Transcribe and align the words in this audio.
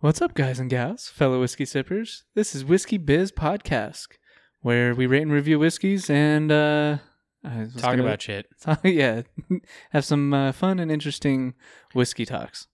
What's 0.00 0.22
up, 0.22 0.34
guys 0.34 0.60
and 0.60 0.70
gals, 0.70 1.08
fellow 1.08 1.40
whiskey 1.40 1.64
sippers? 1.64 2.24
This 2.34 2.54
is 2.54 2.64
Whiskey 2.64 2.98
Biz 2.98 3.32
Podcast, 3.32 4.06
where 4.60 4.94
we 4.94 5.06
rate 5.06 5.22
and 5.22 5.32
review 5.32 5.58
whiskeys 5.58 6.08
and 6.08 6.52
uh, 6.52 6.98
Talk 7.42 7.80
gonna- 7.96 8.04
about 8.04 8.22
shit. 8.22 8.46
yeah, 8.84 9.22
have 9.90 10.04
some 10.04 10.32
uh, 10.32 10.52
fun 10.52 10.78
and 10.78 10.90
interesting 10.92 11.54
whiskey 11.94 12.24
talks. 12.24 12.68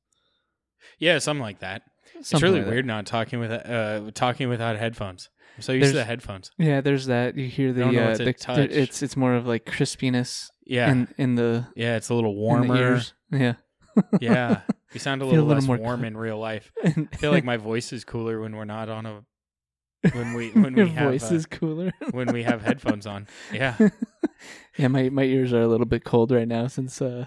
Yeah, 0.99 1.19
something 1.19 1.43
like 1.43 1.61
that. 1.61 1.83
it's 2.15 2.33
really 2.43 2.59
like 2.59 2.67
that. 2.67 2.71
weird 2.71 2.87
not 2.87 3.07
talking 3.07 3.39
with 3.41 3.51
uh 3.51 4.11
talking 4.13 4.49
without 4.51 4.77
headphones. 4.77 5.31
I'm 5.57 5.63
so 5.63 5.73
used 5.73 5.93
to 5.93 5.97
the 5.99 6.05
headphones. 6.05 6.51
Yeah, 6.59 6.81
there's 6.83 7.07
that. 7.07 7.37
You 7.39 7.49
hear 7.49 7.73
the, 7.73 7.87
uh, 7.87 8.17
the, 8.17 8.33
touch. 8.35 8.57
the- 8.57 8.81
it's 8.83 9.03
it's 9.03 9.17
more 9.17 9.35
of 9.35 9.47
like 9.47 9.65
crispiness 9.65 10.51
Yeah, 10.67 10.91
in 10.91 11.09
in 11.17 11.35
the 11.37 11.67
yeah, 11.75 11.97
it's 11.97 12.11
a 12.11 12.15
little 12.15 12.35
warmer. 12.37 13.01
Yeah, 13.31 13.55
yeah, 14.21 14.61
you 14.95 15.01
sound 15.01 15.21
a 15.23 15.25
Feel 15.25 15.31
a 15.31 15.33
little, 15.33 15.47
little 15.47 15.61
less 15.61 15.67
more 15.67 15.77
warm 15.77 16.01
cl- 16.01 16.07
in 16.09 16.17
real 16.17 16.39
life. 16.39 16.73
I 16.85 16.91
feel 17.17 17.31
like 17.33 17.45
my 17.45 17.57
voice 17.57 17.93
is 17.93 18.05
cooler 18.05 18.41
when 18.41 18.57
we're 18.57 18.65
not 18.65 18.89
on 18.89 19.05
a 19.07 19.25
when 20.13 20.35
we 20.35 20.51
when 20.53 20.77
your 20.77 20.87
we 20.87 20.93
have 20.93 21.11
voice 21.11 21.31
uh, 21.31 21.35
is 21.35 21.47
cooler. 21.47 21.93
when 22.13 22.33
we 22.33 22.43
have 22.45 22.63
headphones 22.63 23.07
on. 23.07 23.27
Yeah, 23.53 23.77
yeah, 24.77 24.89
my 24.89 25.09
my 25.11 25.23
ears 25.25 25.53
are 25.53 25.61
a 25.63 25.69
little 25.69 25.87
bit 25.87 26.05
cold 26.05 26.31
right 26.31 26.49
now 26.49 26.67
since 26.67 27.01
uh 27.03 27.27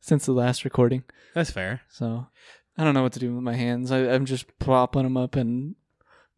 since 0.00 0.26
the 0.26 0.32
last 0.32 0.64
recording. 0.64 1.04
that's 1.34 1.50
fair. 1.50 1.82
So 1.88 2.26
I 2.78 2.84
don't 2.84 2.94
know 2.94 3.02
what 3.02 3.12
to 3.14 3.18
do 3.18 3.34
with 3.34 3.42
my 3.44 3.54
hands. 3.56 3.90
I, 3.92 3.98
I'm 4.10 4.24
just 4.24 4.46
plopping 4.58 5.02
them 5.02 5.16
up 5.16 5.36
and 5.36 5.74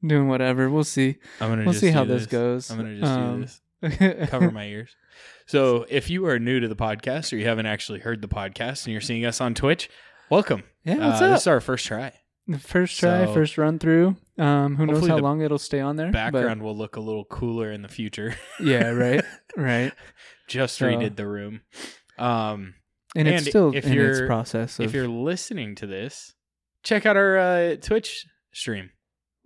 doing 0.04 0.28
whatever. 0.28 0.68
We'll 0.70 0.84
see. 0.84 1.16
I'm 1.40 1.50
gonna 1.50 1.62
We'll 1.64 1.72
just 1.72 1.80
see 1.80 1.90
how 1.90 2.04
this 2.04 2.26
goes. 2.26 2.70
I'm 2.70 2.76
gonna 2.78 2.96
just 2.98 3.12
Um, 3.12 3.34
do 3.40 3.40
this. 3.42 4.28
Cover 4.30 4.50
my 4.52 4.66
ears. 4.66 4.94
So, 5.46 5.86
if 5.88 6.08
you 6.08 6.26
are 6.26 6.38
new 6.38 6.60
to 6.60 6.68
the 6.68 6.76
podcast 6.76 7.32
or 7.32 7.36
you 7.36 7.46
haven't 7.46 7.66
actually 7.66 7.98
heard 7.98 8.22
the 8.22 8.28
podcast 8.28 8.84
and 8.86 8.92
you're 8.92 9.00
seeing 9.00 9.24
us 9.26 9.40
on 9.40 9.54
Twitch, 9.54 9.90
welcome. 10.32 10.62
yeah, 10.84 10.96
what's 10.96 11.20
Uh, 11.20 11.26
up? 11.26 11.30
This 11.32 11.40
is 11.42 11.46
our 11.46 11.60
first 11.60 11.86
try. 11.86 12.12
First 12.58 12.98
try, 12.98 13.26
So- 13.26 13.34
first 13.34 13.56
run 13.58 13.78
through. 13.78 14.16
Um, 14.38 14.76
who 14.76 14.86
knows 14.86 15.06
how 15.06 15.18
long 15.18 15.42
it'll 15.42 15.58
stay 15.58 15.80
on 15.80 15.96
there? 15.96 16.06
but- 16.06 16.32
Background 16.32 16.62
will 16.62 16.76
look 16.76 16.96
a 16.96 17.00
little 17.00 17.24
cooler 17.26 17.70
in 17.70 17.82
the 17.82 17.88
future. 17.88 18.34
yeah, 18.60 18.88
right, 18.90 19.22
right. 19.56 19.92
Just 20.48 20.78
So- 20.78 20.86
redid 20.86 21.16
the 21.16 21.26
room. 21.28 21.60
Um, 22.18 22.74
And, 23.14 23.28
it's 23.28 23.46
still 23.46 23.68
if 23.76 23.84
in 23.86 23.92
its 23.92 23.94
you're- 24.18 24.26
process. 24.26 24.78
Of, 24.78 24.86
if 24.86 24.94
you're 24.94 25.06
listening 25.08 25.74
to 25.76 25.86
this, 25.86 26.34
check 26.82 27.04
out 27.06 27.16
our 27.16 27.38
uh, 27.38 27.76
Twitch 27.76 28.26
stream. 28.52 28.90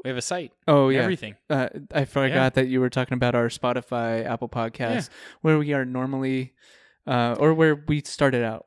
We 0.05 0.09
have 0.11 0.17
a 0.17 0.23
site. 0.23 0.53
oh 0.69 0.89
yeah, 0.89 1.01
Everything. 1.01 1.34
uh, 1.51 1.69
I 1.92 2.05
forgot 2.05 2.55
that 2.55 2.69
you 2.69 2.81
were 2.81 2.91
talking 2.91 3.14
about 3.17 3.34
our 3.34 3.48
Spotify, 3.48 4.25
Apple 4.25 4.48
Podcasts, 4.48 5.11
where 5.41 5.59
we 5.59 5.73
are 5.73 5.84
normally, 5.84 6.55
uh, 7.09 7.34
or 7.41 7.55
where 7.55 7.75
we 7.75 8.03
started 8.03 8.45
out. 8.45 8.67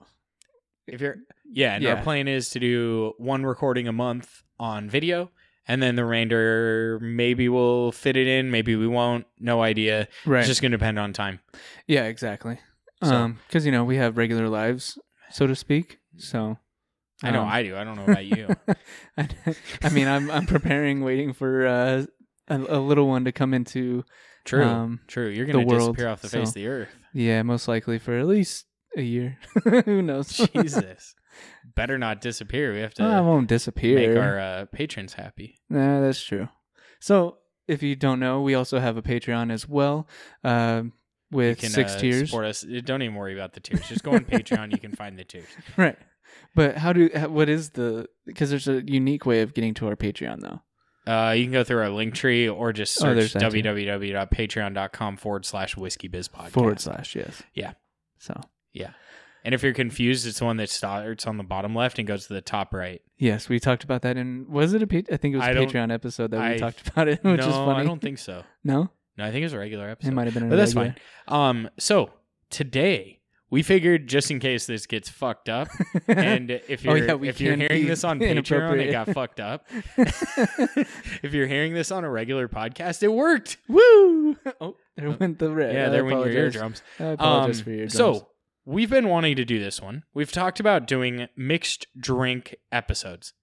If 0.85 0.99
you're 1.01 1.17
yeah, 1.51 1.73
and 1.75 1.83
Yeah. 1.83 1.95
our 1.95 2.03
plan 2.03 2.27
is 2.27 2.49
to 2.51 2.59
do 2.59 3.13
one 3.17 3.45
recording 3.45 3.87
a 3.87 3.91
month 3.93 4.43
on 4.59 4.89
video, 4.89 5.31
and 5.67 5.81
then 5.81 5.95
the 5.95 6.03
remainder 6.05 6.99
maybe 7.01 7.49
we'll 7.49 7.91
fit 7.91 8.15
it 8.17 8.27
in, 8.27 8.51
maybe 8.51 8.75
we 8.75 8.87
won't. 8.87 9.25
No 9.39 9.61
idea. 9.61 10.07
Right. 10.25 10.39
It's 10.39 10.47
just 10.47 10.61
gonna 10.61 10.77
depend 10.77 10.99
on 10.99 11.13
time. 11.13 11.39
yeah, 11.87 12.05
exactly. 12.05 12.59
So- 13.03 13.15
Um, 13.15 13.39
because 13.47 13.65
you 13.65 13.71
know 13.71 13.83
we 13.85 13.95
have 13.97 14.17
regular 14.17 14.49
lives, 14.49 14.97
so 15.31 15.47
to 15.47 15.55
speak. 15.55 15.99
So 16.17 16.57
I 17.23 17.31
know 17.31 17.41
um, 17.43 17.47
I 17.47 17.63
do. 17.63 17.77
I 17.77 17.83
don't 17.83 17.95
know 17.95 18.03
about 18.05 18.25
you. 18.25 18.47
I, 19.17 19.27
I 19.83 19.89
mean, 19.89 20.07
I'm 20.07 20.29
I'm 20.31 20.45
preparing, 20.45 21.01
waiting 21.03 21.31
for 21.33 21.65
uh, 21.67 22.05
a, 22.49 22.57
a 22.57 22.79
little 22.79 23.07
one 23.07 23.25
to 23.25 23.31
come 23.31 23.53
into. 23.53 24.03
True. 24.45 24.63
Um, 24.65 24.99
True. 25.07 25.27
You're 25.29 25.45
gonna 25.45 25.65
world, 25.65 25.95
disappear 25.95 26.07
off 26.09 26.21
the 26.21 26.29
face 26.29 26.49
of 26.49 26.53
the 26.55 26.67
earth. 26.67 26.89
Yeah, 27.13 27.41
most 27.43 27.67
likely 27.67 27.99
for 27.99 28.17
at 28.17 28.25
least 28.27 28.65
a 28.97 29.01
year. 29.01 29.37
Who 29.85 30.01
knows? 30.01 30.29
Jesus. 30.53 31.13
Better 31.75 31.97
not 31.97 32.21
disappear. 32.21 32.73
We 32.73 32.79
have 32.79 32.93
to 32.95 33.03
I 33.03 33.21
won't 33.21 33.47
disappear. 33.47 33.95
make 34.13 34.17
our 34.17 34.39
uh, 34.39 34.65
patrons 34.71 35.13
happy. 35.13 35.59
Nah, 35.69 36.01
that's 36.01 36.21
true. 36.21 36.49
So, 36.99 37.37
if 37.67 37.83
you 37.83 37.95
don't 37.95 38.19
know, 38.19 38.41
we 38.41 38.55
also 38.55 38.79
have 38.79 38.97
a 38.97 39.01
Patreon 39.01 39.51
as 39.51 39.67
well, 39.67 40.07
um, 40.43 40.93
You 41.31 41.37
with 41.37 41.59
can 41.59 41.69
six 41.69 41.95
uh, 41.95 41.99
tiers. 41.99 42.29
support 42.29 42.45
us. 42.45 42.63
Uh, 42.65 42.81
Don't 42.83 43.01
even 43.01 43.15
worry 43.15 43.33
about 43.33 43.53
the 43.53 43.59
tiers. 43.59 43.87
Just 43.87 44.03
go 44.03 44.11
on 44.11 44.25
Patreon. 44.25 44.71
You 44.71 44.79
can 44.79 44.91
find 44.93 45.17
the 45.17 45.23
tiers. 45.23 45.47
Right. 45.77 45.97
But 46.55 46.77
how 46.77 46.93
do 46.93 47.09
what 47.29 47.47
is 47.49 47.71
the 47.71 48.07
because 48.25 48.49
there's 48.49 48.67
a 48.67 48.81
unique 48.85 49.25
way 49.25 49.41
of 49.41 49.53
getting 49.53 49.73
to 49.75 49.87
our 49.87 49.95
Patreon 49.95 50.41
though. 50.41 50.61
Uh, 51.11 51.31
you 51.31 51.43
can 51.45 51.51
go 51.53 51.63
through 51.63 51.79
our 51.81 51.87
Linktree 51.89 52.53
or 52.53 52.71
just 52.73 53.01
Oh, 53.01 53.15
search 53.19 53.33
too. 53.33 53.39
www.patreon.com 53.39 55.17
forward 55.17 55.45
slash 55.45 55.75
whiskey 55.77 56.07
biz 56.07 56.27
podcast. 56.27 56.49
Forward 56.49 56.79
slash 56.79 57.15
yes. 57.15 57.41
Yeah. 57.53 57.73
So 58.19 58.39
And 59.45 59.55
if 59.55 59.63
you're 59.63 59.73
confused, 59.73 60.27
it's 60.27 60.39
the 60.39 60.45
one 60.45 60.57
that 60.57 60.69
starts 60.69 61.25
on 61.25 61.37
the 61.37 61.43
bottom 61.43 61.73
left 61.73 61.97
and 61.97 62.07
goes 62.07 62.27
to 62.27 62.33
the 62.33 62.41
top 62.41 62.73
right. 62.73 63.01
yes, 63.17 63.47
we 63.49 63.59
talked 63.59 63.83
about 63.83 64.01
that 64.01 64.17
in 64.17 64.45
was 64.49 64.73
it 64.73 64.83
a 64.83 64.87
pa- 64.87 64.97
I 65.11 65.17
think 65.17 65.33
it 65.33 65.37
was 65.37 65.45
I 65.47 65.51
a 65.51 65.53
don't- 65.53 65.71
Patreon 65.71 65.93
episode 65.93 66.31
that 66.31 66.39
we 66.41 66.55
I- 66.55 66.57
talked 66.57 66.87
about 66.87 67.07
it, 67.07 67.19
which 67.23 67.39
no, 67.41 67.47
is 67.49 67.55
funny. 67.55 67.79
I 67.79 67.83
don't 67.83 68.01
think 68.01 68.17
so. 68.17 68.43
no, 68.63 68.89
No, 69.17 69.25
I 69.25 69.31
think 69.31 69.41
it 69.41 69.45
was 69.45 69.53
a 69.53 69.59
regular 69.59 69.89
episode. 69.89 70.09
it 70.11 70.13
might 70.15 70.25
have 70.27 70.33
been. 70.33 70.49
But 70.49 70.55
that's 70.57 70.73
fine. 70.73 70.95
Um, 71.27 71.69
so 71.79 72.11
today 72.49 73.21
we 73.51 73.63
figured 73.63 74.07
just 74.07 74.29
in 74.29 74.39
case 74.39 74.65
this 74.67 74.85
gets 74.85 75.09
fucked 75.09 75.49
up, 75.49 75.69
and 76.07 76.51
if 76.67 76.85
Oh, 76.87 76.93
you're 76.93 77.07
yeah, 77.07 77.13
we 77.15 77.29
if 77.29 77.41
you're 77.41 77.53
can 77.53 77.61
hearing 77.61 77.81
be 77.83 77.87
this 77.87 78.03
on 78.03 78.19
Patreon, 78.19 78.23
it 78.23 78.31
inappropriate. 78.31 78.91
got 78.91 79.09
fucked 79.09 79.39
up. 79.39 79.65
if 81.23 81.33
you're 81.33 81.47
hearing 81.47 81.73
this 81.73 81.91
on 81.91 82.03
a 82.03 82.09
regular 82.09 82.47
podcast, 82.47 83.03
it 83.03 83.07
worked. 83.07 83.57
Woo! 83.67 84.35
Oh, 84.61 84.75
there 84.95 85.11
went 85.11 85.39
the 85.39 85.49
red. 85.49 85.73
Yeah, 85.73 85.87
I 85.87 85.89
there 85.89 86.03
went 86.05 86.17
your 86.17 86.27
apologize. 86.27 86.55
eardrums. 86.55 86.81
I 86.99 87.03
apologize 87.05 87.57
Um, 87.59 87.63
for 87.63 87.69
your 87.71 87.79
eardrums. 87.79 87.93
So 87.95 88.27
we've 88.69 88.89
been 88.89 89.07
wanting 89.07 89.35
to 89.35 89.45
do 89.45 89.59
this 89.59 89.81
one. 89.81 90.03
We've 90.13 90.31
talked 90.31 90.59
about 90.59 90.85
doing 90.87 91.27
mixed 91.35 91.87
drink 91.99 92.55
episodes. 92.71 93.33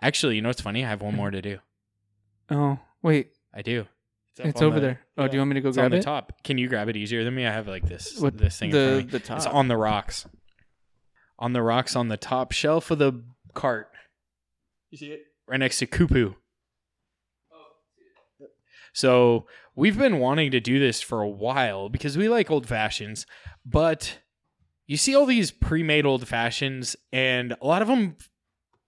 Actually, 0.00 0.36
you 0.36 0.42
know 0.42 0.48
what's 0.50 0.60
funny? 0.60 0.84
I 0.84 0.88
have 0.88 1.00
one 1.02 1.16
more 1.16 1.30
to 1.30 1.40
do. 1.40 1.58
oh 2.50 2.78
wait, 3.02 3.30
I 3.54 3.62
do. 3.62 3.82
up 4.40 4.46
it's 4.46 4.60
over 4.62 4.76
the- 4.76 4.80
there. 4.86 5.00
Oh, 5.16 5.26
do 5.28 5.34
you 5.34 5.40
want 5.40 5.50
me 5.50 5.54
to 5.54 5.60
go 5.60 5.68
It's 5.68 5.76
grab 5.76 5.86
on 5.86 5.90
the 5.92 5.96
it? 5.98 6.02
top. 6.02 6.42
Can 6.42 6.58
you 6.58 6.68
grab 6.68 6.88
it 6.88 6.96
easier 6.96 7.24
than 7.24 7.34
me? 7.34 7.46
I 7.46 7.52
have 7.52 7.66
like 7.68 7.86
this 7.88 8.18
What 8.18 8.36
this 8.36 8.58
thing 8.58 8.70
in 8.70 8.74
front 8.74 8.86
the 8.90 8.98
of 8.98 9.04
me. 9.06 9.10
the 9.10 9.20
top? 9.20 9.36
It's 9.38 9.46
on 9.46 9.68
the 9.68 9.76
rocks. 9.76 10.26
On 11.38 11.52
the 11.52 11.62
rocks 11.62 11.96
on 11.96 12.08
the 12.08 12.16
top 12.16 12.52
shelf 12.52 12.90
of 12.90 12.98
the 12.98 13.22
cart. 13.54 13.90
You 14.90 14.98
see 14.98 15.06
it? 15.12 15.22
Right 15.48 15.58
next 15.60 15.78
to 15.78 15.86
Kupu. 15.86 16.34
Oh. 17.52 18.46
So 18.92 19.46
we've 19.74 19.98
been 19.98 20.18
wanting 20.18 20.50
to 20.52 20.60
do 20.60 20.78
this 20.78 21.00
for 21.00 21.20
a 21.20 21.28
while 21.28 21.88
because 21.88 22.16
we 22.18 22.28
like 22.28 22.50
old 22.50 22.66
fashions, 22.66 23.26
but 23.64 24.18
you 24.86 24.96
see 24.96 25.14
all 25.14 25.26
these 25.26 25.50
pre-made 25.50 26.06
old 26.06 26.26
fashions, 26.28 26.96
and 27.12 27.54
a 27.60 27.66
lot 27.66 27.82
of 27.82 27.88
them, 27.88 28.16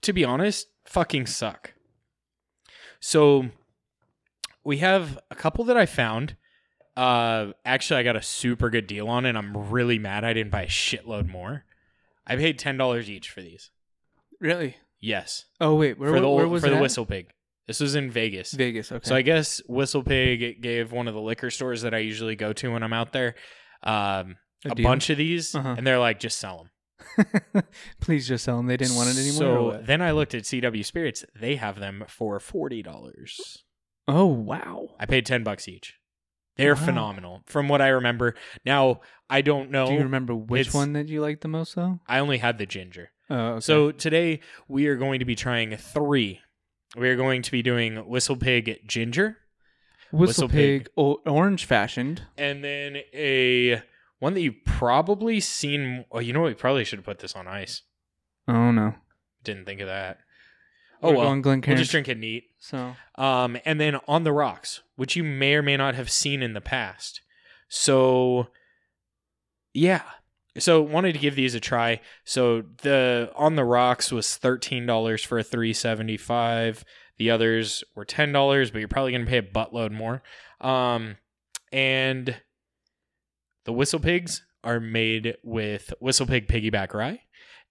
to 0.02 0.12
be 0.12 0.24
honest, 0.24 0.68
fucking 0.84 1.26
suck. 1.26 1.74
So 3.00 3.46
we 4.64 4.78
have 4.78 5.18
a 5.30 5.34
couple 5.34 5.64
that 5.64 5.76
I 5.76 5.86
found. 5.86 6.36
Uh, 6.96 7.52
actually, 7.64 8.00
I 8.00 8.02
got 8.02 8.16
a 8.16 8.22
super 8.22 8.70
good 8.70 8.86
deal 8.86 9.08
on, 9.08 9.26
and 9.26 9.36
I'm 9.36 9.70
really 9.70 9.98
mad 9.98 10.24
I 10.24 10.32
didn't 10.32 10.50
buy 10.50 10.62
a 10.62 10.68
shitload 10.68 11.28
more. 11.28 11.64
I 12.26 12.36
paid 12.36 12.58
ten 12.58 12.76
dollars 12.76 13.08
each 13.08 13.30
for 13.30 13.40
these. 13.42 13.70
really? 14.40 14.76
Yes, 14.98 15.44
Oh 15.60 15.74
wait, 15.74 15.98
where, 15.98 16.10
for 16.10 16.20
the 16.20 16.28
where 16.28 16.48
was 16.48 16.62
for 16.62 16.70
the 16.70 16.76
at? 16.76 16.82
Whistle 16.82 17.04
Pig. 17.04 17.30
This 17.66 17.80
was 17.80 17.94
in 17.94 18.10
Vegas. 18.10 18.52
Vegas. 18.52 18.90
Okay. 18.90 19.06
So 19.06 19.14
I 19.14 19.22
guess 19.22 19.60
Whistle 19.68 20.02
Pig 20.02 20.62
gave 20.62 20.90
one 20.90 21.06
of 21.06 21.14
the 21.14 21.20
liquor 21.20 21.50
stores 21.50 21.82
that 21.82 21.92
I 21.94 21.98
usually 21.98 22.34
go 22.34 22.52
to 22.54 22.72
when 22.72 22.82
I'm 22.82 22.94
out 22.94 23.12
there 23.12 23.34
um, 23.82 24.36
A 24.70 24.72
a, 24.72 24.82
bunch 24.82 25.10
of 25.10 25.18
these, 25.18 25.54
Uh-huh. 25.54 25.74
and 25.76 25.86
they're 25.86 25.98
like, 25.98 26.18
just 26.20 26.38
sell 26.38 26.58
them. 26.58 26.70
Please 28.00 28.26
just 28.28 28.44
sell 28.44 28.56
them. 28.56 28.66
They 28.66 28.76
didn't 28.76 28.96
want 28.96 29.08
it 29.10 29.16
anymore. 29.18 29.72
So 29.74 29.80
then 29.82 30.02
I 30.02 30.10
looked 30.12 30.34
at 30.34 30.42
CW 30.44 30.84
Spirits; 30.84 31.24
they 31.38 31.56
have 31.56 31.78
them 31.78 32.04
for 32.08 32.38
forty 32.40 32.82
dollars. 32.82 33.64
oh 34.08 34.26
wow. 34.26 34.88
I 34.98 35.06
paid 35.06 35.26
ten 35.26 35.42
bucks 35.42 35.68
each. 35.68 35.94
They're 36.56 36.74
Wow. 36.74 36.84
phenomenal, 36.86 37.42
from 37.46 37.68
what 37.68 37.82
I 37.82 37.88
remember. 37.88 38.34
Now 38.64 39.00
I 39.28 39.40
don't 39.42 39.70
know. 39.70 39.86
Do 39.86 39.92
you 39.94 40.00
remember 40.00 40.34
which 40.34 40.72
one 40.72 40.94
that 40.94 41.08
you 41.08 41.20
liked 41.20 41.42
the 41.42 41.48
most 41.48 41.74
though? 41.74 42.00
I 42.06 42.18
only 42.18 42.38
had 42.38 42.58
the 42.58 42.66
ginger. 42.66 43.10
Oh, 43.28 43.36
okay. 43.36 43.60
So 43.60 43.90
today 43.92 44.40
we 44.68 44.86
are 44.86 44.96
going 44.96 45.18
to 45.18 45.24
be 45.24 45.34
trying 45.34 45.76
three. 45.76 46.40
We 46.96 47.08
are 47.10 47.16
going 47.16 47.42
to 47.42 47.50
be 47.50 47.62
doing 47.62 47.96
Whistle 48.08 48.36
Pig 48.36 48.80
Ginger, 48.86 49.36
Whistle, 50.12 50.18
Whistle 50.44 50.48
Pig, 50.48 50.84
Pig. 50.84 50.90
o- 50.96 51.20
orange 51.26 51.64
fashioned. 51.66 52.22
and 52.38 52.64
then 52.64 52.98
a 53.12 53.82
one 54.18 54.34
that 54.34 54.40
you've 54.40 54.64
probably 54.64 55.40
seen. 55.40 56.04
Oh, 56.10 56.20
you 56.20 56.32
know 56.32 56.40
what? 56.40 56.48
We 56.48 56.54
probably 56.54 56.84
should 56.84 56.98
have 56.98 57.06
put 57.06 57.18
this 57.18 57.34
on 57.34 57.46
ice. 57.46 57.82
Oh 58.48 58.70
no. 58.70 58.94
Didn't 59.44 59.64
think 59.64 59.80
of 59.80 59.88
that. 59.88 60.18
Oh 61.02 61.10
We're 61.10 61.16
well, 61.16 61.26
we'll 61.66 61.76
just 61.76 61.90
drink 61.90 62.08
it 62.08 62.18
neat. 62.18 62.44
So 62.58 62.96
Um, 63.16 63.58
and 63.64 63.80
then 63.80 63.98
on 64.08 64.24
the 64.24 64.32
rocks, 64.32 64.82
which 64.96 65.14
you 65.16 65.22
may 65.22 65.54
or 65.54 65.62
may 65.62 65.76
not 65.76 65.94
have 65.94 66.10
seen 66.10 66.42
in 66.42 66.54
the 66.54 66.60
past. 66.60 67.20
So, 67.68 68.48
yeah. 69.74 70.02
So 70.58 70.80
wanted 70.80 71.12
to 71.12 71.18
give 71.18 71.34
these 71.34 71.54
a 71.54 71.60
try. 71.60 72.00
So 72.24 72.62
the 72.82 73.30
on 73.36 73.56
the 73.56 73.64
rocks 73.64 74.10
was 74.10 74.36
thirteen 74.36 74.86
dollars 74.86 75.22
for 75.22 75.38
a 75.38 75.44
three 75.44 75.74
seventy 75.74 76.16
five. 76.16 76.82
The 77.18 77.30
others 77.30 77.84
were 77.94 78.06
ten 78.06 78.32
dollars, 78.32 78.70
but 78.70 78.78
you're 78.78 78.88
probably 78.88 79.12
gonna 79.12 79.26
pay 79.26 79.38
a 79.38 79.42
buttload 79.42 79.90
more. 79.90 80.22
Um, 80.62 81.18
and 81.72 82.36
the 83.66 83.72
whistle 83.72 84.00
pigs 84.00 84.42
are 84.64 84.80
made 84.80 85.36
with 85.42 85.92
whistle 86.00 86.26
pig 86.26 86.48
piggyback 86.48 86.94
rye, 86.94 87.20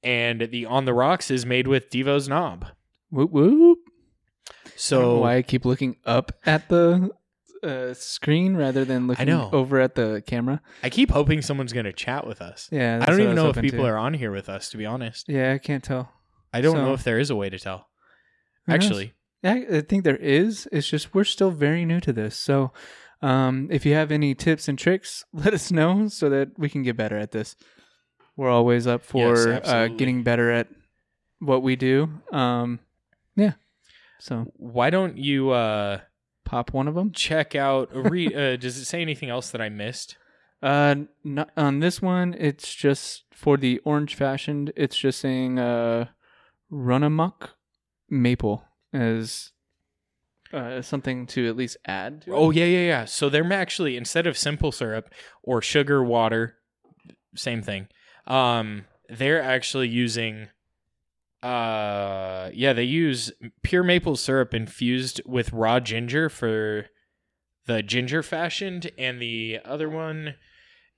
and 0.04 0.42
the 0.52 0.66
on 0.66 0.86
the 0.86 0.94
rocks 0.94 1.32
is 1.32 1.46
made 1.46 1.68
with 1.68 1.90
Devo's 1.90 2.30
knob. 2.30 2.68
whoop 3.10 3.32
whoop. 3.32 3.80
I 4.48 4.70
So 4.76 5.20
why 5.20 5.38
I 5.38 5.42
keep 5.42 5.66
looking 5.66 5.98
up 6.06 6.32
at 6.46 6.70
the 6.70 7.10
uh, 7.64 7.94
screen 7.94 8.56
rather 8.56 8.86
than 8.86 9.08
looking 9.08 9.30
over 9.30 9.80
at 9.80 9.96
the 9.96 10.24
camera. 10.28 10.62
I 10.84 10.90
keep 10.90 11.10
hoping 11.12 11.42
someone's 11.42 11.74
going 11.74 11.86
to 11.86 11.94
chat 11.94 12.28
with 12.28 12.42
us. 12.42 12.70
Yeah, 12.72 13.00
I 13.02 13.06
don't 13.06 13.20
even 13.20 13.30
was 13.30 13.36
know 13.36 13.50
if 13.50 13.60
people 13.60 13.86
to. 13.86 13.90
are 13.90 13.98
on 13.98 14.14
here 14.14 14.32
with 14.32 14.50
us, 14.50 14.70
to 14.70 14.78
be 14.78 14.86
honest. 14.86 15.28
Yeah, 15.28 15.54
I 15.54 15.58
can't 15.58 15.84
tell. 15.84 16.12
I 16.54 16.62
don't 16.62 16.78
know 16.78 16.94
if 16.94 17.04
there 17.04 17.20
is 17.20 17.30
a 17.30 17.36
way 17.36 17.50
to 17.50 17.60
tell. 17.60 17.88
Knows? 18.68 18.76
Actually, 18.76 19.14
Yeah, 19.44 19.64
I 19.72 19.82
think 19.82 20.04
there 20.04 20.16
is. 20.16 20.68
It's 20.72 20.88
just 20.88 21.14
we're 21.14 21.24
still 21.24 21.52
very 21.52 21.86
new 21.86 22.00
to 22.00 22.14
this. 22.14 22.36
So, 22.36 22.72
um, 23.26 23.68
if 23.72 23.88
you 23.88 23.94
have 23.96 24.12
any 24.12 24.36
tips 24.36 24.68
and 24.68 24.78
tricks, 24.78 25.26
let 25.34 25.54
us 25.54 25.72
know 25.72 26.08
so 26.08 26.30
that 26.30 26.58
we 26.60 26.70
can 26.70 26.84
get 26.84 26.96
better 26.96 27.18
at 27.18 27.32
this. 27.32 27.56
We're 28.38 28.50
always 28.52 28.86
up 28.86 29.04
for 29.04 29.50
Yes, 29.50 29.68
uh, 29.68 29.88
getting 29.88 30.22
better 30.22 30.52
at 30.52 30.68
what 31.40 31.64
we 31.64 31.76
do. 31.76 32.10
Um, 32.32 32.80
yeah. 33.36 33.54
So 34.20 34.52
why 34.58 34.92
don't 34.92 35.18
you 35.18 35.50
uh, 35.52 36.02
pop 36.44 36.72
one 36.72 36.88
of 36.88 36.94
them. 36.94 37.12
check 37.12 37.56
out? 37.56 37.90
Re- 37.94 38.34
uh, 38.34 38.58
does 38.58 38.78
it 38.78 38.86
say 38.86 39.02
anything 39.02 39.30
else 39.30 39.50
that 39.50 39.62
I 39.62 39.70
missed? 39.70 40.18
Uh, 40.62 40.96
not, 41.24 41.50
on 41.58 41.80
this 41.80 42.02
one, 42.02 42.36
it's 42.38 42.76
just 42.76 43.24
for 43.32 43.58
the 43.58 43.80
orange 43.86 44.16
fashioned. 44.16 44.72
It's 44.76 44.98
just 44.98 45.20
saying 45.20 45.58
uh, 45.58 46.10
run 46.70 47.04
amok 47.04 47.56
maple 48.10 48.66
as 48.94 49.52
uh, 50.56 50.82
something 50.82 51.28
to 51.28 51.48
at 51.48 51.58
least 51.58 51.78
add. 51.86 52.22
To 52.24 52.32
it. 52.32 52.36
Oh 52.36 52.52
yeah, 52.52 52.66
yeah, 52.66 52.86
yeah. 52.88 53.06
So 53.06 53.30
they're 53.30 53.52
actually 53.54 53.98
instead 53.98 54.26
of 54.28 54.38
simple 54.38 54.72
syrup 54.72 55.10
or 55.44 55.62
sugar 55.62 56.04
water, 56.04 56.58
same 57.36 57.62
thing. 57.62 57.88
Um, 58.28 58.86
they're 59.10 59.42
actually 59.42 59.90
using. 59.90 60.48
Uh, 61.44 62.50
yeah, 62.54 62.74
they 62.74 62.84
use 62.84 63.32
pure 63.62 63.84
maple 63.84 64.16
syrup 64.16 64.54
infused 64.54 65.22
with 65.26 65.54
raw 65.54 65.80
ginger 65.80 66.28
for 66.28 66.88
the 67.68 67.84
ginger 67.84 68.24
fashioned, 68.24 68.90
and 68.98 69.22
the 69.22 69.60
other 69.64 69.90
one 69.90 70.36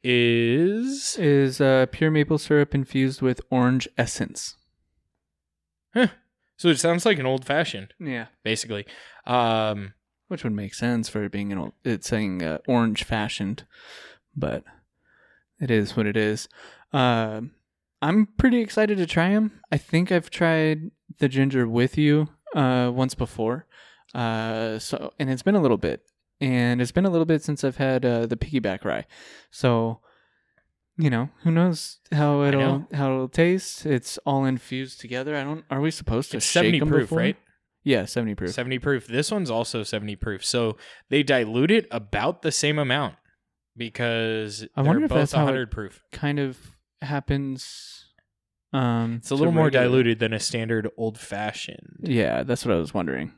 is 0.03 1.17
is 1.19 1.59
uh, 1.59 1.85
pure 1.91 2.11
maple 2.11 2.37
syrup 2.37 2.73
infused 2.73 3.21
with 3.21 3.41
orange 3.49 3.87
essence. 3.97 4.55
so 5.95 6.67
it 6.69 6.79
sounds 6.79 7.05
like 7.05 7.19
an 7.19 7.25
old 7.25 7.43
fashioned, 7.43 7.93
Yeah, 7.99 8.27
basically. 8.43 8.85
Um, 9.27 9.93
which 10.29 10.43
would 10.43 10.53
make 10.53 10.73
sense 10.73 11.07
for 11.09 11.23
it 11.23 11.31
being 11.31 11.51
an 11.51 11.57
old. 11.57 11.73
It's 11.83 12.07
saying 12.07 12.43
uh, 12.43 12.57
orange 12.67 13.03
fashioned, 13.03 13.65
but 14.35 14.63
it 15.59 15.69
is 15.69 15.95
what 15.95 16.05
it 16.05 16.17
is. 16.17 16.47
Um, 16.91 17.51
I'm 18.01 18.27
pretty 18.37 18.59
excited 18.59 18.97
to 18.97 19.05
try 19.05 19.31
them. 19.31 19.59
I 19.71 19.77
think 19.77 20.11
I've 20.11 20.29
tried 20.29 20.91
the 21.19 21.27
ginger 21.27 21.67
with 21.67 21.97
you 21.97 22.29
uh, 22.55 22.91
once 22.93 23.15
before, 23.15 23.65
uh, 24.15 24.79
so 24.79 25.13
and 25.19 25.29
it's 25.29 25.43
been 25.43 25.55
a 25.55 25.61
little 25.61 25.77
bit, 25.77 26.03
and 26.39 26.81
it's 26.81 26.91
been 26.91 27.05
a 27.05 27.09
little 27.09 27.25
bit 27.25 27.41
since 27.43 27.63
I've 27.63 27.77
had 27.77 28.05
uh, 28.05 28.25
the 28.25 28.37
piggyback 28.37 28.85
rye. 28.85 29.05
So, 29.49 29.99
you 30.97 31.09
know, 31.09 31.29
who 31.43 31.51
knows 31.51 31.99
how 32.11 32.43
it'll 32.43 32.61
know. 32.61 32.87
how 32.93 33.13
it'll 33.13 33.29
taste? 33.29 33.85
It's 33.85 34.17
all 34.25 34.45
infused 34.45 34.99
together. 35.01 35.35
I 35.35 35.43
don't. 35.43 35.65
Are 35.71 35.81
we 35.81 35.91
supposed 35.91 36.31
to 36.31 36.37
it's 36.37 36.45
shake 36.45 36.53
seventy 36.53 36.81
'em 36.81 36.87
proof, 36.87 37.03
before? 37.03 37.17
right? 37.19 37.37
Yeah, 37.87 38.03
seventy 38.05 38.35
proof. 38.35 38.51
70 38.51 38.79
proof. 38.79 39.07
This 39.07 39.31
one's 39.31 39.49
also 39.49 39.81
70 39.83 40.15
proof. 40.17 40.43
So 40.43 40.75
they 41.09 41.23
dilute 41.23 41.71
it 41.71 41.87
about 41.89 42.41
the 42.41 42.51
same 42.51 42.77
amount 42.79 43.15
because 43.77 44.63
I 44.75 44.81
they're 44.81 44.91
wonder 44.91 45.05
if 45.05 45.09
both 45.09 45.19
that's 45.19 45.31
how 45.31 45.43
it- 45.43 45.45
100 45.45 45.71
proof. 45.71 46.03
kind 46.11 46.39
of 46.39 46.57
happens. 47.01 48.05
Um, 48.73 49.15
It's 49.17 49.31
a 49.31 49.35
little 49.35 49.53
more 49.53 49.65
regular- 49.65 49.85
diluted 49.85 50.19
than 50.19 50.33
a 50.33 50.39
standard 50.39 50.89
old 50.97 51.17
fashioned. 51.17 51.97
Yeah, 52.01 52.43
that's 52.43 52.65
what 52.65 52.75
I 52.75 52.79
was 52.79 52.93
wondering. 52.93 53.31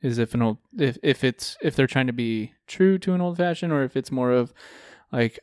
Is 0.00 0.18
if 0.18 0.34
an 0.34 0.42
old 0.42 0.58
if 0.78 0.98
if 1.02 1.22
it's 1.22 1.56
if 1.62 1.76
they're 1.76 1.86
trying 1.86 2.06
to 2.08 2.12
be 2.12 2.52
true 2.66 2.98
to 2.98 3.12
an 3.14 3.20
old 3.20 3.36
fashioned 3.36 3.72
or 3.72 3.84
if 3.84 3.96
it's 3.96 4.10
more 4.10 4.32
of 4.32 4.52
like 5.12 5.38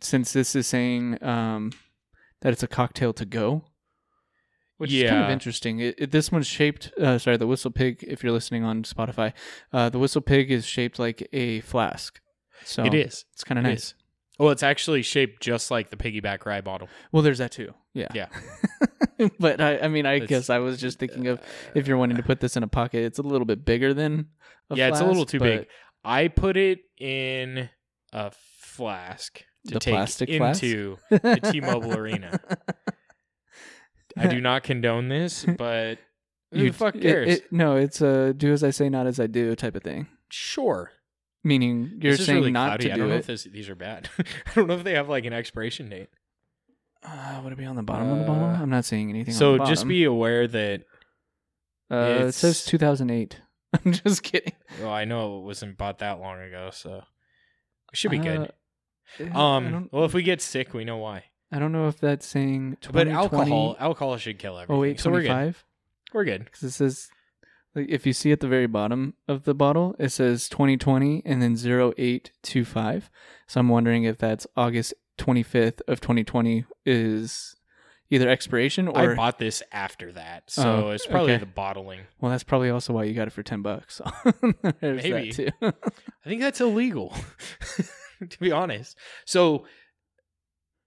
since 0.00 0.32
this 0.32 0.54
is 0.56 0.66
saying 0.66 1.22
um 1.22 1.72
that 2.40 2.52
it's 2.52 2.62
a 2.62 2.68
cocktail 2.68 3.12
to 3.14 3.26
go. 3.26 3.64
Which 4.78 4.92
is 4.92 5.10
kind 5.10 5.24
of 5.24 5.30
interesting. 5.30 5.80
It, 5.80 5.94
it, 5.98 6.10
this 6.12 6.32
one's 6.32 6.46
shaped. 6.46 6.92
Uh, 7.00 7.18
sorry, 7.18 7.36
the 7.36 7.46
whistle 7.46 7.70
pig. 7.70 8.04
If 8.06 8.22
you're 8.22 8.32
listening 8.32 8.64
on 8.64 8.84
Spotify, 8.84 9.32
uh, 9.72 9.88
the 9.90 9.98
whistle 9.98 10.20
pig 10.20 10.50
is 10.50 10.64
shaped 10.64 10.98
like 10.98 11.28
a 11.32 11.60
flask. 11.60 12.20
So 12.64 12.84
it 12.84 12.94
is. 12.94 13.24
It's 13.32 13.44
kind 13.44 13.58
of 13.58 13.64
nice. 13.64 13.78
is. 13.78 13.94
Well, 14.38 14.50
it's 14.50 14.62
actually 14.62 15.02
shaped 15.02 15.42
just 15.42 15.70
like 15.72 15.90
the 15.90 15.96
piggyback 15.96 16.46
rye 16.46 16.60
bottle. 16.60 16.88
Well, 17.10 17.22
there's 17.24 17.38
that 17.38 17.50
too. 17.50 17.74
Yeah. 17.92 18.06
Yeah. 18.14 18.28
but 19.40 19.60
I, 19.60 19.78
I 19.78 19.88
mean, 19.88 20.06
I 20.06 20.14
It's- 20.14 20.28
guess 20.28 20.50
I 20.50 20.58
was 20.58 20.80
just 20.80 21.00
thinking 21.00 21.26
of 21.26 21.40
if 21.74 21.88
you're 21.88 21.96
wanting 21.96 22.16
to 22.18 22.22
put 22.22 22.38
this 22.38 22.56
in 22.56 22.62
a 22.62 22.68
pocket, 22.68 23.02
it's 23.02 23.18
a 23.18 23.22
little 23.22 23.46
bit 23.46 23.64
bigger 23.64 23.92
than. 23.92 24.26
A 24.70 24.76
Yeah, 24.76 24.88
it's 24.88 25.00
a 25.00 25.04
little 25.04 25.26
too 25.26 25.40
big. 25.40 25.66
I 26.04 26.28
put 26.28 26.56
it 26.56 26.80
in 26.98 27.68
a 28.12 28.30
flask 28.60 29.42
to 29.66 29.78
take 29.80 29.94
plastic 29.94 30.30
flask? 30.36 30.62
into 30.62 30.98
the 31.10 31.50
T-Mobile 31.52 31.94
Arena. 31.96 32.38
I 34.18 34.26
do 34.26 34.40
not 34.40 34.62
condone 34.62 35.08
this, 35.08 35.44
but 35.58 35.98
who 36.52 36.70
the 36.70 36.70
fuck 36.72 36.94
it- 36.96 37.02
cares? 37.02 37.28
it- 37.38 37.52
no, 37.52 37.76
it's 37.76 38.00
a 38.00 38.32
do 38.34 38.52
as 38.52 38.62
I 38.64 38.70
say, 38.70 38.88
not 38.88 39.06
as 39.06 39.18
I 39.20 39.26
do 39.26 39.54
type 39.56 39.74
of 39.76 39.82
thing. 39.82 40.06
sure. 40.30 40.90
Meaning 41.44 42.00
you're 42.02 42.16
saying 42.16 42.40
really 42.40 42.50
not 42.50 42.66
cloudy. 42.66 42.84
to 42.88 42.92
I 42.92 42.96
don't 42.96 43.06
do 43.06 43.10
know 43.10 43.16
it. 43.16 43.20
if 43.20 43.26
this, 43.26 43.44
these 43.44 43.68
are 43.70 43.76
bad. 43.76 44.10
I 44.18 44.24
don't 44.54 44.66
know 44.66 44.74
if 44.74 44.82
they 44.84 44.94
have 44.94 45.08
like 45.08 45.24
an 45.24 45.32
expiration 45.32 45.88
date. 45.88 46.08
Uh, 47.02 47.40
would 47.44 47.52
it 47.52 47.56
be 47.58 47.64
on 47.64 47.76
the 47.76 47.82
bottom 47.82 48.10
of 48.10 48.18
the 48.18 48.24
bottle? 48.24 48.44
Uh, 48.44 48.60
I'm 48.60 48.68
not 48.70 48.84
seeing 48.84 49.08
anything. 49.08 49.32
on 49.32 49.38
So 49.38 49.58
just 49.64 49.86
be 49.86 50.02
aware 50.04 50.48
that. 50.48 50.82
Uh, 51.90 52.26
it 52.26 52.32
says 52.32 52.64
2008. 52.64 53.40
I'm 53.84 53.92
just 53.92 54.24
kidding. 54.24 54.52
Well, 54.80 54.90
I 54.90 55.04
know 55.04 55.38
it 55.38 55.44
wasn't 55.44 55.78
bought 55.78 55.98
that 56.00 56.18
long 56.20 56.40
ago, 56.40 56.70
so 56.72 56.96
it 57.92 57.96
should 57.96 58.10
be 58.10 58.18
good. 58.18 58.50
Uh, 59.20 59.24
I 59.32 59.56
Um. 59.56 59.88
Well, 59.92 60.04
if 60.04 60.12
we 60.12 60.22
get 60.24 60.42
sick, 60.42 60.74
we 60.74 60.84
know 60.84 60.96
why. 60.98 61.24
I 61.52 61.58
don't 61.58 61.72
know 61.72 61.88
if 61.88 61.98
that's 61.98 62.26
saying. 62.26 62.76
But 62.92 63.04
2020 63.04 63.10
alcohol, 63.12 63.76
alcohol 63.80 64.16
should 64.18 64.38
kill 64.38 64.58
everything. 64.58 64.76
Oh 64.76 64.80
wait, 64.80 65.00
so 65.00 65.10
we're 65.10 65.22
good. 65.22 65.28
25. 65.28 65.64
We're 66.12 66.24
good. 66.24 66.44
because 66.44 66.62
it 66.62 66.70
says 66.70 67.08
like 67.74 67.86
if 67.88 68.06
you 68.06 68.12
see 68.12 68.32
at 68.32 68.40
the 68.40 68.48
very 68.48 68.66
bottom 68.66 69.14
of 69.28 69.44
the 69.44 69.54
bottle 69.54 69.94
it 69.98 70.08
says 70.08 70.48
2020 70.48 71.22
and 71.26 71.42
then 71.42 71.52
0825 71.54 73.10
so 73.46 73.60
i'm 73.60 73.68
wondering 73.68 74.04
if 74.04 74.16
that's 74.18 74.46
august 74.56 74.94
25th 75.18 75.80
of 75.86 76.00
2020 76.00 76.64
is 76.86 77.56
either 78.10 78.28
expiration 78.28 78.88
or 78.88 79.12
I 79.12 79.14
bought 79.14 79.38
this 79.38 79.62
after 79.70 80.12
that, 80.12 80.44
so 80.50 80.86
Oh, 80.86 80.90
it's 80.92 81.06
probably 81.06 81.32
okay. 81.34 81.40
the 81.40 81.46
bottling. 81.46 82.00
well 82.20 82.30
that's 82.32 82.42
probably 82.44 82.70
also 82.70 82.94
why 82.94 83.04
you 83.04 83.12
got 83.12 83.26
it 83.28 83.32
for 83.32 83.42
10 83.42 83.60
bucks 83.60 84.00
Maybe. 84.80 85.50
I 85.60 85.72
think 86.24 86.40
that's 86.40 86.60
illegal, 86.62 87.12
to 88.30 88.38
be 88.40 88.50
honest. 88.50 88.96
So, 89.26 89.66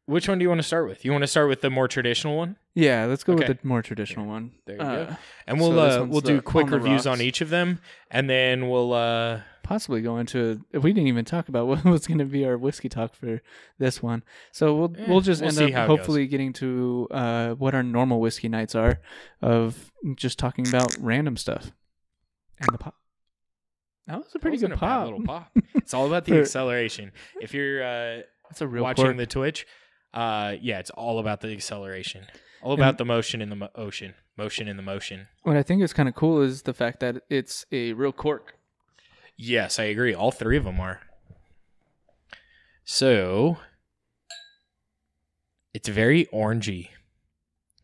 which 0.06 0.28
one 0.28 0.40
do 0.40 0.44
you 0.44 0.50
want 0.50 0.60
to 0.60 0.68
start 0.68 0.88
with? 0.88 1.06
You 1.06 1.12
want 1.12 1.22
to 1.24 1.28
start 1.28 1.48
with 1.48 1.62
the 1.62 1.70
more 1.70 1.88
traditional 1.88 2.36
one, 2.38 2.58
yeah 2.74 3.06
let's 3.06 3.24
go 3.24 3.34
Okay. 3.34 3.48
with 3.48 3.62
the 3.62 3.68
more 3.68 3.82
traditional 3.82 4.26
one 4.26 4.52
There 4.66 4.76
you 4.78 4.82
Uh, 4.82 5.06
go. 5.06 5.16
and 5.48 5.60
we'll 5.60 5.72
So 5.74 6.04
uh, 6.04 6.06
we'll 6.06 6.22
do 6.22 6.42
quick 6.42 6.68
On 6.68 6.74
reviews 6.74 7.06
on 7.08 7.22
each 7.22 7.42
of 7.42 7.50
them, 7.50 7.80
and 8.10 8.30
then 8.30 8.70
we'll 8.70 8.94
uh, 8.94 9.42
possibly 9.64 10.02
go 10.02 10.18
into 10.18 10.62
we 10.74 10.92
didn't 10.92 11.08
even 11.08 11.24
talk 11.26 11.48
about 11.50 11.68
what 11.72 11.84
was 11.86 12.08
going 12.08 12.18
to 12.18 12.26
be 12.26 12.46
our 12.46 12.58
whiskey 12.58 12.90
talk 12.90 13.14
for 13.16 13.42
this 13.78 14.02
one 14.04 14.22
so 14.52 14.76
we'll 14.76 14.94
Eh, 14.98 15.06
we'll 15.08 15.22
just 15.22 15.42
we'll 15.42 15.58
end 15.58 15.76
up 15.76 15.88
hopefully 15.88 16.28
getting 16.28 16.52
to 16.52 17.08
uh 17.12 17.52
what 17.52 17.74
our 17.74 17.84
normal 17.84 18.20
whiskey 18.20 18.50
nights 18.50 18.76
are 18.76 19.00
of 19.42 19.92
just 20.16 20.38
talking 20.40 20.68
about 20.68 20.94
random 21.00 21.38
stuff 21.38 21.72
and 22.60 22.74
the 22.74 22.78
pop 22.78 22.96
that 24.08 24.18
was 24.18 24.34
a 24.36 24.40
pretty 24.40 24.58
that 24.58 24.70
good 24.72 24.78
pop 24.78 25.06
little 25.06 25.24
pop. 25.24 25.52
It's 25.76 25.94
all 25.94 26.08
about 26.08 26.26
the 26.26 26.40
acceleration. 26.40 27.12
If 27.40 27.54
you're 27.54 27.82
uh, 27.84 28.22
that's 28.50 28.62
a 28.62 28.68
real 28.68 28.84
watching 28.84 29.06
quirk. 29.06 29.18
the 29.18 29.26
Twitch, 29.26 29.66
uh, 30.14 30.56
yeah, 30.62 30.80
it's 30.80 30.90
all 30.92 31.20
about 31.20 31.42
the 31.42 31.52
acceleration, 31.54 32.26
all 32.62 32.74
about 32.74 32.90
And- 32.90 32.98
the 33.00 33.06
motion 33.06 33.42
in 33.42 33.50
the 33.50 33.56
mo- 33.56 33.70
ocean, 33.76 34.14
motion 34.38 34.68
in 34.68 34.76
the 34.78 34.84
motion. 34.84 35.28
what 35.44 35.56
i 35.58 35.64
think 35.64 35.82
is 35.82 35.94
kind 35.94 36.08
of 36.10 36.16
cool 36.16 36.42
is 36.42 36.64
the 36.64 36.74
fact 36.74 37.00
that 37.00 37.24
it's 37.30 37.66
a 37.72 37.94
real 37.94 38.12
cork 38.14 38.56
Yes, 39.44 39.80
I 39.80 39.86
agree. 39.86 40.14
All 40.14 40.30
three 40.32 40.56
of 40.56 40.66
them 40.66 40.80
are. 40.80 41.02
So 42.84 43.58
it's 45.74 45.90
very 45.90 46.26
orangey. 46.34 46.90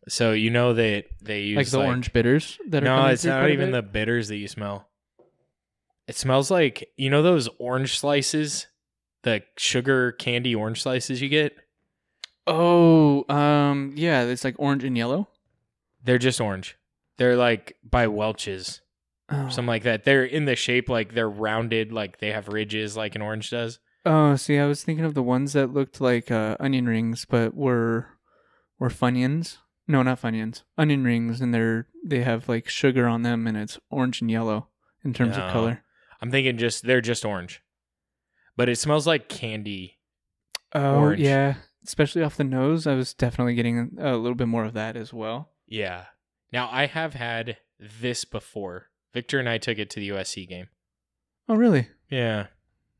So 0.08 0.32
you 0.32 0.50
know 0.50 0.72
that 0.74 1.06
they 1.20 1.40
use 1.42 1.56
like 1.56 1.66
the 1.68 1.84
orange 1.84 2.12
bitters 2.12 2.58
that 2.68 2.82
are 2.82 2.86
No, 2.86 3.06
it's 3.06 3.24
not 3.24 3.50
even 3.50 3.72
the 3.72 3.82
bitters 3.82 4.28
that 4.28 4.36
you 4.36 4.46
smell. 4.48 4.88
It 6.06 6.16
smells 6.16 6.50
like 6.50 6.88
you 6.96 7.10
know 7.10 7.22
those 7.22 7.48
orange 7.58 7.98
slices, 7.98 8.66
the 9.22 9.42
sugar 9.56 10.12
candy 10.12 10.54
orange 10.54 10.82
slices 10.82 11.20
you 11.20 11.28
get. 11.28 11.56
Oh 12.48 13.24
um 13.32 13.92
yeah 13.96 14.22
it's 14.24 14.44
like 14.44 14.56
orange 14.58 14.82
and 14.84 14.96
yellow 14.96 15.28
They're 16.04 16.18
just 16.18 16.40
orange. 16.40 16.76
They're 17.18 17.36
like 17.36 17.76
by 17.82 18.06
Welch's, 18.06 18.80
oh. 19.28 19.48
something 19.48 19.66
like 19.66 19.82
that. 19.82 20.04
They're 20.04 20.24
in 20.24 20.44
the 20.44 20.54
shape 20.56 20.88
like 20.88 21.12
they're 21.14 21.28
rounded, 21.28 21.92
like 21.92 22.18
they 22.20 22.30
have 22.32 22.48
ridges, 22.48 22.96
like 22.96 23.14
an 23.16 23.22
orange 23.22 23.50
does. 23.50 23.80
Oh, 24.06 24.36
see, 24.36 24.56
I 24.58 24.66
was 24.66 24.84
thinking 24.84 25.04
of 25.04 25.14
the 25.14 25.22
ones 25.22 25.52
that 25.54 25.74
looked 25.74 26.00
like 26.00 26.30
uh, 26.30 26.56
onion 26.60 26.86
rings, 26.86 27.26
but 27.28 27.54
were 27.54 28.06
were 28.78 28.88
funyuns. 28.88 29.58
No, 29.88 30.02
not 30.02 30.22
funyuns. 30.22 30.62
Onion 30.78 31.02
rings, 31.04 31.40
and 31.40 31.52
they're 31.52 31.88
they 32.04 32.22
have 32.22 32.48
like 32.48 32.68
sugar 32.68 33.06
on 33.08 33.22
them, 33.22 33.46
and 33.48 33.56
it's 33.56 33.78
orange 33.90 34.20
and 34.22 34.30
yellow. 34.30 34.68
in 35.04 35.12
terms 35.12 35.36
No. 35.36 35.42
of 35.44 35.52
color. 35.52 35.82
I'm 36.22 36.30
thinking 36.30 36.56
just 36.56 36.84
they're 36.84 37.00
just 37.00 37.24
orange, 37.24 37.60
but 38.56 38.68
it 38.68 38.76
smells 38.78 39.06
like 39.06 39.28
candy. 39.28 39.98
Oh 40.72 41.00
Orange. 41.00 41.20
yeah, 41.20 41.54
especially 41.84 42.22
off 42.22 42.36
the 42.36 42.44
nose. 42.44 42.86
I 42.86 42.94
was 42.94 43.14
definitely 43.14 43.54
getting 43.54 43.96
a 43.98 44.16
little 44.16 44.34
bit 44.34 44.48
more 44.48 44.64
of 44.64 44.74
that 44.74 44.96
as 44.96 45.12
well. 45.12 45.50
Yeah. 45.66 46.06
Now 46.52 46.68
I 46.72 46.86
have 46.86 47.14
had 47.14 47.58
this 47.80 48.24
before. 48.24 48.86
Victor 49.14 49.38
and 49.38 49.48
I 49.48 49.58
took 49.58 49.78
it 49.78 49.90
to 49.90 50.00
the 50.00 50.10
USC 50.10 50.48
game. 50.48 50.68
Oh 51.48 51.54
really? 51.56 51.88
Yeah. 52.10 52.46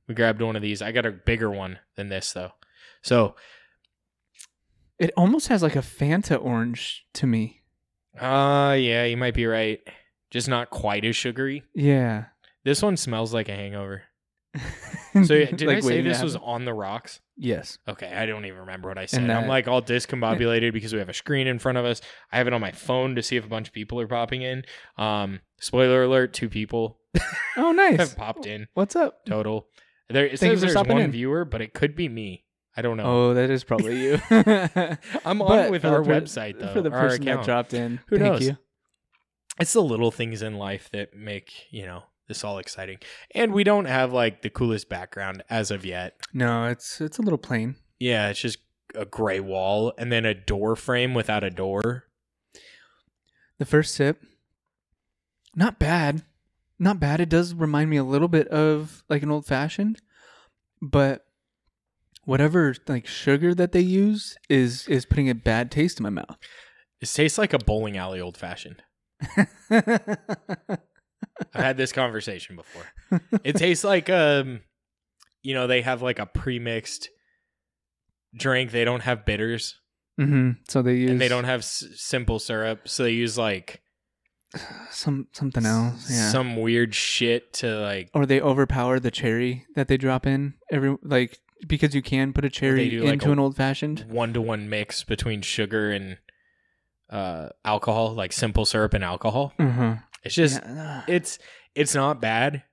We 0.07 0.15
grabbed 0.15 0.41
one 0.41 0.57
of 0.57 0.63
these. 0.63 0.81
I 0.81 0.93
got 0.93 1.05
a 1.07 1.11
bigger 1.13 1.51
one 1.51 1.79
than 1.97 2.09
this 2.09 2.33
though. 2.33 2.53
So, 3.03 3.37
It 4.99 5.13
almost 5.17 5.49
has 5.49 5.63
like 5.63 5.77
a 5.77 5.81
Fanta 5.81 6.43
orange 6.43 7.07
to 7.15 7.27
me. 7.27 7.63
uh 8.19 8.77
yeah, 8.79 9.05
you 9.05 9.17
might 9.17 9.35
be 9.35 9.47
right. 9.47 9.81
Just 10.31 10.49
not 10.49 10.71
quite 10.71 11.05
as 11.05 11.17
sugary. 11.17 11.63
Yeah. 11.75 12.27
This 12.65 12.83
one 12.83 12.97
smells 12.97 13.33
like 13.33 13.49
a 13.49 13.55
hangover. 13.55 14.03
So 15.15 15.23
did 15.45 15.63
I 15.63 15.67
Like 15.67 15.83
say 15.83 15.89
waiting 15.89 16.05
to 16.05 16.11
this 16.11 16.23
was 16.23 16.37
on 16.37 16.65
the 16.65 16.75
rocks? 16.75 17.21
Yes. 17.41 17.79
Okay, 17.87 18.13
I 18.13 18.27
don't 18.27 18.45
even 18.47 18.59
remember 18.61 18.89
what 18.89 18.99
I 18.99 19.07
said. 19.07 19.23
And 19.23 19.31
I'm 19.33 19.47
like 19.47 19.69
all 19.69 19.81
discombobulated 19.95 20.73
because 20.73 20.93
we 20.93 20.99
have 20.99 21.09
a 21.09 21.15
screen 21.15 21.47
in 21.47 21.59
front 21.61 21.79
of 21.79 21.85
us. 21.85 22.01
I 22.33 22.39
have 22.39 22.49
it 22.49 22.53
on 22.53 22.61
my 22.61 22.73
phone 22.73 23.15
to 23.15 23.23
see 23.23 23.37
if 23.37 23.45
a 23.45 23.49
bunch 23.49 23.69
of 23.69 23.75
people 23.75 24.01
are 24.01 24.09
popping 24.09 24.43
in. 24.43 24.65
Um, 24.97 25.41
spoiler 25.61 26.03
alert: 26.03 26.33
two 26.33 26.49
people 26.49 26.99
Oh 27.57 27.71
nice. 27.73 27.97
have 27.99 28.17
popped 28.17 28.45
in 28.47 28.67
What's 28.75 28.97
up? 28.97 29.25
total. 29.25 29.69
There 30.11 30.27
it 30.27 30.33
you 30.33 30.37
says 30.37 30.55
for 30.55 30.61
there's 30.63 30.73
stopping 30.73 30.95
one 30.95 31.03
in. 31.03 31.11
viewer, 31.13 31.45
but 31.45 31.61
it 31.63 31.75
could 31.75 31.95
be 31.95 32.09
me. 32.09 32.45
I 32.77 32.83
don't 32.83 32.97
know. 32.97 33.05
Oh, 33.05 33.35
that 33.35 33.51
is 33.51 33.63
probably 33.63 34.01
you. 34.03 34.21
I'm 34.31 35.41
on 35.43 35.49
But 35.49 35.71
with 35.71 35.83
for 35.83 35.89
the 35.91 35.95
our 35.95 36.03
per- 36.03 36.21
website 36.21 36.59
though. 36.59 36.73
For 36.73 36.81
the 36.83 36.91
our 36.91 37.01
person 37.09 37.25
that 37.25 37.31
account. 37.33 37.45
dropped 37.47 37.75
in. 37.75 38.01
Who 38.09 38.19
Thank 38.19 38.33
knows? 38.33 38.47
you. 38.47 38.57
It's 39.61 39.73
the 39.73 39.83
little 39.83 40.11
things 40.11 40.43
in 40.43 40.55
life 40.57 40.89
that 40.93 41.15
make 41.15 41.53
you 41.71 41.87
know 41.87 42.03
this 42.29 42.45
all 42.45 42.59
exciting. 42.59 42.99
And 43.35 43.53
we 43.53 43.65
don't 43.65 43.87
have 43.87 44.13
like 44.13 44.43
the 44.43 44.51
coolest 44.51 44.89
background 44.89 45.43
as 45.51 45.71
of 45.71 45.85
yet. 45.85 46.21
No, 46.33 46.67
it's 46.67 47.01
it's 47.01 47.19
a 47.19 47.23
little 47.23 47.39
plain. 47.39 47.77
Yeah, 47.99 48.29
it's 48.29 48.41
just 48.41 48.59
a 48.95 49.05
gray 49.05 49.41
wall 49.41 49.93
and 49.99 50.13
then 50.13 50.25
a 50.25 50.35
door 50.35 50.77
frame 50.77 51.15
without 51.15 51.45
a 51.45 51.51
door. 51.51 52.05
The 53.59 53.65
first 53.65 53.95
sip, 53.95 54.23
not 55.57 55.79
bad, 55.79 56.23
not 56.79 57.01
bad. 57.01 57.21
It 57.21 57.29
does 57.29 57.55
remind 57.55 57.91
me 57.91 57.97
a 57.97 58.05
little 58.05 58.29
bit 58.29 58.47
of 58.49 59.03
like 59.09 59.23
an 59.23 59.31
old 59.31 59.47
fashioned, 59.47 60.01
but 60.81 61.25
whatever 62.25 62.75
like 62.87 63.07
sugar 63.07 63.55
that 63.55 63.73
they 63.73 63.81
use 63.81 64.37
is 64.49 64.87
is 64.87 65.07
putting 65.07 65.29
a 65.31 65.35
bad 65.35 65.71
taste 65.71 65.99
in 65.99 66.05
my 66.05 66.11
mouth. 66.11 66.37
It 67.01 67.07
tastes 67.07 67.39
like 67.39 67.53
a 67.53 67.59
bowling 67.59 67.97
alley 67.97 68.21
old 68.21 68.37
fashioned. 68.37 68.83
I've 71.55 71.65
had 71.65 71.77
this 71.77 71.93
conversation 71.93 72.57
before. 72.57 73.21
It 73.45 73.57
tastes 73.57 73.85
like 73.85 74.09
um 74.11 74.61
you 75.43 75.55
know, 75.55 75.67
they 75.67 75.83
have 75.83 76.03
like 76.03 76.19
a 76.19 76.27
pre-mixed 76.27 77.09
drink. 78.37 78.71
They 78.73 78.85
don't 78.85 79.01
have 79.03 79.25
bitters 79.25 79.77
hmm 80.17 80.51
So 80.69 80.83
they 80.83 80.97
use 80.97 81.11
and 81.13 81.21
they 81.21 81.29
don't 81.29 81.45
have 81.45 81.61
s- 81.61 81.85
simple 81.95 82.39
syrup, 82.41 82.89
so 82.89 83.05
they 83.05 83.13
use 83.13 83.39
like 83.39 83.83
some 84.91 85.29
something 85.33 85.65
else. 85.65 86.11
Yeah. 86.11 86.31
some 86.31 86.57
weird 86.57 86.95
shit 86.95 87.53
to 87.55 87.79
like 87.81 88.11
or 88.15 88.27
they 88.27 88.41
overpower 88.41 88.99
the 88.99 89.11
cherry 89.11 89.67
that 89.75 89.89
they 89.89 89.97
drop 89.97 90.27
in 90.27 90.55
every 90.73 90.97
like 91.03 91.39
because 91.67 91.95
you 91.95 92.03
can 92.03 92.33
put 92.33 92.45
a 92.45 92.51
cherry 92.51 92.99
like, 92.99 93.13
into 93.15 93.29
a- 93.29 93.33
an 93.33 93.39
old 93.39 93.57
fashioned. 93.57 94.07
one-to-one 94.09 94.69
mix 94.69 95.05
between 95.05 95.43
sugar 95.43 95.91
and 95.91 96.17
uh 97.11 97.49
alcohol, 97.65 98.13
like 98.15 98.33
simple 98.33 98.65
syrup 98.67 98.95
and 98.95 99.03
alcohol. 99.05 99.53
Uh-huh. 99.59 99.97
It's 100.25 100.35
just 100.35 100.61
Yeah. 100.63 101.05
it's 101.09 101.39
it's 101.75 101.95
not 101.95 102.21
bad. 102.21 102.65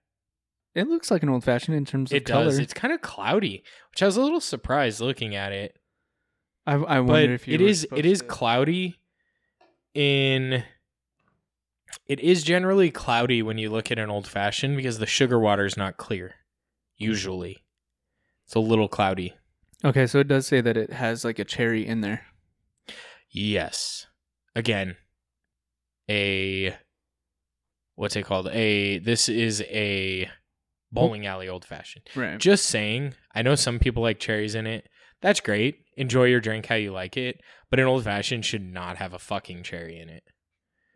It 0.74 0.88
looks 0.90 1.10
like 1.10 1.24
an 1.24 1.30
old 1.30 1.44
fashioned 1.44 1.78
in 1.78 1.86
terms 1.86 2.12
of 2.12 2.18
It 2.18 2.26
color. 2.26 2.46
does. 2.46 2.58
It's 2.60 2.74
kind 2.74 2.94
of 2.94 3.02
cloudy, 3.02 3.64
which 3.92 4.04
I 4.04 4.08
was 4.08 4.18
a 4.18 4.22
little 4.22 4.42
surprised 4.42 5.00
looking 5.00 5.36
at 5.36 5.52
it. 5.54 5.78
I 6.68 6.74
I 6.74 7.00
wonder 7.00 7.34
if 7.34 7.48
you 7.48 7.54
it 7.54 7.62
is 7.62 7.88
it 7.96 8.06
is 8.06 8.20
to- 8.20 8.26
cloudy 8.26 9.00
in 9.94 10.64
it 12.08 12.20
is 12.20 12.44
generally 12.44 12.92
cloudy 12.92 13.42
when 13.42 13.58
you 13.58 13.70
look 13.70 13.92
at 13.92 14.00
an 14.00 14.10
old 14.10 14.28
fashioned 14.28 14.76
because 14.76 14.98
the 15.00 15.06
sugar 15.06 15.40
water 15.40 15.66
is 15.66 15.78
not 15.78 15.96
clear 15.98 16.36
usually 16.98 17.64
it's 18.46 18.56
a 18.56 18.60
little 18.60 18.88
cloudy 18.90 19.34
Okay, 19.84 20.08
so 20.08 20.20
it 20.20 20.28
does 20.28 20.48
say 20.48 20.62
that 20.62 20.76
it 20.78 20.92
has 20.92 21.24
like 21.24 21.38
a 21.40 21.44
cherry 21.46 21.86
in 21.86 22.02
there. 22.02 22.26
yes 23.30 24.08
again 24.56 24.98
a 26.10 26.76
what's 27.96 28.16
it 28.16 28.24
called 28.24 28.48
a 28.50 29.00
this 29.00 29.28
is 29.30 29.62
a 29.64 30.30
bowling 30.92 31.26
alley 31.26 31.50
old 31.50 31.66
fashioned 31.66 32.06
Right. 32.16 32.38
just 32.40 32.66
saying 32.66 33.14
i 33.34 33.42
know 33.42 33.56
some 33.56 33.80
people 33.80 34.04
like 34.04 34.20
cherries 34.20 34.56
in 34.56 34.68
it 34.68 34.88
that's 35.22 35.40
great 35.40 35.80
enjoy 35.98 36.26
your 36.26 36.40
drink 36.40 36.66
how 36.68 36.76
you 36.76 36.92
like 36.92 37.18
it 37.18 37.42
but 37.70 37.80
an 37.80 37.86
old 37.86 38.04
fashioned 38.04 38.46
should 38.46 38.64
not 38.64 38.98
have 38.98 39.14
a 39.14 39.20
fucking 39.20 39.64
cherry 39.64 40.00
in 40.00 40.10
it 40.10 40.24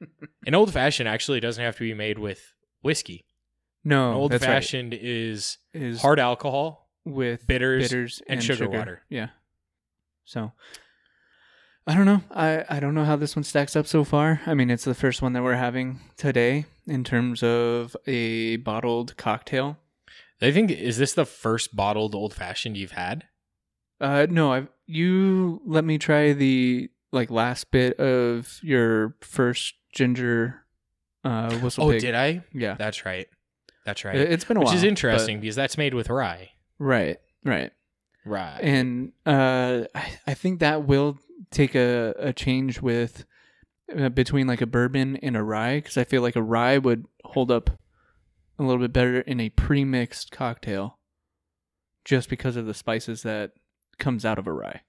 an 0.46 0.56
old 0.56 0.72
fashioned 0.72 1.10
actually 1.10 1.40
doesn't 1.40 1.64
have 1.64 1.76
to 1.76 1.84
be 1.84 1.94
made 1.94 2.20
with 2.20 2.54
whiskey 2.82 3.26
no, 3.84 4.12
an 4.12 4.16
old 4.18 4.32
that's 4.32 4.44
right. 4.44 4.56
fashioned 4.56 4.94
is 4.94 5.58
is 5.74 6.02
hard 6.02 6.20
alcohol 6.20 6.90
with 7.06 7.48
bitters, 7.48 7.90
bitters 7.90 8.22
and 8.28 8.38
and, 8.40 8.44
sugar 8.44 8.70
water. 8.70 9.04
Yeah. 9.10 9.30
So 10.26 10.52
I 11.90 11.96
don't 11.96 12.06
know. 12.06 12.22
I 12.32 12.64
I 12.70 12.80
don't 12.80 12.94
know 12.94 13.04
how 13.06 13.16
this 13.16 13.36
one 13.36 13.44
stacks 13.44 13.76
up 13.76 13.88
so 13.88 14.04
far. 14.04 14.42
I 14.46 14.54
mean, 14.54 14.70
it's 14.70 14.84
the 14.86 14.94
first 14.94 15.22
one 15.24 15.34
that 15.34 15.42
we're 15.44 15.56
having 15.56 16.00
today 16.18 16.66
in 16.86 17.04
terms 17.04 17.42
of 17.42 17.96
a 18.06 18.58
bottled 18.58 19.18
cocktail. 19.18 19.78
i 20.42 20.52
think 20.52 20.70
is 20.72 20.98
this 20.98 21.14
the 21.14 21.26
first 21.26 21.76
bottled 21.76 22.14
old 22.16 22.34
fashioned 22.34 22.78
you've 22.78 22.92
had 23.06 23.26
Uh 24.00 24.26
no, 24.30 24.54
I've 24.54 24.68
you 24.86 25.62
let 25.66 25.84
me 25.84 25.98
try 25.98 26.34
the 26.34 26.90
like 27.12 27.30
last 27.32 27.72
bit 27.72 28.00
of 28.00 28.60
your 28.62 29.16
first 29.22 29.74
ginger 29.94 30.64
uh 31.24 31.58
whistle 31.60 31.86
oh 31.86 31.92
pig. 31.92 32.02
did 32.02 32.16
i 32.16 32.44
Yeah. 32.54 32.76
that's 32.76 33.04
right 33.06 33.28
that's 33.86 34.06
right 34.06 34.16
It- 34.16 34.32
It's 34.32 34.46
been 34.46 34.58
a 34.58 34.62
which 34.62 34.68
while. 34.68 34.76
is 34.76 34.82
but- 34.82 34.88
interesting 34.90 35.40
because 35.42 35.56
that's 35.56 35.78
made 35.78 35.94
with 35.96 36.10
rye 36.10 36.52
Right. 36.80 37.18
Right. 37.44 37.72
rye 38.26 38.60
and 38.64 39.12
uh, 39.26 39.84
I, 39.94 40.06
I 40.28 40.34
think 40.36 40.60
that 40.62 40.86
will 40.86 41.18
take 41.52 41.76
a, 41.76 42.14
a 42.18 42.34
change 42.34 42.82
with 42.82 43.26
uh, 43.98 44.10
between 44.10 44.48
like 44.48 44.62
a 44.62 44.68
bourbon 44.68 45.18
and 45.18 45.36
a 45.36 45.44
rye 45.44 45.78
because 45.78 45.98
I 45.98 46.04
feel 46.04 46.22
like 46.22 46.36
a 46.36 46.44
rye 46.44 46.78
would 46.78 47.06
hold 47.24 47.52
up 47.52 47.70
a 48.58 48.64
little 48.64 48.82
bit 48.82 48.94
better 48.94 49.22
in 49.22 49.40
a 49.40 49.50
pre-mixed 49.50 50.32
cocktail, 50.32 51.00
just 52.04 52.30
because 52.30 52.56
of 52.56 52.66
the 52.66 52.74
spices 52.74 53.24
that 53.24 53.52
comes 53.98 54.26
out 54.26 54.38
of 54.38 54.48
a 54.48 54.54
rye, 54.54 54.82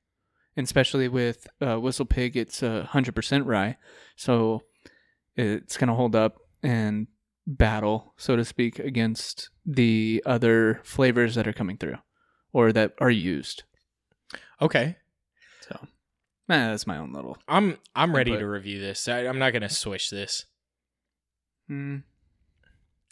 and 0.56 0.64
especially 0.64 1.08
with 1.08 1.46
uh, 1.60 1.78
Whistle 1.78 2.04
Pig, 2.04 2.36
it's 2.36 2.62
a 2.62 2.84
hundred 2.84 3.14
percent 3.14 3.46
rye, 3.46 3.76
so 4.16 4.62
it's 5.36 5.76
gonna 5.76 5.94
hold 5.94 6.14
up 6.16 6.38
and 6.62 7.06
battle, 7.46 8.14
so 8.18 8.36
to 8.36 8.44
speak, 8.44 8.78
against 8.78 9.50
the 9.64 10.22
other 10.26 10.80
flavors 10.84 11.34
that 11.36 11.48
are 11.48 11.52
coming 11.52 11.76
through 11.76 11.96
or 12.52 12.72
that 12.72 12.92
are 13.00 13.10
used. 13.10 13.62
okay 14.60 14.96
eh, 16.50 16.68
that's 16.70 16.86
my 16.86 16.98
own 16.98 17.12
little. 17.12 17.38
i'm 17.48 17.78
i'm 17.94 18.14
ready 18.14 18.30
Input. 18.32 18.40
to 18.42 18.48
review 18.48 18.80
this 18.80 19.06
I, 19.08 19.20
i'm 19.26 19.38
not 19.38 19.52
gonna 19.52 19.68
swish 19.68 20.10
this 20.10 20.44
Mm, 21.70 22.02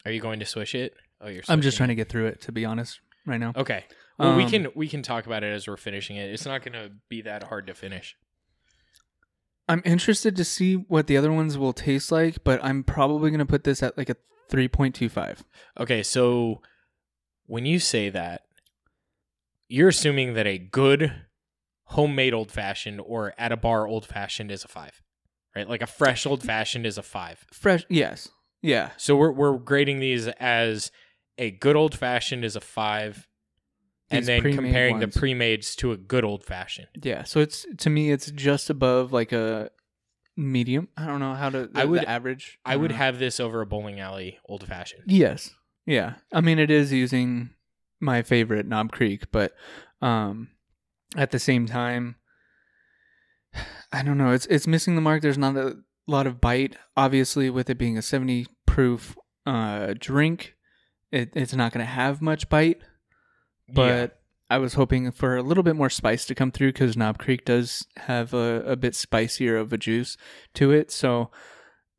Are 0.05 0.11
you 0.11 0.19
going 0.19 0.41
to 0.41 0.45
swish 0.45 0.75
it? 0.75 0.93
Oh, 1.21 1.29
you're. 1.29 1.43
I'm 1.47 1.61
just 1.61 1.77
trying 1.77 1.87
to 1.89 1.95
get 1.95 2.09
through 2.09 2.25
it, 2.27 2.41
to 2.41 2.51
be 2.51 2.65
honest, 2.65 2.99
right 3.25 3.39
now. 3.39 3.53
Okay. 3.55 3.85
Well, 4.17 4.35
we 4.35 4.43
Um, 4.43 4.49
can 4.49 4.67
we 4.75 4.89
can 4.89 5.01
talk 5.01 5.25
about 5.27 5.45
it 5.45 5.53
as 5.53 5.65
we're 5.65 5.77
finishing 5.77 6.17
it. 6.17 6.29
It's 6.29 6.45
not 6.45 6.61
going 6.61 6.73
to 6.73 6.91
be 7.07 7.21
that 7.21 7.43
hard 7.43 7.67
to 7.67 7.73
finish. 7.73 8.17
I'm 9.69 9.81
interested 9.85 10.35
to 10.35 10.43
see 10.43 10.73
what 10.75 11.07
the 11.07 11.15
other 11.15 11.31
ones 11.31 11.57
will 11.57 11.71
taste 11.71 12.11
like, 12.11 12.43
but 12.43 12.61
I'm 12.61 12.83
probably 12.83 13.29
going 13.29 13.39
to 13.39 13.45
put 13.45 13.63
this 13.63 13.81
at 13.81 13.97
like 13.97 14.09
a 14.09 14.17
3.25. 14.51 15.37
Okay, 15.79 16.03
so 16.03 16.61
when 17.45 17.65
you 17.65 17.79
say 17.79 18.09
that, 18.09 18.41
you're 19.69 19.87
assuming 19.87 20.33
that 20.33 20.47
a 20.47 20.57
good 20.57 21.13
homemade 21.89 22.33
old 22.33 22.51
fashioned 22.51 23.01
or 23.01 23.33
at 23.37 23.51
a 23.51 23.57
bar 23.57 23.87
old 23.87 24.05
fashioned 24.05 24.51
is 24.51 24.63
a 24.63 24.67
five, 24.67 25.01
right? 25.55 25.67
Like 25.69 25.81
a 25.81 25.87
fresh 25.87 26.25
old 26.25 26.43
fashioned 26.43 26.85
is 26.85 26.97
a 26.97 27.03
five. 27.03 27.45
Fresh, 27.53 27.85
yes. 27.89 28.29
Yeah. 28.61 28.91
So 28.97 29.15
we're 29.15 29.31
we're 29.31 29.57
grading 29.57 29.99
these 29.99 30.27
as 30.27 30.91
a 31.37 31.51
good 31.51 31.75
old 31.75 31.95
fashioned 31.97 32.43
is 32.43 32.55
a 32.55 32.61
five, 32.61 33.27
and 34.11 34.19
These 34.19 34.27
then 34.27 34.41
comparing 34.55 34.99
ones. 34.99 35.13
the 35.13 35.19
pre-mades 35.19 35.75
to 35.77 35.91
a 35.93 35.97
good 35.97 36.25
old 36.25 36.43
fashioned. 36.43 36.87
Yeah. 37.01 37.23
So 37.23 37.39
it's, 37.39 37.65
to 37.77 37.89
me, 37.89 38.11
it's 38.11 38.29
just 38.31 38.69
above 38.69 39.13
like 39.13 39.31
a 39.31 39.69
medium. 40.35 40.89
I 40.97 41.05
don't 41.05 41.19
know 41.21 41.33
how 41.35 41.49
to, 41.49 41.67
the, 41.67 41.79
I 41.79 41.85
would- 41.85 42.03
average. 42.03 42.59
I 42.65 42.75
would 42.75 42.91
know. 42.91 42.97
have 42.97 43.19
this 43.19 43.39
over 43.39 43.61
a 43.61 43.65
bowling 43.65 43.99
alley 44.01 44.37
old 44.49 44.67
fashioned. 44.67 45.03
Yes. 45.07 45.51
Yeah. 45.85 46.15
I 46.33 46.41
mean, 46.41 46.59
it 46.59 46.69
is 46.69 46.91
using 46.91 47.51
my 48.01 48.21
favorite 48.21 48.65
Knob 48.67 48.91
Creek, 48.91 49.31
but 49.31 49.53
um, 50.01 50.49
at 51.15 51.31
the 51.31 51.39
same 51.39 51.65
time, 51.65 52.15
I 53.91 54.03
don't 54.03 54.17
know. 54.17 54.31
It's 54.31 54.45
it's 54.47 54.67
missing 54.67 54.95
the 54.95 55.01
mark. 55.01 55.21
There's 55.21 55.37
not 55.37 55.55
a 55.55 55.77
lot 56.07 56.27
of 56.27 56.41
bite, 56.41 56.75
obviously, 56.95 57.49
with 57.49 57.69
it 57.69 57.77
being 57.77 57.97
a 57.97 58.01
70 58.01 58.47
proof 58.65 59.17
uh, 59.45 59.93
drink. 59.97 60.55
It, 61.11 61.31
it's 61.35 61.55
not 61.55 61.71
going 61.71 61.85
to 61.85 61.91
have 61.91 62.21
much 62.21 62.49
bite, 62.49 62.81
but 63.73 64.19
I 64.49 64.59
was 64.59 64.75
hoping 64.75 65.11
for 65.11 65.37
a 65.37 65.41
little 65.41 65.63
bit 65.63 65.75
more 65.75 65.89
spice 65.89 66.25
to 66.25 66.35
come 66.35 66.51
through 66.51 66.73
because 66.73 66.95
Knob 66.95 67.17
Creek 67.17 67.45
does 67.45 67.85
have 67.97 68.33
a, 68.33 68.61
a 68.65 68.75
bit 68.75 68.95
spicier 68.95 69.57
of 69.57 69.73
a 69.73 69.77
juice 69.77 70.17
to 70.55 70.71
it. 70.71 70.91
So 70.91 71.31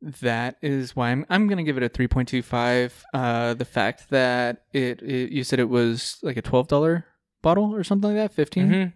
that 0.01 0.55
is 0.61 0.95
why 0.95 1.11
I'm 1.11 1.25
I'm 1.29 1.47
gonna 1.47 1.63
give 1.63 1.77
it 1.77 1.83
a 1.83 1.89
3.25. 1.89 3.03
Uh, 3.13 3.53
the 3.53 3.65
fact 3.65 4.09
that 4.09 4.63
it, 4.73 5.01
it 5.01 5.31
you 5.31 5.43
said 5.43 5.59
it 5.59 5.69
was 5.69 6.17
like 6.23 6.37
a 6.37 6.41
twelve 6.41 6.67
dollar 6.67 7.05
bottle 7.41 7.75
or 7.75 7.83
something 7.83 8.15
like 8.15 8.17
that, 8.17 8.35
15 8.35 8.71
yeah. 8.71 8.89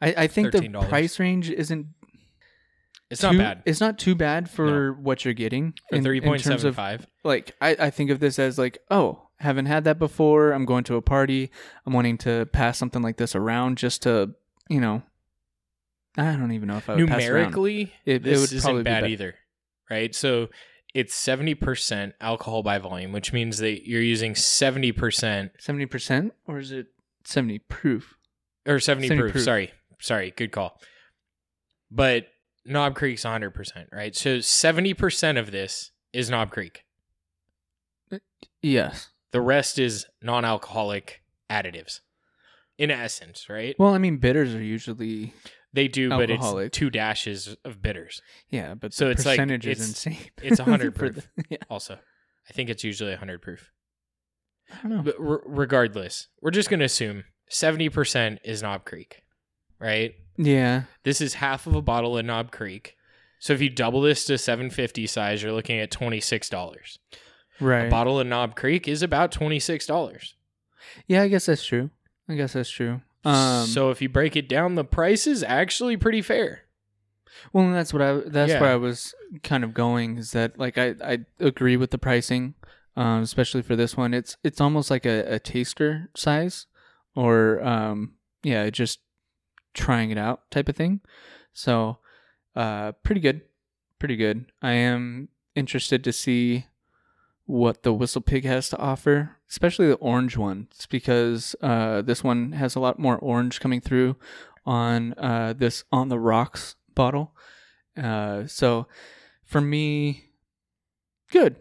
I, 0.00 0.14
I 0.16 0.26
think 0.26 0.52
the 0.52 0.60
$13. 0.60 0.88
price 0.88 1.18
range 1.18 1.50
isn't 1.50 1.86
it's 3.10 3.20
too, 3.22 3.32
not 3.32 3.36
bad 3.38 3.62
It's 3.66 3.80
not 3.80 3.98
too 3.98 4.14
bad 4.14 4.48
for 4.48 4.92
what 4.94 5.24
you're 5.24 5.34
getting 5.34 5.74
for 5.88 5.96
in- 5.96 6.04
three 6.04 6.20
terms 6.20 6.64
of 6.64 6.76
five. 6.76 7.06
like 7.24 7.54
I, 7.60 7.76
I 7.78 7.90
think 7.90 8.10
of 8.10 8.20
this 8.20 8.38
as 8.38 8.58
like 8.58 8.78
oh 8.90 9.28
haven't 9.38 9.66
had 9.66 9.84
that 9.84 9.98
before 9.98 10.52
i'm 10.52 10.64
going 10.64 10.84
to 10.84 10.96
a 10.96 11.02
party 11.02 11.50
i'm 11.86 11.92
wanting 11.92 12.18
to 12.18 12.46
pass 12.46 12.78
something 12.78 13.02
like 13.02 13.16
this 13.16 13.34
around 13.34 13.78
just 13.78 14.02
to 14.02 14.34
you 14.68 14.80
know 14.80 15.02
i 16.16 16.32
don't 16.36 16.52
even 16.52 16.68
know 16.68 16.76
if 16.76 16.88
i 16.88 16.94
would 16.94 17.08
pass 17.08 17.22
it 17.22 17.28
around. 17.28 17.34
Numerically, 17.52 17.92
It- 18.04 18.22
this 18.22 18.40
would 18.40 18.52
isn't 18.52 18.60
probably 18.62 18.82
be 18.82 18.84
bad 18.90 19.10
either, 19.10 19.34
right? 19.90 20.14
So 20.14 20.48
it's 20.92 21.14
seventy 21.14 21.54
percent 21.54 22.14
alcohol 22.20 22.62
by 22.64 22.78
volume, 22.78 23.12
which 23.12 23.32
means 23.32 23.58
that 23.58 23.88
you're 23.88 24.02
using 24.02 24.34
seventy 24.34 24.90
percent 24.92 25.52
70% 25.64 26.32
or 26.48 26.58
is 26.58 26.72
it 26.72 26.86
70 27.24 27.60
proof 27.60 28.16
or 28.66 28.80
70, 28.80 29.06
70 29.08 29.20
proof. 29.22 29.32
proof. 29.32 29.44
Sorry, 29.44 29.70
sorry, 30.00 30.32
good 30.36 30.52
call. 30.52 30.80
But 31.90 32.26
Knob 32.64 32.94
Creek's 32.94 33.22
hundred 33.24 33.50
percent, 33.50 33.88
right? 33.92 34.14
So 34.14 34.40
seventy 34.40 34.94
percent 34.94 35.38
of 35.38 35.50
this 35.50 35.90
is 36.12 36.28
Knob 36.30 36.50
Creek. 36.50 36.84
yes 38.62 39.08
The 39.32 39.40
rest 39.40 39.78
is 39.78 40.06
non-alcoholic 40.22 41.22
additives, 41.50 42.00
in 42.78 42.90
essence, 42.90 43.48
right? 43.48 43.74
well 43.78 43.94
i 43.94 43.98
mean 43.98 44.18
bitters 44.18 44.54
are 44.54 44.62
usually 44.62 45.32
They 45.72 45.86
do, 45.88 46.08
but 46.08 46.30
it's 46.30 46.76
two 46.76 46.90
dashes 46.90 47.56
of 47.64 47.80
bitters. 47.82 48.22
yeah 48.48 48.74
but 48.74 48.92
So 48.92 49.04
the 49.06 49.12
it's 49.12 49.24
like- 49.26 49.36
percentage 49.38 49.66
is 49.66 49.78
it's- 49.80 49.88
insane 50.06 50.30
it's 50.42 50.58
100 50.66 50.94
For 50.94 50.98
proof. 50.98 51.14
the- 51.36 51.44
yeah 51.50 51.56
Also, 51.68 51.98
I 52.48 52.52
think 52.52 52.70
it's 52.70 52.84
usually 52.84 53.14
hundred 53.14 53.40
proof. 53.42 53.70
i 54.72 54.82
don't 54.82 54.90
know 54.96 55.02
But 55.02 55.14
re- 55.18 55.38
regardless, 55.46 56.28
we're 56.40 56.50
just 56.50 56.68
going 56.70 56.80
to 56.80 56.86
assume 56.86 57.24
70% 57.50 58.38
is 58.44 58.62
Knob 58.62 58.84
Creek, 58.84 59.22
right? 59.80 60.14
yeah 60.36 60.82
This 61.02 61.20
is 61.20 61.34
half 61.34 61.66
of 61.66 61.74
a 61.74 61.82
bottle 61.82 62.16
of 62.16 62.24
Knob 62.24 62.50
Creek. 62.50 62.96
So 63.38 63.52
if 63.54 63.60
you 63.62 63.70
double 63.70 64.00
this 64.02 64.24
to 64.26 64.36
750 64.38 65.06
size, 65.06 65.42
you're 65.42 65.52
looking 65.52 65.78
at 65.80 65.90
$26. 65.90 66.98
right 67.60 67.86
A 67.86 67.90
bottle 67.90 68.20
of 68.20 68.26
Knob 68.26 68.54
Creek 68.56 68.86
is 68.88 69.02
about 69.02 69.32
$26. 69.32 70.34
yeah 71.06 71.22
i 71.22 71.28
guess 71.28 71.46
that's 71.46 71.64
true 71.64 71.90
i 72.28 72.34
guess 72.34 72.52
that's 72.54 72.70
true 72.70 73.00
um 73.24 73.66
so 73.66 73.90
if 73.90 74.00
you 74.00 74.08
break 74.08 74.34
it 74.34 74.48
down, 74.48 74.76
the 74.76 74.84
price 74.84 75.26
is 75.26 75.42
actually 75.42 75.96
pretty 75.98 76.22
fair. 76.22 76.62
Well, 77.52 77.64
and 77.66 77.74
that's 77.74 77.92
what 77.92 78.00
I 78.02 78.14
that's 78.26 78.50
Yeah. 78.52 78.60
where 78.62 78.70
I 78.72 78.76
was 78.76 79.14
kind 79.42 79.62
of 79.62 79.74
going 79.74 80.16
is 80.16 80.30
that 80.32 80.58
like 80.58 80.78
I 80.78 80.94
I 81.04 81.18
agree 81.38 81.76
with 81.76 81.90
the 81.90 81.98
pricing, 81.98 82.54
um, 82.96 83.20
especially 83.22 83.60
for 83.60 83.76
this 83.76 83.94
one. 83.94 84.14
It's 84.14 84.38
it's 84.42 84.58
almost 84.60 84.90
like 84.90 85.04
a, 85.04 85.34
a 85.34 85.38
taster 85.38 86.08
size, 86.16 86.64
or 87.14 87.62
um, 87.62 88.14
yeah, 88.42 88.70
just 88.70 89.00
trying 89.74 90.10
it 90.10 90.18
out 90.18 90.50
type 90.50 90.68
of 90.68 90.76
thing. 90.76 91.00
So, 91.52 91.98
uh, 92.54 92.92
pretty 93.02 93.20
good, 93.20 93.42
pretty 93.98 94.16
good. 94.16 94.46
I 94.62 94.72
am 94.72 95.28
interested 95.54 96.04
to 96.04 96.12
see 96.12 96.66
what 97.46 97.82
the 97.82 97.92
whistle 97.92 98.20
pig 98.20 98.44
has 98.44 98.68
to 98.68 98.78
offer, 98.78 99.36
especially 99.48 99.88
the 99.88 99.94
orange 99.94 100.36
one. 100.36 100.68
It's 100.70 100.86
because 100.86 101.56
uh, 101.60 102.02
this 102.02 102.22
one 102.22 102.52
has 102.52 102.76
a 102.76 102.80
lot 102.80 102.98
more 102.98 103.18
orange 103.18 103.60
coming 103.60 103.80
through 103.80 104.16
on 104.64 105.14
uh, 105.18 105.54
this 105.56 105.84
on 105.90 106.08
the 106.08 106.18
rocks 106.18 106.76
bottle. 106.94 107.34
Uh, 107.96 108.46
so 108.46 108.86
for 109.44 109.60
me, 109.60 110.30
good. 111.30 111.56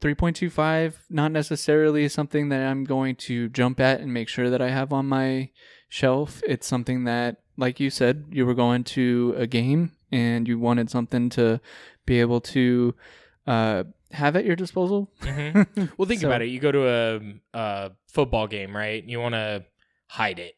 3.25, 0.00 0.94
not 1.10 1.30
necessarily 1.30 2.08
something 2.08 2.48
that 2.48 2.60
I'm 2.60 2.82
going 2.82 3.14
to 3.16 3.48
jump 3.48 3.78
at 3.78 4.00
and 4.00 4.12
make 4.12 4.28
sure 4.28 4.50
that 4.50 4.60
I 4.60 4.70
have 4.70 4.92
on 4.92 5.06
my 5.06 5.50
shelf. 5.88 6.42
It's 6.44 6.66
something 6.66 7.04
that, 7.04 7.41
like 7.56 7.80
you 7.80 7.90
said, 7.90 8.26
you 8.30 8.46
were 8.46 8.54
going 8.54 8.84
to 8.84 9.34
a 9.36 9.46
game 9.46 9.92
and 10.10 10.46
you 10.48 10.58
wanted 10.58 10.90
something 10.90 11.28
to 11.30 11.60
be 12.06 12.20
able 12.20 12.40
to 12.40 12.94
uh, 13.46 13.84
have 14.12 14.36
at 14.36 14.44
your 14.44 14.56
disposal. 14.56 15.10
Mhm. 15.20 15.90
Well, 15.98 16.06
think 16.08 16.20
So- 16.20 16.28
about 16.28 16.42
it. 16.42 16.46
You 16.48 16.60
go 16.60 16.72
to 16.72 16.88
a, 16.88 17.20
a 17.58 17.90
football 18.08 18.46
game, 18.46 18.74
right? 18.76 19.02
You 19.04 19.20
want 19.20 19.34
to 19.34 19.64
hide 20.08 20.38
it, 20.38 20.54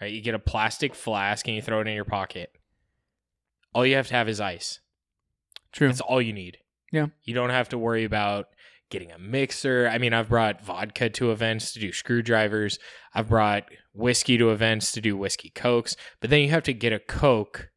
right? 0.00 0.12
You 0.12 0.20
get 0.20 0.34
a 0.34 0.38
plastic 0.38 0.94
flask 0.94 1.46
and 1.46 1.56
you 1.56 1.62
throw 1.62 1.80
it 1.80 1.88
in 1.88 1.94
your 1.94 2.04
pocket. 2.04 2.50
All 3.74 3.84
you 3.86 3.96
have 3.96 4.08
to 4.08 4.14
have 4.14 4.28
is 4.28 4.40
ice. 4.40 4.80
True. 5.72 5.88
That's 5.88 6.00
all 6.00 6.22
you 6.22 6.32
need. 6.32 6.58
Yeah. 6.92 7.06
You 7.24 7.34
don't 7.34 7.50
have 7.50 7.68
to 7.70 7.78
worry 7.78 8.04
about 8.04 8.46
getting 8.88 9.10
a 9.10 9.18
mixer. 9.18 9.88
I 9.92 9.98
mean, 9.98 10.14
I've 10.14 10.28
brought 10.28 10.64
vodka 10.64 11.10
to 11.10 11.32
events 11.32 11.72
to 11.72 11.80
do 11.80 11.92
screwdrivers. 11.92 12.78
I've 13.12 13.28
brought 13.28 13.64
whiskey 13.96 14.36
to 14.38 14.50
events 14.50 14.92
to 14.92 15.00
do 15.00 15.16
whiskey 15.16 15.50
cokes. 15.50 15.96
But 16.20 16.30
then 16.30 16.40
you 16.42 16.50
have 16.50 16.62
to 16.64 16.72
get 16.74 16.92
a 16.92 16.98
coke, 16.98 17.70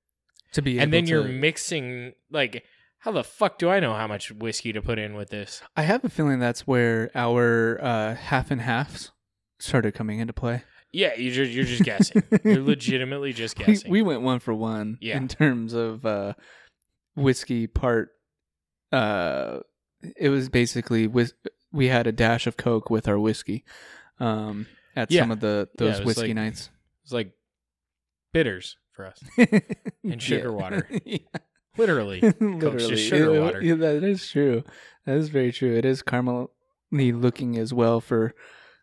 to 0.54 0.62
be 0.62 0.80
and 0.80 0.92
then 0.94 1.04
able 1.04 1.10
you're 1.10 1.24
mixing. 1.24 2.14
Like, 2.32 2.64
how 3.00 3.12
the 3.12 3.24
fuck 3.24 3.58
do 3.60 3.70
I 3.70 3.80
know 3.80 3.94
how 3.94 4.08
much 4.08 4.32
whiskey 4.32 4.74
to 4.74 4.82
put 4.82 5.00
in 5.00 5.14
with 5.16 5.30
this? 5.30 5.62
I 5.78 5.84
have 5.84 6.04
a 6.04 6.10
feeling 6.10 6.40
that's 6.40 6.68
where 6.68 7.10
our 7.16 7.80
uh, 7.82 8.16
half 8.16 8.52
and 8.52 8.62
halves 8.62 9.12
started 9.60 9.94
coming 9.94 10.20
into 10.20 10.34
play. 10.34 10.64
Yeah, 10.92 11.16
you 11.16 11.30
just, 11.32 11.52
you're 11.52 11.66
just 11.66 11.84
guessing. 11.84 12.24
you're 12.44 12.64
legitimately 12.64 13.32
just 13.32 13.60
We, 13.60 13.66
guessing. 13.66 13.92
we 13.92 14.02
went 14.02 14.22
one 14.24 14.40
for 14.40 14.56
one 14.56 14.98
Yeah. 15.00 15.18
in 15.18 15.28
terms 15.28 15.74
of 15.74 16.04
uh, 16.06 16.34
whiskey 17.16 17.68
part. 17.68 18.10
Uh, 18.92 19.60
it 20.18 20.30
was 20.30 20.50
basically 20.50 21.06
whis- 21.08 21.34
we 21.72 21.88
had 21.90 22.08
a 22.08 22.12
dash 22.12 22.48
of 22.48 22.58
Coke 22.58 22.90
with 22.90 23.08
our 23.08 23.20
whiskey 23.20 23.64
um, 24.20 24.66
at 25.00 25.12
Yeah. 25.12 25.22
some 25.22 25.32
of 25.32 25.40
the 25.40 25.68
Yeah, 25.80 25.86
those 25.86 25.98
was 26.00 26.06
whiskey 26.08 26.28
like- 26.28 26.36
nights. 26.36 26.70
it's 27.04 27.12
like 27.12 27.32
bitters 28.34 28.78
for 28.92 29.06
us, 29.06 29.20
and 30.04 30.22
sugar 30.22 30.52
water. 30.52 30.88
literally. 31.78 32.20
Literally, 32.42 32.90
just 32.90 33.04
sugar 33.08 33.36
It- 33.36 33.40
water. 33.42 33.62
Yeah, 33.62 33.76
that 33.76 34.04
is 34.04 34.28
true. 34.30 34.64
That 35.06 35.16
is 35.18 35.30
very 35.30 35.52
true. 35.52 35.76
It 35.76 35.86
is 35.86 36.04
caramely 36.04 36.50
looking 36.92 37.58
as 37.58 37.74
well 37.74 38.02
for 38.02 38.34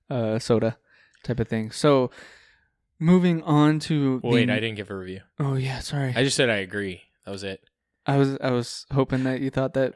uh, 0.09 0.39
soda 0.39 0.79
type 1.23 1.39
of 1.41 1.49
thing. 1.49 1.71
So 1.71 2.11
moving 2.99 3.43
on 3.43 3.79
to 3.81 4.21
Well, 4.23 4.33
wait, 4.33 4.47
the- 4.47 4.53
I 4.55 4.61
didn't 4.61 4.77
give 4.77 4.91
a 4.91 4.97
review. 4.97 5.21
Oh 5.39 5.55
yeah, 5.55 5.81
sorry. 5.81 6.13
I 6.17 6.25
just 6.25 6.37
said 6.37 6.49
I 6.49 6.57
agree. 6.57 7.03
That 7.25 7.33
was 7.33 7.43
it. 7.43 7.61
I 8.07 8.17
was 8.17 8.39
I 8.41 8.51
was 8.53 8.87
hoping 8.93 9.25
that 9.25 9.41
you 9.41 9.51
thought 9.51 9.75
that. 9.75 9.95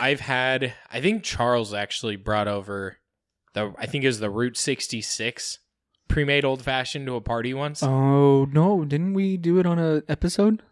I've 0.00 0.20
had. 0.20 0.74
I 0.92 1.00
think 1.00 1.22
Charles 1.24 1.72
actually 1.72 2.16
brought 2.16 2.48
over 2.48 2.98
the. 3.54 3.72
I 3.78 3.86
think 3.86 4.04
it 4.04 4.08
was 4.08 4.20
the 4.20 4.30
Route 4.30 4.56
66 4.56 5.58
pre-made 6.08 6.44
old 6.44 6.62
fashioned 6.62 7.06
to 7.06 7.14
a 7.16 7.20
party 7.20 7.52
once. 7.54 7.82
Oh 7.82 8.46
no! 8.46 8.84
Didn't 8.84 9.14
we 9.14 9.36
do 9.36 9.58
it 9.58 9.66
on 9.66 9.78
a 9.78 10.02
episode? 10.08 10.62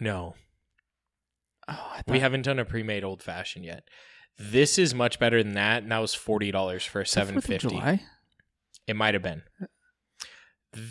No, 0.00 0.34
Oh, 1.68 1.92
I 1.96 2.02
we 2.08 2.18
haven't 2.20 2.42
done 2.42 2.58
a 2.58 2.64
pre-made 2.64 3.04
old 3.04 3.22
fashioned 3.22 3.64
yet. 3.64 3.84
This 4.38 4.78
is 4.78 4.94
much 4.94 5.18
better 5.18 5.42
than 5.42 5.52
that, 5.54 5.82
and 5.82 5.92
that 5.92 5.98
was 5.98 6.14
forty 6.14 6.50
dollars 6.50 6.84
for 6.84 7.00
a 7.00 7.06
seven 7.06 7.40
fifty. 7.40 7.76
It 8.86 8.96
might 8.96 9.14
have 9.14 9.22
been. 9.22 9.42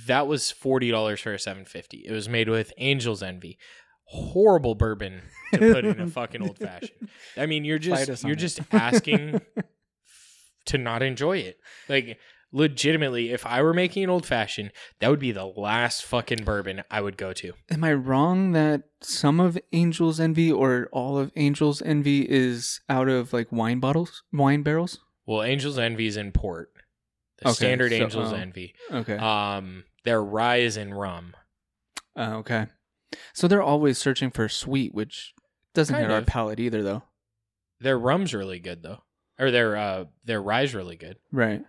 That 0.07 0.27
was 0.27 0.51
forty 0.51 0.91
dollars 0.91 1.19
for 1.19 1.33
a 1.33 1.39
seven 1.39 1.65
fifty. 1.65 2.03
It 2.05 2.11
was 2.11 2.29
made 2.29 2.47
with 2.49 2.71
Angel's 2.77 3.23
Envy. 3.23 3.57
Horrible 4.05 4.75
bourbon 4.75 5.21
to 5.53 5.57
put 5.59 5.85
in 5.85 5.99
a 5.99 6.07
fucking 6.07 6.41
old 6.41 6.57
fashioned. 6.59 7.09
I 7.37 7.45
mean, 7.47 7.65
you're 7.65 7.79
just 7.79 8.23
you're 8.23 8.33
it. 8.33 8.35
just 8.39 8.59
asking 8.71 9.41
to 10.65 10.77
not 10.77 11.01
enjoy 11.01 11.37
it. 11.37 11.57
Like 11.89 12.17
legitimately, 12.51 13.31
if 13.31 13.45
I 13.45 13.61
were 13.61 13.73
making 13.73 14.03
an 14.03 14.09
old 14.09 14.25
fashioned, 14.25 14.71
that 14.99 15.09
would 15.09 15.19
be 15.19 15.31
the 15.31 15.45
last 15.45 16.03
fucking 16.03 16.43
bourbon 16.43 16.83
I 16.91 17.01
would 17.01 17.17
go 17.17 17.33
to. 17.33 17.53
Am 17.69 17.83
I 17.83 17.93
wrong 17.93 18.51
that 18.51 18.83
some 19.01 19.39
of 19.39 19.57
Angel's 19.71 20.19
Envy 20.19 20.51
or 20.51 20.89
all 20.91 21.17
of 21.17 21.31
Angel's 21.35 21.81
Envy 21.81 22.29
is 22.29 22.81
out 22.89 23.07
of 23.07 23.33
like 23.33 23.51
wine 23.51 23.79
bottles, 23.79 24.23
wine 24.33 24.63
barrels? 24.63 24.99
Well, 25.25 25.41
Angel's 25.41 25.77
Envy 25.77 26.07
is 26.07 26.17
in 26.17 26.31
port. 26.31 26.69
The 27.39 27.49
Okay, 27.49 27.53
standard 27.55 27.91
so- 27.91 27.97
Angel's 28.03 28.33
oh. 28.33 28.35
Envy. 28.35 28.75
Okay. 28.91 29.15
Um, 29.17 29.85
their 30.03 30.21
rye 30.23 30.57
is 30.57 30.77
in 30.77 30.93
rum. 30.93 31.35
Uh, 32.15 32.35
okay. 32.39 32.67
So 33.33 33.47
they're 33.47 33.61
always 33.63 33.97
searching 33.97 34.29
for 34.31 34.47
sweet, 34.49 34.93
which 34.93 35.33
doesn't 35.73 35.93
Kind 35.95 36.07
hit 36.07 36.13
our 36.13 36.21
palate 36.21 36.59
either, 36.59 36.83
though. 36.83 37.03
Their 37.79 37.97
rum's 37.97 38.33
really 38.33 38.59
good 38.59 38.83
though, 38.83 39.03
or 39.41 39.51
their 39.51 39.75
uh 39.75 40.05
their 40.23 40.41
rye's 40.41 40.73
really 40.73 40.95
good. 40.95 41.17
Right. 41.31 41.63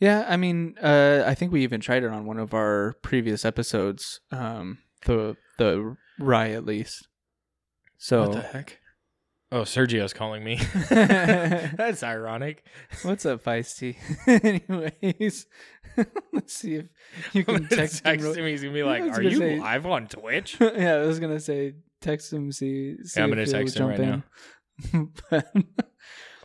Yeah, 0.00 0.26
I 0.28 0.36
mean, 0.36 0.74
uh, 0.82 1.22
I 1.24 1.34
think 1.36 1.52
we 1.52 1.62
even 1.62 1.80
tried 1.80 2.02
it 2.02 2.10
on 2.10 2.26
one 2.26 2.38
of 2.40 2.52
our 2.54 2.96
previous 3.02 3.44
episodes. 3.44 4.18
Um, 4.32 4.78
the 5.06 5.36
the 5.58 5.96
rye 6.18 6.50
at 6.50 6.64
least. 6.66 7.06
So 7.98 8.22
What 8.22 8.32
the 8.32 8.40
heck? 8.40 8.78
Oh, 9.52 9.62
Sergio's 9.62 10.12
calling 10.14 10.42
me. 10.42 10.56
That's 10.90 12.02
ironic. 12.02 12.64
What's 13.02 13.26
up, 13.26 13.44
Feisty? 13.44 13.96
Anyways, 14.26 15.46
let's 16.32 16.54
see 16.54 16.76
if 16.76 16.86
you 17.34 17.44
can 17.44 17.68
text, 17.68 18.02
text 18.02 18.26
him. 18.26 18.34
him. 18.34 18.46
He's 18.46 18.62
gonna 18.62 18.72
be 18.74 18.82
like, 18.82 19.02
"Are 19.02 19.22
you 19.22 19.36
say- 19.36 19.60
live 19.60 19.86
on 19.86 20.08
Twitch?" 20.08 20.56
yeah, 20.58 20.94
I 20.94 21.06
was 21.06 21.20
gonna 21.20 21.38
say 21.38 21.74
text 22.00 22.32
him. 22.32 22.50
See, 22.50 22.96
see 23.04 23.20
I'm 23.20 23.30
if 23.32 23.36
gonna 23.36 23.46
text 23.64 23.76
him 23.78 23.86
right 23.86 24.00
in. 24.00 24.22
But, 25.30 25.46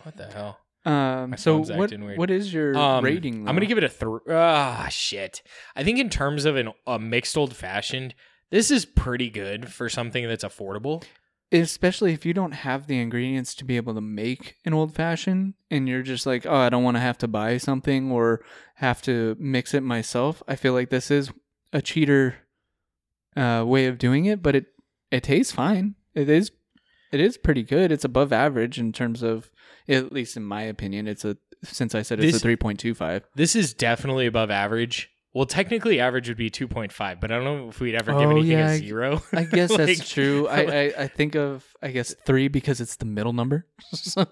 What 0.07 0.15
the 0.17 0.27
hell? 0.27 0.59
um, 0.85 1.35
so 1.37 1.57
what? 1.59 1.91
What 2.17 2.31
is 2.31 2.53
your 2.53 2.77
Um, 2.77 3.03
rating? 3.03 3.47
I'm 3.47 3.55
gonna 3.55 3.65
give 3.65 3.77
it 3.77 3.83
a 3.83 3.89
three. 3.89 4.21
Ah, 4.29 4.87
shit. 4.89 5.41
I 5.75 5.83
think 5.83 5.99
in 5.99 6.09
terms 6.09 6.45
of 6.45 6.55
an, 6.55 6.71
a 6.85 6.97
mixed 6.97 7.35
old 7.37 7.53
fashioned, 7.55 8.15
this 8.49 8.71
is 8.71 8.85
pretty 8.85 9.29
good 9.29 9.69
for 9.71 9.89
something 9.89 10.25
that's 10.27 10.45
affordable. 10.45 11.03
especially 11.51 12.11
if 12.13 12.25
you 12.25 12.33
don't 12.33 12.51
have 12.53 12.87
the 12.87 12.99
ingredients 12.99 13.55
to 13.55 13.63
be 13.65 13.77
able 13.77 13.93
to 13.93 14.01
make 14.01 14.55
an 14.65 14.73
old 14.73 14.93
fashioned 14.93 15.53
and 15.71 15.87
you're 15.87 16.01
just 16.03 16.25
like 16.25 16.45
oh 16.45 16.53
i 16.57 16.67
don't 16.67 16.83
want 16.83 16.97
to 16.97 17.01
have 17.01 17.17
to 17.17 17.25
buy 17.25 17.57
something 17.57 18.11
or 18.11 18.41
have 18.75 19.01
to 19.01 19.33
mix 19.39 19.73
it 19.73 19.81
myself 19.81 20.43
i 20.49 20.57
feel 20.57 20.73
like 20.73 20.89
this 20.89 21.09
is 21.09 21.31
a 21.71 21.81
cheater 21.81 22.35
uh, 23.37 23.63
way 23.65 23.85
of 23.85 23.97
doing 23.97 24.25
it 24.25 24.41
but 24.43 24.55
it 24.57 24.65
it 25.09 25.23
tastes 25.23 25.53
fine 25.53 25.95
it 26.13 26.27
is 26.29 26.51
it 27.11 27.19
is 27.19 27.37
pretty 27.37 27.63
good 27.63 27.91
it's 27.91 28.05
above 28.05 28.31
average 28.33 28.77
in 28.79 28.91
terms 28.91 29.21
of 29.23 29.49
at 29.87 30.11
least 30.11 30.35
in 30.37 30.43
my 30.43 30.61
opinion 30.63 31.07
it's 31.07 31.23
a 31.25 31.37
since 31.63 31.95
i 31.95 32.01
said 32.01 32.19
it's 32.23 32.33
This- 32.33 32.43
a 32.43 32.47
3.25 32.47 33.23
This 33.35 33.55
is 33.55 33.73
definitely 33.73 34.25
above 34.27 34.51
average. 34.51 35.09
Well, 35.33 35.45
technically, 35.45 35.99
average 35.99 36.29
would 36.29 36.37
be 36.37 36.49
2.5, 36.49 37.19
but 37.19 37.31
I 37.31 37.35
don't 37.35 37.43
know 37.43 37.69
if 37.69 37.79
we'd 37.79 37.93
ever 37.93 38.11
give 38.13 38.29
Oh, 38.29 38.31
anything 38.31 38.57
yeah, 38.57 38.69
I- 38.71 38.77
zero. 38.77 39.21
i 39.33 39.43
guess 39.43 39.69
Like- 39.77 39.85
that's 39.85 40.09
true 40.09 40.47
I, 40.59 40.61
I 40.61 40.93
i 41.03 41.07
think 41.07 41.35
of 41.35 41.63
i 41.81 41.91
guess 41.91 42.15
three 42.25 42.47
because 42.47 42.81
it's 42.81 42.95
the 42.95 43.05
middle 43.05 43.33
number 43.33 43.67
so 43.93 44.25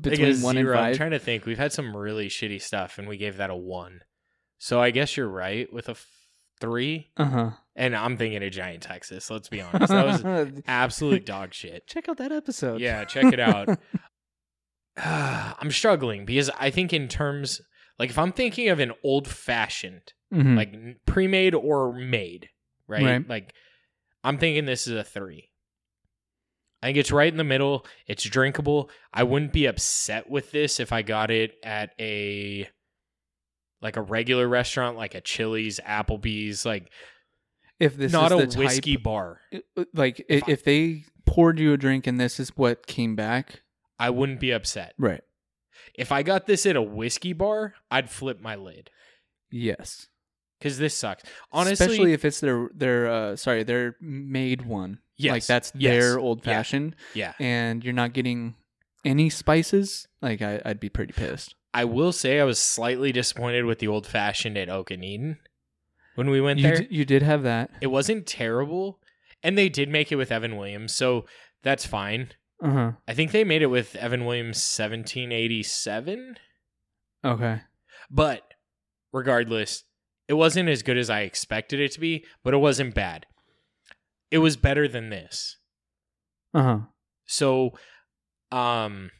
between 0.00 0.40
one 0.42 0.54
zero. 0.54 0.72
and 0.72 0.78
I'm 0.80 0.90
five 0.92 0.96
trying 0.96 1.10
to 1.12 1.18
think. 1.18 1.46
We've 1.46 1.58
had 1.58 1.72
some 1.72 1.96
really 1.96 2.28
shitty 2.28 2.62
stuff, 2.62 2.98
and 2.98 3.08
we 3.08 3.16
gave 3.16 3.38
that 3.38 3.50
a 3.50 3.56
one. 3.56 4.00
So 4.58 4.80
I 4.80 4.92
guess 4.92 5.16
you're 5.16 5.28
right 5.28 5.72
with 5.72 5.88
a 5.88 5.92
f- 5.92 6.06
three. 6.60 7.10
uh-huh 7.16 7.50
And 7.74 7.96
I'm 7.96 8.16
thinking 8.18 8.42
of 8.44 8.50
Giant 8.52 8.82
Texas. 8.82 9.30
Let's 9.30 9.48
be 9.48 9.60
honest. 9.62 9.88
That 9.90 10.24
was 10.24 10.62
absolute 10.66 11.24
dog 11.24 11.54
shit. 11.54 11.86
Check 11.86 12.08
out 12.08 12.18
that 12.18 12.30
episode. 12.32 12.80
Yeah, 12.80 13.04
check 13.04 13.32
it 13.32 13.40
out. 13.40 13.68
I'm 14.96 15.70
struggling 15.70 16.24
because 16.26 16.50
I 16.58 16.70
think 16.70 16.92
in 16.92 17.08
terms 17.08 17.60
like 17.98 18.10
if 18.10 18.18
I'm 18.18 18.32
thinking 18.32 18.68
of 18.68 18.78
an 18.80 18.92
old 19.04 19.26
fashioned, 19.28 20.12
Mhm. 20.32 20.56
like 20.56 20.74
pre-made 21.06 21.54
or 21.54 21.92
made, 21.92 22.48
right? 22.88 23.02
Right. 23.04 23.28
Like 23.28 23.54
I'm 24.24 24.38
thinking 24.38 24.64
this 24.66 24.86
is 24.86 24.94
a 24.94 25.04
3. 25.04 25.48
I 26.82 26.86
think 26.86 26.98
it's 26.98 27.12
right 27.12 27.30
in 27.30 27.36
the 27.38 27.44
middle. 27.44 27.86
It's 28.06 28.24
drinkable. 28.24 28.90
I 29.14 29.22
wouldn't 29.22 29.52
be 29.52 29.66
upset 29.66 30.28
with 30.28 30.50
this 30.50 30.80
if 30.80 30.92
I 30.92 31.02
got 31.02 31.30
it 31.30 31.52
at 31.62 31.90
a 32.00 32.68
like 33.80 33.96
a 33.96 34.02
regular 34.02 34.46
restaurant 34.48 34.96
like 34.96 35.14
a 35.14 35.20
Chili's, 35.20 35.80
Applebee's, 35.86 36.64
like 36.66 36.90
if 37.80 37.96
this 37.96 38.12
not 38.12 38.32
is 38.32 38.40
a 38.42 38.46
the 38.46 38.58
whiskey 38.58 38.94
type, 38.96 39.02
bar. 39.02 39.40
like 39.94 40.24
If 40.28 40.48
if, 40.48 40.64
they 40.64 41.04
poured 41.26 41.58
you 41.58 41.72
a 41.72 41.76
drink 41.76 42.06
and 42.06 42.18
this 42.20 42.38
is 42.40 42.50
what 42.56 42.86
came 42.86 43.16
back, 43.16 43.62
I 43.98 44.10
wouldn't 44.10 44.40
be 44.40 44.50
upset. 44.50 44.94
right? 44.98 45.22
If 45.94 46.12
I 46.12 46.22
got 46.22 46.46
this 46.46 46.64
at 46.66 46.76
a 46.76 46.82
whiskey 46.82 47.32
bar, 47.32 47.74
I'd 47.90 48.08
flip 48.10 48.40
my 48.40 48.54
lid. 48.56 48.90
Yes. 49.50 50.08
because 50.58 50.78
this 50.78 50.94
sucks. 50.94 51.24
Honestly, 51.52 51.72
especially 51.86 52.12
if 52.12 52.24
it's 52.24 52.40
their 52.40 52.68
their 52.74 53.08
uh 53.10 53.36
sorry 53.36 53.62
their 53.64 53.96
made 54.00 54.62
one. 54.64 54.98
yes, 55.16 55.32
Like 55.32 55.46
that's 55.46 55.72
yes, 55.76 55.92
their 55.92 56.18
old 56.18 56.42
fashioned, 56.42 56.96
Yeah, 57.14 57.34
and 57.38 57.84
you're 57.84 57.92
not 57.92 58.12
getting 58.12 58.54
any 59.04 59.28
spices. 59.30 60.06
Like 60.22 60.40
I, 60.40 60.60
I'd 60.64 60.80
be 60.80 60.88
pretty 60.88 61.12
pissed. 61.12 61.54
I 61.74 61.84
will 61.84 62.12
say 62.12 62.38
I 62.40 62.44
was 62.44 62.58
slightly 62.58 63.12
disappointed 63.12 63.64
with 63.64 63.78
the 63.78 63.88
old 63.88 64.06
fashioned 64.06 64.56
at 64.58 64.68
Oak 64.68 64.90
and 64.90 65.04
Eden 65.04 65.38
when 66.14 66.30
we 66.30 66.40
went 66.40 66.58
You 66.58 66.62
there. 66.68 66.76
d- 66.78 66.88
you 66.90 67.04
did 67.04 67.22
have 67.22 67.42
that. 67.44 67.70
it 67.80 67.88
wasn't 67.88 68.26
terrible, 68.26 68.98
and 69.42 69.56
they 69.56 69.68
did 69.68 69.88
make 69.88 70.10
it 70.12 70.16
with 70.16 70.30
Evan 70.32 70.56
Williams, 70.56 70.94
so 70.94 71.26
that's 71.62 71.86
fine. 71.86 72.30
Uh 72.62 72.70
huh. 72.70 72.92
I 73.08 73.14
think 73.14 73.32
they 73.32 73.44
made 73.44 73.62
it 73.62 73.66
with 73.66 73.96
Evan 73.96 74.24
Williams 74.24 74.56
1787, 74.58 76.36
Okay. 77.24 77.60
but 78.10 78.42
regardless, 79.12 79.84
it 80.28 80.34
wasn't 80.34 80.68
as 80.68 80.82
good 80.82 80.96
as 80.96 81.10
I 81.10 81.20
expected 81.22 81.80
it 81.80 81.92
to 81.92 82.00
be, 82.00 82.24
but 82.44 82.54
it 82.54 82.58
wasn't 82.58 82.94
bad. 82.94 83.26
It 84.30 84.38
was 84.38 84.56
better 84.56 84.86
than 84.88 85.10
this. 85.10 85.56
Uh 86.54 86.62
huh. 86.62 86.78
So, 87.26 87.72
um, 88.50 89.10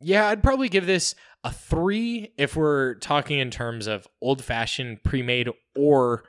yeah, 0.00 0.28
I'd 0.28 0.42
probably 0.42 0.68
give 0.68 0.86
this 0.86 1.14
a 1.44 1.50
three 1.52 2.32
if 2.36 2.54
we're 2.56 2.94
talking 2.96 3.38
in 3.38 3.50
terms 3.50 3.86
of 3.86 4.06
old 4.20 4.42
fashioned, 4.44 5.02
pre 5.02 5.22
made, 5.22 5.48
or 5.76 6.24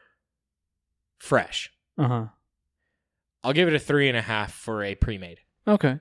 fresh. 1.19 1.71
Uh 1.97 2.07
huh. 2.07 2.25
I'll 3.43 3.53
give 3.53 3.67
it 3.67 3.73
a 3.73 3.79
three 3.79 4.07
and 4.07 4.17
a 4.17 4.21
half 4.21 4.53
for 4.53 4.83
a 4.83 4.95
pre 4.95 5.17
made. 5.17 5.39
Okay. 5.67 5.99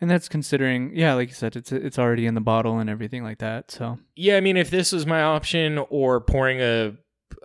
And 0.00 0.10
that's 0.10 0.28
considering, 0.28 0.90
yeah, 0.94 1.14
like 1.14 1.28
you 1.28 1.34
said, 1.34 1.56
it's 1.56 1.70
it's 1.72 1.98
already 1.98 2.26
in 2.26 2.34
the 2.34 2.40
bottle 2.40 2.78
and 2.78 2.90
everything 2.90 3.22
like 3.22 3.38
that. 3.38 3.70
So 3.70 3.98
Yeah, 4.16 4.36
I 4.36 4.40
mean, 4.40 4.56
if 4.56 4.70
this 4.70 4.92
was 4.92 5.06
my 5.06 5.22
option 5.22 5.78
or 5.88 6.20
pouring 6.20 6.60
a, 6.60 6.96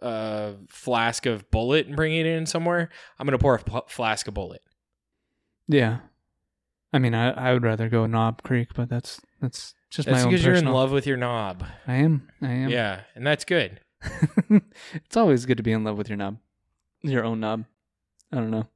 a 0.02 0.56
flask 0.68 1.26
of 1.26 1.50
Bulleit 1.52 1.86
and 1.88 1.96
bringing 1.96 2.22
it 2.22 2.26
in 2.26 2.46
somewhere, 2.46 2.90
I'm 3.20 3.26
going 3.28 3.38
to 3.38 3.42
pour 3.42 3.56
a 3.56 3.60
pl- 3.60 3.86
flask 3.88 4.28
of 4.28 4.34
Bulleit. 4.34 4.58
yeah, 5.68 6.00
I 6.92 6.98
mean, 7.00 7.14
I 7.14 7.30
I 7.32 7.54
would 7.54 7.64
rather 7.64 7.88
go 7.88 8.06
Knob 8.08 8.42
Creek, 8.44 8.70
but 8.74 8.90
that's 8.90 9.22
that's 9.40 9.74
just 9.90 10.06
That's 10.06 10.20
my 10.20 10.24
own 10.24 10.30
because 10.30 10.46
you're 10.46 10.56
in 10.56 10.66
love 10.66 10.92
with 10.92 11.08
your 11.08 11.18
knob. 11.18 11.66
I 11.88 11.96
am. 11.96 12.30
I 12.42 12.52
am. 12.52 12.70
Yeah, 12.70 13.02
and 13.16 13.26
that's 13.26 13.46
good. 13.46 13.80
it's 14.94 15.18
always 15.18 15.46
good 15.46 15.58
to 15.58 15.64
be 15.64 15.72
in 15.72 15.84
love 15.84 15.98
with 15.98 16.10
your 16.10 16.18
knob, 16.18 16.38
your 17.02 17.26
own 17.26 17.40
knob. 17.40 17.66
I 18.32 18.36
don't 18.38 18.52
know. 18.52 18.68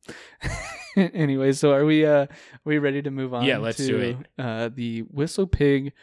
anyway, 0.95 1.51
so 1.53 1.71
are 1.71 1.85
we? 1.85 2.05
uh 2.05 2.23
Are 2.23 2.27
we 2.65 2.79
ready 2.79 3.01
to 3.01 3.11
move 3.11 3.33
on? 3.33 3.45
Yeah, 3.45 3.59
let's 3.59 3.77
to, 3.77 3.87
do 3.87 3.99
it. 3.99 4.17
Uh, 4.37 4.69
the 4.73 5.01
whistle 5.01 5.47
pig. 5.47 5.93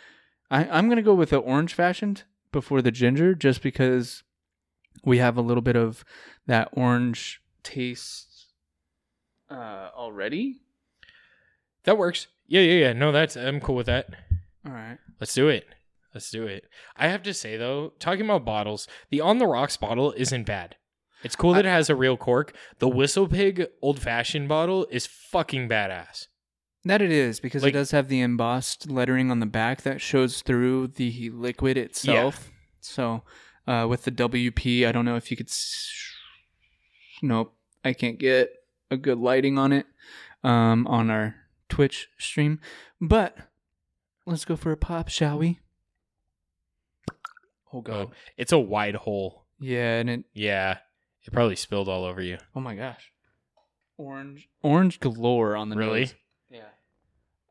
I, 0.51 0.65
I'm 0.67 0.89
gonna 0.89 1.03
go 1.03 1.15
with 1.15 1.31
the 1.31 1.39
orange 1.39 1.75
fashioned 1.75 2.25
before 2.53 2.83
the 2.83 2.91
ginger, 2.91 3.35
just 3.35 3.63
because 3.63 4.23
we 5.05 5.19
have 5.19 5.37
a 5.37 5.43
little 5.43 5.63
bit 5.63 5.77
of 5.77 6.05
that 6.47 6.69
orange 6.73 7.43
taste 7.63 8.47
uh, 9.51 9.91
already. 9.95 10.61
That 11.85 11.99
works. 11.99 12.29
Yeah, 12.47 12.61
yeah, 12.63 12.87
yeah. 12.87 12.93
No, 12.93 13.13
that's 13.13 13.37
I'm 13.37 13.61
cool 13.61 13.77
with 13.77 13.87
that. 13.87 14.11
All 14.67 14.73
right. 14.73 14.99
Let's 15.21 15.35
do 15.35 15.49
it. 15.49 15.67
Let's 16.15 16.31
do 16.31 16.47
it. 16.47 16.65
I 16.97 17.09
have 17.09 17.23
to 17.25 17.33
say 17.35 17.57
though, 17.57 17.93
talking 17.99 18.25
about 18.25 18.45
bottles, 18.45 18.87
the 19.11 19.21
on 19.21 19.39
the 19.39 19.47
rocks 19.47 19.77
bottle 19.77 20.13
isn't 20.17 20.45
bad. 20.45 20.77
It's 21.23 21.37
cool 21.37 21.53
that 21.53 21.67
it 21.67 21.69
has 21.69 21.91
a 21.91 21.95
real 21.95 22.17
cork. 22.17 22.55
The 22.79 22.89
Whistle 22.89 23.29
Pig 23.29 23.67
old 23.83 24.01
fashioned 24.01 24.49
bottle 24.49 24.87
is 24.91 25.07
fucking 25.07 25.69
badass. 25.69 26.27
That 26.85 27.03
it 27.03 27.13
is 27.13 27.41
because 27.41 27.63
Like- 27.63 27.75
it 27.75 27.77
does 27.79 27.91
have 27.91 28.09
the 28.09 28.21
embossed 28.23 28.91
lettering 28.91 29.31
on 29.31 29.39
the 29.41 29.47
back 29.47 29.83
that 29.83 30.01
shows 30.01 30.41
through 30.43 30.89
the 30.89 31.29
liquid 31.31 31.77
itself. 31.77 32.51
So, 32.81 33.23
uh, 33.67 33.87
with 33.89 34.05
the 34.05 34.11
WP, 34.11 34.87
I 34.87 34.93
don't 34.93 35.05
know 35.05 35.17
if 35.17 35.31
you 35.31 35.37
could. 35.37 35.49
S- 35.51 35.93
nope, 37.23 37.55
I 37.85 37.93
can't 37.93 38.19
get 38.19 38.51
a 38.91 38.97
good 38.97 39.19
lighting 39.19 39.59
on 39.59 39.73
it 39.73 39.87
um, 40.43 40.87
on 40.87 41.11
our 41.11 41.35
Twitch 41.69 42.09
stream. 42.19 42.61
But 42.99 43.37
let's 44.27 44.45
go 44.45 44.57
for 44.57 44.73
a 44.73 44.77
pop, 44.77 45.09
shall 45.09 45.39
we? 45.39 45.59
Oh 47.73 47.81
god, 47.81 48.09
Oh, 48.09 48.13
it's 48.37 48.53
a 48.53 48.59
wide 48.59 48.95
hole. 48.97 49.45
yeah, 49.61 49.99
and 49.99 50.11
it. 50.11 50.25
Yeah. 50.35 50.79
It 51.23 51.33
probably 51.33 51.57
spilled 51.57 51.89
all 51.89 52.05
over 52.05 52.23
you. 52.23 52.39
Oh 52.57 52.61
my 52.61 52.75
gosh, 52.75 53.13
orange, 53.99 54.49
orange 54.63 55.01
galore 55.01 55.55
on 55.55 55.69
the 55.69 55.77
Really? 55.77 56.01
nose. 56.01 56.15
Yeah. 56.51 56.69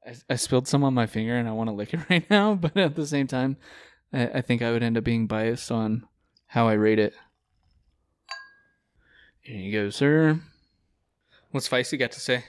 I, 0.06 0.16
I 0.32 0.36
spilled 0.36 0.68
some 0.68 0.84
on 0.84 0.94
my 0.96 1.06
finger 1.06 1.36
and 1.36 1.48
I 1.48 1.52
want 1.52 1.70
to 1.70 1.74
lick 1.76 1.94
it 1.94 2.00
right 2.10 2.28
now, 2.30 2.56
but 2.56 2.76
at 2.76 2.96
the 2.96 3.06
same 3.06 3.28
time, 3.28 3.58
I, 4.12 4.28
I 4.28 4.42
think 4.42 4.62
I 4.64 4.72
would 4.72 4.82
end 4.84 4.98
up 4.98 5.04
being 5.04 5.28
biased 5.28 5.72
on 5.72 6.04
how 6.48 6.68
I 6.68 6.74
rate 6.74 6.98
it. 7.00 7.14
Here 9.42 9.58
you 9.58 9.72
go, 9.72 9.90
sir. 9.90 10.40
What's 11.52 11.70
Feisty 11.70 11.98
got 11.98 12.12
to 12.14 12.20
say? 12.20 12.44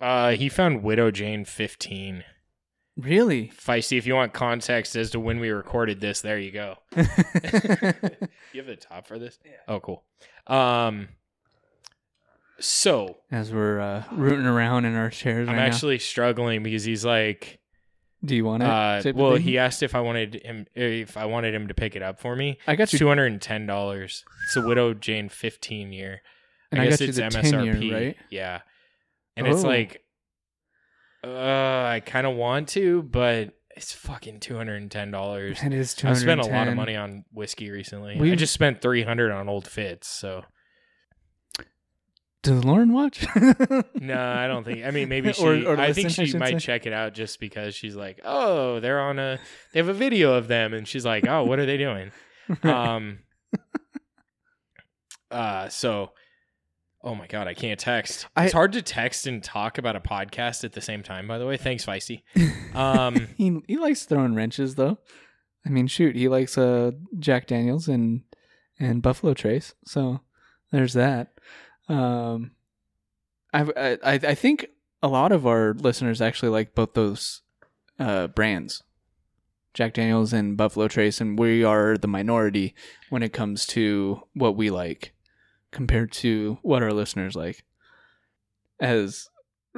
Uh 0.00 0.30
he 0.30 0.48
found 0.48 0.82
Widow 0.82 1.10
Jane 1.10 1.44
15. 1.44 2.24
Really? 3.00 3.48
Feisty, 3.56 3.98
if 3.98 4.06
you 4.06 4.14
want 4.14 4.32
context 4.32 4.94
as 4.96 5.10
to 5.10 5.20
when 5.20 5.40
we 5.40 5.50
recorded 5.50 6.00
this, 6.00 6.20
there 6.20 6.38
you 6.38 6.50
go. 6.52 6.76
As 6.96 7.06
You 8.52 8.60
have 8.60 8.66
the 8.66 8.76
top 8.80 9.06
for 9.06 9.18
this? 9.18 9.38
Yeah. 9.44 9.52
Oh, 9.68 9.80
cool. 9.80 10.04
Um 10.46 11.08
so 12.58 13.16
As 13.30 13.52
we're 13.52 13.80
uh, 13.80 14.04
rooting 14.12 14.44
around 14.46 14.84
in 14.84 14.94
our 14.94 15.10
chairs 15.10 15.48
I'm 15.48 15.56
right 15.56 15.62
actually 15.62 15.98
struggling 15.98 16.62
because 16.62 16.84
he's 16.84 17.04
like. 17.04 17.58
Do 18.22 18.36
you 18.36 18.44
want 18.44 18.62
it? 18.62 18.66
Uh, 18.66 19.12
well, 19.14 19.36
he 19.36 19.56
asked 19.56 19.82
if 19.82 19.94
I 19.94 20.00
wanted 20.00 20.34
him 20.44 20.66
if 20.74 21.16
I 21.16 21.24
wanted 21.24 21.54
him 21.54 21.68
to 21.68 21.74
pick 21.74 21.96
it 21.96 22.02
up 22.02 22.20
for 22.20 22.36
me. 22.36 22.58
I 22.66 22.76
got 22.76 22.92
you, 22.92 22.98
two 22.98 23.08
hundred 23.08 23.32
and 23.32 23.40
ten 23.40 23.64
dollars. 23.64 24.26
It's 24.44 24.56
a 24.56 24.60
Widow 24.60 24.92
Jane 24.92 25.30
fifteen 25.30 25.90
year. 25.90 26.20
and 26.70 26.78
I, 26.82 26.84
I 26.84 26.88
guess 26.88 26.98
got 26.98 27.04
you 27.06 27.08
it's 27.08 27.16
the 27.16 27.40
MSRP, 27.40 27.50
10 27.50 27.82
year, 27.82 27.94
right? 27.94 28.16
Yeah, 28.28 28.60
and 29.38 29.46
it's 29.46 29.64
Oh. 29.64 29.68
like 29.68 30.02
Uh, 31.22 31.28
I 31.86 32.02
kind 32.04 32.26
of 32.26 32.34
want 32.34 32.68
to, 32.70 33.02
but 33.02 33.54
it's 33.76 33.92
fucking 33.92 34.40
two 34.40 34.56
hundred 34.56 34.76
and 34.82 34.90
ten 34.90 35.10
dollars. 35.10 35.58
It 35.62 35.72
is 35.72 35.94
two 35.94 36.08
I've 36.08 36.18
spent 36.18 36.40
a 36.40 36.46
lot 36.46 36.68
of 36.68 36.74
money 36.74 36.96
on 36.96 37.24
whiskey 37.32 37.70
recently. 37.70 38.16
I 38.16 38.20
We've- 38.20 38.36
just 38.36 38.54
spent 38.54 38.80
three 38.80 39.02
hundred 39.02 39.30
on 39.32 39.48
Old 39.48 39.66
Fitz. 39.66 40.08
So 40.08 40.44
Does 42.42 42.64
Lauren 42.64 42.92
watch? 42.94 43.26
no, 43.94 44.18
I 44.18 44.46
don't 44.48 44.64
think. 44.64 44.84
I 44.86 44.90
mean, 44.90 45.08
maybe 45.10 45.32
she. 45.34 45.44
Or- 45.44 45.74
or 45.74 45.78
I 45.78 45.92
think 45.92 46.06
listen, 46.08 46.22
I 46.22 46.26
she 46.26 46.38
might 46.38 46.52
say. 46.54 46.58
check 46.58 46.86
it 46.86 46.92
out 46.94 47.12
just 47.12 47.38
because 47.38 47.74
she's 47.74 47.94
like, 47.96 48.20
oh, 48.24 48.80
they're 48.80 49.00
on 49.00 49.18
a. 49.18 49.38
They 49.74 49.80
have 49.80 49.88
a 49.88 49.94
video 49.94 50.32
of 50.34 50.48
them, 50.48 50.72
and 50.72 50.88
she's 50.88 51.04
like, 51.04 51.26
oh, 51.28 51.44
what 51.44 51.58
are 51.58 51.66
they 51.66 51.76
doing? 51.76 52.12
Um. 52.64 53.18
uh. 55.30 55.68
So. 55.68 56.12
Oh 57.02 57.14
my 57.14 57.26
god, 57.26 57.48
I 57.48 57.54
can't 57.54 57.80
text. 57.80 58.26
I- 58.36 58.44
it's 58.44 58.52
hard 58.52 58.72
to 58.74 58.82
text 58.82 59.26
and 59.26 59.42
talk 59.42 59.78
about 59.78 59.96
a 59.96 60.00
podcast 60.00 60.64
at 60.64 60.72
the 60.72 60.80
same 60.82 61.02
time. 61.02 61.26
By 61.26 61.38
the 61.38 61.46
way, 61.46 61.56
thanks, 61.56 61.84
Feisty. 61.84 62.22
Um. 62.74 63.28
he 63.36 63.58
he 63.66 63.78
likes 63.78 64.04
throwing 64.04 64.34
wrenches 64.34 64.74
though. 64.76 64.98
I 65.66 65.70
mean, 65.70 65.86
shoot, 65.88 66.14
he 66.14 66.28
likes 66.28 66.56
uh 66.56 66.92
Jack 67.18 67.46
Daniels 67.46 67.88
and 67.88 68.22
and 68.78 69.02
Buffalo 69.02 69.34
Trace. 69.34 69.74
So 69.84 70.20
there's 70.70 70.92
that. 70.94 71.32
Um, 71.88 72.52
I've, 73.52 73.70
I 73.76 73.98
I 74.04 74.12
I 74.14 74.34
think 74.34 74.66
a 75.02 75.08
lot 75.08 75.32
of 75.32 75.46
our 75.46 75.74
listeners 75.74 76.20
actually 76.20 76.50
like 76.50 76.74
both 76.74 76.94
those 76.94 77.42
uh 77.98 78.28
brands, 78.28 78.82
Jack 79.74 79.94
Daniels 79.94 80.32
and 80.32 80.56
Buffalo 80.56 80.86
Trace, 80.86 81.20
and 81.20 81.38
we 81.38 81.64
are 81.64 81.96
the 81.96 82.06
minority 82.08 82.74
when 83.08 83.22
it 83.22 83.32
comes 83.32 83.66
to 83.68 84.22
what 84.34 84.54
we 84.56 84.70
like 84.70 85.12
compared 85.72 86.12
to 86.12 86.58
what 86.62 86.82
our 86.82 86.92
listeners 86.92 87.34
like. 87.36 87.64
As 88.80 89.28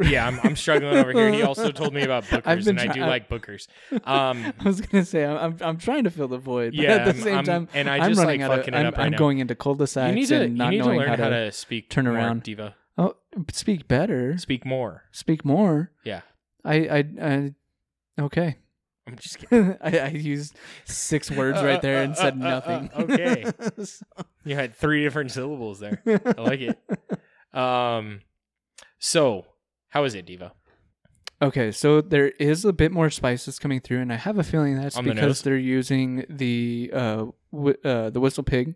yeah, 0.02 0.26
I'm, 0.26 0.40
I'm 0.42 0.56
struggling 0.56 0.96
over 0.96 1.12
here. 1.12 1.32
He 1.32 1.42
also 1.42 1.70
told 1.70 1.92
me 1.92 2.02
about 2.02 2.24
Booker's, 2.30 2.66
and 2.66 2.80
I 2.80 2.86
do 2.86 3.00
like 3.00 3.28
Booker's. 3.28 3.68
Um, 4.04 4.52
I 4.60 4.64
was 4.64 4.80
gonna 4.80 5.04
say 5.04 5.24
I'm 5.24 5.36
I'm, 5.36 5.56
I'm 5.60 5.76
trying 5.76 6.04
to 6.04 6.10
fill 6.10 6.28
the 6.28 6.38
void, 6.38 6.72
but 6.76 6.82
yeah, 6.84 6.92
at 6.92 7.04
the 7.04 7.10
I'm- 7.10 7.20
same 7.20 7.34
I'm- 7.34 7.44
time, 7.44 7.68
and 7.74 7.90
I 7.90 7.98
I'm 7.98 8.10
just 8.10 8.18
like 8.18 8.26
running 8.26 8.42
out 8.42 8.58
of. 8.60 8.68
it 8.68 8.74
I'm, 8.74 8.86
up 8.86 8.96
right 8.96 9.14
going 9.16 9.38
into 9.38 9.54
cul-de-sacs 9.54 10.08
you 10.08 10.14
need 10.14 10.26
to 10.28 10.36
you 10.36 10.40
and 10.42 10.54
not 10.56 10.70
need 10.70 10.78
to 10.78 10.84
learn 10.86 11.08
how, 11.08 11.16
how 11.16 11.28
to, 11.28 11.46
to 11.46 11.52
speak 11.52 11.90
turn 11.90 12.04
more, 12.06 12.14
around. 12.14 12.42
diva. 12.42 12.74
oh 12.96 13.16
speak 13.52 13.86
better, 13.88 14.38
Speak 14.38 14.64
more. 14.64 15.02
speak 15.10 15.44
more. 15.44 15.90
Yeah, 16.04 16.20
I 16.64 16.74
I, 16.74 17.04
I 17.20 17.54
okay. 18.20 18.56
I'm 19.06 19.16
just 19.16 19.38
kidding. 19.38 19.76
I, 19.82 19.98
I 19.98 20.08
used 20.08 20.54
six 20.84 21.30
words 21.30 21.58
Uh, 21.58 21.64
right 21.64 21.82
there 21.82 21.98
uh, 21.98 22.04
and 22.04 22.12
uh, 22.12 22.16
said 22.16 22.34
uh, 22.40 22.44
uh, 22.44 22.48
nothing. 22.50 22.90
okay. 22.94 23.44
You 24.44 24.56
had 24.56 24.74
three 24.74 25.02
different 25.04 25.30
syllables 25.30 25.78
there. 25.80 26.02
I 26.06 26.40
like 26.40 26.60
it. 26.60 26.78
Um, 27.54 28.22
so 28.98 29.44
how 29.90 30.04
is 30.04 30.14
it, 30.14 30.24
diva? 30.24 30.52
Okay, 31.42 31.70
so 31.70 32.00
there 32.00 32.28
is 32.40 32.64
a 32.64 32.72
bit 32.72 32.92
more 32.92 33.10
spices 33.10 33.58
coming 33.58 33.78
through, 33.80 34.00
and 34.00 34.10
I 34.10 34.16
have 34.16 34.38
a 34.38 34.42
feeling 34.42 34.80
that's 34.80 34.96
On 34.96 35.04
the 35.04 35.12
because 35.12 35.22
nose? 35.28 35.42
they're 35.42 35.58
using 35.58 36.24
the 36.30 36.90
uh, 36.94 37.26
w- 37.52 37.76
uh 37.84 38.08
the 38.08 38.20
whistle 38.20 38.42
pig, 38.42 38.74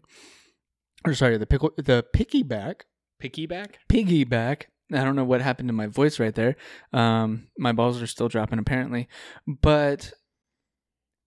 or 1.06 1.14
sorry, 1.14 1.38
the 1.38 1.46
pickle 1.46 1.70
the 1.78 2.04
piggyback 2.14 2.82
Piggyback? 3.22 3.76
piggyback. 3.88 4.64
I 4.92 5.02
don't 5.02 5.16
know 5.16 5.24
what 5.24 5.42
happened 5.42 5.68
to 5.68 5.72
my 5.72 5.86
voice 5.86 6.20
right 6.20 6.34
there. 6.34 6.56
Um, 6.92 7.48
my 7.58 7.72
balls 7.72 8.00
are 8.00 8.06
still 8.06 8.28
dropping 8.28 8.58
apparently, 8.58 9.08
but 9.46 10.12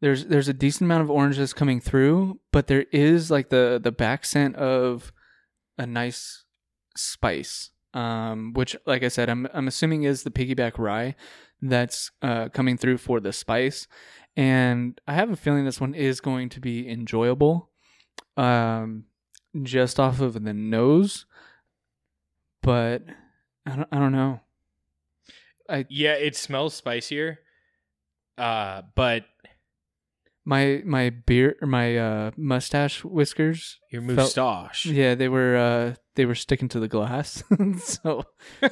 there's 0.02 0.26
there's 0.26 0.48
a 0.48 0.54
decent 0.54 0.88
amount 0.88 1.04
of 1.04 1.12
oranges 1.12 1.54
coming 1.54 1.82
through, 1.82 2.39
but 2.52 2.67
there 2.67 2.86
is 2.91 3.30
like 3.30 3.50
the 3.50 3.80
the 3.82 3.91
back 3.91 4.26
scent 4.26 4.56
of 4.56 5.12
a 5.78 5.86
nice 5.86 6.45
spice. 6.95 7.72
Um, 7.91 8.54
which, 8.54 8.78
like 8.86 9.04
I 9.04 9.08
said, 9.08 9.30
I'm 9.30 9.48
I'm 9.54 9.67
assuming 9.67 10.04
is 10.04 10.24
the 10.24 10.32
piggyback 10.32 10.78
rye 10.78 11.15
that's 11.62 12.12
uh, 12.22 12.50
coming 12.50 12.78
through 12.78 12.98
for 12.98 13.19
the 13.19 13.34
spice, 13.34 13.88
and 14.38 15.02
I 15.08 15.15
have 15.15 15.32
a 15.32 15.36
feeling 15.36 15.65
this 15.65 15.82
one 15.82 15.95
is 15.95 16.22
going 16.22 16.50
to 16.50 16.60
be 16.60 16.88
enjoyable. 16.88 17.72
Um, 18.38 19.06
just 19.63 20.00
off 20.00 20.22
of 20.22 20.43
the 20.43 20.54
nose, 20.54 21.26
but 22.62 23.02
I 23.65 23.76
don't, 23.76 23.88
I 23.91 24.00
don't 24.00 24.12
know. 24.12 24.39
I 25.69 25.86
Yeah, 25.89 26.13
it 26.13 26.36
smells 26.36 26.74
spicier. 26.74 27.39
Uh, 28.38 28.84
but 28.95 29.26
My 30.45 30.82
my 30.86 31.10
beard 31.12 31.56
or 31.62 31.67
my 31.67 31.98
uh, 31.98 32.32
mustache 32.38 33.04
whiskers. 33.04 33.78
your 33.91 34.02
Felt- 34.02 34.17
moustache. 34.17 34.86
Yeah, 34.86 35.13
they 35.15 35.28
were 35.28 35.56
uh, 35.58 35.95
they 36.15 36.26
were 36.26 36.36
sticking 36.36 36.69
to 36.69 36.80
the 36.80 36.88
glass. 36.88 37.43
so 37.84 38.24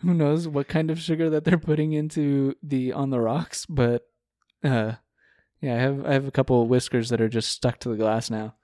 who 0.00 0.14
knows 0.14 0.48
what 0.48 0.68
kind 0.68 0.90
of 0.90 0.98
sugar 1.00 1.30
that 1.30 1.44
they're 1.44 1.58
putting 1.58 1.92
into 1.92 2.54
the 2.62 2.92
on 2.92 3.10
the 3.10 3.20
rocks? 3.20 3.64
But 3.66 4.02
uh, 4.64 4.94
yeah, 5.60 5.74
I 5.76 5.78
have 5.78 6.06
I 6.06 6.12
have 6.12 6.26
a 6.26 6.30
couple 6.32 6.60
of 6.62 6.68
whiskers 6.68 7.08
that 7.10 7.20
are 7.20 7.28
just 7.28 7.50
stuck 7.50 7.78
to 7.80 7.88
the 7.88 7.96
glass 7.96 8.30
now. 8.30 8.54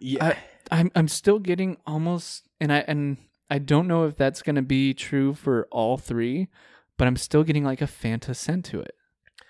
yeah. 0.00 0.36
I'm 0.70 0.90
I'm 0.94 1.08
still 1.08 1.38
getting 1.38 1.78
almost 1.86 2.46
and 2.60 2.70
I 2.72 2.84
and 2.86 3.16
I 3.50 3.58
don't 3.58 3.86
know 3.88 4.04
if 4.04 4.16
that's 4.16 4.42
gonna 4.42 4.62
be 4.62 4.92
true 4.94 5.34
for 5.34 5.66
all 5.70 5.96
three, 5.96 6.48
but 6.96 7.06
I'm 7.08 7.16
still 7.16 7.44
getting 7.44 7.64
like 7.64 7.80
a 7.80 7.86
Fanta 7.86 8.34
scent 8.36 8.64
to 8.66 8.80
it. 8.80 8.94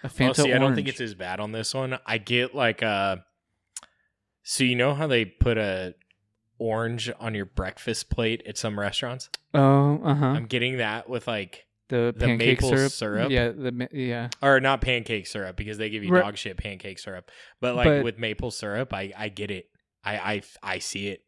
A 0.02 0.06
Oh, 0.06 0.08
Fanta 0.08 0.36
see, 0.36 0.42
orange. 0.42 0.54
I 0.54 0.58
don't 0.58 0.74
think 0.76 0.88
it's 0.88 1.00
as 1.00 1.14
bad 1.14 1.40
on 1.40 1.52
this 1.52 1.74
one. 1.74 1.98
I 2.06 2.18
get 2.18 2.54
like 2.54 2.82
a. 2.82 3.24
So 4.44 4.64
you 4.64 4.76
know 4.76 4.94
how 4.94 5.06
they 5.06 5.24
put 5.24 5.58
a 5.58 5.94
orange 6.58 7.10
on 7.20 7.34
your 7.34 7.44
breakfast 7.44 8.08
plate 8.10 8.42
at 8.46 8.56
some 8.56 8.78
restaurants? 8.78 9.28
Oh, 9.54 10.00
uh 10.02 10.14
huh. 10.14 10.26
I'm 10.26 10.46
getting 10.46 10.78
that 10.78 11.08
with 11.08 11.26
like, 11.26 11.66
The 11.88 12.14
the 12.16 12.36
maple 12.36 12.68
syrup. 12.70 12.92
syrup? 12.92 13.30
Yeah, 13.30 13.48
the 13.48 13.88
yeah. 13.92 14.28
or 14.42 14.60
not 14.60 14.80
pancake 14.80 15.26
syrup 15.26 15.56
because 15.56 15.78
they 15.78 15.90
give 15.90 16.04
you 16.04 16.12
Right. 16.12 16.22
dog 16.24 16.36
shit 16.36 16.56
pancake 16.56 16.98
syrup, 16.98 17.30
but 17.60 17.74
like 17.74 17.86
But- 17.86 18.04
with 18.04 18.18
maple 18.18 18.50
syrup, 18.52 18.92
I 18.94 19.12
I 19.16 19.28
get 19.28 19.50
it. 19.50 19.68
I 20.04 20.16
I 20.18 20.42
I 20.62 20.78
see 20.78 21.08
it. 21.08 21.22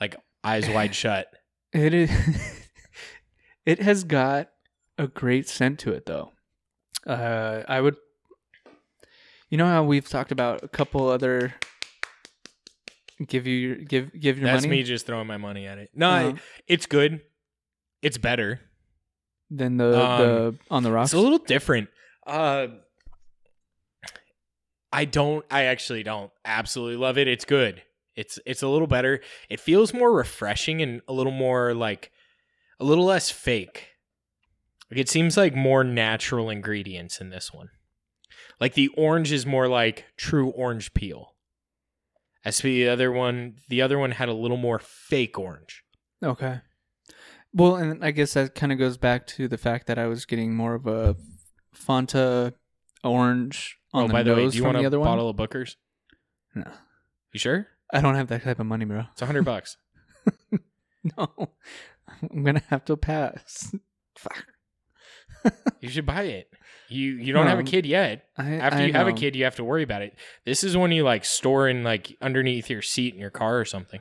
Like 0.00 0.16
eyes 0.44 0.68
wide 0.68 0.94
shut. 1.02 1.26
It 1.74 1.92
is. 1.92 2.10
it 3.66 3.80
has 3.80 4.04
got 4.04 4.50
a 4.96 5.08
great 5.08 5.48
scent 5.48 5.80
to 5.80 5.92
it, 5.92 6.06
though. 6.06 6.30
Uh, 7.06 7.62
I 7.68 7.80
would. 7.80 7.96
You 9.50 9.58
know 9.58 9.66
how 9.66 9.82
we've 9.84 10.08
talked 10.08 10.32
about 10.32 10.62
a 10.62 10.68
couple 10.68 11.08
other. 11.08 11.54
Give 13.26 13.46
you 13.46 13.54
your- 13.56 13.76
give 13.76 14.12
give 14.12 14.38
your 14.38 14.46
money. 14.46 14.56
That's 14.56 14.66
money 14.66 14.76
me 14.78 14.82
just 14.84 15.06
throwing 15.06 15.26
my 15.26 15.36
money 15.36 15.66
at 15.66 15.78
it. 15.78 15.90
No, 15.94 16.08
Uh-huh. 16.10 16.28
I- 16.36 16.40
it's 16.66 16.86
good. 16.86 17.20
It's 18.02 18.18
better. 18.18 18.60
than 19.50 19.76
the 19.76 20.00
Um, 20.00 20.18
the 20.20 20.58
on 20.70 20.82
the 20.82 20.90
rocks. 20.90 21.10
It's 21.12 21.18
a 21.18 21.20
little 21.22 21.38
different. 21.38 21.88
Uh, 22.26 22.68
I 24.92 25.04
don't. 25.04 25.44
I 25.50 25.64
actually 25.64 26.02
don't 26.02 26.32
absolutely 26.44 26.96
love 26.96 27.18
it. 27.18 27.28
It's 27.28 27.44
good. 27.44 27.82
It's 28.16 28.38
it's 28.46 28.62
a 28.62 28.68
little 28.68 28.86
better. 28.86 29.20
It 29.48 29.60
feels 29.60 29.92
more 29.92 30.12
refreshing 30.12 30.80
and 30.80 31.02
a 31.08 31.12
little 31.12 31.32
more 31.32 31.74
like 31.74 32.12
a 32.78 32.84
little 32.84 33.04
less 33.04 33.30
fake. 33.30 33.88
Like 34.90 35.00
it 35.00 35.08
seems 35.08 35.36
like 35.36 35.54
more 35.54 35.82
natural 35.82 36.50
ingredients 36.50 37.20
in 37.20 37.30
this 37.30 37.52
one. 37.52 37.70
Like 38.60 38.74
the 38.74 38.88
orange 38.88 39.32
is 39.32 39.46
more 39.46 39.68
like 39.68 40.04
true 40.16 40.48
orange 40.50 40.94
peel. 40.94 41.34
As 42.44 42.60
for 42.60 42.66
the 42.66 42.88
other 42.88 43.10
one, 43.10 43.56
the 43.68 43.80
other 43.80 43.98
one 43.98 44.12
had 44.12 44.28
a 44.28 44.34
little 44.34 44.58
more 44.58 44.78
fake 44.78 45.38
orange. 45.38 45.82
Okay. 46.22 46.60
Well, 47.52 47.76
and 47.76 48.04
I 48.04 48.10
guess 48.10 48.34
that 48.34 48.54
kind 48.54 48.72
of 48.72 48.78
goes 48.78 48.96
back 48.96 49.26
to 49.28 49.48
the 49.48 49.56
fact 49.56 49.86
that 49.86 49.98
I 49.98 50.06
was 50.06 50.26
getting 50.26 50.54
more 50.54 50.74
of 50.74 50.86
a 50.86 51.16
Fanta 51.74 52.52
orange 53.02 53.78
on 53.92 54.04
oh, 54.04 54.06
the 54.08 54.12
by 54.12 54.22
the 54.22 54.34
way, 54.34 54.48
do 54.48 54.56
you 54.56 54.64
want 54.64 54.76
the 54.76 54.84
a 54.84 54.86
other 54.86 54.98
bottle 54.98 55.26
one. 55.26 55.30
of 55.30 55.36
Booker's? 55.36 55.76
No, 56.54 56.70
You 57.32 57.38
sure? 57.40 57.68
I 57.94 58.00
don't 58.00 58.16
have 58.16 58.28
that 58.28 58.42
type 58.42 58.60
of 58.60 58.66
money, 58.66 58.84
bro. 58.84 59.04
It's 59.12 59.22
a 59.22 59.26
hundred 59.26 59.44
bucks. 59.44 59.76
No, 61.18 61.50
I'm 62.32 62.44
gonna 62.44 62.62
have 62.70 62.84
to 62.86 62.96
pass. 62.96 63.74
Fuck. 64.16 64.46
You 65.80 65.90
should 65.90 66.06
buy 66.06 66.22
it. 66.22 66.50
You 66.88 67.12
you 67.16 67.34
don't 67.34 67.46
have 67.46 67.58
a 67.58 67.64
kid 67.64 67.84
yet. 67.84 68.26
I, 68.38 68.54
After 68.54 68.78
I 68.78 68.86
you 68.86 68.92
have 68.94 69.08
a 69.08 69.12
kid, 69.12 69.36
you 69.36 69.44
have 69.44 69.56
to 69.56 69.64
worry 69.64 69.82
about 69.82 70.00
it. 70.00 70.14
This 70.46 70.64
is 70.64 70.76
when 70.76 70.92
you 70.92 71.04
like 71.04 71.26
store 71.26 71.68
in 71.68 71.84
like 71.84 72.16
underneath 72.22 72.70
your 72.70 72.80
seat 72.80 73.12
in 73.12 73.20
your 73.20 73.30
car 73.30 73.58
or 73.58 73.66
something. 73.66 74.00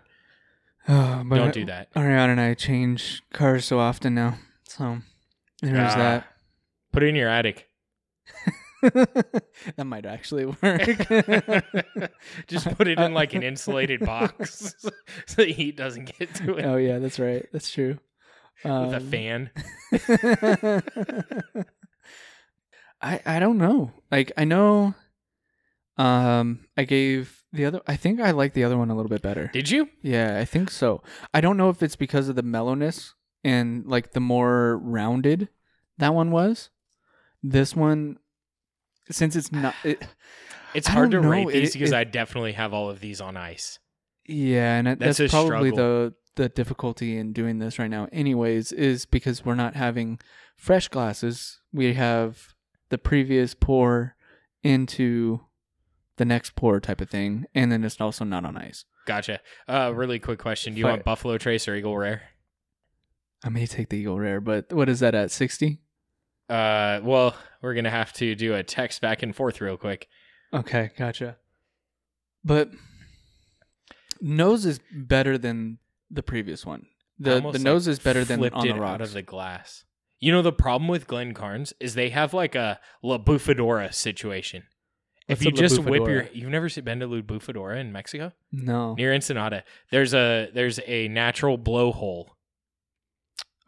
Oh, 0.88 1.23
but 1.25 1.36
don't 1.36 1.53
do 1.53 1.65
that. 1.65 1.93
Ariana 1.93 2.29
and 2.29 2.39
I 2.39 2.53
change 2.53 3.21
cars 3.34 3.65
so 3.65 3.79
often 3.79 4.15
now, 4.15 4.38
so 4.63 4.99
there's 5.62 5.93
ah. 5.93 5.97
that. 5.97 6.27
Put 6.93 7.03
it 7.03 7.08
in 7.08 7.15
your 7.15 7.29
attic. 7.29 7.69
that. 9.76 9.86
might 9.86 10.06
actually 10.06 10.46
work. 10.46 10.62
Just 12.48 12.69
put 12.78 12.88
it 12.88 13.00
in 13.00 13.13
like 13.13 13.34
an 13.34 13.43
insulated 13.43 14.02
box 14.02 14.76
so 15.26 15.36
the 15.43 15.46
heat 15.54 15.76
doesn't 15.78 16.17
get 16.17 16.34
to 16.36 16.56
it 16.58 16.65
oh 16.65 16.78
yeah, 16.78 17.00
that's 17.00 17.19
right. 17.19 17.46
That's 17.52 17.72
true. 17.72 17.98
with 18.63 18.72
a 18.74 18.98
Um, 18.98 19.10
fan. 19.10 19.52
I 23.02 23.19
I 23.26 23.39
don't 23.39 23.58
know. 23.58 23.91
Like 24.12 24.32
I 24.38 24.46
know 24.46 24.96
um 25.98 26.65
I 26.78 26.84
gave 26.86 27.43
the 27.52 27.65
other 27.65 27.82
I 27.88 27.96
think 27.96 28.19
I 28.19 28.32
like 28.32 28.54
the 28.54 28.63
other 28.63 28.78
one 28.78 28.89
a 28.89 28.96
little 28.96 29.10
bit 29.10 29.22
better. 29.22 29.50
Did 29.54 29.69
you? 29.69 29.89
Yeah, 30.02 30.39
I 30.39 30.46
think 30.46 30.72
so. 30.72 31.04
I 31.34 31.41
don't 31.41 31.58
know 31.58 31.69
if 31.69 31.84
it's 31.84 31.96
because 31.96 32.30
of 32.30 32.36
the 32.36 32.43
mellowness 32.43 33.13
and 33.43 33.86
like 33.86 34.12
the 34.13 34.19
more 34.19 34.78
rounded 34.78 35.50
that 35.98 36.13
one 36.13 36.32
was. 36.32 36.69
This 37.46 37.76
one, 37.76 38.17
since 39.10 39.36
it's 39.36 39.52
not, 39.52 39.76
it, 39.84 40.06
It's 40.74 40.88
hard 40.88 41.12
to 41.12 41.18
don't 41.22 41.28
rate 41.30 41.48
these 41.50 41.70
it- 41.70 41.74
because 41.74 41.92
it- 41.92 41.96
I 41.98 42.04
definitely 42.04 42.54
have 42.54 42.74
all 42.74 42.89
of 42.89 43.00
these 43.00 43.22
on 43.22 43.38
ice. 43.38 43.80
yeah, 44.26 44.78
and 44.78 44.88
That's 45.00 45.18
that's, 45.18 45.32
probably 45.32 45.70
struggle. 45.72 45.76
the 45.76 46.13
the 46.36 46.50
difficulty 46.50 47.16
in 47.18 47.32
doing 47.32 47.60
this 47.60 47.78
right 47.78 47.92
now. 47.92 48.08
Anyways, 48.12 48.72
is 48.72 49.06
because 49.06 49.46
we're 49.46 49.54
not 49.54 49.76
having 49.76 50.20
fresh 50.56 50.88
glasses. 50.88 51.60
We 51.72 51.94
have 51.94 52.56
the 52.89 52.98
previous 52.98 53.54
pour 53.54 54.16
into 54.63 55.42
the 56.18 56.26
next 56.26 56.56
pour 56.56 56.80
type 56.80 57.02
of 57.02 57.10
thing, 57.12 57.46
and 57.54 57.72
then 57.72 57.84
it's 57.84 58.02
also 58.02 58.26
not 58.26 58.46
on 58.46 58.58
ice. 58.58 58.86
Gotcha. 59.06 59.42
Uh, 59.68 59.92
really 59.94 60.18
quick 60.18 60.39
question: 60.39 60.74
Do 60.74 60.80
you 60.80 60.86
Fi- 60.86 60.92
want 60.92 61.04
Buffalo 61.04 61.38
Trace 61.38 61.68
or 61.68 61.76
Eagle 61.76 61.96
Rare? 61.98 62.24
I 63.44 63.50
may 63.50 63.68
take 63.68 63.89
the 63.89 63.98
Eagle 63.98 64.18
Rare, 64.20 64.42
but 64.42 64.74
what 64.74 64.89
is 64.89 65.02
that 65.02 65.13
at 65.13 65.30
sixty? 65.30 65.82
Uh, 66.54 67.02
well, 67.04 67.36
we're 67.63 67.74
gonna 67.74 67.89
have 67.89 68.13
to 68.13 68.36
do 68.36 68.54
a 68.54 68.62
text 68.62 69.02
back 69.02 69.24
and 69.24 69.36
forth 69.36 69.60
real 69.60 69.76
quick. 69.76 70.08
Okay, 70.54 70.92
gotcha. 70.96 71.38
But 72.46 72.70
nose 74.22 74.63
is 74.63 74.80
better 74.92 75.39
than 75.39 75.80
the 76.12 76.22
previous 76.22 76.63
one. 76.63 76.86
The 77.18 77.42
the 77.52 77.58
nose 77.58 77.88
like, 77.88 77.94
is 77.94 78.00
better 78.00 78.24
than 78.24 78.44
on 78.54 78.68
the 78.68 78.76
rocks. 78.76 78.94
out 78.94 79.02
of 79.02 79.13
the 79.13 79.24
glass. 79.24 79.84
You 80.20 80.32
know 80.32 80.44
the 80.44 80.54
problem 80.54 80.88
with 80.88 81.08
Glencairns 81.08 81.74
is 81.80 81.96
they 81.96 82.10
have 82.10 82.36
like 82.36 82.54
a 82.54 82.80
La 83.02 83.18
Bufadora 83.18 83.92
situation. 83.92 84.63
if 85.28 85.44
you 85.44 85.52
just 85.52 85.80
whip 85.80 86.08
your, 86.08 86.28
you've 86.34 86.52
never 86.52 86.70
been 86.70 87.00
to 87.00 87.08
La 87.08 87.22
Bufadora 87.22 87.80
in 87.80 87.92
Mexico 87.92 88.32
no 88.52 88.94
near 88.94 89.12
Ensenada. 89.12 89.63
There's 89.89 90.13
a 90.13 90.52
there's 90.54 90.80
a 90.86 91.08
natural 91.08 91.58
blowhole 91.58 92.28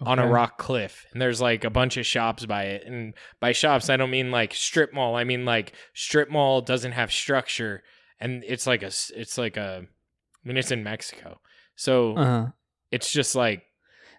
on 0.01 0.19
a 0.19 0.27
rock 0.27 0.57
cliff 0.57 1.05
and 1.13 1.21
there's 1.21 1.39
like 1.39 1.63
a 1.63 1.69
bunch 1.69 1.95
of 1.97 2.05
shops 2.05 2.45
by 2.45 2.63
it 2.63 2.83
and 2.85 3.13
by 3.39 3.51
shops 3.53 3.89
i 3.89 3.95
don't 3.95 4.09
mean 4.11 4.29
like 4.29 4.53
strip 4.53 4.93
mall 4.93 5.15
i 5.15 5.23
mean 5.23 5.45
like 5.45 5.71
strip 5.93 6.29
mall 6.29 6.59
doesn't 6.61 6.91
have 6.91 7.11
structure 7.11 7.81
and 8.19 8.43
it's 8.45 8.67
like 8.67 8.83
a 8.83 8.87
it's 9.15 9.37
like 9.37 9.55
a 9.55 9.83
i 9.85 10.47
mean 10.47 10.57
it's 10.57 10.71
in 10.71 10.83
mexico 10.83 11.39
so 11.75 12.15
Uh-huh. 12.17 12.47
it's 12.91 13.09
just 13.11 13.35
like 13.35 13.63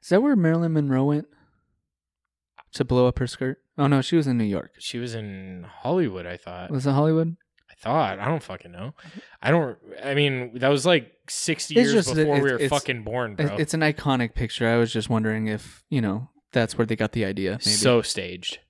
Is 0.02 0.08
that 0.08 0.22
where 0.22 0.34
Marilyn 0.36 0.72
Monroe 0.72 1.04
went 1.04 1.26
to 2.72 2.84
blow 2.84 3.06
up 3.06 3.18
her 3.18 3.26
skirt? 3.26 3.58
Oh 3.78 3.86
no, 3.86 4.00
she 4.00 4.16
was 4.16 4.26
in 4.26 4.38
New 4.38 4.44
York. 4.44 4.72
she 4.78 4.98
was 4.98 5.14
in 5.14 5.66
hollywood 5.82 6.24
i 6.26 6.36
thought 6.38 6.70
Was 6.70 6.86
it 6.86 6.92
Hollywood? 6.92 7.36
Thought 7.78 8.18
i 8.18 8.24
don't 8.26 8.42
fucking 8.42 8.72
know 8.72 8.94
i 9.42 9.50
don't 9.50 9.76
i 10.02 10.14
mean 10.14 10.58
that 10.58 10.68
was 10.68 10.86
like 10.86 11.12
60 11.28 11.74
It's 11.74 11.92
years 11.92 11.92
just 11.92 12.08
that 12.14 12.22
before 12.24 12.34
we 12.34 12.38
it's- 12.40 12.52
were 12.52 12.56
it's- 12.64 12.70
fucking 12.70 13.02
born 13.02 13.32
It- 13.32 13.36
bro 13.46 13.56
It's 13.56 13.74
an 13.74 13.80
iconic 13.80 14.34
picture. 14.34 14.66
I 14.66 14.76
was 14.76 14.92
just 14.92 15.10
wondering 15.10 15.46
if 15.48 15.84
you 15.90 16.00
know 16.00 16.30
that's 16.52 16.78
where 16.78 16.86
they 16.86 16.96
got 16.96 17.12
the 17.12 17.24
idea. 17.24 17.52
Maybe. 17.52 17.60
so 17.62 18.00
staged 18.02 18.60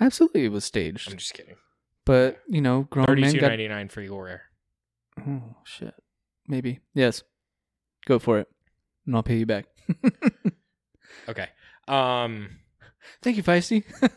absolutely, 0.00 0.44
it 0.44 0.52
was 0.52 0.64
staged. 0.64 1.10
i'm 1.10 1.18
just 1.18 1.34
kidding 1.34 1.56
But 2.04 2.40
you 2.48 2.60
know, 2.60 2.86
grown 2.90 3.06
men 3.20 3.34
got 3.36 3.50
32.99 3.52 3.90
for 3.90 4.00
eagle 4.00 4.20
rare 4.22 4.42
Oh 5.26 5.56
shit. 5.64 5.94
Maybe. 6.48 6.80
Yes. 6.94 7.22
Go 8.06 8.18
for 8.18 8.38
it. 8.40 8.48
And 9.06 9.14
I'll 9.14 9.22
pay 9.22 9.36
you 9.36 9.46
back. 9.46 9.66
okay 11.28 11.48
um 11.88 12.48
Thank 13.20 13.36
you, 13.36 13.42
Feisty. 13.42 13.84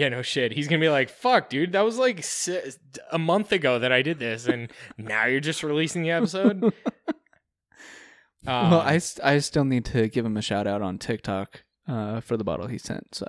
Yeah, 0.00 0.08
no 0.08 0.22
shit. 0.22 0.52
He's 0.52 0.66
gonna 0.66 0.80
be 0.80 0.88
like, 0.88 1.10
"Fuck, 1.10 1.50
dude, 1.50 1.72
that 1.72 1.82
was 1.82 1.98
like 1.98 2.24
si- 2.24 2.72
a 3.12 3.18
month 3.18 3.52
ago 3.52 3.78
that 3.78 3.92
I 3.92 4.00
did 4.00 4.18
this, 4.18 4.46
and 4.46 4.72
now 4.96 5.26
you're 5.26 5.40
just 5.40 5.62
releasing 5.62 6.02
the 6.02 6.10
episode." 6.10 6.62
Um, 6.64 6.72
well, 8.46 8.80
I, 8.80 8.96
st- 8.96 9.22
I 9.22 9.38
still 9.40 9.66
need 9.66 9.84
to 9.86 10.08
give 10.08 10.24
him 10.24 10.38
a 10.38 10.42
shout 10.42 10.66
out 10.66 10.80
on 10.80 10.96
TikTok 10.96 11.64
uh, 11.86 12.22
for 12.22 12.38
the 12.38 12.44
bottle 12.44 12.66
he 12.66 12.78
sent. 12.78 13.14
So 13.14 13.26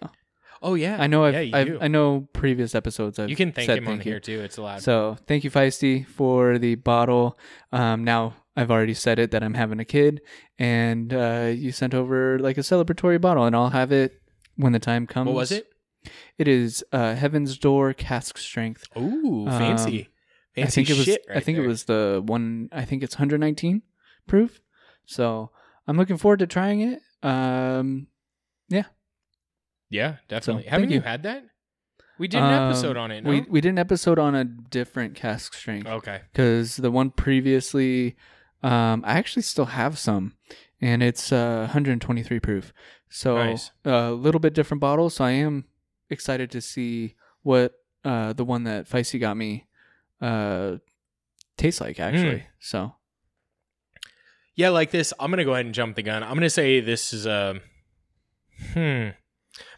oh 0.62 0.76
yeah, 0.76 0.96
I 0.98 1.08
know 1.08 1.26
I've, 1.26 1.46
yeah, 1.46 1.58
I've. 1.58 1.78
I 1.82 1.90
know 1.90 2.30
previous 2.32 2.74
episodes 2.74 3.20
I've 3.20 3.30
you 3.30 3.36
can 3.36 3.52
thank 3.52 3.70
him 3.70 3.86
on 3.86 3.96
thank 3.96 4.06
you. 4.06 4.14
here 4.14 4.22
too. 4.22 4.40
It's 4.40 4.56
allowed. 4.56 4.82
So 4.82 5.18
thank 5.28 5.44
you, 5.44 5.52
Feisty, 5.52 6.08
for 6.08 6.58
the 6.58 6.76
bottle. 6.76 7.38
Um, 7.74 8.06
now 8.06 8.36
I've 8.56 8.72
already 8.72 8.94
said 8.94 9.20
it 9.20 9.32
that 9.32 9.44
I'm 9.44 9.56
having 9.56 9.82
a 9.82 9.86
kid, 9.86 10.22
and 10.58 11.14
uh, 11.14 11.52
you 11.54 11.74
sent 11.74 11.94
over 11.94 12.40
like 12.40 12.58
a 12.58 12.62
celebratory 12.62 13.20
bottle, 13.20 13.44
and 13.44 13.58
I'll 13.58 13.72
have 13.72 13.92
it 13.92 14.22
when 14.56 14.72
the 14.72 14.80
time 14.80 15.06
comes. 15.06 15.28
what 15.28 15.36
was 15.36 15.52
it? 15.52 15.68
It 16.38 16.48
is 16.48 16.84
uh, 16.92 17.16
Heaven's 17.16 17.58
Door 17.58 17.94
Cask 17.94 18.38
Strength. 18.38 18.86
Ooh, 18.98 19.46
Um, 19.48 19.60
fancy, 19.60 20.10
fancy 20.56 20.64
I 20.64 20.66
think 20.68 20.90
it 20.90 20.98
was. 20.98 21.06
shit. 21.06 21.26
I 21.34 21.40
think 21.40 21.58
there. 21.58 21.66
it 21.66 21.68
was 21.68 21.84
the 21.86 22.22
one. 22.26 22.70
I 22.72 22.86
think 22.86 23.04
it's 23.04 23.16
119 23.16 23.82
proof. 24.28 24.62
So 25.06 25.52
I'm 25.88 25.98
looking 25.98 26.18
forward 26.18 26.40
to 26.40 26.48
trying 26.48 26.82
it. 26.82 27.02
Um, 27.24 28.08
Yeah, 28.70 28.86
Yeah, 29.90 30.18
definitely. 30.28 30.64
thank 30.64 30.72
Haven't 30.72 30.90
you. 30.90 30.96
you. 30.96 31.02
had 31.02 31.24
that? 31.24 31.44
We 32.18 32.28
did 32.28 32.42
an 32.42 32.52
episode 32.70 32.98
um, 32.98 33.04
on 33.04 33.12
it. 33.12 33.24
No? 33.24 33.30
We 33.32 33.42
we 33.50 33.62
did 33.62 33.70
an 33.70 33.80
episode 33.80 34.20
on 34.20 34.36
a 34.36 34.44
different 34.44 35.16
cask 35.16 35.54
strength 35.56 35.88
okay. 35.88 36.22
because 36.32 36.78
the 36.78 36.92
one 36.92 37.10
previously, 37.12 38.16
um, 38.62 39.04
I 39.06 39.14
actually 39.18 39.42
still 39.42 39.66
have 39.66 39.98
some, 39.98 40.34
and 40.80 41.02
it's 41.02 41.32
uh 41.32 41.62
123 41.62 42.40
proof. 42.40 42.74
So 43.10 43.36
Nice. 43.38 43.72
a 43.86 44.12
little 44.12 44.40
bit 44.40 44.54
different 44.54 44.82
bottle. 44.82 45.10
So 45.10 45.26
I 45.26 45.32
am 45.32 45.66
excited 46.12 46.52
to 46.52 46.62
see 46.62 47.16
what 47.42 47.74
uh 48.06 48.34
the 48.34 48.46
one 48.46 48.64
that 48.66 48.88
Feisty 48.88 49.20
got 49.20 49.38
me 49.38 49.68
uh 50.22 50.78
tastes 51.58 51.82
like 51.82 52.00
actually. 52.00 52.40
Mm. 52.40 52.46
So 52.60 52.96
Yeah, 54.56 54.70
like 54.70 54.92
this. 54.92 55.14
I'm 55.20 55.32
gonna 55.32 55.46
go 55.46 55.54
ahead 55.54 55.66
and 55.66 55.74
jump 55.76 55.96
the 55.96 56.04
gun. 56.04 56.24
I'm 56.24 56.34
gonna 56.34 56.50
say 56.50 56.80
this 56.80 57.14
is 57.14 57.26
a 57.26 57.60
hmm 58.74 59.10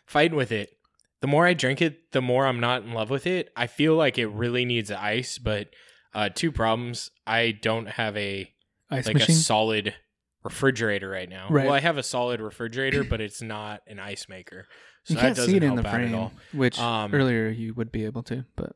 fighting 0.06 0.38
with 0.38 0.52
it. 0.52 0.78
The 1.22 1.28
more 1.28 1.46
I 1.48 1.54
drink 1.54 1.82
it, 1.82 2.12
the 2.12 2.22
more 2.22 2.46
I'm 2.46 2.60
not 2.60 2.84
in 2.84 2.92
love 2.92 3.10
with 3.10 3.26
it. 3.26 3.50
I 3.56 3.68
feel 3.68 3.96
like 3.96 4.18
it 4.18 4.28
really 4.28 4.66
needs 4.66 4.92
ice, 4.92 5.38
but 5.38 5.70
uh, 6.14 6.30
two 6.34 6.52
problems. 6.52 7.10
I 7.26 7.52
don't 7.52 7.88
have 7.88 8.18
a 8.18 8.52
ice 8.90 9.06
like 9.08 9.16
machine. 9.16 9.36
a 9.36 9.40
solid 9.40 9.96
refrigerator 10.44 11.10
right 11.10 11.30
now. 11.30 11.48
Right. 11.50 11.66
Well, 11.66 11.74
I 11.74 11.80
have 11.80 11.98
a 11.98 12.04
solid 12.04 12.42
refrigerator, 12.42 13.06
but 13.06 13.22
it's 13.22 13.42
not 13.42 13.82
an 13.88 14.00
ice 14.00 14.28
maker. 14.28 14.68
So 15.06 15.14
you 15.16 15.20
can't 15.20 15.38
see 15.38 15.58
it 15.58 15.64
in 15.64 15.76
the 15.76 15.84
frame, 15.84 16.30
which 16.54 16.80
Um, 16.80 17.14
earlier 17.14 17.50
you 17.50 17.74
would 17.74 17.92
be 17.92 18.06
able 18.06 18.24
to, 18.24 18.46
but 18.56 18.76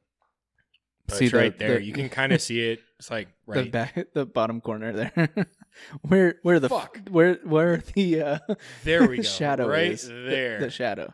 But 1.07 1.17
see 1.17 1.25
it's 1.25 1.31
the- 1.31 1.37
right 1.37 1.57
there. 1.57 1.75
the- 1.79 1.83
you 1.83 1.93
can 1.93 2.09
kind 2.09 2.33
of 2.33 2.41
see 2.49 2.59
it. 2.61 2.79
It's 2.99 3.09
like 3.11 3.27
the 3.47 3.53
right. 3.53 3.71
back, 3.71 4.07
the 4.13 4.25
bottom 4.25 4.59
corner 4.59 4.91
there. 4.91 5.29
where, 6.01 6.35
where 6.41 6.59
the 6.59 6.67
Fuck. 6.69 6.99
where, 7.09 7.35
where 7.43 7.77
the 7.95 8.21
uh, 8.21 8.39
There 8.83 9.07
we 9.07 9.17
go. 9.17 9.21
shadow 9.23 9.67
right 9.67 9.91
is. 9.91 10.07
The- 10.07 10.13
there. 10.13 10.59
the, 10.59 10.69
shadow. 10.69 11.13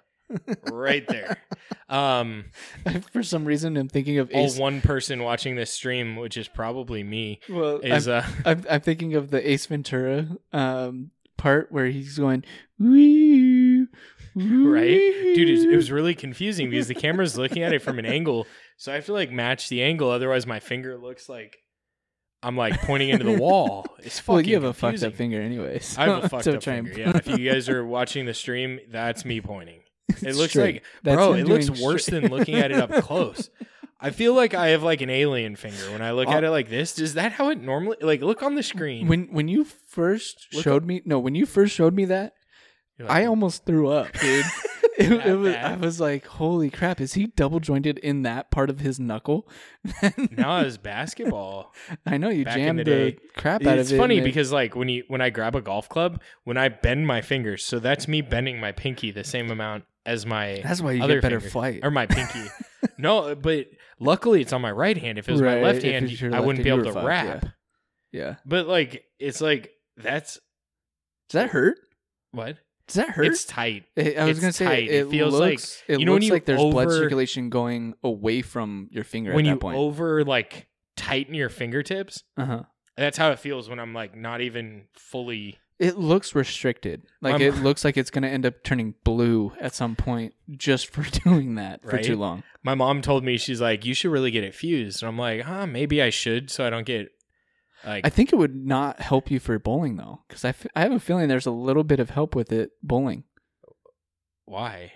right 0.71 1.05
there. 1.07 1.37
Um, 1.89 2.45
For 3.11 3.21
some 3.21 3.45
reason, 3.45 3.77
I'm 3.77 3.89
thinking 3.89 4.17
of 4.17 4.31
all 4.33 4.45
Ace. 4.45 4.57
one 4.57 4.81
person 4.81 5.21
watching 5.21 5.55
this 5.57 5.69
stream, 5.71 6.15
which 6.15 6.37
is 6.37 6.47
probably 6.47 7.03
me, 7.03 7.39
well, 7.49 7.77
is 7.81 8.07
I'm, 8.07 8.23
uh 8.23 8.25
I'm, 8.45 8.65
I'm 8.67 8.81
thinking 8.81 9.13
of 9.13 9.29
the 9.29 9.47
Ace 9.47 9.67
Ventura 9.67 10.27
um, 10.53 11.11
part 11.37 11.71
where 11.71 11.85
he's 11.87 12.17
going, 12.17 12.45
"Wee, 12.79 13.52
right, 14.35 15.33
dude. 15.35 15.49
It 15.49 15.51
was, 15.51 15.63
it 15.65 15.75
was 15.75 15.91
really 15.91 16.15
confusing 16.15 16.69
because 16.69 16.87
the 16.87 16.95
camera's 16.95 17.37
looking 17.37 17.63
at 17.63 17.73
it 17.73 17.81
from 17.81 17.99
an 17.99 18.05
angle, 18.05 18.47
so 18.77 18.91
I 18.91 18.95
have 18.95 19.05
to 19.05 19.13
like 19.13 19.31
match 19.31 19.69
the 19.69 19.83
angle. 19.83 20.09
Otherwise, 20.09 20.45
my 20.47 20.59
finger 20.59 20.97
looks 20.97 21.29
like 21.29 21.57
I'm 22.41 22.57
like 22.57 22.81
pointing 22.81 23.09
into 23.09 23.25
the 23.25 23.37
wall. 23.39 23.85
It's 23.99 24.19
fucking. 24.19 24.33
well, 24.35 24.45
you 24.45 24.55
have 24.55 24.63
a 24.63 24.73
fucked 24.73 25.03
up 25.03 25.13
finger, 25.13 25.41
anyways. 25.41 25.97
I 25.97 26.05
have 26.07 26.23
a 26.25 26.29
fucked 26.29 26.43
So 26.45 26.51
up 26.51 26.55
and- 26.67 26.87
finger. 26.87 26.93
Yeah, 26.99 27.17
if 27.17 27.27
you 27.27 27.49
guys 27.51 27.69
are 27.69 27.85
watching 27.85 28.25
the 28.25 28.33
stream, 28.33 28.79
that's 28.91 29.23
me 29.25 29.41
pointing. 29.41 29.81
It 30.21 30.35
looks 30.35 30.51
straight. 30.51 30.75
like, 30.75 30.83
That's 31.03 31.15
bro, 31.15 31.33
it 31.33 31.47
looks 31.47 31.69
worse 31.81 32.05
straight. 32.05 32.21
than 32.23 32.31
looking 32.31 32.55
at 32.55 32.71
it 32.71 32.77
up 32.77 32.91
close. 33.03 33.49
I 33.99 34.09
feel 34.11 34.33
like 34.35 34.53
I 34.53 34.67
have 34.67 34.83
like 34.83 34.99
an 35.01 35.09
alien 35.09 35.55
finger 35.55 35.91
when 35.91 36.01
I 36.01 36.11
look 36.11 36.27
at 36.27 36.43
it 36.43 36.49
like 36.49 36.69
this. 36.69 36.99
Is 36.99 37.13
that 37.13 37.31
how 37.31 37.49
it 37.49 37.59
normally 37.61 37.97
like? 38.01 38.21
Look 38.21 38.43
on 38.43 38.55
the 38.55 38.63
screen. 38.63 39.07
when 39.07 39.29
when 39.31 39.47
you 39.47 39.63
first 39.63 40.47
Look 40.53 40.63
showed 40.63 40.85
me 40.85 41.01
no 41.05 41.19
when 41.19 41.35
you 41.35 41.45
first 41.45 41.73
showed 41.73 41.93
me 41.95 42.03
that 42.05 42.33
like, 42.99 43.09
I 43.09 43.25
almost 43.25 43.65
threw 43.65 43.89
up, 43.89 44.11
dude. 44.13 44.45
it, 44.97 45.11
it 45.27 45.35
was. 45.35 45.55
I 45.55 45.75
was 45.75 45.99
like, 45.99 46.25
"Holy 46.27 46.69
crap! 46.69 47.01
Is 47.01 47.13
he 47.13 47.27
double 47.27 47.59
jointed 47.59 47.97
in 47.99 48.21
that 48.23 48.51
part 48.51 48.69
of 48.69 48.79
his 48.79 48.99
knuckle?" 48.99 49.47
now 50.31 50.59
it's 50.59 50.77
basketball. 50.77 51.73
I 52.05 52.17
know 52.17 52.29
you 52.29 52.45
Back 52.45 52.55
jammed 52.57 52.79
the 52.79 52.83
the, 52.83 53.17
crap 53.35 53.65
out 53.65 53.77
it's 53.79 53.89
of 53.89 53.93
it. 53.93 53.95
It's 53.95 54.01
funny 54.01 54.17
it- 54.19 54.23
because 54.23 54.51
like 54.51 54.75
when 54.75 54.89
you 54.89 55.03
when 55.07 55.21
I 55.21 55.29
grab 55.31 55.55
a 55.55 55.61
golf 55.61 55.89
club, 55.89 56.21
when 56.43 56.57
I 56.57 56.69
bend 56.69 57.07
my 57.07 57.21
fingers, 57.21 57.65
so 57.65 57.79
that's 57.79 58.07
me 58.07 58.21
bending 58.21 58.59
my 58.59 58.71
pinky 58.71 59.11
the 59.11 59.23
same 59.23 59.49
amount 59.49 59.85
as 60.05 60.25
my 60.25 60.61
that's 60.63 60.81
why 60.81 60.91
you 60.91 61.03
other 61.03 61.15
get 61.15 61.21
better 61.23 61.39
finger. 61.39 61.51
flight. 61.51 61.79
or 61.83 61.89
my 61.91 62.05
pinky. 62.05 62.43
no, 62.97 63.33
but 63.35 63.67
luckily 63.99 64.41
it's 64.41 64.53
on 64.53 64.61
my 64.61 64.71
right 64.71 64.97
hand. 64.97 65.17
If 65.17 65.27
it 65.27 65.31
was 65.31 65.41
my 65.41 65.61
left 65.61 65.81
hand, 65.81 66.09
it's 66.11 66.21
I 66.21 66.27
left 66.27 66.45
wouldn't 66.45 66.57
hand, 66.57 66.63
be 66.65 66.69
able 66.69 66.83
to 66.83 66.93
fucked, 66.93 67.05
wrap. 67.07 67.45
yeah. 68.11 68.35
But 68.45 68.67
like 68.67 69.05
it's 69.17 69.41
like 69.41 69.71
that's 69.97 70.35
Does 71.29 71.41
that 71.41 71.49
hurt? 71.49 71.77
what 72.31 72.57
Does 72.87 72.95
that 72.95 73.09
hurt? 73.09 73.25
it's 73.27 73.45
tight. 73.45 73.85
It- 73.95 74.17
I 74.17 74.25
was 74.25 74.31
it's 74.37 74.39
gonna 74.41 74.53
say 74.53 74.65
tight. 74.65 74.83
it, 74.83 74.91
It 75.07 75.09
feels 75.09 75.33
like- 75.33 75.51
looks, 75.51 75.83
it 75.87 75.99
you 75.99 76.05
know 76.05 76.13
looks 76.15 76.29
like 76.29 76.45
there's 76.45 76.59
blood 76.59 76.91
circulation 76.91 77.49
going 77.49 77.93
away 78.03 78.41
from 78.41 78.89
your 78.91 79.03
finger 79.03 79.33
when 79.33 79.45
at 79.45 79.49
you 79.49 79.55
that 79.55 79.61
point. 79.61 79.77
over 79.77 80.23
like 80.23 80.67
tighten 80.97 81.33
your 81.33 81.49
fingertips. 81.49 82.23
uh 82.37 82.45
huh. 82.45 82.63
That's 82.97 83.17
how 83.17 83.31
it 83.31 83.39
feels 83.39 83.69
when 83.69 83.79
I'm 83.79 83.93
like 83.93 84.15
not 84.15 84.41
even 84.41 84.83
fully 84.93 85.57
It 85.79 85.97
looks 85.97 86.35
restricted. 86.35 87.01
Like 87.21 87.39
My 87.39 87.45
it 87.45 87.55
looks 87.55 87.83
like 87.83 87.97
it's 87.97 88.11
gonna 88.11 88.27
end 88.27 88.45
up 88.45 88.63
turning 88.63 88.93
blue 89.03 89.53
at 89.59 89.73
some 89.73 89.95
point 89.95 90.33
just 90.51 90.87
for 90.87 91.01
doing 91.23 91.55
that 91.55 91.81
for 91.81 91.97
too 91.97 92.15
long. 92.15 92.43
My 92.63 92.75
mom 92.75 93.01
told 93.01 93.23
me 93.23 93.37
she's 93.37 93.59
like, 93.59 93.83
you 93.85 93.93
should 93.95 94.11
really 94.11 94.29
get 94.31 94.43
it 94.43 94.53
fused. 94.53 95.01
And 95.01 95.07
I'm 95.09 95.17
like, 95.17 95.41
huh, 95.41 95.65
maybe 95.65 96.01
I 96.01 96.09
should, 96.11 96.51
so 96.51 96.65
I 96.65 96.69
don't 96.69 96.85
get 96.85 97.09
like 97.85 98.05
I 98.05 98.09
think 98.09 98.31
it 98.33 98.35
would 98.37 98.55
not 98.55 98.99
help 99.01 99.29
you 99.31 99.39
for 99.39 99.57
bowling 99.59 99.95
though, 99.97 100.21
because 100.27 100.45
I, 100.45 100.49
f- 100.49 100.67
I 100.75 100.81
have 100.81 100.91
a 100.91 100.99
feeling 100.99 101.27
there's 101.27 101.45
a 101.45 101.51
little 101.51 101.83
bit 101.83 101.99
of 101.99 102.09
help 102.11 102.35
with 102.35 102.51
it 102.51 102.71
bowling. 102.81 103.23
why. 104.45 104.93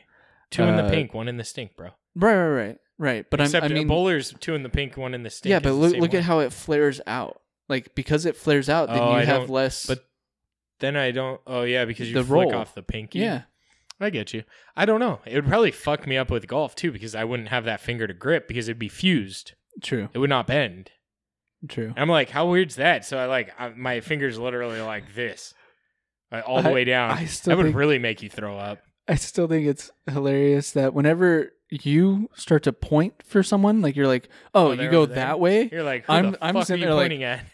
Two 0.50 0.64
in 0.64 0.78
the 0.78 0.84
Uh, 0.86 0.90
pink, 0.90 1.14
one 1.14 1.28
in 1.28 1.38
the 1.38 1.44
stink, 1.44 1.76
bro. 1.76 1.90
Right, 2.16 2.36
right, 2.36 2.48
right, 2.50 2.78
right. 2.98 3.26
But 3.30 3.42
I'm, 3.42 3.46
Except 3.46 3.66
I 3.66 3.70
mean, 3.70 3.88
bowlers, 3.88 4.34
two 4.40 4.56
in 4.56 4.64
the 4.64 4.70
pink, 4.70 4.96
one 4.96 5.14
in 5.14 5.24
the 5.24 5.30
stink. 5.30 5.52
yeah, 5.52 5.60
but 5.60 5.74
look 5.74 5.96
look 5.98 6.14
at 6.14 6.24
how 6.24 6.40
it 6.40 6.54
flares 6.54 7.02
out. 7.06 7.42
Like 7.70 7.96
because 7.96 8.26
it 8.26 8.38
flares 8.38 8.70
out, 8.70 8.88
then 8.90 9.00
Oh, 9.00 9.12
you 9.12 9.18
I 9.18 9.26
have 9.26 9.42
don't- 9.42 9.50
less. 9.50 9.86
but 9.86 10.06
Then 10.80 10.96
I 10.96 11.12
don't. 11.12 11.42
Oh 11.46 11.64
yeah, 11.64 11.84
because 11.86 12.08
you 12.08 12.14
The 12.16 12.24
flick 12.24 12.52
roll. 12.52 12.56
off 12.56 12.74
the 12.76 12.84
pinky. 12.84 13.20
yeah, 13.20 13.44
I 14.00 14.10
get 14.10 14.34
you. 14.34 14.44
I 14.76 14.86
don't 14.86 15.00
know. 15.02 15.20
It 15.26 15.36
would 15.36 15.48
probably 15.48 15.72
fuck 15.72 16.08
me 16.08 16.16
up 16.18 16.30
with 16.32 16.48
golf 16.48 16.76
too 16.76 16.92
because 16.94 17.14
I 17.16 17.24
wouldn't 17.26 17.50
have 17.50 17.66
that 17.66 17.82
finger 17.82 18.08
to 18.08 18.14
grip 18.14 18.48
because 18.48 18.70
it'd 18.70 18.80
be 18.80 18.88
fused. 18.90 19.54
true, 19.84 20.08
It 20.14 20.20
would 20.20 20.30
not 20.30 20.48
bend. 20.48 20.92
True. 21.68 21.94
I'm 21.98 22.10
like, 22.10 22.30
how 22.30 22.48
weird's 22.48 22.76
that? 22.76 23.06
So 23.06 23.18
I 23.18 23.26
like 23.26 23.54
I, 23.60 23.70
my 23.70 24.00
fingers 24.02 24.38
literally 24.38 24.82
like 24.82 25.14
this, 25.16 25.54
like, 26.32 26.44
all 26.48 26.62
the 26.62 26.70
I- 26.70 26.74
way 26.74 26.84
down. 26.86 27.12
I 27.12 27.26
still 27.26 27.56
that 27.58 27.64
would 27.64 27.76
really 27.76 28.00
make 28.00 28.22
you 28.22 28.30
throw 28.30 28.58
up. 28.58 28.80
I 29.08 29.16
still 29.16 29.48
think 29.48 29.66
it's 29.68 29.90
hilarious 30.10 30.72
that 30.72 30.94
whenever 30.94 31.54
you 31.70 32.30
start 32.36 32.64
to 32.64 32.74
point 32.74 33.24
for 33.24 33.42
someone, 33.44 33.82
like 33.82 33.96
you're 33.96 34.08
like, 34.08 34.28
oh, 34.54 34.68
Oh, 34.68 34.72
you 34.74 34.90
go 34.90 35.06
that 35.06 35.40
way. 35.40 35.70
You're 35.72 35.84
like, 35.84 36.10
I'm- 36.10 36.32
the 36.32 36.38
I'm 36.46 36.54
fuck 36.56 36.64
are 36.64 36.66
sitting 36.66 36.82
you 36.82 36.88
there 36.88 36.96
like- 36.96 37.22
at? 37.22 37.46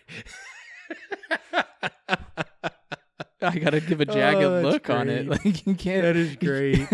I 3.41 3.59
gotta 3.59 3.81
give 3.81 3.99
a 4.01 4.05
jagged 4.05 4.41
Oh, 4.41 4.61
look 4.61 4.89
on 4.89 5.09
it. 5.09 5.27
Like 5.33 5.65
you 5.67 5.75
can't. 5.75 6.03
That 6.03 6.15
is 6.15 6.35
great. 6.37 6.87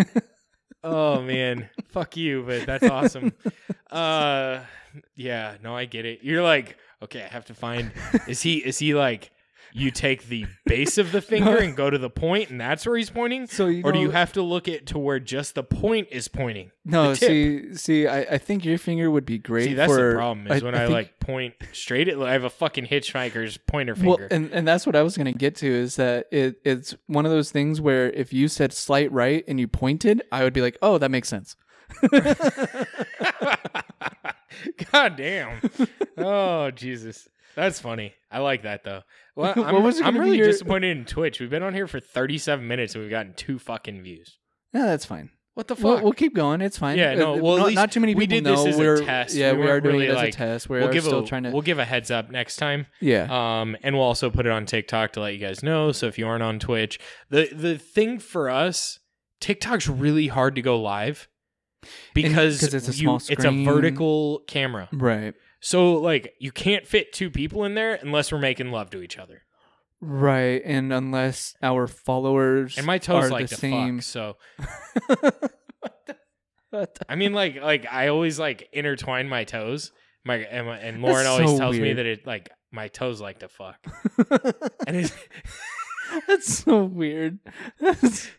oh 0.84 1.22
man, 1.22 1.70
fuck 1.90 2.18
you, 2.18 2.44
but 2.46 2.66
that's 2.66 2.84
awesome. 2.90 3.34
Uh, 3.92 4.62
yeah, 5.16 5.56
no, 5.64 5.76
I 5.76 5.86
get 5.86 6.06
it. 6.06 6.20
You're 6.24 6.42
like, 6.44 6.78
okay, 7.04 7.24
I 7.24 7.28
have 7.28 7.46
to 7.46 7.54
find. 7.54 7.92
Is 8.28 8.42
he? 8.42 8.58
Is 8.58 8.80
he 8.80 8.94
like? 8.94 9.32
You 9.72 9.92
take 9.92 10.28
the 10.28 10.48
base 10.66 10.98
of 10.98 11.12
the 11.12 11.22
finger 11.22 11.58
and 11.58 11.78
go 11.78 11.92
to 11.92 11.98
the 12.00 12.10
point, 12.10 12.50
and 12.50 12.60
that's 12.60 12.88
where 12.88 12.98
he's 12.98 13.12
pointing. 13.12 13.46
so 13.46 13.68
you 13.68 13.84
Or 13.84 13.92
do 13.92 14.00
you 14.00 14.10
have 14.10 14.34
to 14.34 14.42
look 14.42 14.68
at 14.68 14.88
to 14.88 14.98
where 14.98 15.20
just 15.20 15.54
the 15.54 15.64
point 15.64 16.08
is 16.10 16.28
pointing? 16.28 16.72
No, 16.86 17.14
see, 17.14 17.76
see, 17.76 18.08
I, 18.08 18.22
I 18.22 18.38
think 18.40 18.66
your 18.66 18.80
finger 18.80 19.12
would 19.12 19.28
be 19.28 19.38
great. 19.38 19.66
See, 19.66 19.74
that's 19.76 19.92
for, 19.92 20.10
the 20.10 20.16
problem. 20.16 20.48
Is 20.48 20.64
when 20.64 20.74
I, 20.74 20.80
think- 20.80 20.92
like 20.92 21.20
point 21.20 21.54
straight 21.72 22.08
at. 22.08 22.20
I 22.20 22.32
have 22.32 22.46
a 22.46 22.50
fucking 22.50 22.88
hitchhiker's 22.88 23.58
pointer 23.58 23.94
finger. 23.94 24.10
Well, 24.10 24.28
and, 24.32 24.52
and 24.52 24.68
that's 24.68 24.88
what 24.88 24.96
I 24.96 25.04
was 25.04 25.16
gonna 25.16 25.34
get 25.34 25.56
to 25.58 25.68
is 25.68 25.98
that 25.98 26.26
it 26.32 26.56
it's 26.66 26.96
one 27.06 27.28
of 27.28 27.32
those 27.32 27.52
things 27.52 27.80
where 27.80 28.10
if 28.10 28.34
you 28.34 28.48
said 28.48 28.74
slight 28.74 29.12
right 29.12 29.44
and 29.48 29.60
you 29.60 29.68
pointed, 29.68 30.24
I 30.32 30.44
would 30.44 30.54
be 30.54 30.62
like, 30.62 30.80
oh, 30.82 30.98
that 30.98 31.12
makes 31.12 31.30
sense. 31.30 31.56
God 34.92 35.16
damn. 35.16 35.60
Oh 36.18 36.72
Jesus. 36.72 37.28
That's 37.56 37.80
funny. 37.80 38.14
I 38.32 38.40
like 38.40 38.64
that 38.64 38.84
though. 38.84 39.02
Well, 39.36 39.54
What 39.56 39.68
I'm, 39.68 39.84
was 39.84 40.00
it 40.00 40.06
I'm 40.06 40.18
really 40.18 40.38
your- 40.38 40.48
disappointed 40.48 40.96
in 40.98 41.06
Twitch. 41.06 41.40
We've 41.40 41.50
been 41.50 41.64
on 41.64 41.74
here 41.74 41.88
for 41.88 42.00
37 42.00 42.66
minutes 42.68 42.94
and 42.96 43.04
we've 43.04 43.12
gotten 43.12 43.34
two 43.34 43.60
fucking 43.60 44.02
views. 44.04 44.38
Yeah, 44.74 44.86
that's 44.86 45.06
fine. 45.06 45.32
What 45.56 45.68
the 45.68 45.76
fuck? 45.76 45.84
We'll, 45.84 46.04
we'll 46.04 46.14
keep 46.14 46.36
going. 46.36 46.62
It's 46.62 46.78
fine. 46.78 46.98
Yeah, 46.98 47.16
no, 47.16 47.34
Uh, 47.34 47.38
well, 47.38 47.56
at 47.56 47.60
not, 47.60 47.68
least 47.68 47.76
not 47.76 47.92
too 47.92 48.00
many 48.00 48.14
people 48.14 48.22
we 48.22 48.28
did 48.28 48.44
this 48.46 48.66
as 48.66 48.76
a 48.78 48.80
we're 48.80 49.04
test. 49.04 49.36
yeah 49.36 49.52
We 49.52 49.60
we, 49.64 49.68
are 49.68 49.82
doing 49.82 49.96
really, 49.96 50.06
it 50.08 50.12
as 50.12 50.16
like- 50.18 50.34
a 50.36 50.38
test. 50.38 50.70
We're 50.70 50.80
we'll 50.82 50.94
give 50.94 51.04
still 51.04 51.20
a 51.24 51.26
trying 51.26 51.44
to 51.44 51.50
we'll 51.52 51.64
give 51.64 51.80
a 51.80 51.86
heads 51.86 52.12
up 52.12 52.30
next 52.32 52.58
time. 52.58 52.86
yeah 53.02 53.28
Um, 53.62 53.76
and 53.84 53.96
we'll 53.96 54.06
also 54.06 54.30
put 54.30 54.46
it 54.46 54.52
on 54.54 54.66
TikTok 54.66 55.12
to 55.14 55.20
let 55.22 55.34
you 55.34 55.40
guys 55.40 55.62
know. 55.64 55.92
So 55.92 56.06
if 56.08 56.18
you 56.18 56.28
aren't 56.28 56.44
on 56.44 56.60
Twitch, 56.60 56.98
the 57.30 57.50
the 57.54 57.78
thing 57.78 58.20
for 58.20 58.50
us, 58.50 59.00
TikTok's 59.42 59.90
really 59.90 60.28
hard 60.28 60.56
to 60.56 60.62
go 60.62 60.80
live 60.80 61.28
because 62.14 62.60
'cause 62.60 62.74
it's 62.74 62.88
a 62.88 62.92
you- 62.92 62.98
small 62.98 63.16
it's 63.30 63.46
a 63.46 63.52
vertical 63.66 64.40
camera. 64.48 64.90
right 64.92 65.34
So 65.62 65.94
like 65.96 66.34
you 66.40 66.52
can't 66.52 66.86
fit 66.88 67.12
two 67.14 67.30
people 67.30 67.64
in 67.66 67.74
there 67.76 67.96
unless 68.02 68.32
we're 68.32 68.40
making 68.40 68.72
love 68.72 68.90
to 68.92 69.02
each 69.02 69.18
other. 69.18 69.44
right 70.02 70.62
and 70.66 70.94
unless 70.94 71.56
our 71.62 71.86
followers 71.88 72.78
And 72.78 72.86
my 72.88 72.98
toes 73.00 73.26
are 73.26 73.30
like 73.30 73.50
the 73.50 73.56
to 73.56 73.62
same 73.62 73.98
fuck. 74.00 74.04
So 74.04 74.38
What 76.70 76.96
the- 76.96 77.06
I 77.10 77.16
mean, 77.16 77.34
like 77.34 77.56
like 77.62 77.86
I 77.92 78.08
always 78.10 78.40
like 78.40 78.70
intertwine 78.74 79.28
my 79.28 79.44
toes. 79.44 79.92
My 80.26 80.36
and, 80.38 80.68
my- 80.68 80.78
and 80.78 81.02
Lauren 81.02 81.26
always 81.28 81.58
tells 81.58 81.78
me 81.80 81.94
that 81.94 82.06
it 82.06 82.28
like 82.28 82.50
my 82.72 82.88
toes 82.88 83.20
like 83.22 83.40
to 83.40 83.50
fuck. 83.50 83.78
And 84.88 84.98
it's, 84.98 85.14
That's 86.28 86.54
so 86.64 86.84
weird. 86.84 87.40
That's- 87.80 88.30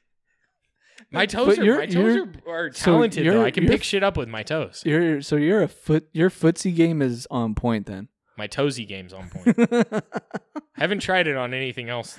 my 1.12 1.26
toes 1.26 1.56
But 1.56 1.66
are 1.66 1.78
my 1.78 1.86
toes 1.86 2.16
are, 2.16 2.50
are 2.50 2.72
so 2.72 2.92
talented 2.92 3.26
though. 3.26 3.44
I 3.44 3.50
can 3.50 3.66
pick 3.66 3.82
shit 3.82 4.02
up 4.02 4.16
with 4.16 4.28
my 4.28 4.42
toes. 4.42 4.82
You're 4.86 5.22
so 5.22 5.36
you're 5.36 5.62
a 5.62 5.68
foot 5.68 6.08
your 6.12 6.30
footsie 6.30 6.74
game 6.74 7.02
is 7.02 7.26
on 7.30 7.54
point 7.54 7.86
then. 7.86 8.08
My 8.36 8.48
toesy 8.48 8.86
game's 8.86 9.12
on 9.12 9.28
point. 9.28 9.56
I 9.58 10.02
haven't 10.80 11.00
tried 11.00 11.26
it 11.26 11.36
on 11.36 11.52
anything 11.52 11.88
else 11.88 12.16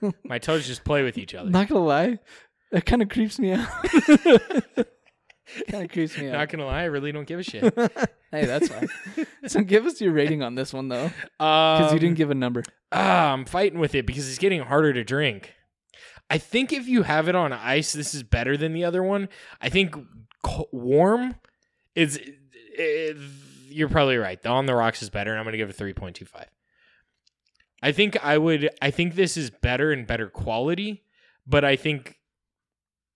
though. 0.00 0.12
My 0.24 0.38
toes 0.38 0.66
just 0.66 0.84
play 0.84 1.02
with 1.02 1.16
each 1.18 1.34
other. 1.34 1.50
Not 1.50 1.68
gonna 1.68 1.84
lie, 1.84 2.18
that 2.70 2.84
kind 2.86 3.02
of 3.02 3.08
creeps 3.08 3.38
me 3.38 3.52
out. 3.52 3.66
kind 5.68 5.84
of 5.84 5.90
creeps 5.90 6.18
me 6.18 6.28
out. 6.28 6.32
Not 6.32 6.48
gonna 6.50 6.66
lie, 6.66 6.82
I 6.82 6.84
really 6.84 7.12
don't 7.12 7.26
give 7.26 7.40
a 7.40 7.42
shit. 7.42 7.62
hey, 8.30 8.44
that's 8.44 8.68
fine. 8.68 8.88
so 9.46 9.62
give 9.62 9.86
us 9.86 10.00
your 10.00 10.12
rating 10.12 10.42
on 10.42 10.54
this 10.54 10.72
one 10.72 10.88
though, 10.88 11.08
Because 11.38 11.78
because 11.78 11.92
you 11.94 11.98
didn't 11.98 12.16
give 12.16 12.30
a 12.30 12.34
number. 12.34 12.62
Ah, 12.92 13.32
I'm 13.32 13.44
fighting 13.46 13.78
with 13.78 13.94
it 13.94 14.06
because 14.06 14.28
it's 14.28 14.38
getting 14.38 14.60
harder 14.60 14.92
to 14.92 15.02
drink. 15.02 15.53
I 16.34 16.38
think 16.38 16.72
if 16.72 16.88
you 16.88 17.04
have 17.04 17.28
it 17.28 17.36
on 17.36 17.52
ice, 17.52 17.92
this 17.92 18.12
is 18.14 18.24
better 18.24 18.56
than 18.56 18.72
the 18.72 18.84
other 18.84 19.02
one. 19.02 19.28
I 19.60 19.68
think 19.68 19.94
warm 20.72 21.36
is. 21.94 22.18
eh, 22.76 23.12
you're 23.68 23.88
probably 23.88 24.16
right. 24.16 24.40
The 24.40 24.48
on 24.48 24.66
the 24.66 24.74
rocks 24.74 25.00
is 25.02 25.10
better, 25.10 25.30
and 25.30 25.38
I'm 25.38 25.44
going 25.44 25.52
to 25.52 25.58
give 25.58 25.70
it 25.70 25.76
3.25. 25.76 26.44
I 27.82 27.92
think 27.92 28.24
I 28.24 28.38
would. 28.38 28.70
I 28.82 28.90
think 28.90 29.14
this 29.14 29.36
is 29.36 29.50
better 29.50 29.92
and 29.92 30.06
better 30.06 30.28
quality, 30.28 31.04
but 31.46 31.64
I 31.64 31.76
think 31.76 32.18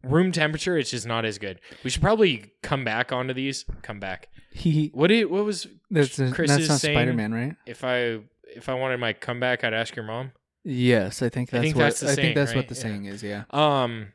room 0.05 0.31
temperature 0.31 0.77
it's 0.79 0.91
just 0.91 1.07
not 1.07 1.25
as 1.25 1.39
good. 1.39 1.61
We 1.83 1.91
should 1.91 2.03
probably 2.03 2.53
come 2.63 2.85
back 2.85 3.11
onto 3.13 3.35
these. 3.35 3.65
Come 3.83 3.99
back. 3.99 4.29
He 4.53 4.91
What 4.95 5.09
did 5.09 5.27
what 5.27 5.45
was 5.45 5.67
that's 5.91 6.19
a, 6.19 6.31
Chris 6.31 6.51
that's 6.51 6.69
not 6.69 6.81
Spider 6.81 7.13
Man, 7.15 7.33
right? 7.33 7.57
if 7.67 7.83
I 7.83 8.21
if 8.45 8.69
I 8.69 8.75
wanted 8.75 8.99
my 9.01 9.13
comeback, 9.13 9.65
I'd 9.65 9.75
ask 9.75 9.97
your 9.97 10.05
mom. 10.05 10.33
Yes, 10.65 11.23
I 11.23 11.29
think 11.29 11.53
I 11.55 11.59
that's 11.59 11.63
think 11.65 11.77
what 11.77 11.83
that's 11.85 12.01
the 12.01 12.07
I 12.07 12.15
saying, 12.15 12.27
think 12.27 12.35
that's 12.37 12.51
right? 12.51 12.57
what 12.59 12.69
the 12.69 12.75
Yeah. 12.75 12.81
saying 12.81 13.05
is. 13.07 13.23
Yeah. 13.23 13.45
Um, 13.51 14.13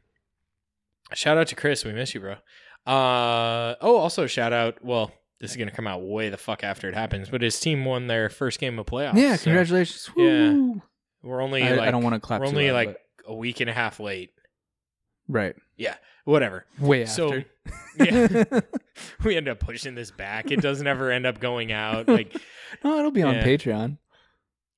shout 1.13 1.37
out 1.37 1.47
to 1.47 1.55
Chris. 1.55 1.83
We 1.85 1.93
miss 1.93 2.13
you, 2.13 2.19
bro. 2.19 2.33
Uh 2.85 3.75
oh. 3.81 3.97
Also, 3.97 4.27
shout 4.27 4.53
out. 4.53 4.83
Well, 4.83 5.11
this 5.39 5.51
is 5.51 5.57
gonna 5.57 5.71
come 5.71 5.87
out 5.87 6.01
way 6.03 6.29
the 6.29 6.37
fuck 6.37 6.63
after 6.63 6.87
it 6.89 6.95
happens, 6.95 7.29
but 7.29 7.41
his 7.41 7.59
team 7.59 7.85
won 7.85 8.07
their 8.07 8.29
first 8.29 8.59
game 8.59 8.77
of 8.77 8.85
playoffs. 8.85 9.15
Yeah, 9.15 9.35
so 9.35 9.45
congratulations. 9.45 10.09
yeah. 10.17 10.57
We're 11.23 11.41
only. 11.41 11.63
I, 11.63 11.71
like, 11.71 11.87
I 11.87 11.91
don't 11.91 12.03
want 12.03 12.15
to 12.15 12.19
clap. 12.19 12.41
We're 12.41 12.47
only 12.47 12.69
loud, 12.71 12.75
like 12.87 12.97
but- 13.25 13.31
a 13.31 13.35
week 13.35 13.61
and 13.61 13.69
a 13.69 13.73
half 13.73 13.99
late. 14.01 14.31
right. 15.29 15.55
Yeah. 15.77 15.95
Whatever. 16.25 16.65
Way 16.79 17.05
So, 17.05 17.27
after. 17.33 17.45
Yeah, 17.95 18.43
we 19.23 19.37
end 19.37 19.47
up 19.47 19.59
pushing 19.59 19.93
this 19.95 20.09
back. 20.11 20.51
It 20.51 20.61
doesn't 20.61 20.87
ever 20.87 21.11
end 21.11 21.25
up 21.25 21.39
going 21.39 21.71
out. 21.71 22.07
Like 22.13 22.35
no, 22.83 22.97
it'll 22.97 23.11
be 23.11 23.21
on 23.23 23.35
Patreon, 23.35 23.97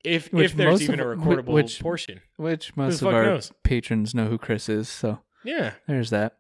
if 0.06 0.32
Which 0.34 0.52
if 0.52 0.58
there's 0.58 0.82
even 0.82 1.00
a 1.00 1.08
of- 1.10 1.20
whi- 1.20 1.36
recordable 1.36 1.54
which- 1.54 1.80
portion. 1.80 2.22
which 2.38 2.76
most 2.78 3.02
of 3.02 3.08
our 3.08 3.24
knows? 3.26 3.52
patrons 3.64 4.14
know 4.16 4.28
who 4.28 4.38
Chris 4.38 4.70
is. 4.70 4.88
So 4.90 5.20
Yeah. 5.44 5.74
there's 5.88 6.10
that. 6.12 6.38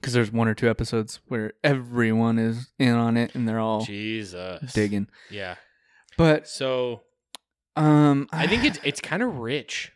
Because 0.00 0.14
there's 0.14 0.32
one 0.32 0.48
or 0.48 0.54
two 0.54 0.68
episodes 0.70 1.20
where 1.28 1.52
everyone 1.62 2.38
is 2.38 2.70
in 2.78 2.94
on 2.94 3.16
it 3.18 3.34
and 3.34 3.46
they're 3.46 3.58
all 3.58 3.84
Jesus. 3.84 4.72
digging. 4.72 5.08
Yeah. 5.30 5.56
But 6.16 6.48
So 6.48 7.02
um, 7.76 8.28
I 8.32 8.46
think 8.46 8.64
it's 8.64 8.78
it's 8.84 9.00
kind 9.00 9.22
of 9.22 9.36
rich. 9.38 9.92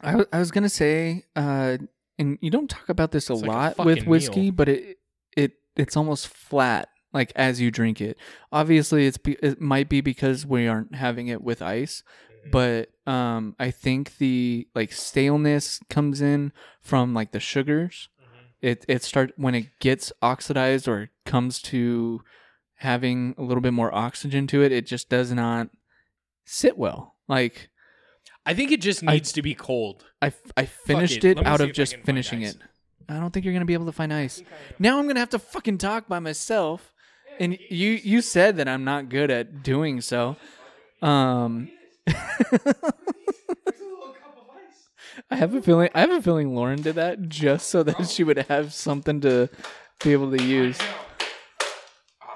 I 0.00 0.24
I 0.32 0.38
was 0.38 0.50
gonna 0.50 0.68
say, 0.68 1.24
uh, 1.36 1.78
and 2.18 2.38
you 2.40 2.50
don't 2.50 2.68
talk 2.68 2.88
about 2.88 3.12
this 3.12 3.30
a 3.30 3.32
It's 3.34 3.42
like 3.42 3.50
a 3.50 3.54
lot 3.54 3.86
with 3.86 4.06
whiskey, 4.06 4.40
meal. 4.42 4.52
but 4.52 4.68
it 4.68 4.98
it 5.36 5.52
it's 5.76 5.96
almost 5.96 6.28
flat, 6.28 6.88
like 7.12 7.32
as 7.36 7.60
you 7.60 7.70
drink 7.70 8.00
it. 8.00 8.16
Obviously, 8.52 9.06
it's 9.06 9.18
be, 9.18 9.36
it 9.42 9.60
might 9.60 9.88
be 9.88 10.00
because 10.00 10.44
we 10.46 10.66
aren't 10.68 10.94
having 10.94 11.28
it 11.28 11.42
with 11.42 11.62
ice, 11.62 12.02
Mm-hmm. 12.38 12.50
but 12.50 12.90
um, 13.12 13.56
I 13.58 13.70
think 13.72 14.18
the 14.18 14.68
like 14.74 14.92
staleness 14.92 15.80
comes 15.90 16.20
in 16.20 16.52
from 16.80 17.12
like 17.14 17.32
the 17.32 17.40
sugars. 17.40 18.08
It 18.60 18.84
it 18.88 19.02
start 19.02 19.32
when 19.36 19.54
it 19.56 19.66
gets 19.80 20.12
oxidized 20.22 20.86
or 20.86 21.10
comes 21.26 21.60
to 21.62 22.22
having 22.76 23.34
a 23.38 23.42
little 23.42 23.60
bit 23.60 23.72
more 23.72 23.92
oxygen 23.94 24.46
to 24.48 24.62
it. 24.62 24.70
It 24.72 24.86
just 24.86 25.08
does 25.08 25.32
not 25.32 25.68
sit 26.44 26.78
well. 26.78 27.16
Like 27.26 27.70
I 28.46 28.54
think 28.54 28.70
it 28.72 28.80
just 28.80 29.02
I- 29.06 29.14
needs 29.14 29.32
to 29.32 29.42
be 29.42 29.54
cold. 29.54 30.04
I, 30.22 30.32
I 30.56 30.64
finished 30.66 31.24
it. 31.24 31.38
it, 31.38 31.46
out 31.46 31.60
of 31.60 31.72
just 31.72 31.96
finishing 32.04 32.42
it. 32.42 32.56
I 33.08 33.14
don't 33.14 33.30
think 33.32 33.44
you're 33.44 33.54
gonna 33.54 33.64
be 33.64 33.74
able 33.74 33.86
to 33.86 33.92
find 33.92 34.12
ice. 34.12 34.42
Now 34.78 34.98
I'm 34.98 35.06
gonna 35.08 35.20
have 35.20 35.30
to 35.30 35.38
fucking 35.38 35.78
talk 35.78 36.06
by 36.08 36.18
myself. 36.18 36.92
And 37.40 37.58
you 37.70 37.90
you 37.90 38.20
said 38.22 38.56
that 38.56 38.68
I'm 38.68 38.84
not 38.84 39.08
good 39.08 39.30
at 39.30 39.62
doing 39.62 40.00
so. 40.00 40.36
Um 41.02 41.70
have 45.30 45.54
a 45.54 45.62
feeling. 45.62 45.90
I 45.94 46.00
have 46.00 46.10
a 46.10 46.22
feeling 46.22 46.54
Lauren 46.54 46.82
did 46.82 46.96
that 46.96 47.28
just 47.28 47.68
so 47.68 47.82
that 47.82 48.08
she 48.08 48.24
would 48.24 48.38
have 48.38 48.72
something 48.72 49.20
to 49.22 49.48
be 50.02 50.12
able 50.12 50.30
to 50.36 50.42
use. 50.42 50.78
Oh, 50.80 50.84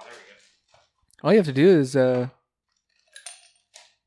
there 0.04 0.12
we 0.12 0.18
go. 0.28 1.26
All 1.26 1.32
you 1.32 1.38
have 1.38 1.46
to 1.46 1.52
do 1.52 1.66
is. 1.68 1.96
uh 1.96 2.28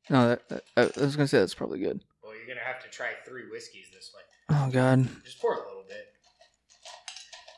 No, 0.08 0.28
that, 0.30 0.48
that- 0.48 0.62
I 0.76 1.00
was 1.00 1.16
gonna 1.16 1.28
say 1.28 1.38
that's 1.40 1.54
probably 1.54 1.80
good. 1.80 2.00
Well, 2.22 2.34
you're 2.36 2.46
gonna 2.46 2.66
have 2.66 2.82
to 2.82 2.88
try 2.88 3.10
three 3.26 3.48
whiskeys 3.50 3.86
this 3.92 4.12
way. 4.14 4.22
Oh 4.56 4.70
God. 4.70 5.08
Just 5.24 5.40
pour 5.40 5.54
a 5.54 5.58
little 5.66 5.84
bit. 5.88 6.06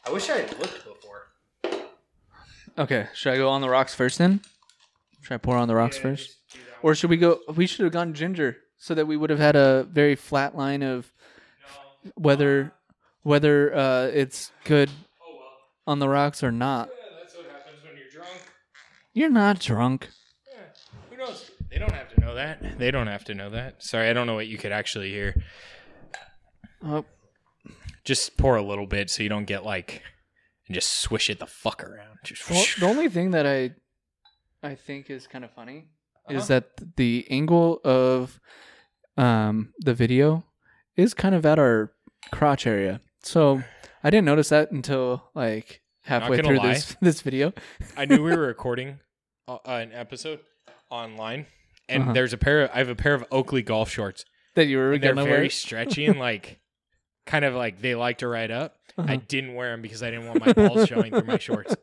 I 0.07 0.11
wish 0.11 0.29
I 0.31 0.39
had 0.39 0.51
looked 0.59 0.75
before. 0.85 0.95
Okay, 2.79 3.09
should 3.15 3.33
I 3.33 3.37
go 3.37 3.49
on 3.49 3.61
the 3.61 3.69
rocks 3.69 3.95
first 3.95 4.19
then? 4.19 4.41
Should 5.23 5.35
I 5.35 5.39
pour 5.39 5.57
on 5.57 5.67
the 5.69 5.75
rocks 5.75 5.97
Yeah, 5.97 6.03
first, 6.03 6.27
just 6.27 6.53
do 6.55 6.59
that 6.61 6.79
or 6.83 6.95
should 6.95 7.11
we 7.11 7.17
go? 7.17 7.41
We 7.55 7.67
should 7.67 7.83
have 7.85 7.93
gone 7.93 8.15
ginger 8.15 8.59
so 8.79 8.95
that 8.95 9.07
we 9.07 9.17
would 9.17 9.31
have 9.31 9.39
had 9.41 9.57
a 9.57 9.83
very 9.91 10.15
flat 10.15 10.57
line 10.57 10.83
of 10.83 11.13
one. 12.03 12.13
whether 12.25 12.73
whether 13.23 13.75
uh, 13.75 14.05
it's 14.15 14.53
good 14.65 14.89
Oh 15.21 15.35
well. 15.37 15.49
on 15.89 15.99
the 15.99 16.09
rocks 16.09 16.43
or 16.45 16.53
not. 16.53 16.89
Yeah, 16.89 17.17
that's 17.21 17.35
what 17.37 17.47
happens 17.47 17.83
when 17.83 17.97
you're 17.97 18.11
drunk. 18.13 18.41
You're 19.13 19.29
not 19.31 19.59
drunk. 19.59 20.09
Yeah. 20.47 20.61
Who 21.11 21.17
knows? 21.17 21.51
They 21.71 21.79
don't 21.79 21.93
have 21.93 22.15
to 22.15 22.21
know 22.21 22.35
that. 22.37 22.79
They 22.79 22.91
don't 22.93 23.09
have 23.09 23.25
to 23.25 23.35
know 23.35 23.51
that. 23.51 23.83
Sorry, 23.83 24.09
I 24.09 24.13
don't 24.13 24.27
know 24.29 24.35
what 24.37 24.47
you 24.47 24.57
could 24.57 24.73
actually 24.73 25.11
hear. 25.11 25.43
Oh, 26.85 27.05
Just 28.05 28.37
pour 28.37 28.57
a 28.57 28.63
little 28.63 28.87
bit 28.87 29.11
so 29.11 29.25
you 29.25 29.29
don't 29.29 29.45
get 29.47 29.65
like 29.65 30.03
and 30.69 30.75
just 30.75 31.01
swish 31.01 31.29
it 31.31 31.39
the 31.41 31.47
fuck 31.47 31.83
around. 31.83 32.19
Just 32.25 32.49
well, 32.51 32.65
the 32.79 32.87
only 32.87 33.09
thing 33.09 33.33
that 33.33 33.47
I 33.47 33.73
I 34.63 34.75
think 34.75 35.11
is 35.11 35.27
kind 35.27 35.45
of 35.45 35.51
funny 35.53 35.89
Uh-huh. 36.29 36.37
is 36.39 36.49
that 36.49 36.97
the 36.97 37.27
angle 37.31 37.81
of 37.85 38.39
um, 39.17 39.73
the 39.81 39.95
video 39.95 40.45
is 40.97 41.15
kind 41.15 41.35
of 41.35 41.45
at 41.47 41.59
our 41.59 41.93
crotch 42.31 42.67
area. 42.67 43.01
So 43.23 43.63
I 44.05 44.11
didn't 44.11 44.27
notice 44.27 44.49
that 44.51 44.71
until 44.71 45.31
like 45.35 45.83
halfway 46.03 46.39
through 46.41 46.59
lie. 46.59 46.75
this 46.75 46.97
this 47.01 47.21
video. 47.23 47.53
I 47.97 48.05
knew 48.05 48.23
we 48.23 48.35
were 48.37 48.47
recording 48.55 49.01
uh, 49.49 49.59
an 49.65 49.93
episode 49.93 50.41
online, 50.91 51.47
and 51.89 52.03
Uh-huh. 52.03 52.13
there's 52.13 52.33
a 52.33 52.39
pair. 52.39 52.63
Of, 52.63 52.71
I 52.75 52.79
have 52.79 52.89
a 52.89 52.95
pair 52.95 53.15
of 53.15 53.25
Oakley 53.31 53.63
golf 53.63 53.91
shorts. 53.91 54.25
that 54.55 54.67
you 54.67 54.77
were 54.79 54.93
And 54.93 55.03
they're 55.03 55.15
very 55.15 55.51
stretchy 55.51 56.07
and 56.07 56.19
like, 56.19 56.61
kind 57.29 57.45
of 57.45 57.55
like 57.55 57.81
they 57.81 57.95
like 57.95 58.19
to 58.19 58.27
ride 58.29 58.51
up. 58.51 58.75
I 58.97 59.03
Uh-huh. 59.03 59.17
didn't 59.29 59.55
wear 59.55 59.71
them 59.71 59.83
because 59.83 60.03
I 60.03 60.11
didn't 60.11 60.27
want 60.27 60.45
my 60.45 60.53
balls 60.53 60.89
showing 60.89 61.13
through 61.13 61.23
my 61.27 61.39
shorts. 61.49 61.77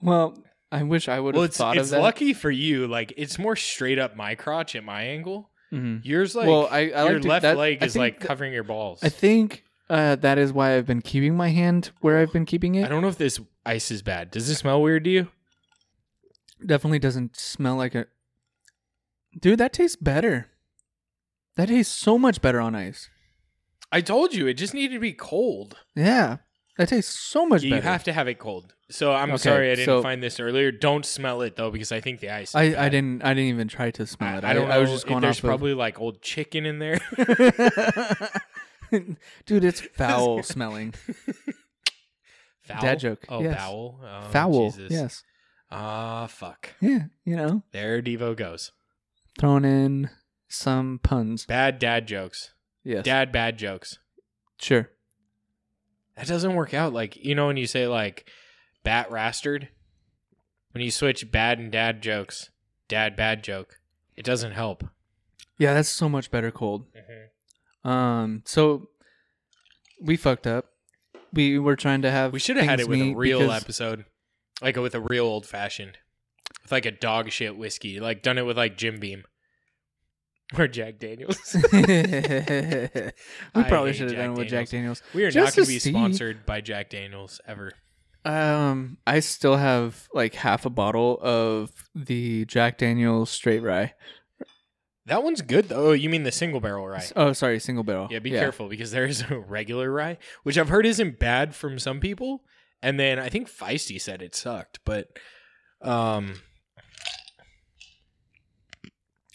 Well, 0.00 0.38
I 0.72 0.82
wish 0.82 1.08
I 1.08 1.20
would 1.20 1.34
have 1.34 1.38
Well, 1.38 1.44
it's 1.44 1.58
thought 1.58 1.76
it's 1.76 1.88
of 1.88 1.90
that. 1.96 2.00
lucky 2.00 2.32
for 2.32 2.50
you. 2.50 2.86
Like 2.86 3.12
it's 3.18 3.38
more 3.38 3.56
straight 3.56 3.98
up 3.98 4.16
my 4.16 4.34
crotch 4.34 4.74
at 4.74 4.84
my 4.84 5.02
angle. 5.02 5.50
Mhm. 5.72 6.00
Yours 6.04 6.34
like 6.34 6.46
well, 6.48 6.66
I, 6.70 6.78
I 6.78 7.04
your 7.04 7.12
like 7.14 7.22
to- 7.22 7.28
left 7.28 7.42
that- 7.42 7.56
leg 7.58 7.78
I 7.82 7.86
is 7.86 7.96
like 7.96 8.18
th- 8.18 8.26
covering 8.26 8.54
your 8.54 8.64
balls. 8.64 9.00
I 9.02 9.10
think 9.10 9.64
uh, 9.90 10.16
that 10.16 10.38
is 10.38 10.52
why 10.52 10.76
I've 10.76 10.86
been 10.86 11.02
keeping 11.02 11.36
my 11.36 11.50
hand 11.50 11.90
where 12.00 12.18
I've 12.18 12.32
been 12.32 12.46
keeping 12.46 12.74
it. 12.76 12.84
I 12.86 12.88
don't 12.88 13.02
know 13.02 13.08
if 13.08 13.18
this 13.18 13.40
ice 13.66 13.90
is 13.90 14.00
bad. 14.02 14.30
Does 14.30 14.48
it 14.48 14.54
smell 14.54 14.80
weird 14.80 15.04
to 15.04 15.10
you? 15.10 15.28
Definitely 16.64 16.98
doesn't 16.98 17.36
smell 17.36 17.76
like 17.76 17.94
a. 17.94 18.06
Dude, 19.38 19.58
that 19.60 19.72
tastes 19.74 19.96
better. 19.96 20.48
That 21.56 21.68
tastes 21.68 21.94
so 21.94 22.18
much 22.18 22.40
better 22.40 22.60
on 22.60 22.74
ice. 22.74 23.08
I 23.90 24.00
told 24.00 24.34
you 24.34 24.46
it 24.46 24.54
just 24.54 24.74
needed 24.74 24.94
to 24.94 25.00
be 25.00 25.12
cold. 25.12 25.76
Yeah, 25.96 26.38
that 26.76 26.88
tastes 26.88 27.18
so 27.18 27.46
much 27.46 27.60
better. 27.62 27.66
You 27.68 27.74
better. 27.76 27.86
have 27.88 28.04
to 28.04 28.12
have 28.12 28.28
it 28.28 28.38
cold. 28.38 28.74
So 28.90 29.12
I'm 29.12 29.30
Okay, 29.32 29.36
sorry 29.38 29.66
I 29.70 29.74
didn't 29.74 29.84
so- 29.86 30.02
find 30.02 30.22
this 30.22 30.40
earlier. 30.40 30.70
Don't 30.72 31.04
smell 31.04 31.42
it 31.42 31.56
though 31.56 31.70
because 31.70 31.92
I 31.92 32.00
think 32.00 32.20
the 32.20 32.30
ice. 32.30 32.50
is 32.50 32.54
I, 32.54 32.62
I 32.62 32.70
bad. 32.72 32.88
didn't 32.92 33.24
I 33.24 33.28
didn't 33.34 33.48
even 33.50 33.68
try 33.68 33.90
to 33.92 34.06
smell 34.06 34.38
it. 34.38 34.44
I, 34.44 34.50
I 34.50 34.52
don't 34.54 34.68
know. 34.68 34.74
I 34.74 34.78
was 34.78 34.90
just 34.90 35.06
going 35.06 35.20
there's 35.22 35.38
off 35.38 35.42
probably 35.44 35.74
like 35.74 36.00
old 36.00 36.22
chicken 36.22 36.64
in 36.66 36.78
there. 36.78 36.98
of. 37.18 38.30
Dude, 39.46 39.64
it's 39.64 39.80
foul 39.94 40.42
smelling. 40.42 40.94
Foul? 42.62 42.80
Dad 42.82 43.00
joke, 43.00 43.24
Oh, 43.28 43.42
yes. 43.42 43.56
foul. 43.58 44.00
Oh, 44.02 44.28
Foul. 44.30 44.70
Jesus. 44.70 44.90
Yes. 44.92 45.22
Ah, 45.70 46.26
fuck. 46.26 46.70
Yeah. 46.80 47.04
You 47.24 47.36
know, 47.36 47.62
There 47.72 48.00
Devo 48.02 48.34
goes. 48.36 48.72
throwing 49.38 49.64
in 49.64 50.10
some 50.48 51.00
puns. 51.02 51.44
Bad 51.46 51.78
dad 51.78 52.06
jokes. 52.06 52.52
Yes. 52.88 53.04
Dad 53.04 53.30
bad 53.32 53.58
jokes. 53.58 53.98
Sure. 54.58 54.88
That 56.16 56.26
doesn't 56.26 56.54
work 56.54 56.72
out. 56.72 56.94
Like 56.94 57.22
you 57.22 57.34
know 57.34 57.46
when 57.46 57.58
you 57.58 57.66
say 57.66 57.86
like 57.86 58.30
bat 58.82 59.10
rastard, 59.10 59.68
when 60.72 60.82
you 60.82 60.90
switch 60.90 61.30
bad 61.30 61.58
and 61.58 61.70
dad 61.70 62.00
jokes, 62.00 62.48
dad 62.88 63.14
bad 63.14 63.44
joke, 63.44 63.78
it 64.16 64.24
doesn't 64.24 64.52
help. 64.52 64.84
Yeah, 65.58 65.74
that's 65.74 65.90
so 65.90 66.08
much 66.08 66.30
better 66.30 66.50
cold. 66.50 66.86
Um, 67.84 68.42
so 68.46 68.88
we 70.00 70.16
fucked 70.16 70.46
up. 70.46 70.66
We 71.34 71.58
were 71.58 71.76
trying 71.76 72.00
to 72.02 72.10
have. 72.10 72.32
We 72.32 72.38
should 72.38 72.56
have 72.56 72.64
had 72.64 72.80
it 72.80 72.88
with 72.88 73.02
a 73.02 73.12
real 73.14 73.40
because- 73.40 73.62
episode, 73.62 74.06
like 74.62 74.76
with 74.76 74.94
a 74.94 75.00
real 75.00 75.26
old 75.26 75.44
fashioned, 75.44 75.98
with 76.62 76.72
like 76.72 76.86
a 76.86 76.90
dog 76.90 77.30
shit 77.32 77.54
whiskey, 77.54 78.00
like 78.00 78.22
done 78.22 78.38
it 78.38 78.46
with 78.46 78.56
like 78.56 78.78
Jim 78.78 78.98
Beam 78.98 79.24
or 80.56 80.68
Jack 80.68 80.98
Daniels. 80.98 81.38
we 81.72 81.80
I 83.54 83.62
probably 83.68 83.90
hate 83.90 83.96
should 83.96 84.10
have 84.10 84.16
Jack 84.16 84.26
done 84.26 84.34
with 84.34 84.48
Jack 84.48 84.68
Daniels. 84.68 85.02
we 85.14 85.24
are 85.24 85.30
Just 85.30 85.56
not 85.56 85.56
going 85.56 85.66
to 85.66 85.70
to 85.70 85.74
be 85.74 85.78
see. 85.78 85.90
sponsored 85.90 86.46
by 86.46 86.60
Jack 86.60 86.90
Daniels 86.90 87.40
ever. 87.46 87.72
Um, 88.24 88.98
I 89.06 89.20
still 89.20 89.56
have 89.56 90.08
like 90.12 90.34
half 90.34 90.66
a 90.66 90.70
bottle 90.70 91.18
of 91.22 91.70
the 91.94 92.44
Jack 92.46 92.78
Daniels 92.78 93.30
straight 93.30 93.62
rye. 93.62 93.94
That 95.06 95.22
one's 95.24 95.40
good 95.40 95.70
though. 95.70 95.88
Oh, 95.88 95.92
you 95.92 96.10
mean 96.10 96.24
the 96.24 96.32
single 96.32 96.60
barrel 96.60 96.86
rye? 96.86 97.06
Oh, 97.16 97.32
sorry, 97.32 97.58
single 97.60 97.84
barrel. 97.84 98.08
Yeah, 98.10 98.18
be 98.18 98.30
careful 98.30 98.68
because 98.68 98.90
there 98.90 99.06
is 99.06 99.22
a 99.30 99.38
regular 99.38 99.90
rye, 99.90 100.18
which 100.42 100.58
I've 100.58 100.68
heard 100.68 100.84
isn't 100.84 101.18
bad 101.18 101.54
from 101.54 101.78
some 101.78 102.00
people. 102.00 102.42
And 102.82 103.00
then 103.00 103.18
I 103.18 103.28
think 103.28 103.48
Feisty 103.50 104.00
said 104.00 104.20
it 104.22 104.34
sucked, 104.34 104.80
but 104.84 105.08
um, 105.82 106.34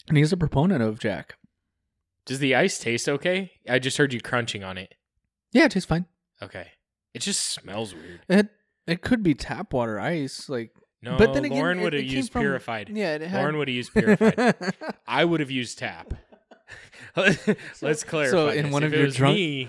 And 0.08 0.16
he's 0.18 0.32
a 0.32 0.36
proponent 0.36 0.82
of 0.82 0.98
Jack. 0.98 1.36
does 2.26 2.38
the 2.38 2.54
ice 2.54 2.78
taste 2.78 3.08
okay? 3.08 3.52
I 3.68 3.78
just 3.78 3.96
heard 3.96 4.12
you 4.12 4.20
crunching 4.20 4.62
on 4.64 4.76
it. 4.78 4.94
Yeah, 5.52 5.64
it 5.64 5.70
tastes 5.72 5.88
fine. 5.88 6.06
Okay, 6.42 6.68
it 7.14 7.20
just 7.20 7.40
smells 7.52 7.94
weird. 7.94 8.20
It 8.28 8.48
it 8.86 9.00
could 9.02 9.22
be 9.22 9.34
tap 9.34 9.72
water 9.72 9.98
ice, 10.00 10.48
like. 10.48 10.72
No, 11.02 11.16
but 11.18 11.34
then 11.34 11.44
again, 11.44 11.58
Lauren 11.58 11.80
would 11.82 11.92
have 11.92 12.02
used 12.04 12.32
from- 12.32 12.42
purified. 12.42 12.88
Yeah, 12.92 13.14
it 13.14 13.20
had. 13.22 13.38
Lauren 13.40 13.56
would 13.58 13.68
have 13.68 13.74
used 13.74 13.92
purified. 13.92 14.54
I 15.06 15.24
would 15.24 15.40
have 15.40 15.50
used 15.50 15.78
tap. 15.78 16.14
Let's 17.82 18.04
clarify. 18.04 18.30
so 18.30 18.48
in 18.48 18.64
this. 18.64 18.72
one 18.72 18.82
If 18.82 18.92
of 18.92 18.98
your 18.98 19.08
drunk- 19.08 19.36
me, 19.36 19.68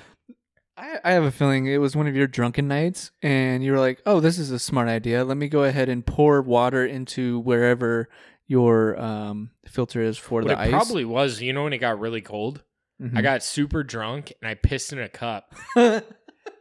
I, 0.77 0.99
I 1.03 1.11
have 1.11 1.23
a 1.23 1.31
feeling 1.31 1.67
it 1.67 1.77
was 1.77 1.95
one 1.95 2.07
of 2.07 2.15
your 2.15 2.27
drunken 2.27 2.67
nights, 2.67 3.11
and 3.21 3.63
you 3.63 3.71
were 3.73 3.79
like, 3.79 4.01
"Oh, 4.05 4.19
this 4.19 4.37
is 4.39 4.51
a 4.51 4.59
smart 4.59 4.87
idea. 4.87 5.23
Let 5.23 5.37
me 5.37 5.47
go 5.47 5.63
ahead 5.63 5.89
and 5.89 6.05
pour 6.05 6.41
water 6.41 6.85
into 6.85 7.39
wherever 7.39 8.09
your 8.47 8.99
um, 8.99 9.51
filter 9.67 10.01
is 10.01 10.17
for 10.17 10.41
what 10.41 10.47
the 10.47 10.53
it 10.53 10.59
ice." 10.59 10.69
probably 10.71 11.05
was, 11.05 11.41
you 11.41 11.53
know, 11.53 11.63
when 11.63 11.73
it 11.73 11.77
got 11.79 11.99
really 11.99 12.21
cold, 12.21 12.63
Mhm. 13.01 13.17
I 13.17 13.21
got 13.21 13.43
super 13.43 13.83
drunk 13.83 14.31
and 14.41 14.49
I 14.49 14.53
pissed 14.55 14.93
in 14.93 14.99
a 14.99 15.09
cup. 15.09 15.53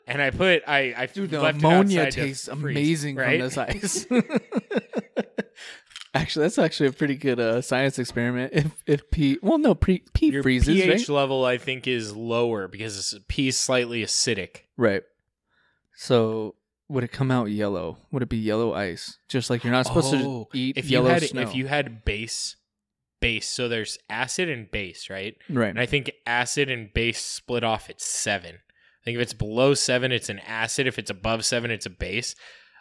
And 0.06 0.20
I 0.20 0.28
put 0.30 0.62
I 0.66 0.92
I 0.94 1.06
Dude, 1.06 1.30
the 1.30 1.40
left 1.40 1.56
it 1.56 1.64
ammonia 1.64 2.02
outside 2.02 2.12
to 2.12 2.20
tastes 2.26 2.46
freeze, 2.48 2.76
amazing 2.76 3.16
right? 3.16 3.40
from 3.40 3.48
this 3.48 3.56
ice. 4.04 4.06
actually, 6.14 6.44
that's 6.44 6.58
actually 6.58 6.88
a 6.88 6.92
pretty 6.92 7.16
good 7.16 7.40
uh, 7.40 7.62
science 7.62 7.98
experiment. 7.98 8.52
If 8.52 8.66
if 8.86 9.10
pee, 9.10 9.38
well, 9.42 9.56
no, 9.58 9.74
pre, 9.74 10.02
pee 10.12 10.26
Your 10.28 10.42
freezes, 10.42 10.74
pH 10.74 10.88
right? 10.88 11.08
level 11.08 11.44
I 11.46 11.56
think 11.58 11.86
is 11.86 12.14
lower 12.14 12.68
because 12.68 13.18
pee 13.28 13.48
is 13.48 13.56
slightly 13.56 14.02
acidic. 14.02 14.62
Right. 14.76 15.02
So 15.96 16.54
would 16.88 17.04
it 17.04 17.12
come 17.12 17.30
out 17.30 17.50
yellow? 17.50 17.98
Would 18.12 18.22
it 18.22 18.28
be 18.28 18.36
yellow 18.38 18.74
ice? 18.74 19.18
Just 19.28 19.48
like 19.50 19.64
you're 19.64 19.72
not 19.72 19.86
supposed 19.86 20.14
Oh, 20.14 20.48
to 20.52 20.58
eat 20.58 20.76
If 20.76 20.86
you 20.90 20.98
yellow 20.98 21.08
had 21.10 21.22
snow. 21.22 21.42
if 21.42 21.54
you 21.54 21.66
had 21.66 22.04
base 22.04 22.56
base, 23.20 23.48
so 23.48 23.68
there's 23.68 23.96
acid 24.10 24.50
and 24.50 24.70
base, 24.70 25.08
right? 25.08 25.34
right. 25.48 25.70
And 25.70 25.80
I 25.80 25.86
think 25.86 26.10
acid 26.26 26.70
and 26.70 26.92
base 26.92 27.24
split 27.24 27.64
off 27.64 27.88
at 27.88 28.00
seven. 28.00 28.56
I 28.56 29.04
think 29.04 29.16
if 29.16 29.22
it's 29.22 29.32
below 29.32 29.72
seven, 29.74 30.12
it's 30.12 30.28
an 30.28 30.40
acid. 30.40 30.86
If 30.86 30.98
it's 30.98 31.10
above 31.10 31.44
seven, 31.44 31.70
it's 31.70 31.86
a 31.86 31.90
base. 31.90 32.34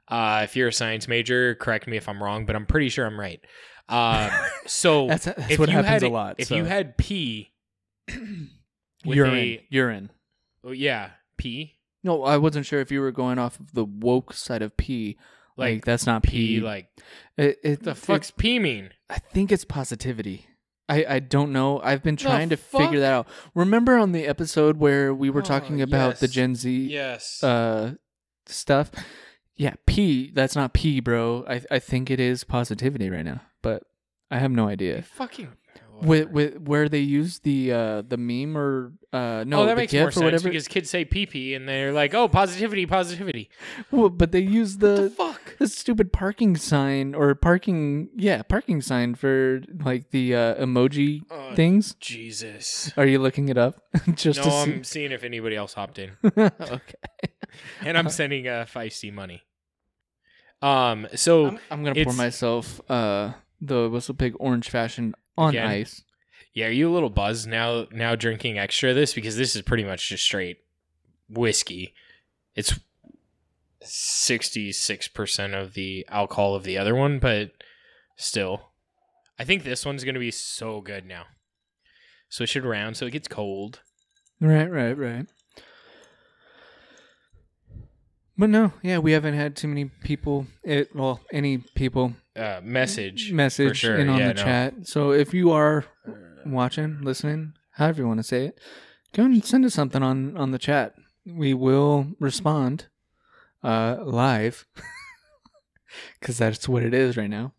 Uh, 0.10 0.42
if 0.44 0.56
you're 0.58 0.68
a 0.68 0.74
science 0.74 1.08
major, 1.08 1.56
correct 1.56 1.88
me 1.88 1.96
if 1.96 2.10
I'm 2.10 2.22
wrong, 2.22 2.46
but 2.46 2.56
I'm 2.58 2.66
pretty 2.66 2.90
sure 2.90 3.06
I'm 3.06 3.18
right. 3.20 3.40
Um, 3.88 4.30
so 4.66 5.08
That's, 5.08 5.26
that's 5.26 5.52
if 5.52 5.60
what 5.60 5.70
you 5.70 5.76
happens 5.76 5.90
had 5.90 6.04
a 6.04 6.10
lot. 6.10 6.36
If 6.40 6.50
so. 6.50 6.56
you 6.56 6.66
had 6.66 6.98
pee, 6.98 7.54
urine, 9.04 9.34
a- 9.34 9.66
urine. 9.70 10.10
oh, 10.64 10.72
yeah, 10.72 11.12
pee, 11.38 11.76
No, 12.04 12.24
I 12.24 12.38
wasn't 12.38 12.66
sure 12.66 12.80
if 12.82 12.92
you 12.92 13.00
were 13.02 13.12
going 13.12 13.40
off 13.40 13.60
of 13.60 13.74
the 13.74 13.86
woke 13.86 14.34
side 14.34 14.62
of 14.62 14.76
P. 14.78 15.18
Like, 15.56 15.76
like 15.76 15.86
that's 15.86 16.06
not 16.06 16.24
P. 16.24 16.60
like 16.60 16.88
it, 17.38 17.60
it, 17.64 17.84
the 17.84 17.92
it- 17.92 17.98
fuck's 17.98 18.32
pee 18.32 18.58
mean? 18.60 18.90
I 19.10 19.20
think 19.20 19.52
it's 19.52 19.66
positivity. 19.66 20.48
I, 20.90 21.06
I 21.08 21.20
don't 21.20 21.54
know. 21.54 21.80
I've 21.82 22.04
been 22.04 22.18
trying 22.18 22.50
to 22.50 22.58
fuck? 22.58 22.82
figure 22.82 23.00
that 23.00 23.14
out. 23.14 23.28
Remember 23.56 23.98
on 23.98 24.12
the 24.12 24.26
episode 24.26 24.78
where 24.78 25.14
we 25.14 25.30
were 25.30 25.40
Oh, 25.42 25.46
talking 25.46 25.82
about 25.82 26.18
the 26.18 26.26
yes. 26.26 26.34
Gen 26.34 26.56
Z 26.56 26.88
Yes. 26.92 27.44
uh 27.44 27.94
stuff? 28.48 28.92
Yeah, 29.56 29.76
P. 29.86 30.32
That's 30.34 30.56
not 30.56 30.74
P, 30.74 31.00
bro. 31.00 31.46
I 31.48 31.62
I 31.72 31.80
think 31.80 32.10
it 32.12 32.20
is 32.20 32.44
positivity 32.44 33.10
right 33.10 33.24
now, 33.24 33.42
but 33.62 33.84
I 34.32 34.40
have 34.40 34.52
no 34.52 34.68
idea. 34.68 35.04
fucking 35.04 35.50
with 36.02 36.30
with 36.30 36.60
where 36.62 36.90
they 36.90 37.00
use 37.00 37.40
the 37.40 37.72
uh 37.72 38.02
the 38.02 38.18
meme 38.18 38.58
or 38.58 38.92
uh 39.14 39.44
no 39.46 39.62
oh, 39.62 39.66
that 39.66 39.76
the 39.76 39.76
makes 39.76 39.94
more 39.94 40.02
gif 40.02 40.08
or 40.08 40.12
sense 40.12 40.24
whatever. 40.24 40.50
because 40.50 40.68
kids 40.68 40.90
say 40.90 41.06
pee 41.06 41.26
pee 41.26 41.54
and 41.54 41.68
they're 41.70 41.94
like, 41.94 42.14
"Oh, 42.14 42.28
positivity, 42.28 42.86
positivity." 42.86 43.50
Well, 43.92 44.10
but 44.10 44.32
they 44.32 44.40
use 44.40 44.78
the 44.78 45.04
the 45.04 45.10
fuck? 45.12 45.58
the 45.60 45.68
stupid 45.68 46.12
parking 46.12 46.56
sign 46.58 47.14
or 47.14 47.36
parking 47.36 48.10
yeah 48.16 48.42
parking 48.42 48.82
sign 48.82 49.16
for 49.16 49.62
like 49.84 50.10
the 50.12 50.36
uh, 50.36 50.56
emoji 50.56 51.22
Oh, 51.30 51.54
things. 51.56 51.94
Jesus. 52.00 52.92
Are 52.98 53.06
you 53.06 53.20
looking 53.20 53.50
it 53.50 53.58
up 53.58 53.82
just 54.16 54.40
no, 54.40 54.50
see? 54.50 54.72
I'm 54.72 54.84
seeing 54.84 55.12
if 55.12 55.24
anybody 55.24 55.56
else 55.56 55.74
hopped 55.74 56.00
in, 56.00 56.12
okay. 56.38 56.80
and 57.86 57.98
I'm 57.98 58.10
sending 58.10 58.48
uh, 58.48 58.66
feisty 58.68 59.14
money. 59.14 59.44
Um. 60.62 61.08
So 61.16 61.48
I'm, 61.48 61.60
I'm 61.70 61.84
gonna 61.84 62.04
pour 62.04 62.14
myself 62.14 62.82
uh 62.90 63.34
the 63.62 63.90
whistle 63.90 64.16
pig 64.16 64.34
orange 64.40 64.70
fashion 64.70 65.14
on 65.38 65.50
Again? 65.52 65.68
ice. 65.68 66.04
yeah, 66.54 66.68
are 66.68 66.72
you 66.72 66.90
a 66.90 66.94
little 66.94 67.10
buzzed 67.10 67.48
now? 67.48 67.88
Now 67.92 68.16
drinking 68.16 68.58
extra 68.58 68.90
of 68.92 68.96
this 68.96 69.14
because 69.14 69.38
this 69.38 69.56
is 69.56 69.62
pretty 69.62 69.84
much 69.84 70.10
just 70.10 70.24
straight 70.24 70.58
whiskey. 71.30 71.94
It's 72.56 72.80
sixty 73.82 74.72
six 74.72 75.08
percent 75.08 75.54
of 75.54 75.74
the 75.74 76.06
alcohol 76.10 76.56
of 76.56 76.64
the 76.64 76.78
other 76.78 76.96
one, 76.96 77.20
but 77.20 77.52
still, 78.16 78.70
I 79.40 79.44
think 79.44 79.64
this 79.64 79.86
one's 79.86 80.04
gonna 80.04 80.20
be 80.20 80.32
so 80.32 80.82
good 80.82 81.06
now. 81.06 81.26
Switch 82.30 82.56
it 82.56 82.66
around 82.66 82.96
so 82.96 83.06
it 83.06 83.12
gets 83.12 83.28
cold. 83.28 83.82
Right, 84.40 84.70
right, 84.70 84.98
right. 84.98 85.26
But 88.38 88.50
no, 88.50 88.74
yeah, 88.82 88.98
we 88.98 89.12
haven't 89.12 89.36
had 89.36 89.56
too 89.56 89.68
many 89.68 89.86
people. 89.86 90.48
It 90.64 90.96
well, 90.96 91.20
any 91.32 91.60
people 91.60 92.14
Uh, 92.36 92.62
message, 92.64 93.32
message 93.32 93.78
sure, 93.78 93.98
in 94.00 94.10
on 94.10 94.20
yeah, 94.20 94.28
the 94.30 94.34
no. 94.34 94.44
chat. 94.44 94.74
So 94.88 95.12
if 95.12 95.34
you 95.34 95.52
are 95.52 95.86
watching, 96.46 97.02
listening, 97.02 97.54
however 97.74 98.02
you 98.02 98.08
want 98.08 98.20
to 98.20 98.24
say 98.24 98.46
it, 98.48 98.60
go 99.14 99.24
and 99.24 99.46
send 99.46 99.66
us 99.66 99.74
something 99.76 100.02
on 100.02 100.36
on 100.36 100.52
the 100.52 100.58
chat. 100.60 100.96
We 101.26 101.54
will 101.54 102.08
respond 102.20 102.88
uh 103.64 103.98
live 104.04 104.66
because 106.20 106.38
that's 106.40 106.68
what 106.68 106.84
it 106.84 106.94
is 106.94 107.16
right 107.16 107.30
now. 107.30 107.54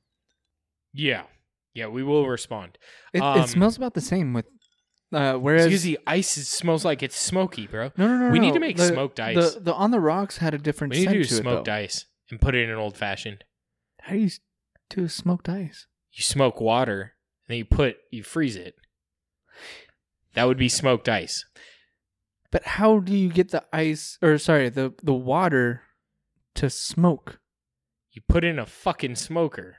Yeah, 0.92 1.22
yeah, 1.72 1.86
we 1.86 2.02
will 2.02 2.26
respond. 2.28 2.78
It, 3.12 3.22
Um, 3.22 3.40
it 3.40 3.48
smells 3.48 3.76
about 3.76 3.94
the 3.94 4.00
same 4.00 4.32
with. 4.32 4.46
Uh, 5.14 5.38
whereas 5.38 5.66
Because 5.66 5.82
the 5.84 5.98
ice 6.06 6.36
is, 6.36 6.48
smells 6.48 6.84
like 6.84 7.02
it's 7.02 7.16
smoky, 7.16 7.66
bro. 7.68 7.92
no, 7.96 8.08
no, 8.08 8.16
no, 8.18 8.30
we 8.30 8.40
need 8.40 8.54
to 8.54 8.60
make 8.60 8.76
the- 8.76 8.88
smoked 8.88 9.20
ice. 9.20 9.54
The 9.54 9.60
the 9.60 9.74
on 9.74 9.90
the 9.92 10.00
rocks 10.00 10.38
had 10.38 10.54
a 10.54 10.58
different. 10.58 10.92
We 10.92 11.00
need 11.00 11.08
to 11.08 11.12
do 11.14 11.24
to 11.24 11.34
smoked 11.34 11.66
though. 11.66 11.72
ice 11.74 12.06
and 12.30 12.40
put 12.40 12.54
it 12.54 12.64
in 12.64 12.70
an 12.70 12.76
old 12.76 12.96
fashioned. 12.96 13.44
How 14.00 14.12
do 14.14 14.18
you 14.18 14.30
do 14.90 15.08
smoked 15.08 15.48
ice? 15.48 15.86
You 16.12 16.22
smoke 16.22 16.60
water 16.60 17.14
and 17.46 17.52
then 17.54 17.58
you 17.58 17.64
put 17.64 17.96
you 18.10 18.22
freeze 18.22 18.56
it. 18.56 18.74
That 20.34 20.44
would 20.48 20.58
be 20.58 20.68
smoked 20.68 21.08
ice. 21.08 21.44
But 22.50 22.64
how 22.64 22.98
do 22.98 23.16
you 23.16 23.30
get 23.30 23.50
the 23.50 23.64
ice 23.72 24.18
or 24.20 24.36
sorry, 24.38 24.68
the 24.68 24.94
the 25.02 25.14
water 25.14 25.82
to 26.56 26.68
smoke? 26.70 27.38
You 28.10 28.22
put 28.28 28.44
in 28.44 28.58
a 28.58 28.66
fucking 28.66 29.16
smoker. 29.16 29.76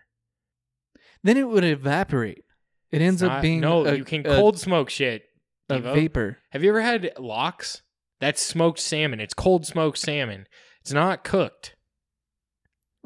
Then 1.23 1.37
it 1.37 1.47
would 1.49 1.63
evaporate. 1.63 2.43
It 2.91 3.01
ends 3.01 3.21
It's 3.21 3.29
up 3.29 3.41
being 3.41 3.61
no. 3.61 3.85
a, 3.85 3.95
you 3.95 4.05
can 4.05 4.21
a- 4.25 4.35
cold 4.35 4.59
smoke 4.59 4.89
shit. 4.89 5.23
a 5.69 5.79
Devo. 5.79 5.93
vapor. 5.93 6.37
Have 6.51 6.63
you 6.63 6.69
ever 6.69 6.81
had 6.81 7.11
lox? 7.17 7.81
That's 8.21 8.41
smoked 8.41 8.79
salmon. 8.79 9.19
It's 9.19 9.33
cold 9.33 9.65
smoked 9.65 9.97
salmon. 9.97 10.47
It's 10.81 10.93
not 10.93 11.23
cooked. 11.23 11.75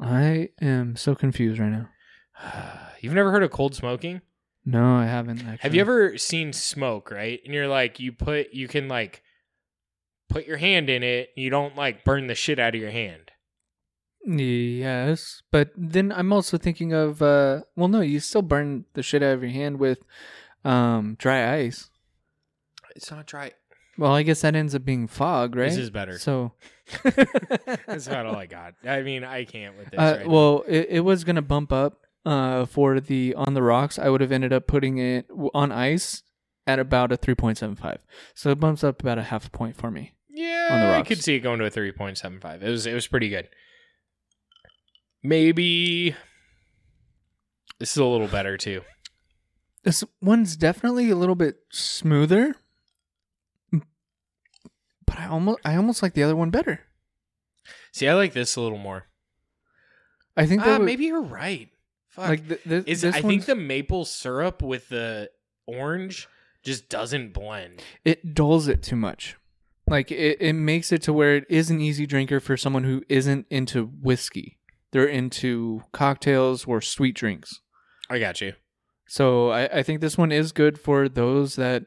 I 0.00 0.50
am 0.60 0.96
so 0.96 1.14
confused 1.14 1.58
right 1.60 1.70
now. 1.70 1.88
You've 3.00 3.14
never 3.14 3.32
heard 3.32 3.42
of 3.42 3.50
cold 3.50 3.74
smoking? 3.74 4.20
No, 4.64 4.96
I 4.96 5.06
haven't 5.06 5.38
actually. 5.40 5.58
Have 5.60 5.74
you 5.74 5.80
ever 5.80 6.18
seen 6.18 6.52
smoke, 6.52 7.10
right? 7.10 7.40
And 7.44 7.54
you're 7.54 7.68
like, 7.68 7.98
you 7.98 8.12
put, 8.12 8.52
you 8.52 8.68
can 8.68 8.88
like 8.88 9.22
put 10.28 10.46
your 10.46 10.58
hand 10.58 10.90
in 10.90 11.02
it. 11.02 11.30
You 11.36 11.50
don't 11.50 11.76
like 11.76 12.04
burn 12.04 12.26
the 12.26 12.34
shit 12.34 12.58
out 12.58 12.74
of 12.74 12.80
your 12.80 12.90
hand. 12.90 13.30
Yes, 14.26 15.42
but 15.50 15.70
then 15.76 16.12
I'm 16.12 16.32
also 16.32 16.58
thinking 16.58 16.92
of 16.92 17.22
uh 17.22 17.62
well 17.76 17.88
no, 17.88 18.00
you 18.00 18.20
still 18.20 18.42
burn 18.42 18.84
the 18.94 19.02
shit 19.02 19.22
out 19.22 19.34
of 19.34 19.42
your 19.42 19.52
hand 19.52 19.78
with 19.78 20.00
um 20.64 21.16
dry 21.18 21.54
ice. 21.56 21.90
It's 22.96 23.10
not 23.10 23.26
dry. 23.26 23.52
Well, 23.98 24.12
I 24.14 24.22
guess 24.22 24.40
that 24.42 24.54
ends 24.54 24.74
up 24.74 24.84
being 24.84 25.06
fog, 25.08 25.54
right? 25.56 25.68
This 25.68 25.76
is 25.76 25.90
better. 25.90 26.18
So 26.18 26.52
That's 27.86 28.06
about 28.06 28.26
all 28.26 28.36
I 28.36 28.46
got. 28.46 28.74
I 28.86 29.02
mean, 29.02 29.24
I 29.24 29.44
can't 29.44 29.76
with 29.76 29.90
this. 29.90 29.98
Uh, 30.00 30.16
right 30.18 30.28
well, 30.28 30.64
it, 30.66 30.86
it 30.90 31.00
was 31.00 31.24
gonna 31.24 31.42
bump 31.42 31.72
up 31.72 32.00
uh, 32.26 32.66
for 32.66 33.00
the 33.00 33.34
on 33.36 33.54
the 33.54 33.62
rocks. 33.62 33.98
I 33.98 34.08
would 34.08 34.20
have 34.20 34.32
ended 34.32 34.52
up 34.52 34.66
putting 34.66 34.98
it 34.98 35.26
on 35.54 35.70
ice 35.72 36.22
at 36.66 36.78
about 36.78 37.12
a 37.12 37.16
three 37.16 37.34
point 37.34 37.58
seven 37.58 37.76
five. 37.76 38.04
So 38.34 38.50
it 38.50 38.60
bumps 38.60 38.84
up 38.84 39.00
about 39.02 39.18
a 39.18 39.22
half 39.24 39.46
a 39.46 39.50
point 39.50 39.76
for 39.76 39.90
me. 39.90 40.12
yeah, 40.28 40.68
on 40.70 40.80
the 40.80 40.86
I 40.86 40.90
rocks. 40.98 41.08
could 41.08 41.22
see 41.22 41.34
it 41.36 41.40
going 41.40 41.58
to 41.58 41.64
a 41.66 41.70
three 41.70 41.92
point 41.92 42.18
seven 42.18 42.40
five. 42.40 42.62
It 42.62 42.70
was, 42.70 42.86
it 42.86 42.94
was 42.94 43.06
pretty 43.06 43.28
good. 43.28 43.48
Maybe 45.22 46.14
this 47.78 47.92
is 47.92 47.96
a 47.98 48.04
little 48.04 48.28
better 48.28 48.56
too. 48.56 48.82
This 49.82 50.04
one's 50.20 50.56
definitely 50.56 51.10
a 51.10 51.16
little 51.16 51.34
bit 51.34 51.56
smoother, 51.70 52.54
but 53.72 55.18
I 55.18 55.26
almost 55.26 55.58
I 55.64 55.76
almost 55.76 56.02
like 56.02 56.14
the 56.14 56.22
other 56.22 56.36
one 56.36 56.50
better. 56.50 56.80
See, 57.92 58.08
I 58.08 58.14
like 58.14 58.32
this 58.32 58.56
a 58.56 58.60
little 58.60 58.78
more. 58.78 59.06
I 60.36 60.46
think 60.46 60.62
that 60.62 60.68
Ah, 60.74 60.78
would- 60.78 60.86
maybe 60.86 61.06
you're 61.06 61.22
right. 61.22 61.68
Fuck. 62.08 62.28
like 62.28 62.48
th- 62.48 62.62
th- 62.64 62.84
is 62.86 63.04
I 63.04 63.20
think 63.22 63.44
the 63.46 63.54
maple 63.54 64.04
syrup 64.04 64.62
with 64.62 64.88
the 64.88 65.30
orange 65.66 66.28
just 66.64 66.88
doesn't 66.88 67.32
blend. 67.32 67.82
it 68.04 68.34
dulls 68.34 68.68
it 68.68 68.82
too 68.82 68.96
much. 68.96 69.36
Like 69.86 70.10
it, 70.10 70.38
it 70.40 70.52
makes 70.54 70.92
it 70.92 71.02
to 71.02 71.12
where 71.12 71.36
it 71.36 71.44
is 71.48 71.70
an 71.70 71.80
easy 71.80 72.06
drinker 72.06 72.38
for 72.40 72.56
someone 72.56 72.84
who 72.84 73.02
isn't 73.08 73.46
into 73.50 73.86
whiskey. 73.86 74.58
They're 74.92 75.06
into 75.06 75.82
cocktails 75.92 76.64
or 76.66 76.80
sweet 76.80 77.14
drinks. 77.14 77.60
I 78.08 78.18
got 78.18 78.40
you. 78.40 78.54
So 79.08 79.50
I, 79.50 79.78
I 79.78 79.82
think 79.82 80.00
this 80.00 80.18
one 80.18 80.32
is 80.32 80.52
good 80.52 80.78
for 80.78 81.08
those 81.08 81.56
that 81.56 81.84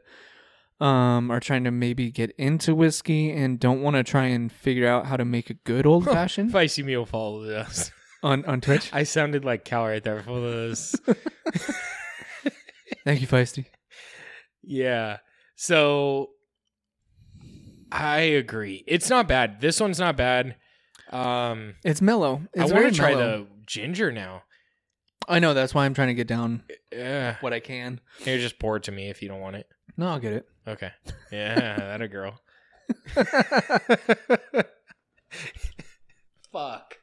um 0.79 1.29
are 1.31 1.39
trying 1.39 1.63
to 1.65 1.71
maybe 1.71 2.11
get 2.11 2.31
into 2.37 2.73
whiskey 2.75 3.31
and 3.31 3.59
don't 3.59 3.81
want 3.81 3.95
to 3.95 4.03
try 4.03 4.25
and 4.25 4.51
figure 4.51 4.87
out 4.87 5.05
how 5.05 5.15
to 5.17 5.23
make 5.25 5.49
a 5.49 5.53
good 5.53 5.85
old 5.91 6.05
fashioned 6.05 6.51
Feisty 6.51 6.83
meal 6.83 7.05
followed 7.05 7.51
us. 7.53 7.91
on 8.23 8.43
on 8.45 8.59
Twitch. 8.61 8.89
I 8.93 9.03
sounded 9.03 9.45
like 9.45 9.63
Cal 9.65 9.85
right 9.85 10.03
there 10.03 10.21
for 10.23 10.39
those. 10.41 10.95
Thank 13.05 13.19
you, 13.21 13.27
Feisty. 13.27 13.65
yeah. 14.63 15.17
So 15.55 16.29
I 17.91 18.19
agree. 18.21 18.83
It's 18.87 19.09
not 19.09 19.27
bad. 19.27 19.61
This 19.61 19.79
one's 19.79 19.99
not 19.99 20.17
bad. 20.17 20.55
Um 21.13 21.75
It's 21.83 22.01
mellow. 22.01 22.41
It's 22.53 22.71
I 22.71 22.75
want 22.75 22.91
to 22.93 22.99
try 22.99 23.11
mellow. 23.11 23.43
the 23.43 23.47
ginger 23.65 24.11
now. 24.11 24.43
I 25.29 25.39
know 25.39 25.53
that's 25.53 25.73
why 25.73 25.85
I'm 25.85 25.93
trying 25.93 26.09
to 26.09 26.13
get 26.13 26.27
down 26.27 26.63
Yeah. 26.91 27.37
what 27.41 27.53
I 27.53 27.59
can. 27.61 28.01
Here, 28.19 28.37
just 28.37 28.59
pour 28.59 28.75
it 28.77 28.83
to 28.83 28.91
me 28.91 29.09
if 29.09 29.21
you 29.21 29.29
don't 29.29 29.39
want 29.39 29.55
it. 29.55 29.67
No, 29.95 30.07
I'll 30.09 30.19
get 30.19 30.33
it. 30.33 30.45
Okay. 30.67 30.91
Yeah, 31.31 31.75
that 31.77 32.01
a 32.01 32.07
girl. 32.07 32.39
Fuck. 36.51 36.97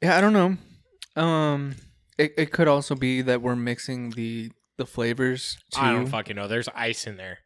Yeah, 0.00 0.16
I 0.16 0.20
don't 0.20 0.32
know. 0.32 1.22
Um, 1.22 1.76
it, 2.18 2.32
it 2.38 2.52
could 2.52 2.68
also 2.68 2.94
be 2.94 3.22
that 3.22 3.42
we're 3.42 3.56
mixing 3.56 4.10
the 4.10 4.50
the 4.78 4.86
flavors 4.86 5.58
too. 5.72 5.80
I 5.80 5.92
don't 5.92 6.06
fucking 6.06 6.34
know. 6.36 6.48
There's 6.48 6.68
ice 6.74 7.06
in 7.06 7.16
there. 7.18 7.38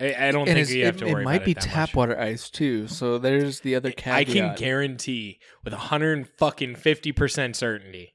I, 0.00 0.28
I 0.28 0.30
don't 0.30 0.48
and 0.48 0.56
think 0.56 0.68
you 0.70 0.84
have 0.86 0.96
it, 0.96 0.98
to 1.00 1.06
it 1.08 1.12
worry 1.12 1.24
might 1.24 1.36
about 1.36 1.44
be 1.46 1.50
it 1.52 1.60
tap 1.60 1.88
much. 1.90 1.94
water 1.96 2.18
ice 2.20 2.50
too. 2.50 2.86
So 2.88 3.18
there's 3.18 3.60
the 3.60 3.74
other 3.74 3.90
caveat. 3.90 4.14
I 4.16 4.24
can 4.24 4.54
guarantee 4.56 5.40
with 5.64 5.72
100 5.72 6.28
fucking 6.38 6.76
50 6.76 7.12
percent 7.12 7.56
certainty, 7.56 8.14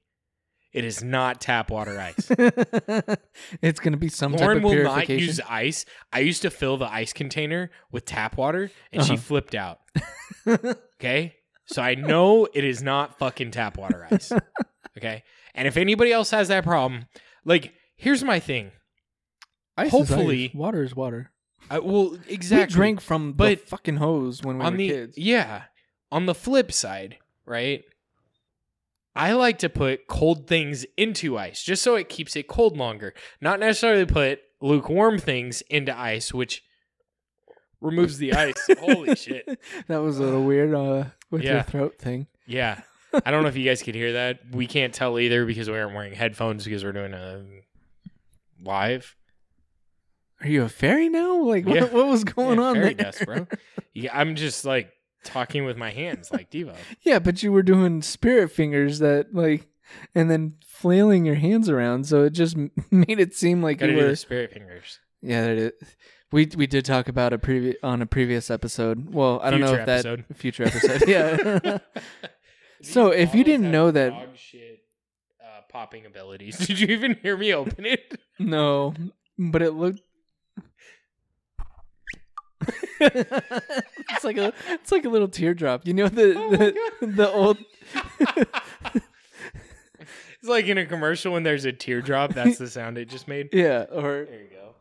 it 0.71 0.85
is 0.85 1.03
not 1.03 1.41
tap 1.41 1.69
water 1.69 1.99
ice. 1.99 2.31
it's 3.61 3.79
gonna 3.81 3.97
be 3.97 4.07
some 4.09 4.31
Lauren 4.33 4.57
type 4.61 4.65
of 4.65 4.71
will 4.77 4.83
not 4.83 5.09
use 5.09 5.39
ice. 5.49 5.85
I 6.11 6.19
used 6.19 6.41
to 6.43 6.49
fill 6.49 6.77
the 6.77 6.87
ice 6.91 7.11
container 7.13 7.69
with 7.91 8.05
tap 8.05 8.37
water, 8.37 8.71
and 8.91 9.03
she 9.03 9.13
Uh-huh. 9.13 9.21
flipped 9.21 9.55
out. 9.55 9.79
Okay, 11.03 11.35
so 11.65 11.81
I 11.81 11.95
know 11.95 12.47
it 12.53 12.63
is 12.63 12.81
not 12.81 13.19
fucking 13.19 13.51
tap 13.51 13.77
water 13.77 14.07
ice. 14.09 14.31
Okay, 14.97 15.23
and 15.55 15.67
if 15.67 15.75
anybody 15.75 16.13
else 16.13 16.29
has 16.31 16.47
that 16.47 16.63
problem, 16.63 17.07
like 17.43 17.73
here's 17.97 18.23
my 18.23 18.39
thing. 18.39 18.71
Ice 19.75 19.87
is 19.87 19.91
hopefully- 19.91 20.51
water 20.53 20.81
is 20.83 20.95
water. 20.95 21.31
I, 21.69 21.79
well, 21.79 22.17
exactly. 22.27 22.73
We 22.73 22.77
drank 22.77 23.01
from 23.01 23.27
the 23.27 23.33
But 23.33 23.59
fucking 23.67 23.97
hose 23.97 24.41
when 24.43 24.57
we 24.59 24.65
were 24.65 24.71
the 24.71 24.89
kids. 24.89 25.17
yeah 25.17 25.63
on 26.11 26.25
the 26.27 26.35
flip 26.35 26.71
side 26.71 27.17
right 27.45 27.83
i 29.15 29.31
like 29.33 29.57
to 29.59 29.69
put 29.69 30.07
cold 30.07 30.47
things 30.47 30.85
into 30.97 31.37
ice 31.37 31.63
just 31.63 31.81
so 31.83 31.95
it 31.95 32.07
keeps 32.09 32.35
it 32.35 32.47
cold 32.47 32.77
longer 32.77 33.13
not 33.41 33.59
necessarily 33.59 34.05
put 34.05 34.39
lukewarm 34.61 35.17
things 35.17 35.61
into 35.69 35.97
ice 35.97 36.33
which 36.33 36.63
removes 37.81 38.17
the 38.19 38.33
ice 38.33 38.67
holy 38.79 39.15
shit 39.15 39.47
that 39.87 39.97
was 40.01 40.19
a 40.19 40.23
little 40.23 40.43
weird 40.43 40.73
uh, 40.73 41.05
with 41.31 41.41
your 41.43 41.63
throat 41.63 41.95
thing. 41.99 42.27
yeah 42.45 42.81
I 43.25 43.29
don't 43.29 43.43
know 43.43 43.49
if 43.49 43.55
you 43.55 43.63
guys 43.63 43.83
could 43.83 43.93
hear 43.93 44.13
that. 44.13 44.39
We 44.53 44.65
can't 44.65 44.91
tell 44.91 45.19
either 45.19 45.45
because 45.45 45.69
we 45.69 45.77
aren't 45.77 45.93
wearing 45.93 46.13
headphones 46.15 46.63
because 46.63 46.83
we're 46.83 46.93
doing 46.93 47.13
a 47.13 47.45
live. 48.63 49.15
Are 50.43 50.47
you 50.49 50.63
a 50.63 50.69
fairy 50.69 51.09
now? 51.09 51.41
Like 51.41 51.65
Yeah. 51.65 51.81
what, 51.83 51.93
what 51.93 52.07
was 52.07 52.23
going 52.23 52.59
Yeah, 52.59 52.65
on 52.65 52.75
fairy 52.75 52.93
there? 52.93 53.05
dust, 53.05 53.25
bro. 53.25 53.47
Yeah, 53.95 54.17
I'm 54.19 54.35
just 54.35 54.65
like 54.65 54.91
talking 55.23 55.65
with 55.65 55.77
my 55.77 55.91
hands 55.91 56.31
like 56.31 56.49
Devo. 56.51 56.75
Yeah, 57.01 57.19
but 57.19 57.41
you 57.43 57.51
were 57.51 57.63
doing 57.63 58.01
spirit 58.01 58.51
fingers 58.51 58.99
that 58.99 59.33
like, 59.33 59.67
and 60.15 60.29
then 60.31 60.55
flailing 60.65 61.25
your 61.25 61.35
hands 61.35 61.69
around, 61.69 62.05
so 62.07 62.23
it 62.23 62.31
just 62.31 62.57
made 62.91 63.19
it 63.19 63.35
seem 63.35 63.61
like 63.61 63.77
Gotta 63.79 63.93
you 63.93 63.97
were. 63.99 64.15
spirit 64.15 64.51
fingers. 64.51 64.99
Yeah, 65.21 65.45
that 65.47 65.57
it, 65.57 65.75
we 66.31 66.49
we 66.57 66.65
did 66.67 66.85
talk 66.85 67.07
about 67.07 67.31
a 67.33 67.37
previous 67.37 67.75
on 67.83 68.01
a 68.01 68.05
previous 68.07 68.49
episode. 68.49 69.13
Well, 69.13 69.39
I 69.43 69.51
don't 69.51 69.59
know 69.61 69.67
Future 69.67 69.81
if 69.81 70.03
that 70.27 70.35
future 70.37 70.63
episode. 70.63 71.03
yeah. 71.07 71.77
So, 72.81 73.11
if 73.11 73.33
you 73.33 73.43
didn't 73.45 73.71
know 73.71 73.91
that- 73.91 74.11
shit, 74.35 74.79
uh, 75.41 75.61
popping 75.69 76.05
abilities. 76.05 76.57
Did 76.57 76.79
you 76.81 76.87
even 76.87 77.17
hear 77.21 77.37
me 77.37 77.53
open 77.53 77.85
it? 77.85 78.19
no, 78.39 78.93
but 79.39 79.61
it 79.61 79.71
looked. 79.71 80.01
it's 82.99 84.23
like 84.23 84.37
a 84.37 84.53
it's 84.69 84.91
like 84.91 85.05
a 85.05 85.09
little 85.09 85.27
teardrop. 85.27 85.85
You 85.87 85.93
know 85.93 86.07
the 86.07 86.35
Oh 86.37 86.49
the, 86.51 87.07
the 87.07 87.31
old 87.31 87.57
It's 90.43 90.49
like 90.49 90.65
in 90.65 90.77
a 90.77 90.85
commercial 90.85 91.31
when 91.33 91.43
there's 91.43 91.63
a 91.63 91.71
teardrop. 91.71 92.33
That's 92.33 92.57
the 92.57 92.67
sound 92.67 92.97
it 92.97 93.07
just 93.09 93.27
made. 93.29 93.49
yeah 93.53 93.85
or 93.91 94.25
There 94.25 94.41
you 94.41 94.49
go. 94.51 94.75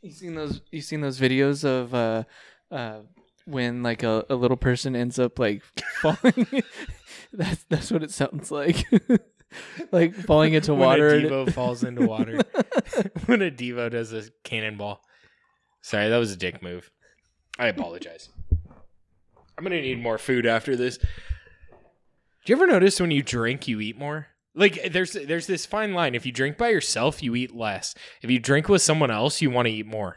You 0.00 0.10
seen 0.10 0.34
those? 0.34 0.60
You 0.70 0.80
seen 0.80 1.00
those 1.00 1.20
videos 1.20 1.64
of 1.64 1.94
uh, 1.94 2.24
uh, 2.70 3.00
when 3.44 3.82
like 3.82 4.02
a, 4.02 4.24
a 4.30 4.34
little 4.34 4.56
person 4.56 4.96
ends 4.96 5.18
up 5.18 5.38
like 5.38 5.62
falling? 6.00 6.46
that's 7.32 7.64
that's 7.68 7.90
what 7.90 8.02
it 8.02 8.10
sounds 8.10 8.50
like, 8.50 8.84
like 9.92 10.14
falling 10.14 10.54
into 10.54 10.74
water. 10.74 11.08
when 11.08 11.24
a 11.26 11.28
Devo 11.28 11.52
falls 11.52 11.84
into 11.84 12.06
water. 12.06 12.40
when 13.26 13.42
a 13.42 13.50
Devo 13.50 13.90
does 13.90 14.12
a 14.12 14.24
cannonball. 14.44 15.02
Sorry, 15.82 16.08
that 16.08 16.16
was 16.16 16.32
a 16.32 16.36
dick 16.36 16.62
move. 16.62 16.90
I 17.58 17.68
apologize. 17.68 18.28
I'm 19.56 19.64
gonna 19.64 19.80
need 19.80 20.02
more 20.02 20.18
food 20.18 20.46
after 20.46 20.76
this. 20.76 20.98
Do 20.98 21.06
you 22.52 22.56
ever 22.56 22.66
notice 22.66 23.00
when 23.00 23.10
you 23.10 23.22
drink, 23.22 23.66
you 23.66 23.80
eat 23.80 23.98
more? 23.98 24.28
Like 24.54 24.92
there's 24.92 25.12
there's 25.12 25.46
this 25.46 25.66
fine 25.66 25.92
line. 25.92 26.14
If 26.14 26.24
you 26.24 26.32
drink 26.32 26.56
by 26.56 26.68
yourself, 26.68 27.22
you 27.22 27.34
eat 27.34 27.54
less. 27.54 27.94
If 28.22 28.30
you 28.30 28.38
drink 28.38 28.68
with 28.68 28.82
someone 28.82 29.10
else, 29.10 29.42
you 29.42 29.50
want 29.50 29.66
to 29.66 29.72
eat 29.72 29.86
more. 29.86 30.16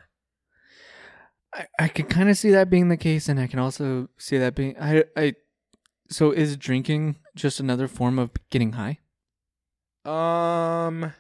I, 1.54 1.66
I 1.80 1.88
can 1.88 2.06
kind 2.06 2.30
of 2.30 2.38
see 2.38 2.52
that 2.52 2.70
being 2.70 2.90
the 2.90 2.98
case, 2.98 3.28
and 3.28 3.40
I 3.40 3.48
can 3.48 3.60
also 3.60 4.10
see 4.18 4.38
that 4.38 4.56
being 4.56 4.76
I 4.80 5.04
I. 5.18 5.34
So 6.10 6.32
is 6.32 6.58
drinking 6.58 7.18
just 7.36 7.60
another 7.60 7.88
form 7.88 8.18
of 8.18 8.32
getting 8.50 8.74
high? 8.74 9.00
Um. 10.06 11.14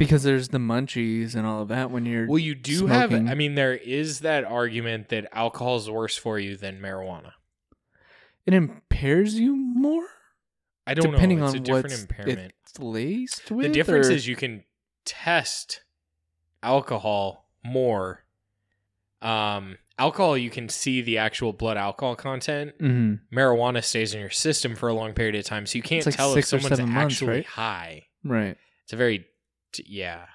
Because 0.00 0.22
there's 0.24 0.48
the 0.48 0.58
munchies 0.58 1.36
and 1.36 1.46
all 1.46 1.62
of 1.62 1.68
that 1.68 1.90
when 1.92 2.04
you're 2.06 2.26
Well, 2.26 2.38
you 2.38 2.54
do 2.56 2.88
have. 2.88 3.10
smoking. 3.10 3.28
I 3.28 3.34
mean, 3.34 3.54
there 3.54 3.74
is 3.74 4.20
that 4.20 4.42
argument 4.44 5.10
that 5.10 5.28
alcohol 5.32 5.76
is 5.76 5.88
worse 5.88 6.16
for 6.16 6.38
you 6.40 6.56
than 6.56 6.80
marijuana. 6.80 7.32
it 8.46 8.54
impairs 8.54 9.38
you 9.38 9.54
more 9.54 10.06
I 10.86 10.94
don't 10.94 11.12
depending 11.12 11.38
know. 11.40 11.44
It's 11.46 11.54
on 11.54 11.60
a 11.60 11.62
different 11.62 11.84
what's 11.84 12.00
impairment. 12.02 12.52
it's 12.64 12.78
laced 12.80 13.50
with. 13.50 13.66
The 13.66 13.72
difference 13.72 14.08
or- 14.08 14.12
is 14.12 14.26
you 14.26 14.34
can 14.34 14.64
test 15.04 15.82
alcohol 16.62 17.48
more. 17.64 18.24
Um, 19.22 19.76
alcohol, 19.98 20.36
you 20.38 20.50
can 20.50 20.68
see 20.68 21.02
the 21.02 21.18
actual 21.18 21.52
blood 21.52 21.76
alcohol 21.76 22.16
content. 22.16 22.72
Mhm. 22.78 23.20
Marijuana 23.32 23.84
stays 23.84 24.14
in 24.14 24.20
your 24.20 24.30
system 24.30 24.74
for 24.74 24.88
a 24.88 24.94
long 24.94 25.12
period 25.12 25.34
of 25.36 25.44
time, 25.44 25.66
so 25.66 25.76
you 25.76 25.82
can't 25.82 26.04
like 26.06 26.16
tell 26.16 26.34
if 26.34 26.46
someone's 26.46 26.68
seven 26.76 26.92
months, 26.92 27.16
actually 27.16 27.28
right? 27.36 27.46
high. 27.46 28.06
right. 28.24 28.56
It's 28.84 28.92
a 28.94 28.96
very, 28.96 29.26
yeah. 29.86 30.26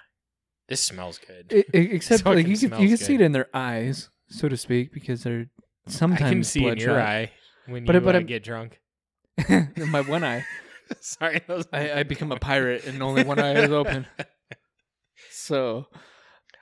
This 0.68 0.80
smells 0.82 1.18
good. 1.18 1.52
I- 1.52 1.76
I- 1.76 1.80
except 1.92 2.22
fucking 2.24 2.36
like 2.38 2.46
you 2.48 2.68
can 2.68 2.80
you 2.80 2.88
can 2.88 2.96
see 2.96 3.14
it 3.14 3.20
in 3.20 3.32
their 3.32 3.48
eyes, 3.54 4.08
so 4.28 4.48
to 4.48 4.56
speak, 4.56 4.92
because 4.92 5.22
they're 5.22 5.46
sometimes 5.86 6.22
I 6.22 6.28
can 6.30 6.44
see 6.44 6.66
in 6.66 6.78
your 6.78 7.00
eye 7.00 7.30
when 7.66 7.84
But 7.84 7.94
you 7.94 8.00
it- 8.00 8.04
but 8.04 8.16
uh, 8.16 8.20
get 8.20 8.42
drunk. 8.42 8.80
My 9.76 10.00
one 10.00 10.24
eye, 10.24 10.44
Sorry, 11.00 11.40
I, 11.72 12.00
I 12.00 12.02
become 12.04 12.32
a 12.32 12.38
pirate 12.38 12.86
and 12.86 13.02
only 13.02 13.22
one 13.24 13.38
eye 13.38 13.54
is 13.54 13.70
open. 13.70 14.06
So 15.30 15.86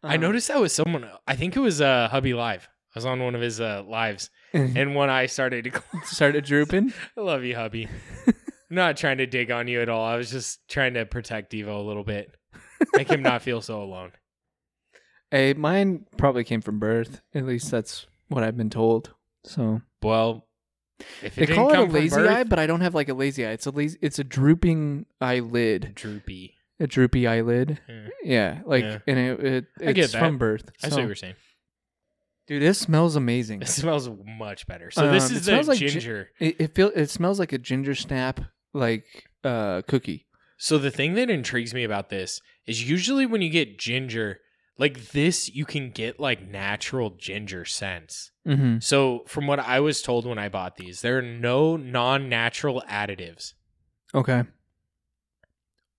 I 0.03 0.17
um, 0.17 0.21
noticed 0.21 0.49
that 0.49 0.61
was 0.61 0.73
someone. 0.73 1.09
I 1.27 1.37
think 1.37 1.57
it 1.57 1.61
was 1.61 1.81
uh, 1.81 2.09
Hubby 2.11 2.35
Live. 2.35 2.69
I 2.95 2.99
was 2.99 3.07
on 3.07 3.21
one 3.23 3.35
of 3.35 3.41
his 3.41 3.61
uh, 3.61 3.83
lives, 3.87 4.31
and 4.53 4.77
and 4.77 4.95
one 4.95 5.11
eye 5.11 5.27
started 5.27 5.65
to. 5.65 5.71
close. 5.71 6.09
started 6.09 6.45
drooping. 6.45 6.93
I 7.17 7.21
love 7.21 7.43
you, 7.45 7.55
hubby. 7.57 7.89
I'm 8.27 8.35
not 8.77 8.97
trying 8.97 9.19
to 9.19 9.27
dig 9.27 9.51
on 9.51 9.69
you 9.69 9.81
at 9.81 9.89
all. 9.89 10.05
I 10.05 10.17
was 10.17 10.31
just 10.31 10.61
trying 10.69 10.95
to 10.95 11.05
protect 11.07 11.53
Devo 11.53 11.77
a 11.79 11.87
little 11.87 12.05
bit, 12.05 12.31
make 12.95 13.09
him 13.09 13.23
not 13.23 13.43
feel 13.43 13.61
so 13.61 13.83
alone. 13.83 14.13
Hey, 15.31 15.53
mine 15.53 16.07
probably 16.17 16.45
came 16.45 16.61
from 16.61 16.79
birth. 16.79 17.21
At 17.35 17.45
least 17.45 17.69
that's 17.71 18.07
what 18.29 18.45
I've 18.45 18.57
been 18.57 18.71
told. 18.71 19.13
So 19.45 19.81
Well, 20.01 20.47
if 21.23 21.33
it 21.33 21.35
they 21.35 21.47
didn't 21.47 21.57
call 21.57 21.71
it 21.71 21.73
a 21.73 21.77
come 21.77 21.87
from 21.87 21.95
lazy 21.95 22.15
birth, 22.17 22.31
eye, 22.31 22.45
but 22.45 22.59
I 22.61 22.69
don't 22.69 22.83
have 22.83 22.95
like 22.95 23.09
a 23.09 23.15
lazy 23.15 23.45
eye. 23.45 23.51
It's 23.51 23.67
a 23.67 23.71
lazy. 23.73 23.99
It's 24.01 24.21
a 24.21 24.25
drooping 24.25 25.07
eyelid. 25.21 25.93
droopy. 25.97 26.55
A 26.79 26.87
droopy 26.87 27.27
eyelid. 27.27 27.81
Yeah. 27.89 28.09
Yeah, 28.23 28.61
like 28.65 28.85
Yeah. 28.85 28.99
and 29.09 29.19
it, 29.19 29.41
it 29.45 29.65
I 29.81 29.93
get 29.93 30.05
it's 30.05 30.13
that. 30.13 30.21
from 30.21 30.39
birth. 30.39 30.71
I 30.85 30.87
see 30.87 30.91
So- 30.91 30.97
what 30.99 31.07
you're 31.07 31.15
saying. 31.17 31.35
Dude, 32.47 32.63
this 32.63 32.79
smells 32.79 33.17
amazing. 33.17 33.63
It 33.63 33.69
smells 33.69 34.09
much 34.39 34.67
better. 34.69 34.91
So 34.93 35.11
this 35.11 35.25
Um, 35.31 35.33
it 35.33 35.37
is 35.39 35.45
the 35.47 35.51
smells 35.53 35.67
like 35.69 35.79
gi- 35.79 35.89
ginger. 35.89 36.31
It, 36.39 36.61
it 36.61 36.75
feel 36.77 36.93
it 36.95 37.11
smells 37.11 37.41
like 37.41 37.53
a 37.53 37.59
ginger 37.59 37.95
snap 37.97 38.41
like 38.73 39.07
uh 39.43 39.83
cookie. 39.89 40.27
So 40.65 40.79
the 40.79 40.91
thing 40.91 41.13
that 41.17 41.29
intrigues 41.29 41.75
me 41.75 41.85
about 41.85 42.09
this 42.09 42.41
is 42.67 42.89
usually 42.89 43.27
when 43.27 43.43
you 43.43 43.51
get 43.51 43.79
ginger, 43.79 44.41
like 44.79 45.11
this, 45.11 45.55
you 45.55 45.67
can 45.67 45.91
get 45.91 46.19
like 46.19 46.49
natural 46.49 47.11
ginger 47.11 47.67
scents. 47.67 48.31
Mm-hmm. 48.49 48.79
So 48.79 49.25
from 49.27 49.47
what 49.47 49.61
I 49.61 49.81
was 49.81 50.01
told 50.01 50.25
when 50.25 50.39
I 50.39 50.49
bought 50.49 50.77
these, 50.77 51.03
there 51.03 51.19
are 51.19 51.23
no 51.23 51.77
non-natural 51.77 52.83
additives. 52.89 53.53
Okay. 54.15 54.45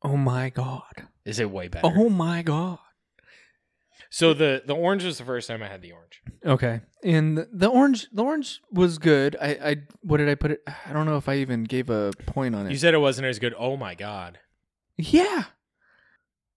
Oh 0.02 0.18
my 0.18 0.50
god. 0.50 1.10
Is 1.26 1.38
it 1.38 1.52
way 1.52 1.68
better? 1.68 1.86
Oh 1.86 2.10
my 2.10 2.42
god. 2.42 2.80
So 4.10 4.34
the 4.34 4.64
the 4.66 4.74
orange 4.74 5.04
was 5.04 5.20
the 5.20 5.26
first 5.26 5.48
time 5.48 5.62
I 5.62 5.68
had 5.68 5.84
the 5.84 5.92
orange. 5.92 6.24
Okay. 6.44 6.82
And 7.04 7.38
the, 7.38 7.48
the 7.54 7.68
orange 7.68 8.08
the 8.12 8.24
orange 8.24 8.62
was 8.72 8.98
good. 8.98 9.38
I 9.40 9.50
I 9.50 9.76
what 10.02 10.18
did 10.18 10.28
I 10.28 10.34
put 10.34 10.50
it? 10.50 10.64
I 10.88 10.92
don't 10.92 11.06
know 11.06 11.18
if 11.18 11.30
I 11.30 11.36
even 11.36 11.66
gave 11.66 11.92
a 11.92 12.14
point 12.26 12.56
on 12.56 12.66
it. 12.66 12.72
You 12.72 12.80
said 12.80 12.96
it 12.96 12.98
wasn't 12.98 13.28
as 13.28 13.38
good. 13.38 13.54
Oh 13.60 13.78
my 13.78 13.94
god. 13.94 14.40
Yeah. 14.98 15.44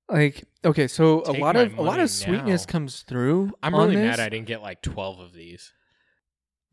Like 0.08 0.44
okay, 0.64 0.88
so 0.88 1.22
a 1.26 1.32
lot 1.32 1.54
my 1.54 1.62
of 1.62 1.76
a 1.78 1.82
lot 1.82 1.92
money 1.92 2.02
of 2.04 2.10
sweetness 2.10 2.66
now. 2.66 2.72
comes 2.72 3.02
through. 3.02 3.52
I'm 3.62 3.74
on 3.74 3.88
really 3.90 4.00
this. 4.00 4.16
mad 4.16 4.20
I 4.20 4.28
didn't 4.30 4.46
get 4.46 4.62
like 4.62 4.80
12 4.80 5.20
of 5.20 5.32
these. 5.34 5.72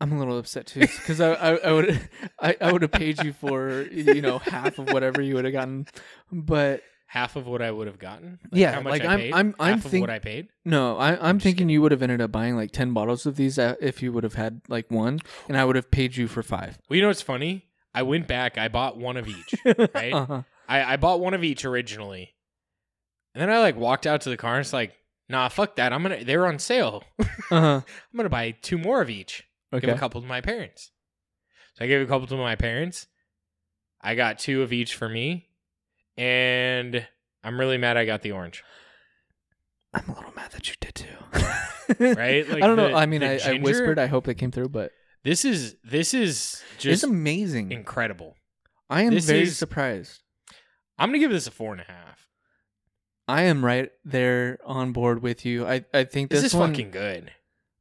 I'm 0.00 0.12
a 0.12 0.18
little 0.18 0.38
upset 0.38 0.66
too 0.66 0.80
because 0.80 1.20
I, 1.20 1.32
I 1.32 1.56
I 1.56 1.72
would 1.72 2.08
I, 2.40 2.56
I 2.60 2.72
would 2.72 2.82
have 2.82 2.92
paid 2.92 3.22
you 3.22 3.32
for 3.34 3.82
you 3.82 4.22
know 4.22 4.38
half 4.38 4.78
of 4.78 4.90
whatever 4.90 5.20
you 5.20 5.34
would 5.34 5.44
have 5.44 5.52
gotten, 5.54 5.86
but 6.32 6.82
Half 7.08 7.36
of 7.36 7.46
what 7.46 7.62
I 7.62 7.70
would 7.70 7.86
have 7.86 8.00
gotten. 8.00 8.40
Yeah, 8.52 8.72
how 8.72 8.80
much 8.80 8.90
like, 8.90 9.04
I 9.04 9.06
I'm- 9.10 9.18
paid? 9.20 9.32
I'm- 9.32 9.54
I'm 9.60 9.74
half 9.76 9.86
of 9.86 9.92
what 10.00 10.10
I 10.10 10.18
paid. 10.18 10.48
no, 10.64 10.98
I, 10.98 11.16
I'm 11.28 11.38
just 11.38 11.44
thinking 11.44 11.68
you 11.68 11.80
would 11.80 11.92
have 11.92 12.02
ended 12.02 12.20
up 12.20 12.32
buying 12.32 12.56
like 12.56 12.72
ten 12.72 12.92
bottles 12.92 13.26
of 13.26 13.36
these 13.36 13.60
uh, 13.60 13.76
if 13.80 14.02
you 14.02 14.12
would 14.12 14.24
have 14.24 14.34
had 14.34 14.60
like 14.68 14.90
one, 14.90 15.20
and 15.48 15.56
I 15.56 15.64
would 15.64 15.76
have 15.76 15.90
paid 15.90 16.16
you 16.16 16.26
for 16.26 16.42
five. 16.42 16.78
Well, 16.90 16.96
you 16.96 17.02
know 17.02 17.08
what's 17.08 17.22
funny? 17.22 17.64
I 17.94 18.02
went 18.02 18.26
back. 18.26 18.58
I 18.58 18.66
bought 18.68 18.96
one 18.98 19.16
of 19.16 19.28
each. 19.28 19.54
Right? 19.94 20.12
Uh-huh. 20.12 20.42
I, 20.68 20.94
I 20.94 20.96
bought 20.96 21.20
one 21.20 21.34
of 21.34 21.44
each 21.44 21.64
originally, 21.64 22.34
and 23.34 23.42
then 23.42 23.50
I 23.50 23.58
like 23.60 23.76
walked 23.76 24.06
out 24.06 24.22
to 24.22 24.30
the 24.30 24.36
car 24.36 24.54
and 24.54 24.60
it's 24.62 24.72
like, 24.72 24.92
nah, 25.28 25.48
fuck 25.48 25.76
that. 25.76 25.92
I'm 25.92 26.02
gonna. 26.02 26.24
They 26.24 26.36
were 26.36 26.46
on 26.46 26.58
sale. 26.58 27.02
Uh-huh. 27.48 27.80
I'm 27.84 28.16
gonna 28.16 28.28
buy 28.28 28.50
two 28.60 28.76
more 28.76 29.00
of 29.00 29.08
each. 29.08 29.44
Give 29.72 29.84
Okay. 29.84 29.92
a 29.92 29.98
couple 29.98 30.20
to 30.20 30.26
my 30.26 30.40
parents. 30.40 30.90
So 31.74 31.84
I 31.84 31.88
gave 31.88 32.00
a 32.02 32.06
couple 32.10 32.26
to 32.26 32.36
my 32.36 32.56
parents. 32.56 33.06
I 34.00 34.16
got 34.16 34.40
two 34.40 34.62
of 34.62 34.72
each 34.72 34.96
for 34.96 35.08
me, 35.08 35.48
and 36.16 37.06
I'm 37.44 37.60
really 37.60 37.78
mad 37.78 37.96
I 37.96 38.04
got 38.04 38.22
the 38.22 38.32
orange. 38.32 38.64
I'm 39.94 40.08
a 40.08 40.14
little 40.14 40.32
mad 40.34 40.50
that 40.52 40.68
you 40.68 40.74
did 40.80 40.94
too. 40.96 41.06
Right? 42.00 42.48
Like 42.50 42.62
I 42.64 42.66
don't 42.66 42.76
know. 42.76 42.96
I 42.96 43.06
mean, 43.06 43.20
the 43.20 43.46
I, 43.46 43.52
I 43.54 43.58
whispered. 43.58 43.96
I 44.00 44.06
hope 44.06 44.24
that 44.24 44.34
came 44.34 44.50
through, 44.50 44.70
but 44.70 44.90
This 45.22 45.44
is 45.44 45.76
this 45.84 46.14
is 46.14 46.60
it's 46.74 46.82
just 46.82 47.04
amazing. 47.04 47.70
incredible. 47.70 48.34
I 48.90 49.02
am 49.02 49.14
this 49.14 49.26
very 49.26 49.42
is- 49.42 49.56
surprised. 49.56 50.20
I'm 50.98 51.08
gonna 51.08 51.18
give 51.18 51.30
this 51.30 51.46
a 51.46 51.50
four 51.50 51.72
and 51.72 51.80
a 51.80 51.84
half. 51.84 52.28
I 53.28 53.42
am 53.42 53.64
right 53.64 53.90
there 54.04 54.58
on 54.64 54.92
board 54.92 55.20
with 55.22 55.44
you. 55.44 55.66
I, 55.66 55.84
I 55.92 56.04
think 56.04 56.30
This, 56.30 56.42
this, 56.42 56.52
is 56.52 56.58
one. 56.58 56.70
fucking 56.70 56.90
good. 56.92 57.32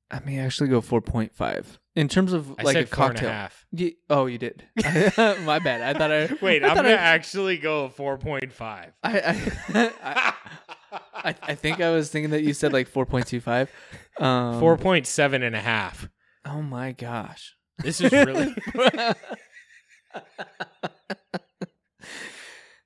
I 0.10 0.20
may 0.26 0.40
actually 0.40 0.70
go 0.70 0.82
four 0.82 1.02
point 1.02 1.34
five 1.36 1.80
in 1.96 2.08
terms 2.08 2.34
of 2.34 2.52
I 2.60 2.64
like 2.64 2.76
a 2.78 2.80
a 2.82 2.86
cocktail. 2.86 3.30
half. 3.30 3.66
Ye- 3.72 3.98
oh, 4.10 4.26
you 4.28 4.38
did. 4.38 4.64
My 5.18 5.60
bad. 5.60 5.82
I 5.82 5.94
thought 5.98 6.12
I 6.12 6.30
Wait, 6.46 6.64
I 6.64 6.70
I'm 6.70 6.76
gonna 6.76 6.90
I- 6.90 6.94
actually 6.94 7.58
go 7.58 7.90
four 7.90 8.18
point 8.18 8.52
five. 8.54 8.94
I 9.04 9.20
I, 9.20 9.92
I, 10.04 10.34
I 11.32 11.36
I 11.42 11.56
think 11.56 11.80
I 11.82 11.92
was 11.92 12.10
thinking 12.10 12.32
that 12.32 12.44
you 12.44 12.54
said 12.54 12.72
like 12.74 12.88
four 12.88 13.06
point 13.06 13.28
two 13.28 13.40
five. 13.40 13.70
Um, 14.20 14.60
Four 14.60 14.78
point 14.78 15.06
seven 15.08 15.44
and 15.44 15.56
a 15.56 15.60
half. 15.62 16.08
Oh 16.46 16.62
my 16.62 16.92
gosh. 16.94 17.56
This 17.80 18.00
is 18.00 18.12
really 18.12 18.56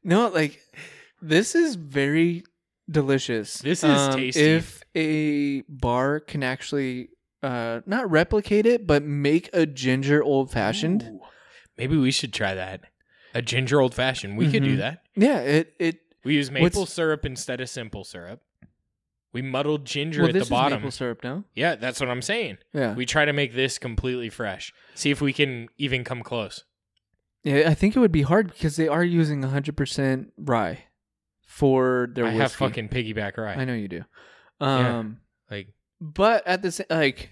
No, 0.10 0.28
like 0.30 0.60
this 1.22 1.56
is 1.56 1.76
very 1.76 2.44
delicious. 2.90 3.60
This 3.60 3.84
is 3.84 3.90
Um, 3.90 4.16
tasty. 4.16 4.42
If 4.42 4.82
a 4.96 5.62
bar 5.70 6.20
can 6.20 6.44
actually 6.44 7.10
uh 7.44 7.82
not 7.86 8.10
replicate 8.10 8.66
it, 8.66 8.86
but 8.88 9.04
make 9.04 9.50
a 9.54 9.66
ginger 9.66 10.22
old 10.24 10.52
fashioned. 10.52 11.04
Ooh. 11.04 11.20
Maybe 11.78 11.96
we 11.96 12.12
should 12.12 12.34
try 12.34 12.54
that. 12.56 12.82
A 13.34 13.42
ginger 13.42 13.80
old 13.80 13.94
fashioned. 13.94 14.38
We 14.38 14.52
could 14.52 14.64
do 14.64 14.76
Mhm. 14.76 14.80
that. 14.80 15.04
Yeah, 15.16 15.40
it 15.40 15.74
it 15.80 16.00
We 16.26 16.36
use 16.36 16.52
maple 16.52 16.82
What's- 16.82 16.94
syrup 16.94 17.26
instead 17.26 17.62
of 17.62 17.70
simple 17.70 18.04
syrup. 18.04 18.42
We 19.32 19.42
muddled 19.44 19.86
ginger 19.86 20.22
well 20.22 20.30
at 20.30 20.34
this 20.34 20.48
the 20.48 20.52
bottom. 20.52 20.78
is 20.80 20.82
maple 20.82 20.92
syrup, 20.92 21.24
no? 21.24 21.44
Yeah, 21.56 21.76
that's 21.76 22.00
what 22.00 22.10
I'm 22.10 22.22
saying. 22.24 22.58
Yeah. 22.74 22.94
We 22.96 23.06
try 23.06 23.24
to 23.26 23.32
make 23.32 23.54
this 23.54 23.78
completely 23.78 24.30
fresh. 24.30 24.74
See 24.96 25.12
if 25.12 25.22
we 25.22 25.32
can 25.34 25.70
even 25.78 26.04
come 26.04 26.24
close. 26.24 26.66
Yeah, 27.44 27.70
I 27.70 27.74
think 27.74 27.96
it 27.96 28.00
would 28.00 28.12
be 28.12 28.24
hard 28.24 28.52
because 28.52 28.76
they 28.76 28.88
are 28.88 29.04
using 29.04 29.42
100% 29.42 30.28
rye 30.38 30.84
for 31.46 32.10
their 32.14 32.26
I 32.26 32.28
whiskey. 32.30 32.40
have 32.42 32.52
fucking 32.54 32.90
piggyback 32.90 33.38
rye. 33.38 33.54
I 33.56 33.66
know 33.66 33.74
you 33.74 33.88
do. 33.88 34.04
Yeah. 34.62 35.00
Um 35.00 35.22
Like 35.50 35.68
but 36.02 36.46
at 36.48 36.62
the 36.62 36.72
same 36.72 36.88
like 36.90 37.32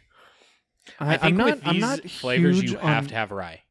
I, 1.00 1.16
I, 1.16 1.18
think 1.18 1.32
am 1.32 1.38
not 1.38 1.46
with 1.48 1.64
these 1.64 1.70
I'm 1.74 1.80
not 1.80 2.02
flavors 2.10 2.64
you 2.64 2.78
have 2.78 3.04
on- 3.04 3.08
to 3.08 3.16
have 3.16 3.32
rye. 3.32 3.62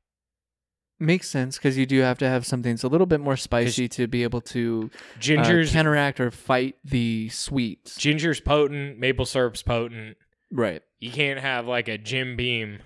Makes 0.98 1.28
sense 1.28 1.58
because 1.58 1.76
you 1.76 1.84
do 1.84 2.00
have 2.00 2.16
to 2.18 2.28
have 2.28 2.46
something 2.46 2.72
that's 2.72 2.82
a 2.82 2.88
little 2.88 3.06
bit 3.06 3.20
more 3.20 3.36
spicy 3.36 3.86
to 3.88 4.06
be 4.06 4.22
able 4.22 4.40
to 4.42 4.90
uh, 4.94 5.18
Ginger's 5.18 5.70
counteract 5.72 6.20
or 6.20 6.30
fight 6.30 6.76
the 6.84 7.28
sweets. 7.28 7.96
ginger's 7.96 8.40
potent, 8.40 8.98
maple 8.98 9.26
syrup's 9.26 9.62
potent. 9.62 10.16
Right. 10.50 10.82
You 10.98 11.10
can't 11.10 11.38
have 11.38 11.66
like 11.66 11.88
a 11.88 11.98
Jim 11.98 12.34
Beam 12.34 12.78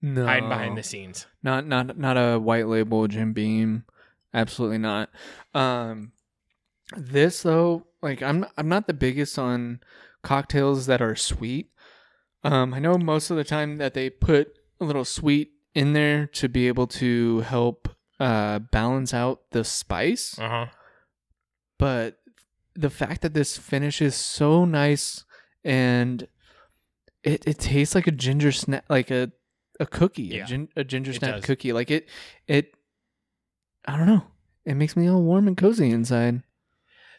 No. 0.00 0.24
hiding 0.26 0.48
behind 0.48 0.78
the 0.78 0.82
scenes. 0.82 1.26
Not 1.42 1.66
not 1.66 1.98
not 1.98 2.16
a 2.16 2.38
white 2.38 2.68
label 2.68 3.06
Jim 3.08 3.32
Beam. 3.32 3.84
Absolutely 4.32 4.78
not. 4.78 5.10
Um 5.54 6.12
this 6.96 7.42
though, 7.42 7.86
like 8.02 8.22
I'm 8.22 8.46
I'm 8.56 8.68
not 8.68 8.86
the 8.86 8.94
biggest 8.94 9.38
on 9.38 9.80
cocktails 10.22 10.86
that 10.86 11.02
are 11.02 11.16
sweet. 11.16 11.70
Um 12.44 12.74
I 12.74 12.78
know 12.78 12.96
most 12.96 13.30
of 13.30 13.36
the 13.36 13.44
time 13.44 13.76
that 13.78 13.94
they 13.94 14.08
put 14.10 14.52
a 14.80 14.84
little 14.84 15.04
sweet 15.04 15.50
in 15.74 15.92
there 15.92 16.26
to 16.28 16.48
be 16.48 16.68
able 16.68 16.86
to 16.86 17.40
help 17.40 17.88
uh 18.20 18.58
balance 18.60 19.12
out 19.12 19.50
the 19.50 19.64
spice. 19.64 20.38
Uh 20.38 20.48
huh. 20.48 20.66
but 21.78 22.18
the 22.74 22.90
fact 22.90 23.22
that 23.22 23.34
this 23.34 23.56
finish 23.58 24.00
is 24.00 24.14
so 24.14 24.64
nice 24.64 25.24
and 25.64 26.28
it, 27.24 27.44
it 27.46 27.58
tastes 27.58 27.94
like 27.96 28.06
a 28.06 28.12
ginger 28.12 28.52
snap 28.52 28.84
like 28.88 29.10
a 29.10 29.32
a 29.80 29.86
cookie 29.86 30.22
Yeah, 30.24 30.44
a, 30.44 30.46
gin, 30.46 30.68
a 30.76 30.84
ginger 30.84 31.12
snap 31.12 31.42
cookie 31.42 31.72
like 31.72 31.90
it 31.90 32.08
it 32.46 32.74
i 33.86 33.96
don't 33.96 34.06
know 34.06 34.24
it 34.64 34.74
makes 34.74 34.96
me 34.96 35.08
all 35.08 35.22
warm 35.22 35.46
and 35.48 35.56
cozy 35.56 35.90
inside 35.90 36.42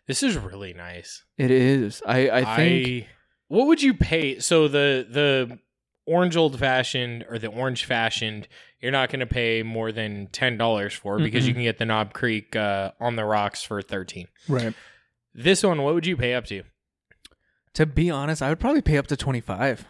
This 0.07 0.21
is 0.23 0.37
really 0.37 0.73
nice. 0.73 1.23
it 1.37 1.51
is 1.51 2.01
i 2.05 2.29
i 2.29 2.55
think 2.55 3.07
what 3.47 3.65
would 3.65 3.81
you 3.81 3.95
pay? 3.95 4.37
So 4.39 4.67
the 4.67 5.07
the 5.09 5.57
orange 6.05 6.37
old 6.37 6.59
fashioned 6.59 7.25
or 7.29 7.39
the 7.39 7.47
orange 7.47 7.83
fashioned, 7.85 8.47
you're 8.79 8.91
not 8.91 9.09
going 9.09 9.21
to 9.21 9.25
pay 9.25 9.63
more 9.63 9.91
than 9.91 10.27
ten 10.31 10.55
dollars 10.55 10.93
for 10.93 11.17
because 11.17 11.47
you 11.47 11.53
can 11.55 11.63
get 11.63 11.79
the 11.79 11.85
Knob 11.85 12.13
Creek 12.13 12.55
uh, 12.55 12.91
on 12.99 13.15
the 13.15 13.25
rocks 13.25 13.63
for 13.63 13.81
thirteen. 13.81 14.27
right 14.47 14.75
This 15.33 15.63
one, 15.63 15.81
what 15.81 15.95
would 15.95 16.05
you 16.05 16.15
pay 16.15 16.35
up 16.35 16.45
to? 16.45 16.61
to 17.73 17.85
be 17.85 18.09
honest 18.11 18.41
i 18.43 18.49
would 18.49 18.59
probably 18.59 18.81
pay 18.81 18.97
up 18.97 19.05
to 19.07 19.15
25 19.15 19.85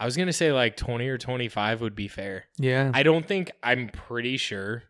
I 0.00 0.06
was 0.06 0.16
gonna 0.16 0.32
say 0.32 0.50
like 0.50 0.76
twenty 0.76 1.06
or 1.08 1.18
twenty 1.18 1.48
five 1.48 1.80
would 1.80 1.94
be 1.94 2.08
fair. 2.08 2.46
yeah 2.58 2.90
I 2.94 3.02
don't 3.02 3.26
think 3.28 3.52
I'm 3.62 3.88
pretty 3.88 4.36
sure 4.38 4.84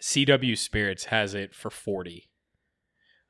CW 0.00 0.56
Spirits 0.58 1.04
has 1.06 1.34
it 1.34 1.54
for 1.54 1.70
forty. 1.70 2.30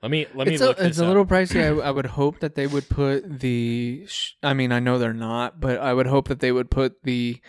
Let 0.02 0.10
me 0.10 0.26
let 0.34 0.46
me 0.46 0.54
it's 0.54 0.62
look 0.62 0.78
a, 0.78 0.82
this 0.82 0.90
it's 0.90 0.98
a 0.98 1.06
little 1.06 1.26
pricey. 1.26 1.62
I, 1.82 1.88
I 1.88 1.90
would 1.90 2.06
hope 2.06 2.40
that 2.40 2.54
they 2.54 2.66
would 2.66 2.88
put 2.88 3.40
the. 3.40 4.04
Sh- 4.06 4.32
I 4.42 4.54
mean, 4.54 4.70
I 4.70 4.78
know 4.78 4.98
they're 4.98 5.12
not, 5.12 5.58
but 5.58 5.78
I 5.78 5.92
would 5.94 6.06
hope 6.06 6.28
that 6.28 6.40
they 6.40 6.52
would 6.52 6.70
put 6.70 7.02
the 7.02 7.40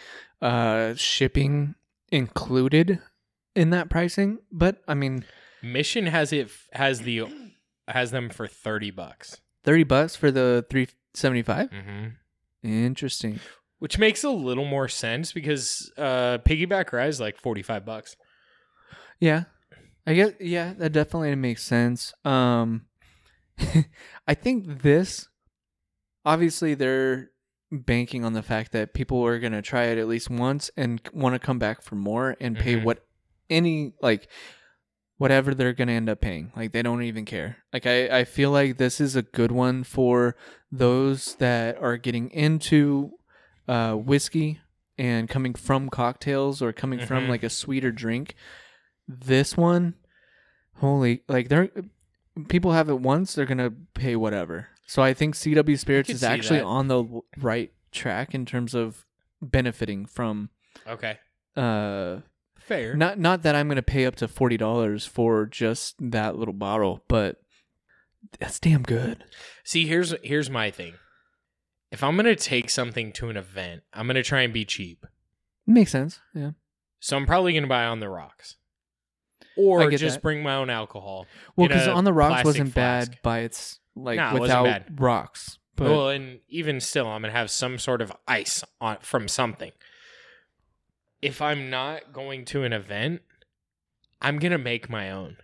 uh, 0.41 0.93
shipping 0.95 1.75
included 2.09 2.99
in 3.55 3.69
that 3.71 3.89
pricing. 3.89 4.39
But 4.51 4.81
I 4.87 4.93
mean, 4.93 5.25
Mission 5.61 6.07
has 6.07 6.31
it 6.33 6.49
has 6.73 7.01
the 7.01 7.25
has 7.87 8.11
them 8.11 8.29
for 8.29 8.47
thirty 8.47 8.91
bucks. 8.91 9.39
thirty 9.63 9.83
bucks 9.83 10.15
for 10.15 10.31
the 10.31 10.65
three 10.69 10.87
seventy 11.13 11.43
five. 11.43 11.69
Mm-hmm. 11.69 12.07
Interesting. 12.67 13.39
Which 13.79 13.97
makes 13.99 14.23
a 14.23 14.29
little 14.29 14.65
more 14.65 14.87
sense 14.87 15.31
because 15.31 15.91
uh, 15.97 16.39
piggyback 16.39 16.91
rye 16.91 17.07
is 17.07 17.19
like 17.19 17.37
forty 17.37 17.61
five 17.61 17.85
bucks. 17.85 18.15
Yeah, 19.19 19.43
I 20.05 20.13
guess. 20.13 20.31
Yeah, 20.39 20.73
that 20.77 20.91
definitely 20.91 21.35
makes 21.35 21.63
sense. 21.63 22.13
Um, 22.25 22.85
I 24.27 24.33
think 24.33 24.81
this. 24.81 25.27
Obviously, 26.25 26.73
they're 26.73 27.31
banking 27.71 28.25
on 28.25 28.33
the 28.33 28.43
fact 28.43 28.71
that 28.73 28.93
people 28.93 29.23
are 29.25 29.39
gonna 29.39 29.61
try 29.61 29.85
it 29.85 29.97
at 29.97 30.07
least 30.07 30.29
once 30.29 30.71
and 30.75 31.01
want 31.13 31.33
to 31.35 31.39
come 31.39 31.59
back 31.59 31.81
for 31.81 31.95
more 31.95 32.35
and 32.39 32.57
pay 32.57 32.75
Mhm. 32.75 32.83
what 32.83 33.05
any 33.49 33.93
like 34.01 34.27
whatever 35.17 35.53
they're 35.55 35.73
gonna 35.73 35.91
end 35.93 36.09
up 36.09 36.21
paying. 36.21 36.51
Like 36.55 36.71
they 36.71 36.81
don't 36.81 37.01
even 37.03 37.25
care. 37.25 37.57
Like 37.73 37.85
I, 37.85 38.19
I 38.19 38.23
feel 38.23 38.51
like 38.51 38.77
this 38.77 38.99
is 39.01 39.15
a 39.15 39.21
good 39.23 39.51
one 39.51 39.83
for 39.83 40.35
those 40.71 41.35
that 41.35 41.77
are 41.81 41.97
getting 41.97 42.29
into 42.31 43.11
uh, 43.67 43.93
whiskey 43.93 44.59
and 44.97 45.27
coming 45.29 45.53
from 45.53 45.89
cocktails 45.89 46.61
or 46.61 46.71
coming 46.73 46.99
from 47.05 47.25
Mhm. 47.25 47.29
like 47.29 47.43
a 47.43 47.49
sweeter 47.49 47.91
drink. 47.91 48.35
This 49.07 49.55
one, 49.57 49.95
holy, 50.75 51.23
like 51.27 51.49
they're 51.49 51.69
people 52.49 52.71
have 52.73 52.89
it 52.89 52.99
once, 52.99 53.33
they're 53.35 53.45
gonna 53.45 53.71
pay 53.93 54.15
whatever. 54.15 54.67
So 54.85 55.01
I 55.01 55.13
think 55.13 55.35
CW 55.35 55.77
Spirits 55.77 56.09
is 56.09 56.23
actually 56.23 56.59
that. 56.59 56.65
on 56.65 56.87
the 56.87 57.03
right 57.37 57.71
track 57.91 58.33
in 58.35 58.45
terms 58.45 58.73
of 58.75 59.05
benefiting 59.41 60.05
from 60.05 60.49
Okay, 60.87 61.17
uh 61.55 62.17
fair. 62.67 62.95
not 62.95 63.17
not 63.19 63.43
that 63.43 63.55
I'm 63.55 63.67
gonna 63.67 63.81
pay 63.81 64.05
up 64.05 64.15
to 64.17 64.27
forty 64.27 64.57
dollars 64.57 65.05
for 65.05 65.45
just 65.45 65.95
that 65.99 66.35
little 66.37 66.53
bottle, 66.53 67.03
but 67.07 67.41
that's 68.39 68.59
damn 68.59 68.83
good. 68.83 69.23
See, 69.63 69.87
here's 69.87 70.13
here's 70.23 70.49
my 70.49 70.71
thing. 70.71 70.93
If 71.91 72.03
I'm 72.03 72.15
gonna 72.15 72.35
take 72.35 72.69
something 72.69 73.11
to 73.13 73.29
an 73.29 73.37
event, 73.37 73.83
I'm 73.93 74.07
gonna 74.07 74.23
try 74.23 74.41
and 74.41 74.53
be 74.53 74.65
cheap. 74.65 75.05
Makes 75.65 75.91
sense. 75.91 76.19
Yeah. 76.33 76.51
So 76.99 77.15
I'm 77.17 77.25
probably 77.25 77.53
gonna 77.53 77.67
buy 77.67 77.85
on 77.85 77.99
the 77.99 78.09
rocks, 78.09 78.55
I 79.41 79.45
or 79.57 79.91
just 79.91 80.15
that. 80.15 80.21
bring 80.21 80.43
my 80.43 80.55
own 80.55 80.69
alcohol. 80.69 81.25
Well, 81.55 81.67
because 81.67 81.87
on 81.87 82.03
the 82.03 82.13
rocks 82.13 82.43
wasn't 82.43 82.73
flask. 82.73 83.11
bad 83.11 83.19
by 83.21 83.39
its 83.39 83.79
like 83.95 84.17
No, 84.17 84.39
without 84.39 84.63
bad. 84.65 84.99
rocks. 84.99 85.59
But 85.75 85.89
well, 85.89 86.09
and 86.09 86.39
even 86.49 86.79
still, 86.81 87.07
I'm 87.07 87.21
gonna 87.21 87.33
have 87.33 87.51
some 87.51 87.77
sort 87.77 88.01
of 88.01 88.11
ice 88.27 88.63
on 88.81 88.97
from 89.01 89.27
something. 89.27 89.71
If 91.21 91.41
I'm 91.41 91.69
not 91.69 92.13
going 92.13 92.45
to 92.45 92.63
an 92.63 92.73
event, 92.73 93.21
I'm 94.21 94.39
gonna 94.39 94.57
make 94.57 94.89
my 94.89 95.11
own. 95.11 95.37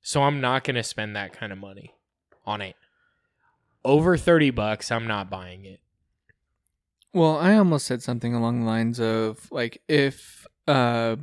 So 0.00 0.22
I'm 0.22 0.40
not 0.40 0.64
gonna 0.64 0.82
spend 0.82 1.14
that 1.16 1.32
kind 1.32 1.52
of 1.52 1.58
money 1.58 1.94
on 2.46 2.60
it. 2.60 2.76
Over 3.84 4.16
thirty 4.16 4.50
bucks, 4.50 4.90
I'm 4.90 5.06
not 5.06 5.30
buying 5.30 5.64
it. 5.64 5.80
Well, 7.12 7.38
I 7.38 7.56
almost 7.56 7.86
said 7.86 8.02
something 8.02 8.34
along 8.34 8.60
the 8.60 8.66
lines 8.66 9.00
of 9.00 9.50
like 9.50 9.82
if 9.88 10.46
uh 10.66 11.16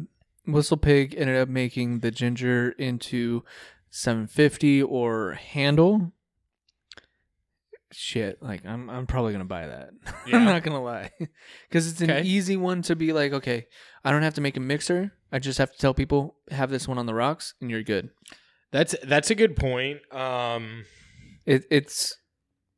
Whistle 0.47 0.77
Pig 0.77 1.15
ended 1.17 1.37
up 1.37 1.49
making 1.49 1.99
the 1.99 2.11
ginger 2.11 2.71
into 2.71 3.43
750 3.89 4.83
or 4.83 5.33
handle 5.33 6.11
shit, 7.95 8.41
like 8.41 8.65
I'm 8.65 8.89
I'm 8.89 9.07
probably 9.07 9.31
going 9.33 9.43
to 9.43 9.47
buy 9.47 9.67
that. 9.67 9.89
Yeah. 10.27 10.37
I'm 10.37 10.45
not 10.45 10.63
going 10.63 10.75
to 10.75 10.81
lie. 10.83 11.11
Cuz 11.71 11.87
it's 11.91 12.01
an 12.01 12.11
Okay. 12.11 12.23
easy 12.27 12.57
one 12.57 12.81
to 12.83 12.95
be 12.95 13.13
like, 13.13 13.31
okay, 13.33 13.67
I 14.03 14.11
don't 14.11 14.23
have 14.23 14.33
to 14.35 14.41
make 14.41 14.57
a 14.57 14.59
mixer. 14.59 15.13
I 15.31 15.39
just 15.39 15.57
have 15.59 15.71
to 15.71 15.77
tell 15.77 15.93
people 15.93 16.37
have 16.51 16.69
this 16.71 16.87
one 16.87 16.97
on 16.97 17.05
the 17.05 17.13
rocks 17.13 17.53
and 17.61 17.69
you're 17.69 17.83
good. 17.83 18.09
That's 18.71 18.95
that's 19.03 19.29
a 19.29 19.35
good 19.35 19.55
point. 19.55 19.99
Um, 20.13 20.85
It 21.45 21.65
it's 21.69 22.17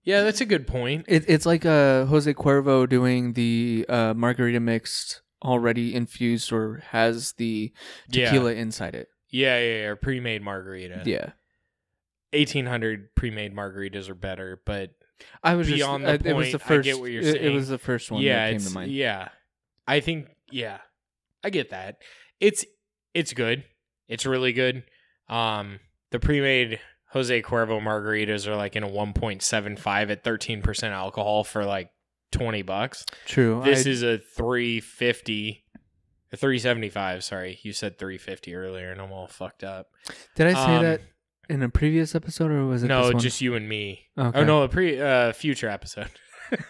yeah, 0.04 0.24
that's 0.24 0.40
a 0.42 0.46
good 0.46 0.68
point. 0.68 1.06
It, 1.08 1.26
it's 1.28 1.46
like 1.46 1.66
uh, 1.66 2.06
Jose 2.06 2.34
Cuervo 2.34 2.88
doing 2.88 3.34
the 3.34 3.86
uh, 3.90 4.14
margarita 4.16 4.60
mixed 4.60 5.22
already 5.44 5.94
infused 5.96 6.52
or 6.52 6.82
has 6.92 7.34
the 7.34 7.74
Yeah. 8.10 8.26
tequila 8.32 8.54
inside 8.54 8.96
it. 8.96 9.10
Yeah, 9.30 9.60
yeah, 9.60 9.78
yeah. 9.88 9.96
Pre-made 9.96 10.42
margarita. 10.42 11.04
Yeah. 11.06 11.32
eighteen 12.34 12.66
hundred 12.68 13.14
pre-made 13.16 13.54
margaritas 13.56 14.10
are 14.10 14.16
better, 14.16 14.62
but 14.66 14.92
I 15.44 15.56
was 15.56 15.68
Beyond 15.68 16.06
just, 16.06 16.24
the 16.24 16.30
uh, 16.30 16.34
it 16.34 16.36
was 16.36 16.52
the 16.52 16.60
point, 16.60 16.64
I 16.72 16.76
first. 16.76 16.86
get 16.86 17.00
what 17.00 17.12
you're 17.12 17.24
it, 17.24 17.36
it 17.42 17.50
was 17.54 17.68
the 17.70 17.78
first 17.78 18.12
one 18.12 18.22
yeah, 18.22 18.46
that 18.46 18.52
came 18.52 18.68
to 18.68 18.74
mind. 18.74 18.92
yeah. 18.92 19.30
I 19.88 20.00
think 20.00 20.28
yeah, 20.52 20.80
I 21.44 21.50
get 21.50 21.70
that. 21.72 21.98
It's 22.40 22.66
it's 23.14 23.34
good. 23.34 23.64
It's 24.08 24.26
really 24.26 24.54
good. 24.54 24.84
Um, 25.30 25.80
the 26.12 26.20
pre-made 26.20 26.80
Jose 27.12 27.42
Cuervo 27.42 27.82
margaritas 27.82 28.48
are 28.48 28.56
like 28.56 28.76
in 28.76 28.84
a 28.84 28.88
one 28.88 29.14
point 29.14 29.42
seven 29.42 29.76
five 29.78 30.12
at 30.12 30.24
thirteen 30.24 30.62
percent 30.62 30.94
alcohol 30.94 31.44
for 31.44 31.66
like 31.66 31.90
twenty 32.32 32.62
bucks. 32.62 33.06
True. 33.26 33.62
This 33.64 33.86
I, 33.88 33.90
is 33.90 34.04
a 34.04 34.18
350. 34.18 35.64
375, 36.36 37.24
Sorry, 37.24 37.58
you 37.64 37.72
said 37.72 37.98
three 37.98 38.18
fifty 38.18 38.54
earlier, 38.54 38.92
and 38.92 39.00
I'm 39.00 39.14
all 39.14 39.28
fucked 39.28 39.64
up. 39.64 39.88
Did 40.36 40.48
I 40.48 40.54
say 40.54 40.76
Um, 40.76 40.84
that 40.84 41.02
in 41.50 41.62
a 41.64 41.70
previous 41.70 42.14
episode 42.16 42.52
or 42.52 42.66
was 42.66 42.84
it 42.84 42.88
No, 42.88 43.06
this 43.06 43.14
one? 43.14 43.22
just 43.24 43.42
you 43.42 43.56
and 43.56 43.68
me. 43.68 44.08
okay. 44.18 44.40
Oh 44.40 44.44
no, 44.44 44.64
a 44.64 44.70
pre 44.70 45.00
uh, 45.02 45.32
future 45.34 45.70
episode. 45.70 46.10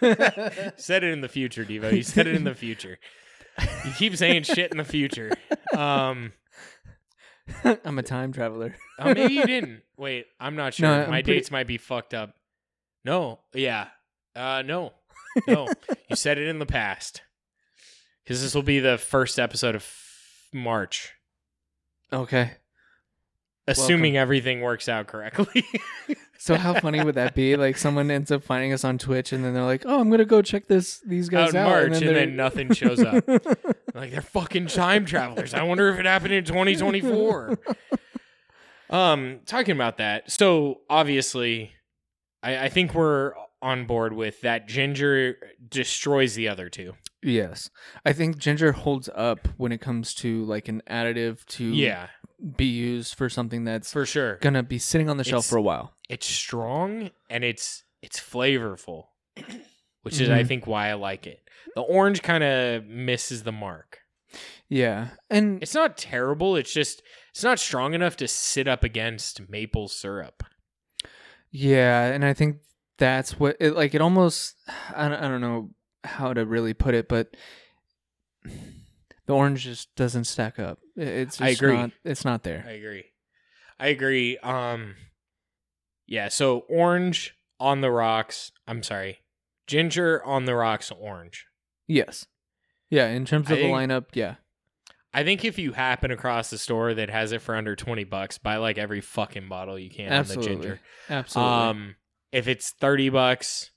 said 0.76 1.04
it 1.04 1.12
in 1.12 1.20
the 1.20 1.28
future, 1.28 1.64
Devo. 1.64 1.92
You 1.92 2.02
said 2.02 2.26
it 2.26 2.34
in 2.34 2.44
the 2.44 2.54
future. 2.54 2.98
You 3.84 3.92
keep 3.96 4.16
saying 4.16 4.42
shit 4.44 4.70
in 4.72 4.76
the 4.78 4.84
future. 4.84 5.32
Um, 5.76 6.32
I'm 7.84 7.98
a 7.98 8.02
time 8.02 8.32
traveler. 8.32 8.74
oh, 8.98 9.14
maybe 9.14 9.34
you 9.34 9.44
didn't. 9.44 9.82
Wait, 9.96 10.26
I'm 10.40 10.56
not 10.56 10.74
sure. 10.74 10.88
No, 10.88 10.98
My 11.06 11.22
pretty- 11.22 11.32
dates 11.38 11.50
might 11.50 11.66
be 11.66 11.78
fucked 11.78 12.14
up. 12.14 12.34
No, 13.04 13.40
yeah, 13.54 13.88
uh, 14.36 14.62
no, 14.66 14.92
no. 15.48 15.68
you 16.10 16.16
said 16.16 16.38
it 16.38 16.48
in 16.48 16.58
the 16.58 16.66
past. 16.66 17.22
Because 18.24 18.42
this 18.42 18.54
will 18.54 18.62
be 18.62 18.80
the 18.80 18.98
first 18.98 19.38
episode 19.38 19.74
of 19.74 19.86
March, 20.52 21.12
Okay. 22.12 22.52
Assuming 23.68 24.16
everything 24.16 24.60
works 24.60 24.88
out 24.88 25.06
correctly. 25.06 25.64
So 26.40 26.54
how 26.54 26.72
funny 26.74 27.02
would 27.02 27.16
that 27.16 27.34
be? 27.34 27.56
Like 27.56 27.76
someone 27.76 28.12
ends 28.12 28.30
up 28.30 28.44
finding 28.44 28.72
us 28.72 28.84
on 28.84 28.96
Twitch 28.96 29.32
and 29.32 29.44
then 29.44 29.54
they're 29.54 29.64
like, 29.64 29.82
"Oh, 29.84 30.00
I'm 30.00 30.08
gonna 30.08 30.24
go 30.24 30.40
check 30.40 30.68
this 30.68 31.00
these 31.00 31.28
guys 31.28 31.48
Out 31.48 31.50
in 31.50 31.56
out." 31.56 31.66
March, 31.68 31.86
and 31.86 32.06
they're- 32.06 32.14
then 32.14 32.36
nothing 32.36 32.72
shows 32.72 33.02
up. 33.02 33.26
like 33.94 34.12
they're 34.12 34.22
fucking 34.22 34.68
time 34.68 35.04
travelers. 35.04 35.52
I 35.52 35.64
wonder 35.64 35.88
if 35.92 35.98
it 35.98 36.06
happened 36.06 36.34
in 36.34 36.44
2024. 36.44 37.58
um, 38.90 39.40
talking 39.46 39.72
about 39.74 39.96
that. 39.98 40.30
So 40.30 40.82
obviously, 40.88 41.72
I, 42.42 42.66
I 42.66 42.68
think 42.68 42.94
we're 42.94 43.32
on 43.60 43.86
board 43.86 44.12
with 44.12 44.40
that. 44.42 44.68
Ginger 44.68 45.36
destroys 45.68 46.34
the 46.34 46.48
other 46.48 46.68
two. 46.68 46.94
yes, 47.22 47.68
I 48.06 48.12
think 48.12 48.38
ginger 48.38 48.72
holds 48.72 49.10
up 49.14 49.48
when 49.56 49.72
it 49.72 49.80
comes 49.80 50.14
to 50.14 50.44
like 50.44 50.68
an 50.68 50.82
additive 50.88 51.44
to 51.46 51.64
Yeah, 51.64 52.06
be 52.56 52.66
used 52.66 53.14
for 53.14 53.28
something 53.28 53.64
that's 53.64 53.92
for 53.92 54.06
sure. 54.06 54.36
gonna 54.36 54.62
be 54.62 54.78
sitting 54.78 55.08
on 55.10 55.16
the 55.16 55.24
shelf 55.24 55.40
It's- 55.44 55.50
for 55.50 55.56
a 55.58 55.62
while. 55.62 55.94
It's 56.08 56.26
strong 56.26 57.10
and 57.28 57.44
it's 57.44 57.84
it's 58.02 58.20
flavorful, 58.20 59.06
which 60.02 60.20
is 60.20 60.30
I 60.30 60.42
Mhm. 60.44 60.48
think 60.48 60.66
why 60.66 60.88
I 60.88 60.94
like 60.94 61.26
it. 61.26 61.42
The 61.74 61.80
orange 61.82 62.22
kind 62.22 62.44
of 62.44 62.86
misses 62.86 63.42
the 63.42 63.52
mark. 63.52 63.98
Yeah, 64.68 65.08
and 65.30 65.62
It's 65.62 65.74
not 65.74 65.96
terrible. 65.98 66.54
It's 66.56 66.72
just 66.72 67.02
it's 67.30 67.42
not 67.42 67.58
strong 67.58 67.94
enough 67.94 68.16
to 68.18 68.28
sit 68.28 68.68
up 68.68 68.84
against 68.84 69.48
maple 69.48 69.88
syrup. 69.88 70.44
yeah, 71.50 72.04
and 72.06 72.24
I 72.24 72.34
think 72.34 72.58
that's 72.98 73.38
what 73.40 73.56
it 73.60 73.74
like. 73.74 73.94
It 73.94 74.00
almost 74.00 74.54
I 74.94 75.08
don't, 75.08 75.18
I 75.18 75.28
don't 75.28 75.40
know 75.40 75.70
how 76.04 76.32
to 76.34 76.44
really 76.46 76.74
put 76.74 76.94
it, 76.94 77.08
but 77.08 77.34
the 79.28 79.34
orange 79.34 79.62
just 79.64 79.94
doesn't 79.94 80.24
stack 80.24 80.58
up. 80.58 80.78
It's 80.96 81.36
just 81.36 81.42
I 81.42 81.50
agree. 81.50 81.76
Not, 81.76 81.90
it's 82.02 82.24
not 82.24 82.44
there. 82.44 82.64
I 82.66 82.72
agree. 82.72 83.04
I 83.78 83.88
agree. 83.88 84.38
Um 84.38 84.96
yeah, 86.06 86.28
so 86.28 86.60
orange 86.60 87.36
on 87.60 87.82
the 87.82 87.90
rocks. 87.90 88.50
I'm 88.66 88.82
sorry. 88.82 89.18
Ginger 89.66 90.24
on 90.24 90.46
the 90.46 90.54
rocks 90.54 90.90
orange. 90.90 91.44
Yes. 91.86 92.24
Yeah, 92.88 93.08
in 93.08 93.26
terms 93.26 93.48
I 93.50 93.52
of 93.52 93.58
the 93.58 93.64
think- 93.64 93.76
lineup, 93.76 94.06
yeah. 94.14 94.36
I 95.12 95.24
think 95.24 95.44
if 95.44 95.58
you 95.58 95.72
happen 95.72 96.10
across 96.10 96.48
the 96.48 96.56
store 96.58 96.94
that 96.94 97.10
has 97.10 97.32
it 97.32 97.42
for 97.42 97.54
under 97.54 97.74
20 97.76 98.04
bucks, 98.04 98.38
buy 98.38 98.56
like 98.56 98.78
every 98.78 99.00
fucking 99.02 99.48
bottle 99.48 99.78
you 99.78 99.90
can 99.90 100.10
Absolutely. 100.10 100.52
on 100.54 100.58
the 100.60 100.64
ginger. 100.66 100.80
Absolutely. 101.10 101.52
Um 101.54 101.96
if 102.32 102.48
it's 102.48 102.70
30 102.70 103.10
bucks, 103.10 103.72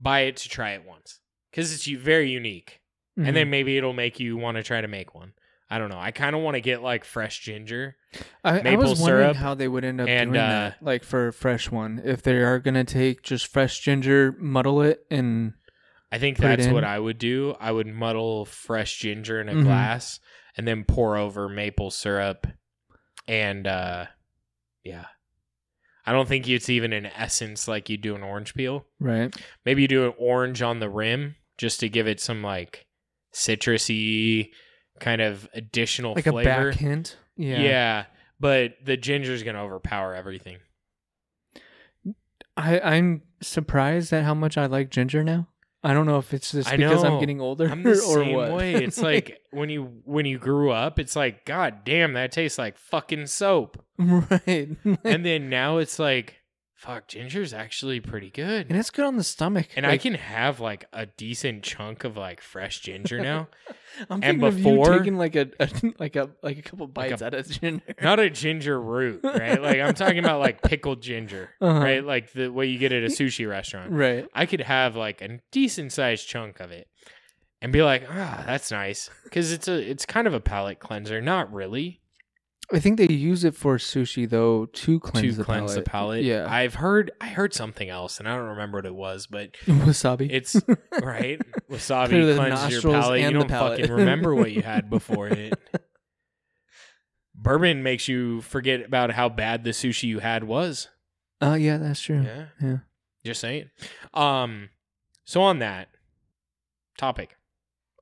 buy 0.00 0.20
it 0.22 0.36
to 0.38 0.48
try 0.48 0.72
it 0.72 0.84
once 0.84 1.20
cuz 1.52 1.72
it's 1.72 1.86
very 1.86 2.30
unique. 2.30 2.79
Mhm. 3.20 3.28
And 3.28 3.36
then 3.36 3.50
maybe 3.50 3.76
it'll 3.76 3.92
make 3.92 4.18
you 4.18 4.36
want 4.36 4.56
to 4.56 4.62
try 4.62 4.80
to 4.80 4.88
make 4.88 5.14
one. 5.14 5.32
I 5.68 5.78
don't 5.78 5.88
know. 5.90 6.00
I 6.00 6.10
kind 6.10 6.34
of 6.34 6.42
want 6.42 6.56
to 6.56 6.60
get 6.60 6.82
like 6.82 7.04
fresh 7.04 7.40
ginger. 7.40 7.96
I, 8.42 8.58
I 8.58 8.62
maple 8.62 8.90
was 8.90 9.00
wondering 9.00 9.24
syrup 9.26 9.36
how 9.36 9.54
they 9.54 9.68
would 9.68 9.84
end 9.84 10.00
up 10.00 10.08
and, 10.08 10.32
doing 10.32 10.40
uh, 10.42 10.48
that, 10.48 10.82
like 10.82 11.04
for 11.04 11.28
a 11.28 11.32
fresh 11.32 11.70
one. 11.70 12.00
If 12.04 12.22
they 12.22 12.38
are 12.38 12.58
gonna 12.58 12.82
take 12.84 13.22
just 13.22 13.46
fresh 13.46 13.78
ginger, 13.80 14.34
muddle 14.38 14.82
it, 14.82 15.04
and 15.10 15.52
I 16.10 16.18
think 16.18 16.38
that's 16.38 16.66
what. 16.66 16.82
I 16.82 16.98
would 16.98 17.18
do. 17.18 17.54
I 17.60 17.70
would 17.70 17.86
muddle 17.86 18.46
fresh 18.46 18.98
ginger 18.98 19.40
in 19.40 19.48
a 19.48 19.54
Mhm. 19.54 19.62
glass 19.62 20.18
and 20.56 20.66
then 20.66 20.82
pour 20.84 21.16
over 21.16 21.48
maple 21.48 21.90
syrup 21.92 22.48
and 23.28 23.66
uh 23.68 24.06
yeah. 24.82 25.04
I 26.04 26.12
don't 26.12 26.26
think 26.26 26.48
it's 26.48 26.68
even 26.68 26.92
an 26.92 27.06
essence 27.06 27.68
like 27.68 27.88
you 27.88 27.96
do 27.96 28.16
an 28.16 28.22
orange 28.24 28.54
peel. 28.54 28.86
right, 28.98 29.32
Maybe 29.64 29.82
you 29.82 29.88
do 29.88 30.06
an 30.06 30.14
orange 30.18 30.62
on 30.62 30.80
the 30.80 30.88
rim 30.90 31.36
just 31.58 31.78
to 31.80 31.88
give 31.88 32.08
it 32.08 32.18
some 32.18 32.42
like 32.42 32.86
citrusy 33.32 34.50
kind 34.98 35.20
of 35.20 35.48
additional 35.54 36.14
like 36.14 36.24
flavor. 36.24 36.40
a 36.40 36.70
back 36.70 36.80
hint. 36.80 37.16
Yeah. 37.36 37.60
yeah. 37.60 38.04
but 38.38 38.74
the 38.84 38.96
ginger 38.96 39.32
is 39.32 39.42
going 39.42 39.56
to 39.56 39.62
overpower 39.62 40.14
everything. 40.14 40.58
I, 42.56 42.80
I'm 42.80 43.22
surprised 43.40 44.12
at 44.12 44.24
how 44.24 44.34
much 44.34 44.58
I 44.58 44.66
like 44.66 44.90
ginger 44.90 45.24
now. 45.24 45.48
I 45.82 45.94
don't 45.94 46.04
know 46.04 46.18
if 46.18 46.34
it's 46.34 46.52
just 46.52 46.70
I 46.70 46.76
because 46.76 47.02
I'm 47.04 47.20
getting 47.20 47.40
older 47.40 47.66
I'm 47.66 47.82
the 47.82 47.90
or 48.08 48.22
same 48.22 48.34
what. 48.34 48.52
way. 48.52 48.74
It's 48.74 49.00
like 49.00 49.40
when 49.50 49.70
you 49.70 50.02
when 50.04 50.26
you 50.26 50.38
grew 50.38 50.70
up, 50.70 50.98
it's 50.98 51.16
like 51.16 51.46
god 51.46 51.84
damn 51.84 52.12
that 52.14 52.32
tastes 52.32 52.58
like 52.58 52.76
fucking 52.76 53.26
soap. 53.26 53.82
right, 53.98 54.68
and 55.04 55.24
then 55.24 55.48
now 55.48 55.78
it's 55.78 55.98
like 55.98 56.39
fuck 56.80 57.06
ginger's 57.08 57.52
actually 57.52 58.00
pretty 58.00 58.30
good. 58.30 58.68
and 58.70 58.78
it's 58.78 58.88
good 58.88 59.04
on 59.04 59.16
the 59.18 59.22
stomach. 59.22 59.66
And 59.76 59.84
I 59.86 59.98
can 59.98 60.14
have 60.14 60.60
like 60.60 60.86
a 60.94 61.04
decent 61.04 61.62
chunk 61.62 62.04
of 62.04 62.16
like 62.16 62.40
fresh 62.40 62.80
ginger 62.80 63.20
now. 63.22 63.48
I'm 64.08 64.22
and 64.22 64.40
thinking 64.40 64.44
of 64.44 64.56
before- 64.56 64.98
taking 64.98 65.18
like 65.18 65.36
a, 65.36 65.50
a 65.60 65.68
like 65.98 66.16
a 66.16 66.30
like 66.42 66.56
a 66.58 66.62
couple 66.62 66.86
Like 66.96 67.08
a- 67.08 67.10
bites 67.10 67.22
out 67.22 67.34
of 67.34 67.46
ginger. 67.50 67.82
Not 68.00 68.18
a 68.18 68.30
ginger 68.30 68.80
root, 68.80 69.20
right? 69.24 69.60
Like 69.60 69.78
I'm 69.78 69.92
talking 69.92 70.18
about 70.20 70.40
like 70.40 70.62
pickled 70.62 71.02
ginger, 71.02 71.50
Uh-huh. 71.60 71.80
right? 71.80 72.02
Like 72.04 72.32
the 72.32 72.48
way 72.48 72.66
you 72.66 72.78
get 72.78 72.92
at 72.92 73.02
a 73.02 73.08
sushi 73.08 73.46
restaurant. 73.48 73.92
Right. 73.92 74.26
I 74.34 74.46
could 74.46 74.62
have 74.62 74.96
like 74.96 75.20
a 75.20 75.38
decent 75.50 75.92
sized 75.92 76.26
chunk 76.26 76.60
of 76.60 76.70
it 76.70 76.88
and 77.60 77.72
be 77.74 77.82
like, 77.82 78.04
ah, 78.10 78.42
that's 78.46 78.70
nice. 78.70 79.10
Because 79.24 79.52
it's 79.52 79.68
a 79.68 79.74
it's 79.90 80.06
kind 80.06 80.26
of 80.26 80.32
a 80.32 80.40
palate 80.40 80.78
cleanser. 80.78 81.20
Not 81.20 81.52
really. 81.52 81.99
I 82.72 82.78
think 82.78 82.98
they 82.98 83.08
use 83.12 83.44
it 83.44 83.54
for 83.54 83.76
sushi 83.78 84.28
though 84.28 84.66
to 84.66 85.00
cleanse 85.00 85.34
to 85.34 85.38
the 85.38 85.44
cleanse 85.44 85.72
palate. 85.72 85.84
the 85.84 85.90
palate. 85.90 86.24
Yeah. 86.24 86.46
I've 86.48 86.74
heard 86.74 87.10
I 87.20 87.26
heard 87.28 87.52
something 87.52 87.88
else 87.88 88.18
and 88.18 88.28
I 88.28 88.36
don't 88.36 88.48
remember 88.48 88.78
what 88.78 88.86
it 88.86 88.94
was, 88.94 89.26
but 89.26 89.52
Wasabi. 89.66 90.28
it's 90.30 90.56
right. 91.02 91.40
Wasabi 91.70 92.36
cleanses 92.36 92.82
your 92.82 92.92
palate. 92.92 93.22
You 93.22 93.30
don't 93.32 93.48
palate. 93.48 93.80
fucking 93.80 93.94
remember 93.94 94.34
what 94.34 94.52
you 94.52 94.62
had 94.62 94.88
before 94.90 95.28
it. 95.28 95.54
Bourbon 97.34 97.82
makes 97.82 98.06
you 98.06 98.40
forget 98.42 98.84
about 98.84 99.12
how 99.12 99.28
bad 99.28 99.64
the 99.64 99.70
sushi 99.70 100.04
you 100.04 100.18
had 100.20 100.44
was. 100.44 100.88
Oh 101.40 101.54
yeah, 101.54 101.78
that's 101.78 102.00
true. 102.00 102.22
Yeah. 102.22 102.46
Yeah. 102.60 102.76
Just 103.24 103.40
saying. 103.40 103.70
Um 104.14 104.70
so 105.24 105.42
on 105.42 105.58
that 105.60 105.88
topic. 106.98 107.36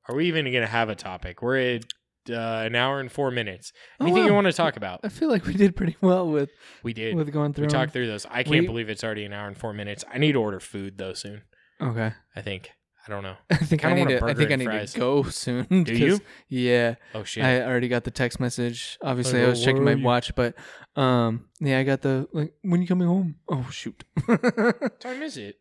Are 0.09 0.15
we 0.15 0.27
even 0.27 0.47
going 0.47 0.63
to 0.63 0.67
have 0.67 0.89
a 0.89 0.95
topic? 0.95 1.43
We're 1.43 1.59
at 1.77 1.85
uh, 2.31 2.63
an 2.65 2.75
hour 2.75 3.01
and 3.01 3.11
4 3.11 3.31
minutes. 3.31 3.73
Oh, 4.01 4.07
Anything 4.07 4.25
you 4.27 4.35
want 4.35 4.47
to 4.47 4.53
talk 4.53 4.77
about? 4.77 5.01
I 5.05 5.09
feel 5.09 5.29
like 5.29 5.45
we 5.47 5.55
did 5.55 5.77
pretty 5.77 5.97
well 6.01 6.29
with 6.29 6.51
We 6.83 6.93
did. 6.93 7.15
with 7.15 7.33
going 7.33 7.53
through. 7.55 7.67
We 7.67 7.71
talked 7.71 7.93
through 7.93 8.07
those. 8.09 8.27
I 8.27 8.43
can't 8.43 8.49
We- 8.61 8.67
believe 8.67 8.89
it's 8.89 9.05
already 9.05 9.25
an 9.25 9.33
hour 9.33 9.47
and 9.49 9.57
4 9.57 9.73
minutes. 9.73 10.05
I 10.13 10.19
need 10.19 10.33
to 10.33 10.41
order 10.41 10.61
food 10.61 10.99
though 10.99 11.13
soon. 11.15 11.43
Okay. 11.81 12.13
I 12.37 12.41
think. 12.43 12.71
I 13.07 13.11
don't 13.11 13.23
know. 13.23 13.37
I 13.51 13.57
think 13.57 13.85
I 13.87 13.89
Kinda 13.95 14.05
need 14.05 14.19
to. 14.21 14.27
I 14.27 14.35
think 14.35 14.51
I 14.51 14.57
need 14.57 14.65
fries. 14.67 14.93
to 14.93 14.99
go 14.99 15.23
soon. 15.31 15.65
Do 15.85 15.95
you? 15.95 16.21
Yeah. 16.49 16.97
Oh 17.15 17.25
shit. 17.25 17.43
I 17.43 17.63
already 17.63 17.89
got 17.89 18.05
the 18.05 18.11
text 18.11 18.39
message. 18.39 18.99
Obviously, 19.03 19.39
Like, 19.39 19.47
I 19.47 19.51
was 19.51 19.65
checking 19.65 19.83
my 19.85 19.93
you? 19.95 20.05
watch, 20.05 20.35
but 20.35 20.55
um, 20.95 21.47
yeah, 21.61 21.79
I 21.79 21.85
got 21.85 22.03
the 22.03 22.29
like. 22.35 22.53
When 22.63 22.83
you 22.83 22.87
coming 22.89 23.09
home? 23.09 23.37
Oh 23.49 23.67
shoot. 23.71 24.05
what 24.27 25.01
time 25.01 25.23
is 25.23 25.39
it? 25.39 25.57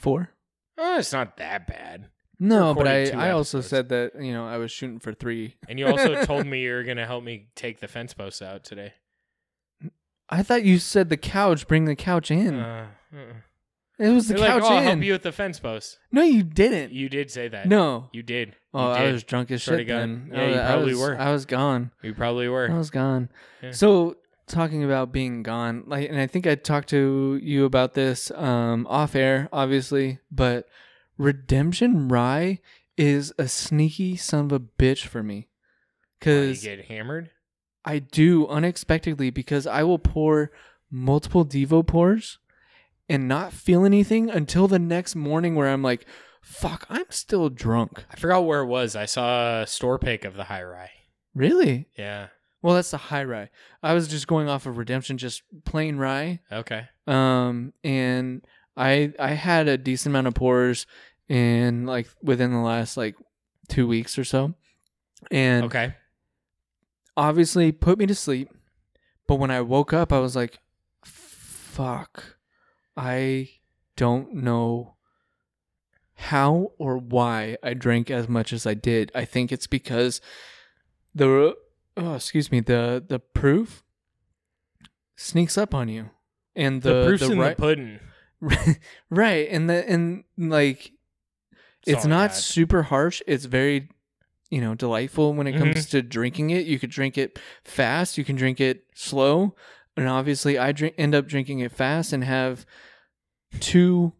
Four. 0.00 0.30
Oh, 0.76 0.98
it's 0.98 1.12
not 1.12 1.36
that 1.38 1.66
bad. 1.66 2.10
No, 2.40 2.74
but 2.74 2.86
I 2.86 3.10
I 3.10 3.30
also 3.32 3.58
episodes. 3.58 3.66
said 3.68 3.88
that 3.88 4.22
you 4.22 4.32
know 4.32 4.46
I 4.46 4.58
was 4.58 4.70
shooting 4.70 4.98
for 5.00 5.12
three. 5.12 5.56
And 5.68 5.78
you 5.78 5.86
also 5.86 6.24
told 6.24 6.46
me 6.46 6.60
you're 6.62 6.84
gonna 6.84 7.06
help 7.06 7.24
me 7.24 7.48
take 7.54 7.80
the 7.80 7.88
fence 7.88 8.14
posts 8.14 8.40
out 8.42 8.64
today. 8.64 8.92
I 10.28 10.42
thought 10.42 10.62
you 10.64 10.78
said 10.78 11.08
the 11.08 11.16
couch. 11.16 11.66
Bring 11.66 11.86
the 11.86 11.96
couch 11.96 12.30
in. 12.30 12.58
Uh, 12.60 12.86
uh. 13.14 13.18
it 13.98 14.10
was 14.10 14.28
the 14.28 14.34
You're 14.34 14.40
like, 14.40 14.50
couch 14.50 14.62
oh, 14.64 14.68
I'll 14.74 14.78
in. 14.78 14.84
help 14.84 15.02
you 15.02 15.12
with 15.12 15.22
the 15.22 15.32
fence 15.32 15.58
posts. 15.58 15.98
no, 16.12 16.22
you 16.22 16.42
didn't. 16.42 16.92
You 16.92 17.08
did 17.08 17.30
say 17.30 17.48
that. 17.48 17.66
no. 17.66 18.08
you 18.12 18.22
did. 18.22 18.54
Oh, 18.74 18.90
you 18.92 19.08
I 19.08 19.12
was 19.12 19.24
drunk 19.24 19.50
as 19.50 19.62
shit 19.62 19.86
then. 19.88 20.30
Yeah, 20.32 20.38
I 20.40 20.44
you 20.44 20.50
was- 20.50 20.58
I 20.60 20.66
probably 20.68 20.92
was- 20.92 21.00
were. 21.00 21.18
I 21.20 21.32
was 21.32 21.46
gone. 21.46 21.90
You 22.02 22.14
probably 22.14 22.48
were. 22.48 22.70
I 22.70 22.76
was 22.76 22.90
gone. 22.90 23.30
Yeah. 23.62 23.70
So 23.72 24.16
talking 24.46 24.84
about 24.84 25.10
being 25.12 25.42
gone, 25.42 25.84
like, 25.86 26.08
and 26.10 26.18
I 26.20 26.26
think 26.26 26.46
I 26.46 26.54
talked 26.54 26.90
to 26.90 27.40
you 27.42 27.64
about 27.64 27.94
this 27.94 28.30
um, 28.32 28.86
off 28.88 29.14
air, 29.16 29.48
obviously, 29.52 30.18
but 30.30 30.68
Redemption 31.18 32.08
Rye 32.08 32.60
is 32.96 33.32
a 33.38 33.48
sneaky 33.48 34.16
son 34.16 34.46
of 34.46 34.52
a 34.52 34.60
bitch 34.60 35.06
for 35.06 35.22
me 35.22 35.48
Why, 36.22 36.30
you 36.70 36.76
get 36.76 36.86
hammered. 36.86 37.30
I 37.84 37.98
do 37.98 38.46
unexpectedly 38.46 39.30
because 39.30 39.66
I 39.66 39.82
will 39.82 39.98
pour 39.98 40.50
multiple 40.90 41.44
Devo 41.44 41.86
pours 41.86 42.38
and 43.08 43.28
not 43.28 43.52
feel 43.52 43.84
anything 43.84 44.30
until 44.30 44.68
the 44.68 44.78
next 44.78 45.14
morning 45.14 45.54
where 45.54 45.68
I'm 45.68 45.82
like, 45.82 46.06
Fuck, 46.40 46.86
I'm 46.88 47.10
still 47.10 47.50
drunk. 47.50 48.04
I 48.10 48.16
forgot 48.16 48.46
where 48.46 48.60
it 48.60 48.66
was. 48.66 48.96
I 48.96 49.04
saw 49.04 49.60
a 49.60 49.66
store 49.66 49.98
pick 49.98 50.24
of 50.24 50.34
the 50.34 50.44
high 50.44 50.62
rye. 50.62 50.90
Really? 51.34 51.88
Yeah. 51.96 52.28
Well, 52.62 52.74
that's 52.74 52.90
the 52.90 52.96
high 52.96 53.24
rye. 53.24 53.50
I 53.82 53.92
was 53.92 54.08
just 54.08 54.26
going 54.26 54.48
off 54.48 54.64
of 54.66 54.78
redemption, 54.78 55.18
just 55.18 55.42
plain 55.64 55.96
rye. 55.96 56.40
Okay. 56.50 56.88
Um, 57.06 57.74
and 57.84 58.42
I 58.78 59.12
I 59.18 59.30
had 59.34 59.66
a 59.68 59.76
decent 59.76 60.12
amount 60.12 60.28
of 60.28 60.34
pours 60.34 60.86
in 61.28 61.84
like 61.84 62.08
within 62.22 62.52
the 62.52 62.58
last 62.60 62.96
like 62.96 63.16
two 63.68 63.86
weeks 63.88 64.16
or 64.18 64.24
so, 64.24 64.54
and 65.30 65.64
Okay. 65.64 65.94
obviously 67.16 67.72
put 67.72 67.98
me 67.98 68.06
to 68.06 68.14
sleep. 68.14 68.48
But 69.26 69.34
when 69.36 69.50
I 69.50 69.60
woke 69.60 69.92
up, 69.92 70.12
I 70.12 70.20
was 70.20 70.34
like, 70.36 70.58
"Fuck, 71.04 72.36
I 72.96 73.50
don't 73.96 74.32
know 74.36 74.94
how 76.14 76.72
or 76.78 76.96
why 76.98 77.56
I 77.62 77.74
drank 77.74 78.10
as 78.10 78.28
much 78.28 78.52
as 78.52 78.66
I 78.66 78.74
did. 78.74 79.12
I 79.14 79.24
think 79.24 79.52
it's 79.52 79.66
because 79.66 80.20
the 81.14 81.56
oh, 81.96 82.14
excuse 82.14 82.50
me 82.50 82.60
the 82.60 83.04
the 83.06 83.18
proof 83.18 83.82
sneaks 85.16 85.58
up 85.58 85.74
on 85.74 85.88
you, 85.88 86.10
and 86.56 86.80
The, 86.82 86.92
the 86.94 87.06
proof's 87.06 87.26
the 87.26 87.32
in 87.32 87.38
ri- 87.38 87.48
the 87.50 87.54
pudding. 87.56 88.00
right 89.10 89.48
and 89.50 89.68
the 89.68 89.88
and 89.88 90.24
like 90.36 90.92
it's 91.86 92.04
not 92.04 92.34
super 92.34 92.82
harsh 92.84 93.20
it's 93.26 93.46
very 93.46 93.88
you 94.50 94.60
know 94.60 94.74
delightful 94.74 95.34
when 95.34 95.46
it 95.46 95.54
Mm-hmm. 95.54 95.72
comes 95.72 95.86
to 95.86 96.02
drinking 96.02 96.50
it 96.50 96.66
you 96.66 96.78
could 96.78 96.90
drink 96.90 97.18
it 97.18 97.38
fast 97.64 98.16
you 98.18 98.24
can 98.24 98.36
drink 98.36 98.60
it 98.60 98.84
slow 98.94 99.54
and 99.96 100.08
obviously 100.08 100.58
i 100.58 100.72
drink 100.72 100.94
end 100.98 101.14
up 101.14 101.26
drinking 101.26 101.60
it 101.60 101.72
fast 101.72 102.12
and 102.12 102.24
have 102.24 102.64
two 103.60 104.12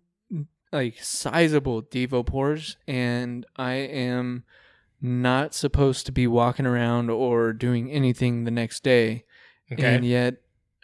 like 0.73 0.97
sizable 1.01 1.83
devo 1.83 2.25
pours 2.27 2.77
and 2.87 3.47
i 3.57 3.73
am 3.75 4.45
not 5.01 5.55
supposed 5.55 6.05
to 6.07 6.13
be 6.13 6.27
walking 6.27 6.67
around 6.67 7.09
or 7.11 7.53
doing 7.53 7.91
anything 7.91 8.45
the 8.45 8.51
next 8.51 8.83
day 8.83 9.25
Okay. 9.73 9.95
and 9.97 10.05
yet 10.05 10.37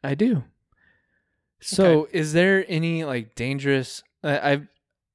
I 0.05 0.15
do. 0.15 0.45
So, 1.67 2.09
is 2.13 2.33
there 2.33 2.65
any 2.69 3.05
like 3.05 3.35
dangerous? 3.35 4.03
I 4.23 4.53
I've 4.53 4.69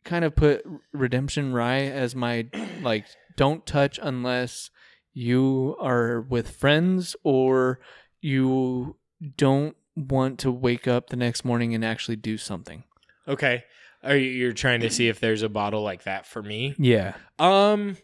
kind 0.03 0.25
of 0.25 0.35
put 0.35 0.65
Redemption 0.93 1.53
Rye 1.53 1.81
as 1.83 2.15
my 2.15 2.47
like 2.81 3.05
don't 3.35 3.65
touch 3.65 3.99
unless 4.01 4.69
you 5.13 5.75
are 5.79 6.21
with 6.21 6.49
friends 6.51 7.15
or 7.23 7.79
you 8.21 8.95
don't 9.37 9.75
want 9.95 10.39
to 10.39 10.51
wake 10.51 10.87
up 10.87 11.09
the 11.09 11.17
next 11.17 11.43
morning 11.43 11.73
and 11.75 11.83
actually 11.83 12.15
do 12.15 12.37
something. 12.37 12.83
okay. 13.27 13.63
Are 14.01 14.15
you 14.15 14.29
you're 14.29 14.53
trying 14.53 14.79
to 14.79 14.89
see 14.89 15.09
if 15.09 15.19
there's 15.19 15.41
a 15.41 15.49
bottle 15.49 15.81
like 15.83 16.03
that 16.03 16.25
for 16.25 16.41
me? 16.41 16.73
Yeah. 16.77 17.15
Um 17.37 17.97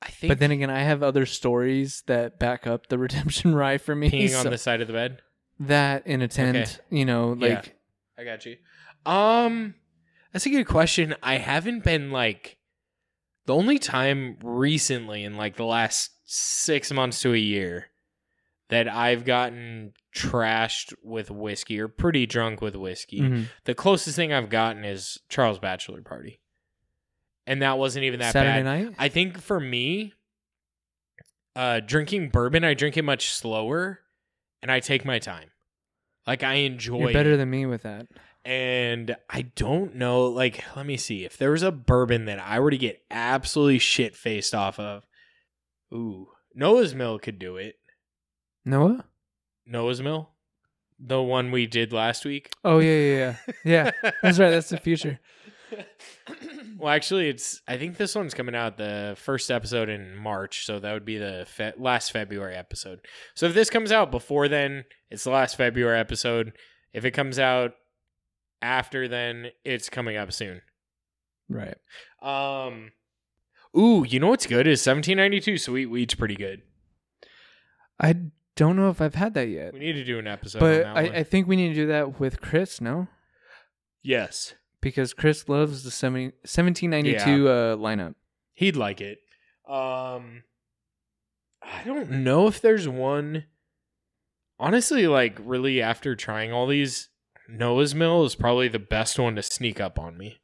I 0.00 0.08
think 0.08 0.30
But 0.30 0.38
then 0.38 0.52
again, 0.52 0.70
I 0.70 0.80
have 0.82 1.02
other 1.02 1.26
stories 1.26 2.04
that 2.06 2.38
back 2.38 2.64
up 2.66 2.86
the 2.86 2.96
Redemption 3.06 3.56
Rye 3.56 3.78
for 3.78 3.96
me. 3.96 4.08
peeing 4.08 4.38
on 4.38 4.50
the 4.50 4.58
side 4.58 4.80
of 4.80 4.86
the 4.86 4.92
bed. 4.92 5.20
That 5.60 6.06
in 6.06 6.22
a 6.22 6.28
tent, 6.28 6.56
Okay. 6.56 6.96
you 6.98 7.04
know, 7.04 7.34
Yeah. 7.34 7.54
like 7.56 7.74
I 8.18 8.24
got 8.24 8.44
you. 8.46 8.56
Um, 9.06 9.74
that's 10.32 10.46
a 10.46 10.50
good 10.50 10.66
question. 10.66 11.14
I 11.22 11.38
haven't 11.38 11.84
been 11.84 12.10
like 12.10 12.58
the 13.46 13.54
only 13.54 13.78
time 13.78 14.36
recently 14.42 15.24
in 15.24 15.36
like 15.36 15.56
the 15.56 15.64
last 15.64 16.10
six 16.24 16.92
months 16.92 17.20
to 17.22 17.32
a 17.32 17.38
year 17.38 17.86
that 18.68 18.86
I've 18.86 19.24
gotten 19.24 19.94
trashed 20.14 20.92
with 21.02 21.30
whiskey 21.30 21.80
or 21.80 21.88
pretty 21.88 22.26
drunk 22.26 22.60
with 22.60 22.76
whiskey. 22.76 23.20
mhm. 23.20 23.46
The 23.64 23.74
closest 23.74 24.14
thing 24.16 24.32
I've 24.32 24.50
gotten 24.50 24.84
is 24.84 25.18
Charles' 25.30 25.58
bachelor 25.58 26.02
party, 26.02 26.40
and 27.46 27.62
that 27.62 27.78
wasn't 27.78 28.04
even 28.04 28.20
that 28.20 28.32
Saturday 28.34 28.62
bad. 28.62 28.84
night. 28.86 28.94
I 28.98 29.08
think 29.08 29.40
for 29.40 29.58
me, 29.58 30.12
uh, 31.56 31.80
drinking 31.80 32.28
bourbon, 32.30 32.62
I 32.64 32.74
drink 32.74 32.96
it 32.98 33.02
much 33.02 33.30
slower, 33.30 34.00
and 34.62 34.70
I 34.70 34.80
take 34.80 35.04
my 35.04 35.18
time. 35.18 35.50
Like 36.26 36.42
I 36.42 36.54
enjoy. 36.54 36.98
You're 36.98 37.12
better 37.12 37.36
than 37.36 37.50
me 37.50 37.66
with 37.66 37.82
that. 37.82 38.06
And 38.44 39.16
I 39.28 39.42
don't 39.42 39.96
know, 39.96 40.26
like, 40.26 40.62
let 40.74 40.86
me 40.86 40.96
see. 40.96 41.24
If 41.24 41.36
there 41.36 41.50
was 41.50 41.62
a 41.62 41.72
bourbon 41.72 42.26
that 42.26 42.38
I 42.38 42.60
were 42.60 42.70
to 42.70 42.78
get 42.78 43.02
absolutely 43.10 43.78
shit 43.78 44.16
faced 44.16 44.54
off 44.54 44.78
of, 44.78 45.06
ooh, 45.92 46.28
Noah's 46.54 46.94
Mill 46.94 47.18
could 47.18 47.38
do 47.38 47.56
it. 47.56 47.76
Noah? 48.64 49.04
Noah's 49.66 50.00
Mill? 50.00 50.30
The 50.98 51.22
one 51.22 51.50
we 51.50 51.66
did 51.66 51.92
last 51.92 52.24
week? 52.24 52.50
Oh 52.64 52.78
yeah, 52.78 52.98
yeah, 52.98 53.36
yeah. 53.64 53.90
Yeah, 54.02 54.10
that's 54.22 54.38
right. 54.38 54.50
That's 54.50 54.70
the 54.70 54.78
future. 54.78 55.20
well, 56.78 56.94
actually, 56.94 57.28
it's, 57.28 57.60
I 57.66 57.76
think 57.76 57.96
this 57.96 58.14
one's 58.14 58.34
coming 58.34 58.54
out 58.54 58.76
the 58.78 59.14
first 59.18 59.50
episode 59.50 59.88
in 59.88 60.16
March. 60.16 60.64
So 60.64 60.78
that 60.78 60.92
would 60.92 61.04
be 61.04 61.18
the 61.18 61.44
fe- 61.48 61.72
last 61.76 62.12
February 62.12 62.54
episode. 62.54 63.00
So 63.34 63.46
if 63.46 63.54
this 63.54 63.68
comes 63.68 63.90
out 63.90 64.10
before 64.10 64.48
then, 64.48 64.84
it's 65.10 65.24
the 65.24 65.30
last 65.30 65.56
February 65.56 65.98
episode. 65.98 66.52
If 66.92 67.04
it 67.04 67.10
comes 67.10 67.38
out 67.38 67.72
after 68.62 69.08
then, 69.08 69.48
it's 69.64 69.88
coming 69.90 70.16
up 70.16 70.32
soon. 70.32 70.62
Right. 71.48 71.76
Um, 72.22 72.92
ooh, 73.76 74.04
you 74.06 74.20
know 74.20 74.28
what's 74.28 74.46
good 74.46 74.66
is 74.66 74.80
1792 74.86 75.58
Sweet 75.58 75.86
Wheat's 75.86 76.14
pretty 76.14 76.36
good. 76.36 76.62
I 78.00 78.14
don't 78.54 78.76
know 78.76 78.90
if 78.90 79.00
I've 79.00 79.14
had 79.14 79.34
that 79.34 79.48
yet, 79.48 79.72
We 79.72 79.80
need 79.80 79.94
to 79.94 80.04
do 80.04 80.18
an 80.18 80.26
episode. 80.26 80.60
but 80.60 80.84
on 80.84 80.94
that 80.94 80.96
I, 80.96 81.02
one. 81.04 81.14
I 81.16 81.22
think 81.24 81.48
we 81.48 81.56
need 81.56 81.68
to 81.70 81.74
do 81.74 81.86
that 81.88 82.20
with 82.20 82.40
Chris. 82.40 82.80
No, 82.80 83.08
yes, 84.02 84.54
because 84.80 85.14
Chris 85.14 85.48
loves 85.48 85.82
the 85.84 85.90
70, 85.90 86.26
1792 86.42 87.48
uh, 87.48 87.76
lineup. 87.76 88.14
he'd 88.54 88.76
like 88.76 89.00
it. 89.00 89.18
Um, 89.68 90.42
I 91.62 91.82
don't 91.84 92.10
know 92.10 92.46
if 92.46 92.60
there's 92.60 92.88
one. 92.88 93.44
Honestly, 94.58 95.06
like 95.06 95.38
really, 95.40 95.80
after 95.82 96.16
trying 96.16 96.52
all 96.52 96.66
these, 96.66 97.08
Noah's 97.48 97.94
Mill 97.94 98.24
is 98.24 98.34
probably 98.34 98.68
the 98.68 98.78
best 98.78 99.18
one 99.18 99.36
to 99.36 99.42
sneak 99.42 99.80
up 99.80 99.98
on 99.98 100.16
me. 100.16 100.40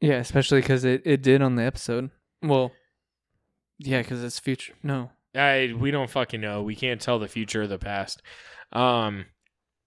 Yeah, 0.00 0.16
especially 0.16 0.60
because 0.60 0.84
it, 0.84 1.02
it 1.04 1.22
did 1.22 1.42
on 1.42 1.56
the 1.56 1.62
episode. 1.62 2.10
Well, 2.42 2.72
yeah, 3.78 4.00
because 4.02 4.24
it's 4.24 4.38
future. 4.38 4.74
No, 4.82 5.10
I 5.34 5.74
we 5.78 5.90
don't 5.90 6.10
fucking 6.10 6.40
know. 6.40 6.62
We 6.62 6.74
can't 6.74 7.00
tell 7.00 7.18
the 7.18 7.28
future 7.28 7.62
or 7.62 7.66
the 7.66 7.78
past. 7.78 8.22
Um, 8.72 9.26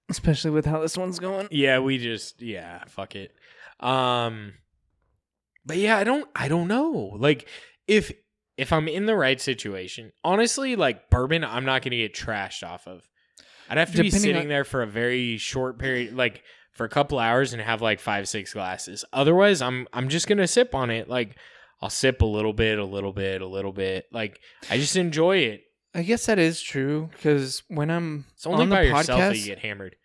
especially 0.10 0.52
with 0.52 0.66
how 0.66 0.82
this 0.82 0.98
one's 0.98 1.20
going. 1.20 1.48
Yeah, 1.52 1.80
we 1.80 1.98
just 1.98 2.42
yeah, 2.42 2.84
fuck 2.88 3.16
it. 3.16 3.32
Um 3.80 4.54
but 5.66 5.78
yeah, 5.78 5.98
I 5.98 6.04
don't 6.04 6.30
I 6.36 6.48
don't 6.48 6.68
know. 6.68 7.16
Like 7.18 7.48
if 7.88 8.12
if 8.58 8.72
I'm 8.72 8.88
in 8.88 9.06
the 9.06 9.16
right 9.16 9.40
situation, 9.42 10.12
honestly, 10.24 10.76
like 10.76 11.10
bourbon, 11.10 11.44
I'm 11.44 11.66
not 11.66 11.82
gonna 11.82 11.98
get 11.98 12.14
trashed 12.14 12.68
off 12.68 12.88
of. 12.88 13.08
I'd 13.70 13.78
have 13.78 13.92
to 13.94 14.04
be 14.04 14.10
sitting 14.12 14.36
on- 14.44 14.48
there 14.48 14.64
for 14.64 14.84
a 14.84 14.88
very 14.88 15.38
short 15.38 15.80
period, 15.80 16.14
like 16.16 16.44
for 16.74 16.86
a 16.86 16.90
couple 16.90 17.18
hours, 17.18 17.54
and 17.54 17.62
have 17.62 17.82
like 17.82 18.00
five, 18.00 18.28
six 18.28 18.54
glasses. 18.54 19.06
Otherwise, 19.14 19.62
I'm 19.62 19.88
I'm 19.94 20.10
just 20.10 20.28
gonna 20.28 20.48
sip 20.48 20.76
on 20.76 20.90
it. 20.92 21.08
Like 21.10 21.38
I'll 21.82 21.90
sip 21.90 22.22
a 22.22 22.26
little 22.26 22.54
bit, 22.54 22.78
a 22.78 22.86
little 22.86 23.14
bit, 23.14 23.42
a 23.42 23.48
little 23.48 23.72
bit. 23.74 24.06
Like 24.12 24.40
I 24.70 24.78
just 24.78 24.96
enjoy 24.96 25.38
it. 25.38 25.62
I 25.94 26.02
guess 26.04 26.26
that 26.26 26.40
is 26.40 26.62
true 26.62 27.10
because 27.14 27.64
when 27.68 27.90
I'm 27.92 28.26
It's 28.34 28.46
only 28.48 28.64
on 28.64 28.70
the 28.70 28.76
by 28.76 28.82
yourself 28.84 29.08
that 29.20 29.34
podcast, 29.34 29.40
you 29.40 29.46
get 29.46 29.60
hammered. 29.60 29.96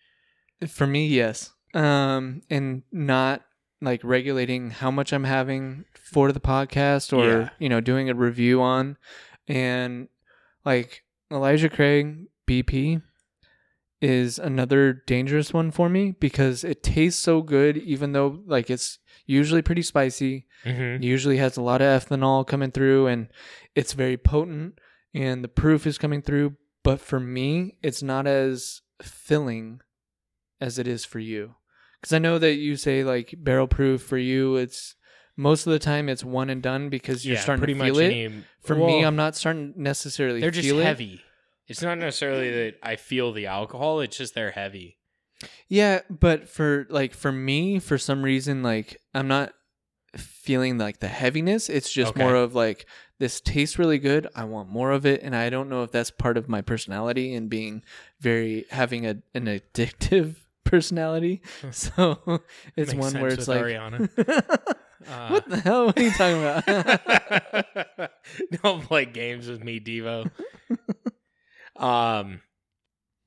For 0.69 0.87
me, 0.87 1.07
yes. 1.09 1.53
Um, 1.75 2.43
and 2.51 2.83
not 2.93 3.43
like 3.81 4.03
regulating 4.03 4.71
how 4.71 4.91
much 4.91 5.13
I'm 5.13 5.25
having 5.25 5.85
for 5.95 6.33
the 6.33 6.41
podcast 6.41 7.17
or, 7.17 7.27
Yeah. 7.43 7.49
you 7.59 7.69
know, 7.69 7.81
doing 7.81 8.11
a 8.11 8.15
review 8.15 8.61
on. 8.61 8.97
And 9.47 10.09
like 10.65 11.05
Elijah 11.31 11.69
Craig 11.71 12.25
BP 12.47 13.03
is 14.01 14.39
another 14.39 14.93
dangerous 15.07 15.53
one 15.53 15.71
for 15.71 15.89
me 15.89 16.13
because 16.21 16.65
it 16.65 16.83
tastes 16.83 17.23
so 17.23 17.43
good, 17.43 17.77
even 17.79 18.13
though 18.13 18.43
like 18.47 18.69
it's 18.71 18.99
usually 19.27 19.63
pretty 19.63 19.83
spicy, 19.83 20.45
Mm-hmm. 20.65 21.03
usually 21.05 21.37
has 21.37 21.57
a 21.57 21.63
lot 21.63 21.81
of 21.81 22.05
ethanol 22.05 22.45
coming 22.45 22.73
through 22.73 23.07
and 23.07 23.29
it's 23.77 23.93
very 23.93 24.17
potent 24.17 24.77
and 25.15 25.43
the 25.45 25.49
proof 25.49 25.87
is 25.87 25.99
coming 25.99 26.23
through. 26.23 26.57
But 26.83 27.01
for 27.01 27.21
me, 27.21 27.77
it's 27.83 28.03
not 28.03 28.27
as 28.27 28.83
filling 29.03 29.81
as 30.61 30.79
it 30.79 30.87
is 30.89 31.05
for 31.05 31.19
you. 31.19 31.55
Because 32.01 32.13
I 32.13 32.19
know 32.19 32.39
that 32.39 32.55
you 32.55 32.77
say 32.77 33.03
like 33.05 33.35
barrel 33.39 33.67
proof 33.67 34.03
for 34.03 34.19
you, 34.19 34.57
it's 34.57 34.95
most 35.37 35.67
of 35.67 35.73
the 35.73 35.79
time 35.79 36.09
it's 36.09 36.25
one 36.25 36.51
and 36.51 36.63
done 36.63 36.89
because 36.89 37.25
you're 37.27 37.37
yeah, 37.37 37.43
starting 37.43 37.61
pretty 37.61 37.75
to 37.75 37.85
feel 37.85 37.95
much 37.95 38.03
it. 38.03 38.13
any- 38.13 38.45
for 38.61 38.75
me, 38.75 39.03
I'm 39.05 39.17
not 39.17 39.35
starting 39.37 39.73
necessarily. 39.77 40.41
they're 40.41 40.51
just 40.51 40.69
feel 40.69 40.79
it. 40.81 40.85
heavy. 40.85 41.23
It's 41.67 41.83
not 41.83 41.99
necessarily 41.99 42.51
that 42.51 42.75
I 42.83 42.97
feel 42.97 43.33
the 43.33 43.47
alcohol; 43.47 44.01
it's 44.01 44.17
just 44.17 44.35
they're 44.35 44.51
heavy. 44.53 44.99
Yeah, 45.69 46.01
but 46.09 46.49
for 46.49 46.87
like 46.89 47.13
for 47.15 47.31
me, 47.31 47.79
for 47.79 47.99
some 47.99 48.23
reason, 48.23 48.63
like 48.63 49.01
I'm 49.15 49.29
not 49.29 49.53
feeling 50.17 50.79
like 50.79 51.01
the 51.01 51.09
heaviness. 51.09 51.69
It's 51.69 51.91
just 51.93 52.11
Okay. 52.13 52.23
more 52.23 52.35
of 52.35 52.55
like 52.55 52.87
this 53.19 53.41
tastes 53.41 53.79
really 53.79 53.99
good. 53.99 54.27
I 54.35 54.45
want 54.45 54.69
more 54.69 54.91
of 54.93 55.05
it, 55.07 55.23
and 55.23 55.35
I 55.35 55.51
don't 55.51 55.69
know 55.69 55.83
if 55.83 55.91
that's 55.93 56.11
part 56.11 56.37
of 56.37 56.49
my 56.49 56.61
personality 56.63 57.35
and 57.35 57.49
being 57.51 57.83
very 58.21 58.65
having 58.71 59.07
a 59.07 59.17
an 59.35 59.47
addictive 59.47 60.37
personality. 60.65 61.43
So 61.73 62.43
it's 62.77 62.93
Makes 62.93 63.13
one 63.15 63.21
where 63.23 63.31
it's 63.33 63.49
like 63.49 63.61
Ariana. 63.65 64.09
Uh, 65.07 65.29
what 65.33 65.49
the 65.49 65.57
hell? 65.59 65.87
What 65.87 65.99
are 65.99 66.03
you 66.03 66.11
talking 66.11 66.41
about? 67.95 68.11
Don't 68.63 68.83
play 68.83 69.05
games 69.07 69.49
with 69.49 69.63
me, 69.65 69.81
Devo. 69.81 70.31
um, 71.77 72.41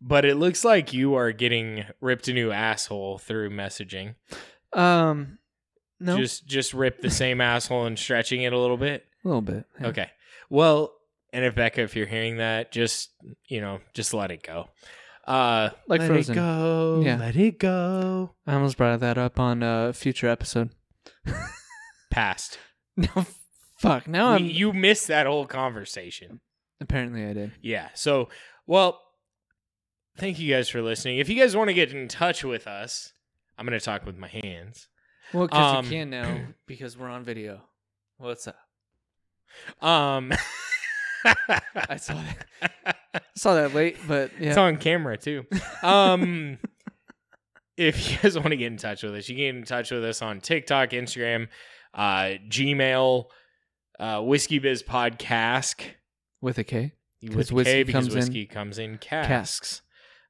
but 0.01 0.25
it 0.25 0.35
looks 0.35 0.63
like 0.65 0.93
you 0.93 1.15
are 1.15 1.31
getting 1.31 1.85
ripped 2.01 2.27
a 2.27 2.33
new 2.33 2.51
asshole 2.51 3.17
through 3.19 3.49
messaging. 3.51 4.15
um, 4.73 5.37
no, 6.01 6.17
Just 6.17 6.45
just 6.47 6.73
rip 6.73 7.01
the 7.01 7.09
same 7.09 7.39
asshole 7.51 7.85
and 7.85 7.97
stretching 7.97 8.41
it 8.43 8.53
a 8.53 8.57
little 8.59 8.77
bit. 8.77 9.05
a 9.23 9.27
little 9.27 9.41
bit. 9.41 9.65
yeah. 9.79 9.87
Okay. 9.87 10.09
Well, 10.49 10.93
and 11.31 11.45
if 11.45 11.55
Becca, 11.55 11.81
if 11.81 11.95
you're 11.95 12.05
hearing 12.07 12.37
that, 12.37 12.71
just 12.71 13.11
you 13.47 13.61
know, 13.61 13.79
just 13.93 14.13
let 14.13 14.31
it 14.31 14.43
go. 14.43 14.67
Uh, 15.27 15.69
Like 15.87 16.01
let 16.01 16.07
Frozen. 16.07 16.33
it 16.33 16.35
go. 16.35 17.01
Yeah. 17.05 17.17
Let 17.17 17.35
it 17.35 17.59
go. 17.59 18.35
I 18.47 18.55
almost 18.55 18.75
brought 18.77 18.99
that 18.99 19.17
up 19.17 19.39
on 19.39 19.61
a 19.63 19.93
future 19.93 20.27
episode. 20.27 20.71
Past. 22.09 22.57
No, 22.97 23.25
fuck. 23.79 24.05
Now 24.05 24.31
I'm. 24.31 24.43
You 24.45 24.73
missed 24.73 25.07
that 25.07 25.25
whole 25.25 25.45
conversation. 25.45 26.41
apparently, 26.81 27.25
I 27.25 27.31
did. 27.31 27.53
Yeah. 27.61 27.87
So, 27.93 28.27
well, 28.67 28.99
thank 30.17 30.37
you 30.37 30.53
guys 30.53 30.67
for 30.67 30.81
listening. 30.81 31.19
If 31.19 31.29
you 31.29 31.39
guys 31.39 31.55
want 31.55 31.69
to 31.69 31.73
get 31.73 31.93
in 31.93 32.09
touch 32.09 32.43
with 32.43 32.67
us, 32.67 33.13
I'm 33.57 33.65
going 33.65 33.79
to 33.79 33.83
talk 33.83 34.05
with 34.05 34.17
my 34.17 34.27
hands. 34.27 34.89
Well, 35.33 35.47
because 35.47 35.77
Um, 35.77 35.85
you 35.85 35.91
can 35.91 36.09
now 36.09 36.39
because 36.67 36.97
we're 36.97 37.09
on 37.09 37.23
video. 37.23 37.61
What's 38.17 38.47
up? 38.47 38.57
Um, 39.81 40.31
I 41.25 41.97
saw 41.97 42.15
that. 42.15 42.95
I 43.13 43.19
saw 43.35 43.53
that 43.55 43.73
late, 43.73 43.97
but 44.07 44.31
yeah. 44.39 44.49
It's 44.49 44.57
on 44.57 44.77
camera 44.77 45.17
too. 45.17 45.45
Um, 45.83 46.57
if 47.77 48.11
you 48.11 48.17
guys 48.17 48.37
want 48.37 48.49
to 48.49 48.57
get 48.57 48.67
in 48.67 48.77
touch 48.77 49.03
with 49.03 49.15
us, 49.15 49.27
you 49.29 49.35
can 49.35 49.43
get 49.45 49.55
in 49.55 49.63
touch 49.63 49.91
with 49.91 50.03
us 50.03 50.21
on 50.21 50.39
TikTok, 50.41 50.89
Instagram, 50.91 51.47
uh, 51.93 52.35
Gmail, 52.49 53.25
uh, 53.99 54.21
Whiskey 54.21 54.59
Biz 54.59 54.83
Podcast 54.83 55.81
with 56.41 56.57
a 56.57 56.63
K. 56.63 56.93
With 57.23 57.51
a 57.51 57.55
whiskey 57.55 57.71
K 57.71 57.83
because 57.83 58.03
comes 58.05 58.13
in 58.13 58.19
whiskey 58.19 58.45
comes 58.47 58.79
in 58.79 58.97
casks. 58.97 59.27
casks. 59.27 59.81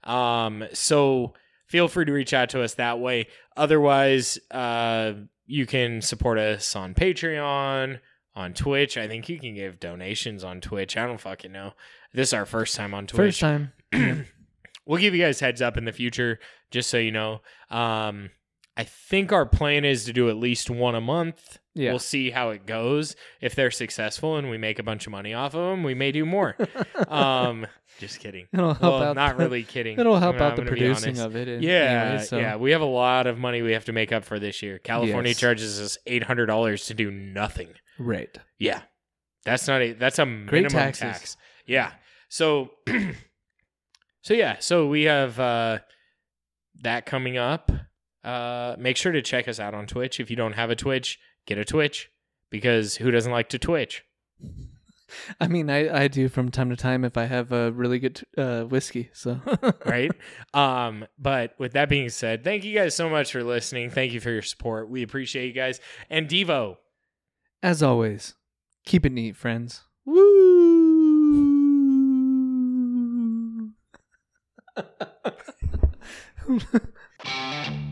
Um, 0.03 0.65
so 0.73 1.33
feel 1.67 1.87
free 1.87 2.05
to 2.05 2.11
reach 2.11 2.33
out 2.33 2.49
to 2.49 2.61
us 2.63 2.73
that 2.75 2.99
way. 2.99 3.27
Otherwise, 3.57 4.39
uh, 4.49 5.13
you 5.45 5.65
can 5.65 6.01
support 6.01 6.37
us 6.39 6.75
on 6.75 6.93
Patreon, 6.93 7.99
on 8.35 8.53
Twitch. 8.53 8.97
I 8.97 9.07
think 9.07 9.27
you 9.29 9.39
can 9.39 9.55
give 9.55 9.79
donations 9.79 10.43
on 10.43 10.61
Twitch. 10.61 10.95
I 10.97 11.05
don't 11.05 11.19
fucking 11.19 11.51
know. 11.51 11.73
This 12.13 12.29
is 12.29 12.33
our 12.33 12.45
first 12.45 12.75
time 12.75 12.93
on 12.93 13.07
Twitch. 13.07 13.39
First 13.39 13.39
time. 13.41 13.73
we'll 14.85 14.99
give 14.99 15.13
you 15.13 15.23
guys 15.23 15.39
heads 15.39 15.61
up 15.61 15.77
in 15.77 15.85
the 15.85 15.91
future, 15.91 16.39
just 16.69 16.89
so 16.89 16.97
you 16.97 17.11
know. 17.11 17.41
Um, 17.69 18.31
I 18.77 18.83
think 18.83 19.31
our 19.31 19.45
plan 19.45 19.85
is 19.85 20.05
to 20.05 20.13
do 20.13 20.29
at 20.29 20.37
least 20.37 20.69
one 20.69 20.95
a 20.95 21.01
month. 21.01 21.59
Yeah. 21.73 21.91
We'll 21.91 21.99
see 21.99 22.31
how 22.31 22.49
it 22.49 22.65
goes. 22.65 23.15
If 23.39 23.55
they're 23.55 23.71
successful 23.71 24.35
and 24.35 24.49
we 24.49 24.57
make 24.57 24.77
a 24.79 24.83
bunch 24.83 25.05
of 25.07 25.11
money 25.11 25.33
off 25.33 25.53
of 25.53 25.69
them, 25.71 25.83
we 25.83 25.93
may 25.93 26.11
do 26.11 26.25
more. 26.25 26.57
um, 27.07 27.65
just 27.97 28.19
kidding. 28.19 28.47
it'll 28.53 28.73
help 28.73 28.81
Well, 28.81 29.03
out. 29.03 29.15
not 29.15 29.37
the- 29.37 29.43
really 29.43 29.63
kidding. 29.63 29.97
It'll 29.99 30.19
help 30.19 30.35
I'm 30.35 30.41
out 30.41 30.55
the 30.57 30.63
gonna 30.63 30.71
be 30.75 30.79
producing 30.81 31.19
of 31.19 31.35
it. 31.37 31.47
and- 31.47 31.63
Yeah, 31.63 32.03
anyway, 32.09 32.23
so- 32.23 32.39
yeah. 32.39 32.55
We 32.57 32.71
have 32.71 32.81
a 32.81 32.85
lot 32.85 33.25
of 33.25 33.37
money 33.37 33.61
we 33.61 33.71
have 33.71 33.85
to 33.85 33.93
make 33.93 34.11
up 34.11 34.25
for 34.25 34.37
this 34.37 34.61
year. 34.61 34.79
California 34.79 35.29
Yes. 35.29 35.39
charges 35.39 35.79
us 35.79 35.97
eight 36.07 36.23
hundred 36.23 36.47
dollars 36.47 36.87
to 36.87 36.93
do 36.93 37.09
nothing. 37.09 37.69
Right. 37.97 38.35
Yeah. 38.59 38.81
That's 39.45 39.67
not 39.67 39.81
a 39.81 39.93
that's 39.93 40.19
a 40.19 40.25
minimum 40.25 40.71
taxes. 40.71 41.01
tax. 41.01 41.37
Yeah. 41.65 41.91
So 42.27 42.71
so 44.21 44.33
yeah, 44.33 44.57
so 44.59 44.87
we 44.87 45.03
have 45.03 45.39
uh 45.39 45.79
that 46.83 47.05
coming 47.05 47.37
up. 47.37 47.71
Uh 48.23 48.75
make 48.77 48.97
sure 48.97 49.11
to 49.11 49.21
check 49.21 49.47
us 49.47 49.59
out 49.59 49.73
on 49.73 49.87
Twitch. 49.87 50.19
If 50.19 50.29
you 50.29 50.35
don't 50.35 50.53
have 50.53 50.69
a 50.69 50.75
Twitch, 50.75 51.17
get 51.51 51.61
a 51.61 51.65
Twitch 51.65 52.09
because 52.49 52.95
who 52.95 53.11
doesn't 53.11 53.31
like 53.31 53.49
to 53.49 53.59
Twitch? 53.59 54.05
I 55.41 55.47
mean, 55.47 55.69
I, 55.69 56.03
I 56.03 56.07
do 56.07 56.29
from 56.29 56.49
time 56.49 56.69
to 56.69 56.77
time 56.77 57.03
if 57.03 57.17
I 57.17 57.25
have 57.25 57.51
a 57.51 57.71
really 57.71 57.99
good 57.99 58.21
uh, 58.37 58.61
whiskey. 58.61 59.09
So 59.13 59.41
right? 59.85 60.11
um, 60.53 61.05
but 61.19 61.53
with 61.57 61.73
that 61.73 61.89
being 61.89 62.07
said, 62.09 62.45
thank 62.45 62.63
you 62.63 62.73
guys 62.73 62.95
so 62.95 63.09
much 63.09 63.33
for 63.33 63.43
listening. 63.43 63.89
Thank 63.89 64.13
you 64.13 64.21
for 64.21 64.29
your 64.29 64.41
support. 64.41 64.89
We 64.89 65.03
appreciate 65.03 65.47
you 65.47 65.53
guys. 65.53 65.81
And 66.09 66.29
Devo, 66.29 66.77
As 67.61 67.83
always, 67.83 68.35
keep 68.85 69.05
it 69.05 69.11
neat, 69.11 69.35
friends. 69.35 69.81
Woo! 70.05 70.51